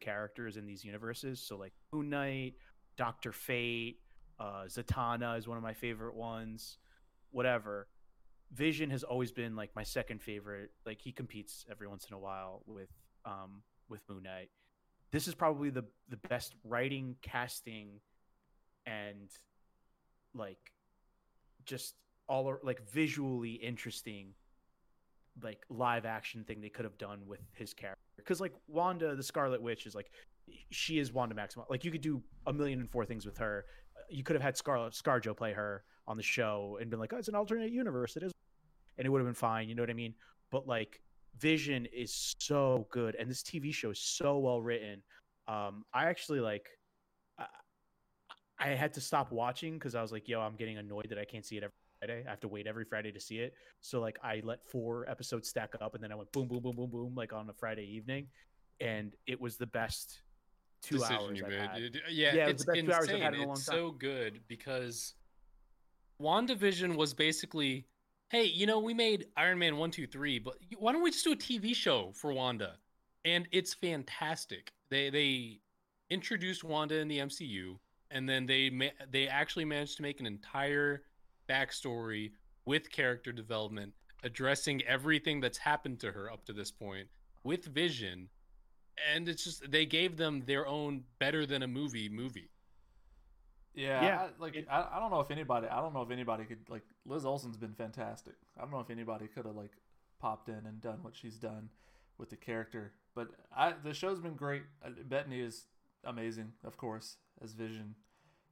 characters 0.00 0.56
in 0.56 0.66
these 0.66 0.84
universes. 0.84 1.40
So 1.40 1.56
like 1.56 1.72
Moon 1.92 2.10
Knight, 2.10 2.54
Doctor 2.96 3.30
Fate, 3.30 4.00
uh, 4.38 4.64
Zatanna 4.66 5.38
is 5.38 5.48
one 5.48 5.56
of 5.56 5.62
my 5.62 5.74
favorite 5.74 6.14
ones. 6.14 6.78
Whatever. 7.30 7.88
Vision 8.52 8.90
has 8.90 9.02
always 9.02 9.32
been 9.32 9.56
like 9.56 9.70
my 9.74 9.82
second 9.82 10.22
favorite. 10.22 10.70
Like 10.84 11.00
he 11.00 11.12
competes 11.12 11.64
every 11.70 11.88
once 11.88 12.06
in 12.08 12.14
a 12.14 12.18
while 12.18 12.62
with 12.66 12.90
um 13.24 13.62
with 13.88 14.00
Moon 14.08 14.22
Knight. 14.22 14.50
This 15.10 15.26
is 15.26 15.34
probably 15.34 15.70
the 15.70 15.84
the 16.08 16.16
best 16.16 16.54
writing, 16.64 17.16
casting, 17.22 18.00
and 18.86 19.30
like 20.34 20.72
just 21.64 21.94
all 22.28 22.58
like 22.62 22.80
visually 22.90 23.52
interesting 23.52 24.34
like 25.42 25.64
live 25.68 26.06
action 26.06 26.44
thing 26.44 26.60
they 26.60 26.68
could 26.68 26.84
have 26.84 26.96
done 26.96 27.20
with 27.26 27.40
his 27.52 27.74
character 27.74 28.00
because 28.16 28.40
like 28.40 28.54
wanda 28.68 29.14
the 29.14 29.22
scarlet 29.22 29.60
witch 29.60 29.86
is 29.86 29.94
like 29.94 30.10
she 30.70 30.98
is 30.98 31.12
wanda 31.12 31.34
maximoff 31.34 31.68
like 31.68 31.84
you 31.84 31.90
could 31.90 32.00
do 32.00 32.22
a 32.46 32.52
million 32.52 32.80
and 32.80 32.90
four 32.90 33.04
things 33.04 33.26
with 33.26 33.36
her 33.36 33.66
you 34.10 34.22
could 34.22 34.34
have 34.36 34.42
had 34.42 34.56
scarlet 34.56 34.92
scarjo 34.92 35.36
play 35.36 35.52
her 35.52 35.84
on 36.06 36.16
the 36.16 36.22
show 36.22 36.78
and 36.80 36.90
been 36.90 37.00
like 37.00 37.12
oh, 37.12 37.16
it's 37.16 37.28
an 37.28 37.34
alternate 37.34 37.70
universe. 37.70 38.16
It 38.16 38.22
is 38.22 38.32
and 38.98 39.06
it 39.06 39.10
would 39.10 39.18
have 39.18 39.26
been 39.26 39.34
fine 39.34 39.68
you 39.68 39.74
know 39.74 39.82
what 39.82 39.90
i 39.90 39.94
mean? 39.94 40.14
But 40.50 40.66
like 40.66 41.00
vision 41.38 41.86
is 41.92 42.34
so 42.38 42.86
good 42.90 43.14
and 43.16 43.30
this 43.30 43.42
tv 43.42 43.72
show 43.74 43.90
is 43.90 44.00
so 44.00 44.38
well 44.38 44.62
written. 44.62 45.02
Um 45.48 45.84
i 45.92 46.06
actually 46.06 46.40
like 46.40 46.66
I, 47.38 47.46
I 48.58 48.68
had 48.68 48.92
to 48.94 49.00
stop 49.00 49.32
watching 49.32 49.74
because 49.74 49.94
i 49.94 50.02
was 50.02 50.12
like 50.12 50.28
yo 50.28 50.40
i'm 50.40 50.56
getting 50.56 50.78
annoyed 50.78 51.08
that 51.10 51.18
i 51.18 51.24
can't 51.24 51.44
see 51.44 51.56
it 51.56 51.64
every 51.64 51.74
friday. 52.00 52.24
I 52.26 52.30
have 52.30 52.40
to 52.40 52.48
wait 52.48 52.66
every 52.66 52.84
friday 52.84 53.12
to 53.12 53.20
see 53.20 53.38
it. 53.38 53.54
So 53.80 54.00
like 54.00 54.18
i 54.22 54.40
let 54.44 54.64
four 54.70 55.08
episodes 55.08 55.48
stack 55.48 55.74
up 55.80 55.94
and 55.94 56.02
then 56.02 56.12
i 56.12 56.14
went 56.14 56.32
boom 56.32 56.48
boom 56.48 56.62
boom 56.62 56.76
boom 56.76 56.90
boom 56.90 57.14
like 57.14 57.32
on 57.32 57.48
a 57.50 57.54
friday 57.54 57.84
evening. 57.84 58.28
And 58.80 59.14
it 59.26 59.40
was 59.40 59.56
the 59.56 59.66
best 59.66 60.20
two 60.86 60.98
decision 60.98 61.16
hours 61.16 61.38
you 61.38 61.44
I've 61.44 61.50
made. 61.50 61.60
had. 61.60 61.82
It- 61.82 61.96
Yeah, 62.10 62.34
Yeah, 62.34 62.48
it's 62.48 62.68
I've 62.68 62.76
insane. 62.76 63.22
in 63.34 63.50
it's 63.50 63.64
so 63.64 63.90
good 63.90 64.40
because 64.48 65.14
WandaVision 66.20 66.96
was 66.96 67.14
basically, 67.14 67.86
hey, 68.30 68.44
you 68.44 68.66
know, 68.66 68.78
we 68.78 68.94
made 68.94 69.26
Iron 69.36 69.58
Man 69.58 69.76
1, 69.76 69.90
2, 69.90 70.06
3, 70.06 70.38
but 70.38 70.54
why 70.78 70.92
don't 70.92 71.02
we 71.02 71.10
just 71.10 71.24
do 71.24 71.32
a 71.32 71.36
TV 71.36 71.74
show 71.74 72.12
for 72.14 72.32
Wanda? 72.32 72.76
And 73.24 73.46
it's 73.52 73.74
fantastic. 73.74 74.72
They 74.88 75.10
they 75.10 75.60
introduced 76.10 76.62
Wanda 76.62 76.96
in 76.98 77.08
the 77.08 77.18
MCU, 77.18 77.78
and 78.12 78.28
then 78.28 78.46
they 78.46 78.70
ma- 78.70 78.96
they 79.10 79.26
actually 79.26 79.64
managed 79.64 79.96
to 79.96 80.02
make 80.02 80.20
an 80.20 80.26
entire 80.26 81.02
backstory 81.48 82.32
with 82.66 82.90
character 82.90 83.32
development, 83.32 83.92
addressing 84.22 84.82
everything 84.84 85.40
that's 85.40 85.58
happened 85.58 85.98
to 86.00 86.12
her 86.12 86.30
up 86.30 86.44
to 86.44 86.52
this 86.52 86.70
point 86.70 87.08
with 87.42 87.64
Vision. 87.66 88.28
And 89.14 89.28
it's 89.28 89.44
just 89.44 89.70
they 89.70 89.86
gave 89.86 90.16
them 90.16 90.42
their 90.46 90.66
own 90.66 91.04
better 91.18 91.44
than 91.46 91.62
a 91.62 91.66
movie 91.68 92.08
movie. 92.08 92.50
Yeah, 93.74 94.02
Yeah, 94.02 94.20
I, 94.22 94.28
like 94.38 94.56
it- 94.56 94.66
I, 94.70 94.86
I 94.94 94.98
don't 94.98 95.10
know 95.10 95.20
if 95.20 95.30
anybody 95.30 95.68
I 95.68 95.80
don't 95.80 95.92
know 95.92 96.02
if 96.02 96.10
anybody 96.10 96.44
could 96.44 96.68
like 96.68 96.82
Liz 97.04 97.26
Olsen's 97.26 97.56
been 97.58 97.74
fantastic. 97.74 98.34
I 98.56 98.62
don't 98.62 98.70
know 98.70 98.80
if 98.80 98.90
anybody 98.90 99.26
could 99.26 99.44
have 99.44 99.54
like 99.56 99.72
popped 100.18 100.48
in 100.48 100.64
and 100.66 100.80
done 100.80 100.98
what 101.02 101.14
she's 101.14 101.36
done 101.36 101.68
with 102.16 102.30
the 102.30 102.36
character. 102.36 102.92
But 103.14 103.28
I 103.54 103.74
the 103.82 103.92
show's 103.92 104.18
been 104.20 104.34
great. 104.34 104.62
Uh, 104.84 104.90
Bettany 105.04 105.40
is 105.40 105.66
amazing, 106.04 106.52
of 106.64 106.78
course, 106.78 107.16
as 107.42 107.52
Vision. 107.52 107.94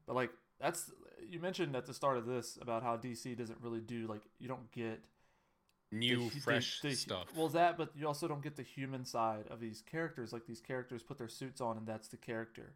But 0.07 0.15
like 0.17 0.31
that's 0.61 0.91
you 1.27 1.41
mentioned 1.41 1.75
at 1.75 1.87
the 1.87 1.95
start 1.95 2.19
of 2.19 2.27
this 2.27 2.59
about 2.61 2.83
how 2.83 2.99
DC 2.99 3.35
doesn't 3.37 3.59
really 3.63 3.81
do 3.81 4.07
like 4.07 4.23
you 4.39 4.47
don't 4.49 4.71
get 4.73 5.01
the 5.01 5.14
New, 5.95 6.31
the- 6.31 6.41
fresh 6.41 6.81
the- 6.81 6.95
stuff. 6.95 7.27
Well, 7.37 7.49
that, 7.51 7.77
but 7.79 7.91
you 7.97 8.07
also 8.07 8.29
don't 8.29 8.43
get 8.43 8.57
the 8.57 8.63
human 8.63 9.05
side 9.05 9.45
of 9.51 9.61
these 9.61 9.83
characters. 9.83 10.33
Like 10.33 10.47
these 10.47 10.61
characters 10.61 11.03
put 11.03 11.19
their 11.19 11.29
suits 11.29 11.61
on, 11.61 11.77
and 11.79 11.87
that's 11.87 12.09
the 12.09 12.17
character. 12.17 12.75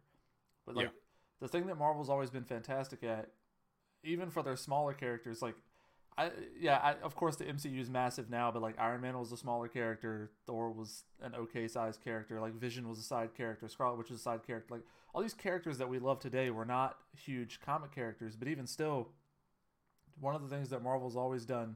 But 0.65 0.75
like 0.75 0.85
Yeah. 0.85 0.91
the 1.39 1.47
thing 1.47 1.67
that 1.67 1.77
Marvel's 1.77 2.09
always 2.09 2.29
been 2.29 2.43
fantastic 2.45 3.03
at, 3.03 3.31
even 4.03 4.29
for 4.29 4.43
their 4.43 4.55
smaller 4.55 4.93
characters, 4.93 5.41
like 5.41 5.55
I 6.17 6.31
yeah, 6.59 6.77
I, 6.77 6.93
of 7.03 7.15
course 7.15 7.35
the 7.37 7.45
MCU 7.45 7.79
is 7.79 7.89
massive 7.89 8.29
now, 8.29 8.51
but 8.51 8.61
like 8.61 8.77
Iron 8.79 9.01
Man 9.01 9.17
was 9.17 9.31
a 9.31 9.37
smaller 9.37 9.67
character, 9.67 10.31
Thor 10.45 10.69
was 10.71 11.03
an 11.21 11.33
okay 11.35 11.67
sized 11.67 12.01
character, 12.01 12.39
like 12.41 12.53
Vision 12.55 12.87
was 12.89 12.99
a 12.99 13.03
side 13.03 13.33
character, 13.35 13.67
Scarlet 13.67 13.97
Witch 13.97 14.09
was 14.09 14.19
a 14.19 14.23
side 14.23 14.43
character. 14.45 14.73
Like 14.75 14.83
all 15.13 15.21
these 15.21 15.33
characters 15.33 15.77
that 15.77 15.87
we 15.89 15.97
love 15.99 16.19
today 16.19 16.49
were 16.49 16.65
not 16.65 16.97
huge 17.17 17.59
comic 17.61 17.91
characters, 17.93 18.35
but 18.35 18.47
even 18.47 18.67
still, 18.67 19.09
one 20.19 20.35
of 20.35 20.41
the 20.41 20.49
things 20.53 20.69
that 20.69 20.83
Marvel's 20.83 21.15
always 21.15 21.45
done 21.45 21.75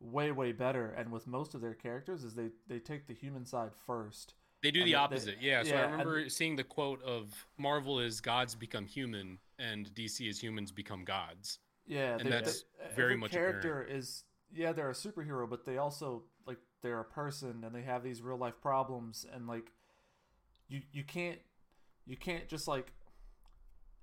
way 0.00 0.30
way 0.30 0.52
better 0.52 0.90
and 0.96 1.10
with 1.10 1.26
most 1.26 1.54
of 1.54 1.60
their 1.60 1.74
characters 1.74 2.22
is 2.24 2.34
they 2.34 2.50
they 2.68 2.78
take 2.78 3.06
the 3.06 3.14
human 3.14 3.44
side 3.44 3.70
first 3.86 4.34
They 4.62 4.70
do 4.70 4.80
the 4.80 4.84
they- 4.84 4.90
they- 4.90 4.94
opposite. 4.94 5.36
yeah. 5.40 5.62
So 5.64 5.70
yeah, 5.70 5.80
I 5.80 5.82
and- 5.84 5.92
remember 5.92 6.28
seeing 6.28 6.56
the 6.56 6.64
quote 6.64 7.02
of 7.02 7.46
Marvel 7.56 7.98
is 8.00 8.20
gods 8.20 8.54
become 8.54 8.86
human 8.86 9.38
and 9.58 9.92
DC 9.94 10.28
is 10.28 10.40
humans 10.40 10.70
become 10.72 11.04
gods. 11.04 11.58
yeah 11.86 12.12
And 12.18 12.26
they- 12.26 12.30
that's 12.30 12.62
they- 12.62 12.94
very 12.94 13.16
much 13.16 13.32
character 13.32 13.82
is 13.82 14.24
yeah 14.52 14.72
they're 14.72 14.90
a 14.90 14.94
superhero 14.94 15.48
but 15.50 15.64
they 15.64 15.78
also 15.78 16.24
like 16.46 16.58
they're 16.82 17.00
a 17.00 17.04
person 17.04 17.64
and 17.64 17.74
they 17.74 17.82
have 17.82 18.02
these 18.04 18.22
real 18.22 18.38
life 18.38 18.60
problems 18.60 19.26
and 19.32 19.46
like 19.48 19.72
you 20.68 20.82
you 20.92 21.02
can't 21.04 21.40
you 22.06 22.16
can't 22.16 22.48
just 22.48 22.68
like 22.68 22.92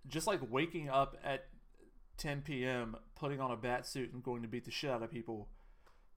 just 0.07 0.27
like 0.27 0.39
waking 0.51 0.89
up 0.89 1.17
at 1.23 1.47
10 2.17 2.41
p.m 2.41 2.95
putting 3.15 3.39
on 3.41 3.51
a 3.51 3.57
bat 3.57 3.85
suit 3.87 4.11
and 4.13 4.21
going 4.23 4.41
to 4.41 4.47
beat 4.47 4.65
the 4.65 4.71
shit 4.71 4.89
out 4.89 5.01
of 5.01 5.09
people 5.11 5.49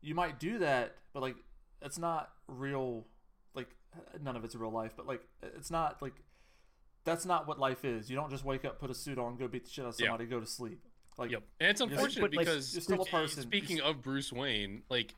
you 0.01 0.15
might 0.15 0.39
do 0.39 0.59
that 0.59 0.95
but 1.13 1.23
like 1.23 1.37
it's 1.83 1.99
not 1.99 2.31
real 2.47 3.05
like 3.55 3.69
none 4.23 4.37
of 4.37 4.45
it's 4.45 4.55
real 4.55 4.71
life 4.71 4.93
but 4.97 5.07
like 5.07 5.23
it's 5.43 5.71
not 5.71 6.01
like 6.03 6.15
that's 7.05 7.25
not 7.25 7.47
what 7.49 7.59
life 7.59 7.85
is 7.85 8.09
you 8.11 8.17
don't 8.17 8.31
just 8.31 8.45
wake 8.45 8.65
up 8.65 8.79
put 8.79 8.91
a 8.91 8.95
suit 8.95 9.19
on 9.19 9.37
go 9.37 9.49
beat 9.49 9.65
the 9.65 9.71
shit 9.71 9.85
out 9.85 9.95
of 9.95 10.01
Yeah. 10.01 10.07
somebody 10.09 10.27
go 10.27 10.41
to 10.41 10.47
sleep 10.47 10.81
like 11.17 11.31
Yep. 11.33 11.43
And 11.59 11.71
it's 11.71 11.81
You're- 11.81 11.93
unfortunate 11.95 12.23
like, 12.37 12.47
because 12.47 12.75
you're 12.75 12.81
still 12.81 13.03
a 13.03 13.07
person. 13.07 13.43
Speaking 13.43 13.81
of 13.81 14.03
Bruce 14.03 14.33
Wayne, 14.33 14.83
like 14.89 15.17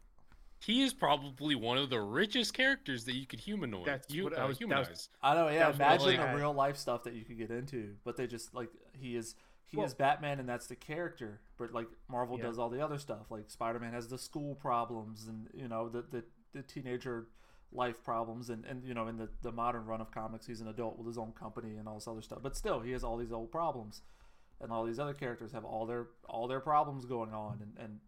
he 0.59 0.82
is 0.82 0.94
probably 0.94 1.55
one 1.55 1.77
of 1.77 1.90
the 1.90 2.01
richest 2.01 2.55
characters 2.55 3.05
that 3.05 3.15
you 3.16 3.27
could 3.27 3.40
humanoid. 3.40 3.86
That's 3.86 4.11
you, 4.11 4.24
what 4.24 4.39
I 4.39 4.43
uh, 4.44 4.48
was- 4.48 4.59
that 4.59 4.69
was- 4.89 5.09
I 5.23 5.35
know, 5.35 5.48
yeah. 5.48 5.70
That's 5.73 5.78
what 5.78 5.86
Imagine 6.15 6.20
like. 6.20 6.31
the 6.32 6.36
real 6.39 6.52
life 6.55 6.77
stuff 6.78 7.05
that 7.05 7.12
you 7.12 7.24
could 7.27 7.36
get 7.36 7.51
into, 7.51 7.97
but 8.05 8.16
they 8.16 8.27
just 8.27 8.55
like 8.55 8.70
he 8.98 9.15
is 9.15 9.35
he 9.70 9.76
Well- 9.76 9.86
is 9.86 9.94
Batman 9.94 10.40
and 10.40 10.48
that's 10.48 10.66
the 10.66 10.76
character. 10.76 11.40
But 11.56 11.72
like 11.72 11.88
Marvel 12.09 12.36
Yeah. 12.38 12.47
does 12.47 12.59
all 12.59 12.68
the 12.70 12.80
other 12.84 12.98
stuff. 12.98 13.30
Like 13.30 13.51
Spider 13.51 13.78
Man 13.78 13.92
has 13.92 14.09
the 14.09 14.18
school 14.18 14.55
problems 14.55 15.26
and 15.28 15.48
you 15.55 15.68
know 15.68 15.88
the 15.88 16.02
the, 16.02 16.24
the 16.52 16.62
teenager 16.62 17.28
life 17.72 18.02
problems 18.02 18.51
and, 18.51 18.64
and 18.64 18.84
you 18.84 18.94
know 18.94 19.06
in 19.06 19.16
the, 19.16 19.28
the 19.42 19.52
modern 19.52 19.86
run 19.86 20.01
of 20.01 20.10
comics 20.10 20.44
he's 20.47 20.60
an 20.60 20.66
adult 20.66 20.98
with 20.98 21.06
his 21.06 21.16
own 21.16 21.32
company 21.32 21.76
and 21.76 21.86
all 21.88 21.94
this 21.94 22.09
other 22.09 22.22
stuff. 22.22 22.40
But 22.42 22.56
still 22.56 22.80
he 22.80 22.90
has 22.92 23.05
all 23.05 23.16
these 23.16 23.32
old 23.32 23.51
problems. 23.52 24.02
And 24.62 24.70
all 24.70 24.84
these 24.84 24.98
other 24.98 25.14
characters 25.14 25.52
have 25.52 25.64
all 25.64 25.86
their 25.86 26.09
all 26.28 26.47
their 26.47 26.60
problems 26.60 27.06
going 27.06 27.32
on 27.32 27.60
and, 27.62 27.78
and 27.78 28.01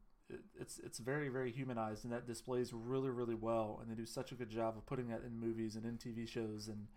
it's 0.58 0.78
it's 0.78 0.98
very 0.98 1.28
very 1.30 1.50
humanized 1.50 2.04
and 2.04 2.12
that 2.12 2.26
displays 2.26 2.72
really 2.74 3.08
really 3.10 3.34
well 3.34 3.78
and 3.80 3.90
they 3.90 3.94
do 3.94 4.04
such 4.06 4.32
a 4.32 4.34
good 4.34 4.50
job 4.50 4.76
of 4.76 4.84
putting 4.84 5.08
that 5.08 5.22
in 5.24 5.38
movies 5.38 5.76
and 5.76 5.84
in 5.86 5.96
TV 5.96 6.28
shows 6.28 6.68
and 6.68 6.88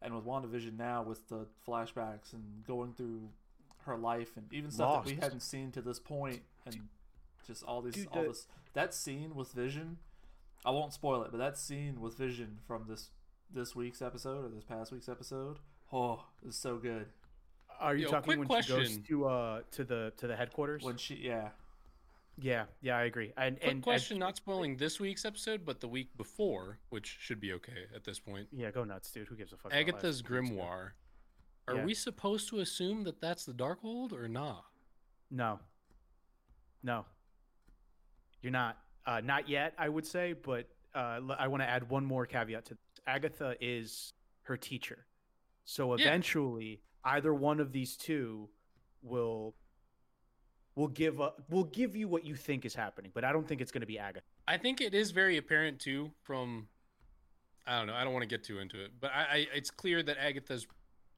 and 0.00 0.14
with 0.14 0.24
WandaVision 0.24 0.76
now 0.76 1.02
with 1.02 1.28
the 1.28 1.46
flashbacks 1.66 2.32
and 2.34 2.64
going 2.66 2.92
through 2.92 3.28
her 3.86 3.96
life 3.96 4.36
and 4.36 4.52
even 4.52 4.70
stuff 4.70 5.04
that 5.04 5.10
we 5.10 5.14
Lost. 5.14 5.22
hadn't 5.24 5.40
seen 5.40 5.70
to 5.72 5.82
this 5.82 5.98
point 5.98 6.40
and 6.66 6.88
just 7.46 7.62
all 7.64 7.82
these 7.82 7.94
Dude, 7.94 8.08
all 8.12 8.22
the- 8.22 8.28
this 8.28 8.46
that 8.74 8.92
scene 8.94 9.34
with 9.34 9.52
Vision 9.52 9.98
I 10.64 10.70
won't 10.70 10.92
spoil 10.92 11.22
it 11.22 11.30
but 11.30 11.38
that 11.38 11.56
scene 11.58 12.00
with 12.00 12.16
Vision 12.16 12.58
from 12.66 12.86
this 12.88 13.10
this 13.52 13.76
week's 13.76 14.00
episode 14.02 14.44
or 14.44 14.48
this 14.48 14.64
past 14.64 14.90
week's 14.92 15.08
episode 15.08 15.58
oh 15.92 16.24
it's 16.46 16.56
so 16.56 16.76
good 16.78 17.06
Are 17.80 17.94
you 17.94 18.04
Yo, 18.06 18.10
talking 18.10 18.36
quick 18.36 18.48
when 18.48 18.62
she 18.62 18.68
goes 18.72 18.96
to 19.08 19.26
uh 19.26 19.60
to 19.72 19.84
the 19.84 20.12
to 20.16 20.26
the 20.26 20.34
headquarters? 20.36 20.82
when 20.82 20.96
she 20.96 21.16
yeah 21.16 21.50
Yeah, 22.36 22.64
yeah, 22.80 22.96
I 22.96 23.04
agree. 23.04 23.32
And 23.36 23.56
Quick 23.60 23.70
and 23.70 23.82
question, 23.82 24.18
not 24.18 24.34
spoiling 24.36 24.76
this 24.76 24.98
week's 24.98 25.24
episode, 25.24 25.64
but 25.64 25.78
the 25.80 25.86
week 25.86 26.08
before, 26.16 26.78
which 26.90 27.16
should 27.20 27.38
be 27.38 27.52
okay 27.52 27.86
at 27.94 28.02
this 28.02 28.18
point. 28.18 28.48
yeah, 28.50 28.72
go 28.72 28.82
nuts, 28.82 29.12
dude. 29.12 29.28
Who 29.28 29.36
gives 29.36 29.52
a 29.52 29.56
fuck? 29.56 29.72
Agatha's 29.72 30.20
last 30.20 30.30
week's 30.30 30.50
grimoire. 30.50 30.90
Are 31.66 31.76
Yeah. 31.76 31.84
we 31.84 31.94
supposed 31.94 32.48
to 32.50 32.60
assume 32.60 33.04
that 33.04 33.20
that's 33.20 33.44
the 33.44 33.54
Darkhold 33.54 34.12
or 34.12 34.28
not? 34.28 34.64
No. 35.30 35.60
No. 36.82 37.06
You're 38.42 38.52
not. 38.52 38.78
Uh, 39.06 39.20
not 39.20 39.48
yet, 39.48 39.74
I 39.78 39.88
would 39.88 40.06
say, 40.06 40.32
but 40.34 40.68
uh, 40.94 41.20
I 41.38 41.48
want 41.48 41.62
to 41.62 41.68
add 41.68 41.88
one 41.88 42.04
more 42.04 42.26
caveat 42.26 42.66
to 42.66 42.74
this. 42.74 43.00
Agatha 43.06 43.56
is 43.60 44.12
her 44.42 44.56
teacher. 44.56 45.06
So 45.64 45.94
Yeah. 45.96 46.06
eventually, 46.06 46.82
either 47.04 47.32
one 47.34 47.60
of 47.60 47.72
these 47.72 47.96
two 47.96 48.50
will 49.02 49.54
will 50.76 50.88
give 50.88 51.20
a, 51.20 51.32
will 51.50 51.64
give 51.64 51.94
you 51.94 52.08
what 52.08 52.24
you 52.24 52.34
think 52.34 52.64
is 52.64 52.74
happening, 52.74 53.12
but 53.14 53.22
I 53.24 53.30
don't 53.32 53.46
think 53.46 53.60
it's 53.60 53.70
going 53.70 53.82
to 53.82 53.86
be 53.86 53.96
Agatha. 53.98 54.26
I 54.48 54.58
think 54.58 54.80
it 54.80 54.92
is 54.92 55.12
very 55.12 55.36
apparent 55.36 55.80
too 55.80 56.12
from 56.22 56.68
I 57.66 57.78
don't 57.78 57.86
know, 57.86 57.94
I 57.94 58.02
don't 58.04 58.12
want 58.12 58.24
to 58.24 58.28
get 58.28 58.42
too 58.44 58.58
into 58.58 58.82
it, 58.84 58.90
but 59.00 59.10
I, 59.14 59.22
I 59.22 59.46
it's 59.54 59.70
clear 59.70 60.02
that 60.02 60.18
Agatha's 60.18 60.66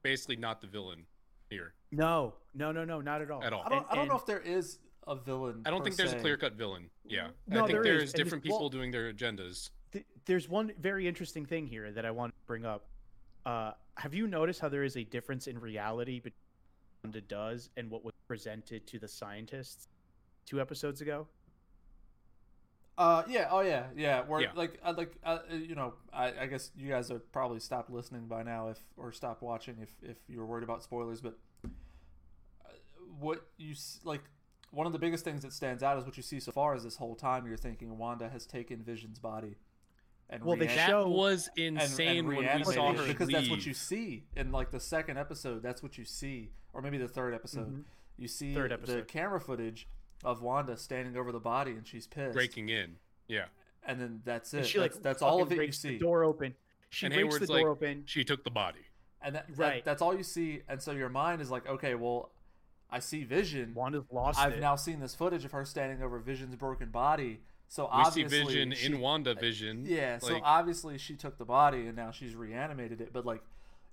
basically 0.03 0.35
not 0.35 0.61
the 0.61 0.67
villain 0.67 1.05
here 1.49 1.73
No, 1.91 2.33
no, 2.53 2.71
no, 2.71 2.83
no, 2.85 3.01
not 3.01 3.21
at 3.21 3.31
all. 3.31 3.43
at 3.43 3.53
all. 3.53 3.63
I 3.65 3.69
don't. 3.69 3.77
And- 3.79 3.85
I 3.89 3.95
don't 3.95 4.07
know 4.07 4.15
if 4.17 4.25
there 4.25 4.39
is 4.41 4.79
a 5.07 5.15
villain. 5.15 5.63
I 5.65 5.69
don't 5.69 5.79
per 5.79 5.85
think 5.85 5.95
there's 5.95 6.11
a 6.13 6.19
clear 6.19 6.35
cut 6.37 6.53
villain. 6.53 6.89
Yeah. 7.05 7.29
No, 7.47 7.63
I 7.63 7.67
think 7.67 7.71
there 7.71 7.81
is, 7.81 7.85
there's 7.85 8.01
and 8.01 8.07
this- 8.07 8.13
different 8.13 8.43
people 8.43 8.59
well- 8.59 8.69
doing 8.69 8.91
their 8.91 9.11
agendas. 9.13 9.69
Th- 9.93 10.05
there's 10.25 10.49
one 10.49 10.73
very 10.79 11.07
interesting 11.07 11.45
thing 11.45 11.65
here 11.65 11.91
that 11.93 12.05
I 12.05 12.11
want 12.11 12.33
to 12.33 12.45
bring 12.45 12.65
up. 12.65 12.89
Uh, 13.45 13.71
have 13.95 14.13
you 14.13 14.27
noticed 14.27 14.59
how 14.59 14.67
there 14.67 14.83
is 14.83 14.97
a 14.97 15.03
difference 15.05 15.47
in 15.47 15.57
reality 15.59 16.19
between 16.19 16.33
what 17.01 17.05
Wanda 17.05 17.21
does 17.21 17.69
and 17.77 17.89
what 17.89 18.03
was 18.03 18.13
presented 18.27 18.85
to 18.87 18.99
the 18.99 19.07
scientists 19.07 19.87
two 20.45 20.59
episodes 20.59 20.99
ago? 20.99 21.25
Uh, 22.97 23.23
yeah. 23.27 23.47
Oh, 23.51 23.59
yeah. 23.61 23.87
Yeah. 23.95 24.21
Where 24.21 24.41
Yeah. 24.41 24.51
like, 24.55 24.79
I 24.83 24.91
like, 24.91 25.11
uh, 25.23 25.39
you 25.51 25.75
know, 25.75 25.93
I, 26.11 26.33
I 26.41 26.45
guess 26.47 26.71
you 26.75 26.89
guys 26.89 27.09
have 27.09 27.31
probably 27.31 27.59
stopped 27.59 27.89
listening 27.91 28.27
by 28.27 28.41
now, 28.43 28.69
if 28.69 28.79
or 28.97 29.11
stopped 29.11 29.41
watching 29.43 29.77
if 29.81 29.93
if 30.01 30.17
you 30.27 30.39
were 30.39 30.45
worried 30.47 30.63
about 30.63 30.81
spoilers. 30.83 31.21
But 31.21 31.37
uh, 31.63 32.69
what 33.19 33.45
you 33.57 33.71
s- 33.71 33.99
like, 34.03 34.23
one 34.71 34.87
of 34.87 34.93
the 34.93 34.99
biggest 34.99 35.23
things 35.23 35.43
that 35.43 35.53
stands 35.53 35.83
out 35.83 35.97
is 35.97 36.05
what 36.05 36.17
you 36.17 36.23
see 36.23 36.39
so 36.39 36.51
far 36.51 36.75
is 36.75 36.83
this 36.83 36.95
whole 36.97 37.15
time 37.15 37.45
you're 37.45 37.55
thinking 37.57 37.97
Wanda 37.97 38.29
has 38.29 38.45
taken 38.45 38.81
Vision's 38.83 39.19
body. 39.19 39.57
And 40.29 40.43
Well, 40.43 40.57
they 40.57 40.65
rean- 40.67 40.75
That 40.75 40.89
show- 40.89 41.07
was 41.07 41.49
insane 41.55 42.17
and 42.19 42.27
when 42.27 42.37
we 42.37 42.43
reanimated 42.43 42.73
saw 42.73 42.91
it 42.91 42.97
her 42.97 43.07
because 43.07 43.29
that's 43.29 43.49
what 43.49 43.65
you 43.65 43.73
see 43.73 44.25
in 44.35 44.51
like 44.51 44.71
the 44.71 44.79
second 44.79 45.17
episode. 45.17 45.61
That's 45.63 45.81
what 45.81 45.97
you 45.97 46.03
see, 46.03 46.51
or 46.73 46.81
maybe 46.81 46.97
the 46.97 47.07
third 47.07 47.33
episode. 47.33 47.73
Mhm. 47.77 47.83
You 48.17 48.27
see 48.27 48.53
Third 48.55 48.71
the 48.83 49.03
camera 49.03 49.39
footage 49.39 49.87
of 50.27 50.41
Wanda 50.41 50.75
standing 50.75 51.15
over 51.15 51.31
the 51.31 51.39
body, 51.39 51.71
and 51.71 51.87
she's 51.87 52.05
pissed. 52.05 52.33
breaking 52.35 52.67
in. 52.69 52.97
Yeah. 53.29 53.45
and 53.85 53.99
then 54.01 54.21
that's 54.25 54.53
it. 54.53 54.57
And 54.57 54.65
she 54.67 54.77
that's, 54.79 54.95
like 54.95 55.03
that's 55.03 55.21
all 55.21 55.41
of 55.41 55.49
it 55.51 55.55
you 55.55 55.57
breaks 55.61 55.79
see, 55.79 55.91
The 55.91 55.99
door 55.99 56.23
open. 56.25 56.53
She 56.89 57.05
And 57.05 57.13
breaks 57.15 57.25
Hayward's 57.25 57.47
the 57.47 57.47
door 57.47 57.57
like, 57.69 57.77
open. 57.77 58.03
She 58.05 58.23
took 58.25 58.43
the 58.43 58.51
body. 58.51 58.79
and 59.21 59.35
that, 59.35 59.47
that- 59.47 59.57
Right. 59.57 59.85
that's 59.85 60.01
all 60.01 60.15
you 60.15 60.23
see. 60.23 60.61
And 60.67 60.81
so 60.81 60.91
your 60.91 61.09
mind 61.09 61.41
is 61.41 61.49
like, 61.49 61.65
okay, 61.67 61.95
well, 61.95 62.31
I 62.89 62.99
see 62.99 63.23
Vision. 63.23 63.73
Wanda's 63.73 64.03
lost 64.11 64.39
I've 64.39 64.53
it. 64.53 64.59
now 64.61 64.75
seen 64.75 64.99
this 64.99 65.15
footage 65.15 65.43
of 65.45 65.51
her 65.53 65.63
standing 65.65 66.01
over 66.03 66.19
Vision's 66.19 66.55
broken 66.55 66.89
body. 66.89 67.39
So 67.69 67.83
We 67.85 68.03
see 68.05 68.23
obviously, 68.23 68.43
Vision 68.45 68.71
she- 68.73 68.85
in 68.85 68.99
Wanda 68.99 69.33
Vision. 69.35 69.83
Yeah, 69.85 70.19
so 70.19 70.39
obviously 70.43 70.97
she 70.97 71.15
took 71.15 71.37
the 71.37 71.45
body 71.45 71.87
and 71.87 71.95
now 71.95 72.11
she's 72.11 72.33
reanimated 72.35 72.99
it, 73.01 73.11
but 73.13 73.25
like 73.25 73.41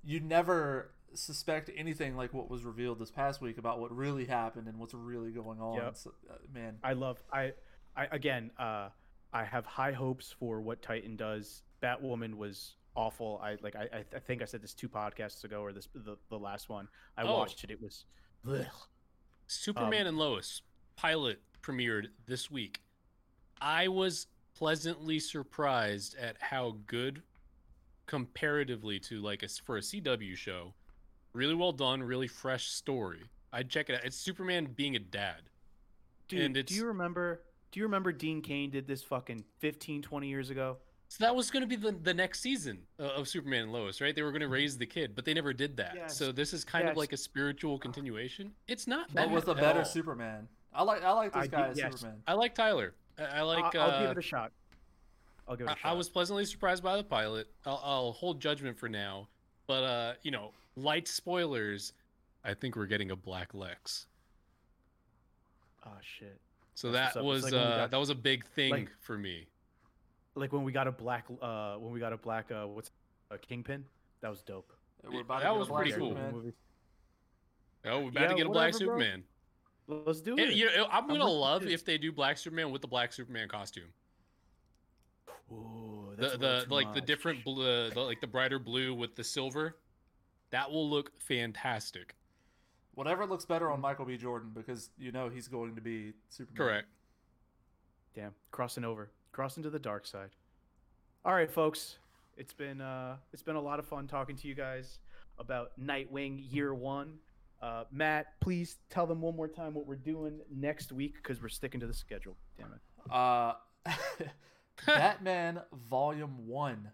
you 0.04 0.20
never 0.20 0.90
suspect 1.14 1.70
anything 1.76 2.16
like 2.16 2.32
what 2.34 2.50
was 2.50 2.64
revealed 2.64 2.98
this 2.98 3.10
past 3.10 3.40
week 3.40 3.58
about 3.58 3.80
what 3.80 3.94
really 3.94 4.24
happened 4.24 4.68
and 4.68 4.78
what's 4.78 4.94
really 4.94 5.30
going 5.30 5.60
on. 5.60 5.76
Yep. 5.76 5.96
So, 5.96 6.12
uh, 6.30 6.34
man, 6.52 6.78
I 6.82 6.92
love 6.94 7.22
I 7.32 7.52
I 7.96 8.06
again 8.10 8.50
uh 8.58 8.88
I 9.32 9.44
have 9.44 9.66
high 9.66 9.92
hopes 9.92 10.34
for 10.38 10.60
what 10.60 10.82
Titan 10.82 11.16
does. 11.16 11.62
Batwoman 11.82 12.34
was 12.34 12.76
awful. 12.96 13.40
I 13.42 13.56
like 13.62 13.74
I 13.76 13.88
I- 13.92 14.16
I 14.16 14.18
think 14.20 14.42
I 14.42 14.44
said 14.44 14.62
this 14.62 14.74
two 14.74 14.88
podcasts 14.88 15.42
ago 15.44 15.60
or 15.62 15.72
this 15.72 15.88
the, 15.94 16.16
the 16.30 16.38
last 16.38 16.68
one. 16.68 16.88
I 17.16 17.22
Oh. 17.22 17.34
watched 17.38 17.64
it. 17.64 17.70
It 17.70 17.80
was 17.80 18.04
ugh. 18.48 18.64
Superman 19.46 20.02
Um, 20.02 20.06
and 20.08 20.18
Lois 20.18 20.62
pilot 20.96 21.40
premiered 21.62 22.06
this 22.26 22.50
week. 22.50 22.80
I 23.60 23.88
was 23.88 24.26
pleasantly 24.54 25.18
surprised 25.18 26.14
at 26.16 26.36
how 26.40 26.76
good, 26.86 27.22
comparatively 28.06 28.98
to 29.00 29.20
like 29.20 29.42
a, 29.42 29.48
for 29.48 29.76
a 29.76 29.80
CW 29.80 30.36
show, 30.36 30.74
really 31.34 31.54
well 31.54 31.72
done, 31.72 32.02
really 32.02 32.28
fresh 32.28 32.68
story. 32.68 33.20
I'd 33.52 33.68
check 33.68 33.90
it 33.90 33.96
out. 33.96 34.04
It's 34.04 34.16
Superman 34.16 34.68
being 34.74 34.96
a 34.96 35.00
dad. 35.00 35.42
Dude, 36.28 36.56
And 36.56 36.64
do 36.66 36.74
you 36.74 36.86
remember 36.86 37.42
do 37.70 37.80
you 37.80 37.84
remember 37.84 38.12
Dean 38.12 38.40
Cain 38.40 38.70
did 38.70 38.86
this 38.86 39.02
fucking 39.02 39.44
15 39.58 40.00
20 40.00 40.28
years 40.28 40.48
ago? 40.50 40.78
So 41.08 41.22
that 41.24 41.36
was 41.36 41.50
going 41.50 41.60
to 41.60 41.66
be 41.66 41.76
the, 41.76 41.92
the 41.92 42.14
next 42.14 42.40
season 42.40 42.78
of 42.98 43.28
Superman 43.28 43.64
and 43.64 43.72
Lois, 43.72 44.00
right? 44.00 44.14
They 44.16 44.22
were 44.22 44.30
going 44.30 44.40
to 44.40 44.48
raise 44.48 44.78
the 44.78 44.86
kid, 44.86 45.14
but 45.14 45.24
they 45.24 45.34
never 45.34 45.52
did 45.52 45.76
that. 45.76 45.92
Yes. 45.94 46.16
So 46.16 46.32
this 46.32 46.52
is 46.52 46.64
kind 46.64 46.84
Yes. 46.84 46.92
of 46.92 46.96
like 46.96 47.12
a 47.12 47.16
spiritual 47.16 47.78
continuation. 47.78 48.52
It's 48.68 48.86
not 48.86 49.08
but 49.08 49.26
bad 49.26 49.32
with 49.32 49.48
a 49.48 49.54
better 49.54 49.80
all. 49.80 49.84
Superman. 49.84 50.48
I 50.72 50.82
like 50.82 51.04
I 51.04 51.12
like 51.12 51.32
this 51.32 51.42
I 51.42 51.46
guy 51.46 51.64
do- 51.66 51.70
as 51.72 51.78
yes. 51.78 51.92
Superman. 52.00 52.22
I 52.26 52.32
like 52.34 52.54
Tyler. 52.54 52.94
I, 53.18 53.22
I 53.24 53.40
like. 53.42 53.74
I- 53.74 53.78
I'll 53.78 53.90
uh, 53.90 54.00
give 54.02 54.10
it 54.12 54.18
a 54.18 54.22
shot. 54.22 54.52
I'll 55.46 55.56
give 55.56 55.66
it 55.66 55.70
a 55.70 55.72
I, 55.72 55.76
shot. 55.76 55.90
I 55.90 55.92
was 55.92 56.08
pleasantly 56.08 56.46
surprised 56.46 56.82
by 56.82 56.96
the 56.96 57.04
pilot. 57.04 57.48
I'll, 57.66 57.80
I'll 57.84 58.12
hold 58.12 58.40
judgment 58.40 58.78
for 58.78 58.88
now, 58.88 59.28
but 59.66 59.84
uh, 59.84 60.12
you 60.22 60.30
know, 60.30 60.52
light 60.76 61.08
spoilers. 61.08 61.92
I 62.44 62.54
think 62.54 62.76
we're 62.76 62.86
getting 62.86 63.10
a 63.10 63.16
Black 63.16 63.54
Lex. 63.54 64.06
Oh 65.86 65.90
shit. 66.02 66.40
So 66.74 66.90
That's 66.90 67.14
that 67.14 67.24
was 67.24 67.44
like 67.44 67.52
uh, 67.52 67.76
got- 67.78 67.90
that 67.90 68.00
was 68.00 68.10
a 68.10 68.14
big 68.14 68.44
thing 68.46 68.70
like- 68.70 68.90
for 69.00 69.16
me. 69.18 69.46
Like 70.36 70.52
when 70.52 70.64
we 70.64 70.72
got 70.72 70.88
a 70.88 70.92
black 70.92 71.26
uh 71.40 71.76
when 71.76 71.92
we 71.92 72.00
got 72.00 72.12
a 72.12 72.16
black 72.16 72.50
uh 72.50 72.66
what's 72.66 72.90
a 73.30 73.38
kingpin? 73.38 73.84
That 74.20 74.30
was 74.30 74.42
dope. 74.42 74.72
We're 75.08 75.20
about 75.20 75.42
That 75.42 75.50
to 75.52 75.54
was 75.54 75.68
pretty 75.68 75.92
cool. 75.92 76.10
Superman. 76.10 76.52
Oh, 77.86 78.00
we're 78.00 78.08
about 78.08 78.20
Yeah, 78.22 78.28
to 78.28 78.34
get 78.34 78.46
a 78.46 78.48
Black 78.50 78.72
whatever, 78.72 78.92
bro. 78.92 78.98
Superman. 79.00 79.24
Let's 79.86 80.20
do 80.22 80.34
Yeah, 80.38 80.44
it. 80.46 80.54
you 80.54 80.64
know, 80.66 80.86
I'm 80.90 81.02
I'm 81.04 81.08
gonna 81.08 81.24
with 81.26 81.34
love 81.34 81.66
if 81.66 81.84
they 81.84 81.98
do 81.98 82.10
Black 82.10 82.38
Superman 82.38 82.70
with 82.72 82.80
the 82.82 82.88
Black 82.88 83.12
Superman 83.12 83.46
costume. 83.48 83.92
Ooh, 85.52 86.14
The 86.16 86.22
that's 86.22 86.34
a 86.34 86.38
the 86.38 86.46
little 86.46 86.64
too 86.64 86.70
like 86.74 86.94
the 86.94 87.00
different 87.02 87.44
blue, 87.44 87.90
the, 87.90 88.00
like 88.00 88.20
the 88.20 88.26
brighter 88.26 88.58
blue 88.58 88.94
with 88.94 89.14
the 89.14 89.22
silver. 89.22 89.76
That 90.54 90.70
will 90.70 90.88
look 90.88 91.10
fantastic. 91.18 92.14
Whatever 92.94 93.26
looks 93.26 93.44
better 93.44 93.72
on 93.72 93.80
Michael 93.80 94.04
B. 94.04 94.16
Jordan 94.16 94.52
because 94.54 94.90
you 94.96 95.10
know 95.10 95.28
he's 95.28 95.48
going 95.48 95.74
to 95.74 95.80
be 95.80 96.12
Superman. 96.28 96.56
Correct. 96.56 96.88
Damn, 98.14 98.34
crossing 98.52 98.84
over, 98.84 99.10
crossing 99.32 99.64
to 99.64 99.70
the 99.70 99.80
dark 99.80 100.06
side. 100.06 100.30
All 101.24 101.34
right, 101.34 101.50
folks, 101.50 101.96
it's 102.36 102.52
been 102.52 102.80
uh, 102.80 103.16
it's 103.32 103.42
been 103.42 103.56
a 103.56 103.60
lot 103.60 103.80
of 103.80 103.86
fun 103.88 104.06
talking 104.06 104.36
to 104.36 104.46
you 104.46 104.54
guys 104.54 105.00
about 105.40 105.72
Nightwing 105.76 106.46
Year 106.52 106.72
One. 106.72 107.14
Uh, 107.60 107.82
Matt, 107.90 108.38
please 108.38 108.76
tell 108.90 109.08
them 109.08 109.22
one 109.22 109.34
more 109.34 109.48
time 109.48 109.74
what 109.74 109.88
we're 109.88 109.96
doing 109.96 110.38
next 110.54 110.92
week 110.92 111.14
because 111.20 111.42
we're 111.42 111.48
sticking 111.48 111.80
to 111.80 111.88
the 111.88 111.92
schedule. 111.92 112.36
Damn 112.56 112.74
it. 112.74 113.12
Uh, 113.12 113.54
Batman 114.86 115.62
Volume 115.90 116.46
One 116.46 116.92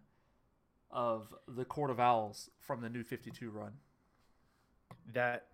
of 0.91 1.35
the 1.49 1.65
Court 1.65 1.91
of 1.91 2.01
Owls 2.01 2.51
from 2.59 2.81
the 2.81 2.89
New 2.89 3.05
Fifty 3.05 3.31
Two 3.31 3.51
run. 3.51 3.73
That 5.13 5.47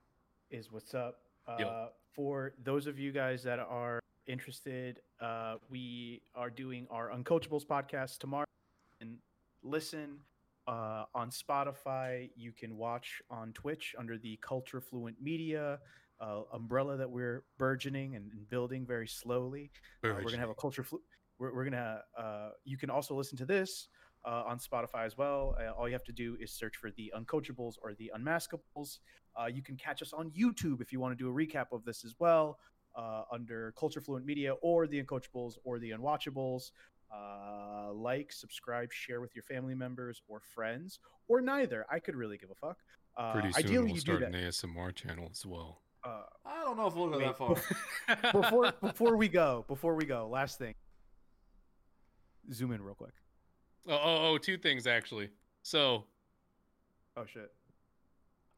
is 0.50 0.70
what's 0.72 0.94
up. 0.94 1.20
Uh. 1.46 1.88
For 2.16 2.54
those 2.64 2.86
of 2.86 2.98
you 2.98 3.12
guys 3.12 3.42
that 3.42 3.58
are 3.58 4.00
interested, 4.26 5.00
uh, 5.20 5.56
we 5.68 6.22
are 6.34 6.48
doing 6.48 6.86
our 6.90 7.10
Uncoachables 7.10 7.66
podcast 7.66 8.16
tomorrow. 8.16 8.46
And 9.02 9.18
listen 9.62 10.20
uh, 10.66 11.04
on 11.14 11.30
Spotify. 11.30 12.30
You 12.34 12.52
can 12.52 12.78
watch 12.78 13.20
on 13.30 13.52
Twitch 13.52 13.94
under 13.98 14.16
the 14.16 14.38
Culture 14.40 14.80
Fluent 14.80 15.20
Media 15.20 15.78
uh, 16.18 16.40
umbrella 16.54 16.96
that 16.96 17.10
we're 17.10 17.44
burgeoning 17.58 18.16
and, 18.16 18.32
and 18.32 18.48
building 18.48 18.86
very 18.86 19.06
slowly. 19.08 19.70
Uh, 20.02 20.14
we're 20.14 20.22
gonna 20.22 20.38
have 20.38 20.48
a 20.48 20.54
culture. 20.54 20.82
Flu- 20.82 21.02
we're, 21.38 21.54
we're 21.54 21.64
gonna. 21.64 22.00
Uh, 22.16 22.50
you 22.64 22.78
can 22.78 22.88
also 22.88 23.14
listen 23.14 23.36
to 23.36 23.44
this 23.44 23.88
uh, 24.26 24.42
on 24.46 24.58
Spotify 24.58 25.06
as 25.06 25.16
well. 25.16 25.56
Uh, 25.58 25.70
all 25.70 25.88
you 25.88 25.94
have 25.94 26.04
to 26.04 26.12
do 26.12 26.36
is 26.40 26.52
search 26.52 26.76
for 26.76 26.90
the 26.90 27.12
Uncoachables 27.16 27.74
or 27.82 27.94
the 27.94 28.10
Unmaskables. 28.16 28.98
Uh, 29.40 29.46
you 29.46 29.62
can 29.62 29.76
catch 29.76 30.02
us 30.02 30.12
on 30.12 30.30
YouTube 30.30 30.80
if 30.80 30.92
you 30.92 31.00
want 31.00 31.16
to 31.16 31.22
do 31.22 31.30
a 31.30 31.32
recap 31.32 31.66
of 31.72 31.84
this 31.84 32.04
as 32.04 32.14
well, 32.18 32.58
uh, 32.96 33.22
under 33.32 33.72
Culture 33.78 34.00
Fluent 34.00 34.26
Media 34.26 34.54
or 34.62 34.86
the 34.86 35.02
Uncoachables 35.02 35.54
or 35.64 35.78
the 35.78 35.90
Unwatchables. 35.90 36.72
Uh, 37.14 37.92
like, 37.92 38.32
subscribe, 38.32 38.92
share 38.92 39.20
with 39.20 39.34
your 39.34 39.44
family 39.44 39.76
members 39.76 40.22
or 40.26 40.40
friends, 40.40 40.98
or 41.28 41.40
neither. 41.40 41.86
I 41.88 42.00
could 42.00 42.16
really 42.16 42.36
give 42.36 42.50
a 42.50 42.54
fuck. 42.54 42.78
Uh, 43.16 43.32
Pretty 43.32 43.52
soon 43.52 43.64
ideally, 43.64 43.92
we'll 43.92 44.00
start 44.00 44.22
an. 44.24 44.32
ASMR 44.32 44.92
channel 44.92 45.28
as 45.30 45.46
well. 45.46 45.82
Uh, 46.04 46.22
I 46.44 46.62
don't 46.64 46.76
know 46.76 46.86
if 46.88 46.96
we'll 46.96 47.08
go 47.08 47.18
Wait, 47.18 47.26
that 47.26 47.38
far. 47.38 48.32
before 48.42 48.72
before 48.80 49.16
we 49.16 49.28
go, 49.28 49.64
before 49.68 49.94
we 49.94 50.04
go, 50.04 50.28
last 50.28 50.58
thing. 50.58 50.74
Zoom 52.52 52.72
in 52.72 52.82
real 52.82 52.94
quick. 52.94 53.14
Oh, 53.88 53.92
oh, 54.02 54.28
oh, 54.32 54.38
two 54.38 54.56
things 54.58 54.86
actually. 54.86 55.28
So, 55.62 56.04
Oh 57.16 57.24
shit. 57.26 57.52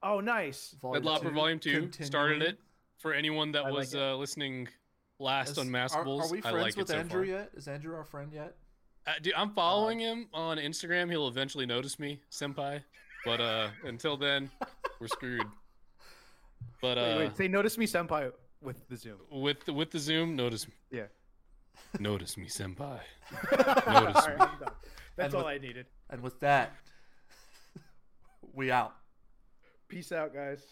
Oh, 0.02 0.20
nice. 0.20 0.74
Volume 0.80 1.04
Headlopper 1.04 1.32
Volume 1.32 1.58
2 1.58 1.90
started 2.02 2.42
it. 2.42 2.58
For 2.98 3.12
anyone 3.12 3.52
that 3.52 3.64
I 3.66 3.70
was 3.70 3.94
it. 3.94 4.00
uh, 4.00 4.16
listening 4.16 4.68
last 5.20 5.50
Is- 5.52 5.58
on 5.58 5.68
are, 5.68 5.70
Maskables, 5.70 6.22
are 6.22 6.32
we 6.32 6.38
I 6.38 6.40
friends 6.42 6.56
like 6.62 6.76
with 6.76 6.90
it 6.90 6.92
so 6.92 6.98
Andrew 6.98 7.24
far. 7.26 7.34
yet? 7.40 7.50
Is 7.54 7.68
Andrew 7.68 7.94
our 7.94 8.04
friend 8.04 8.32
yet? 8.32 8.56
Uh, 9.06 9.12
dude, 9.22 9.34
I'm 9.36 9.50
following 9.54 9.98
him 10.00 10.26
on 10.34 10.58
Instagram. 10.58 11.08
He'll 11.10 11.28
eventually 11.28 11.66
notice 11.66 11.98
me, 11.98 12.20
senpai. 12.30 12.82
But 13.24 13.40
uh, 13.40 13.68
until 13.84 14.16
then, 14.16 14.50
we're 15.00 15.06
screwed. 15.08 15.46
But 16.82 16.98
uh, 16.98 17.02
wait, 17.02 17.18
wait. 17.18 17.36
Say 17.36 17.48
notice 17.48 17.78
me, 17.78 17.86
senpai, 17.86 18.32
with 18.60 18.88
the 18.88 18.96
Zoom. 18.96 19.18
with 19.30 19.64
the, 19.64 19.72
with 19.72 19.90
the 19.92 19.98
Zoom, 19.98 20.34
notice 20.36 20.66
me. 20.68 20.74
Yeah. 20.90 21.04
Notice 22.00 22.36
me, 22.36 22.46
senpai. 22.46 22.98
Notice 23.86 24.26
me. 24.26 24.32
I'm 24.38 24.58
done. 24.58 24.72
That's 25.18 25.34
And 25.34 25.42
all 25.42 25.48
I 25.48 25.58
needed. 25.58 25.86
And 26.08 26.22
with 26.22 26.38
that, 26.40 26.72
we 28.54 28.70
out. 28.70 28.94
Peace 29.88 30.12
out, 30.12 30.32
guys. 30.32 30.62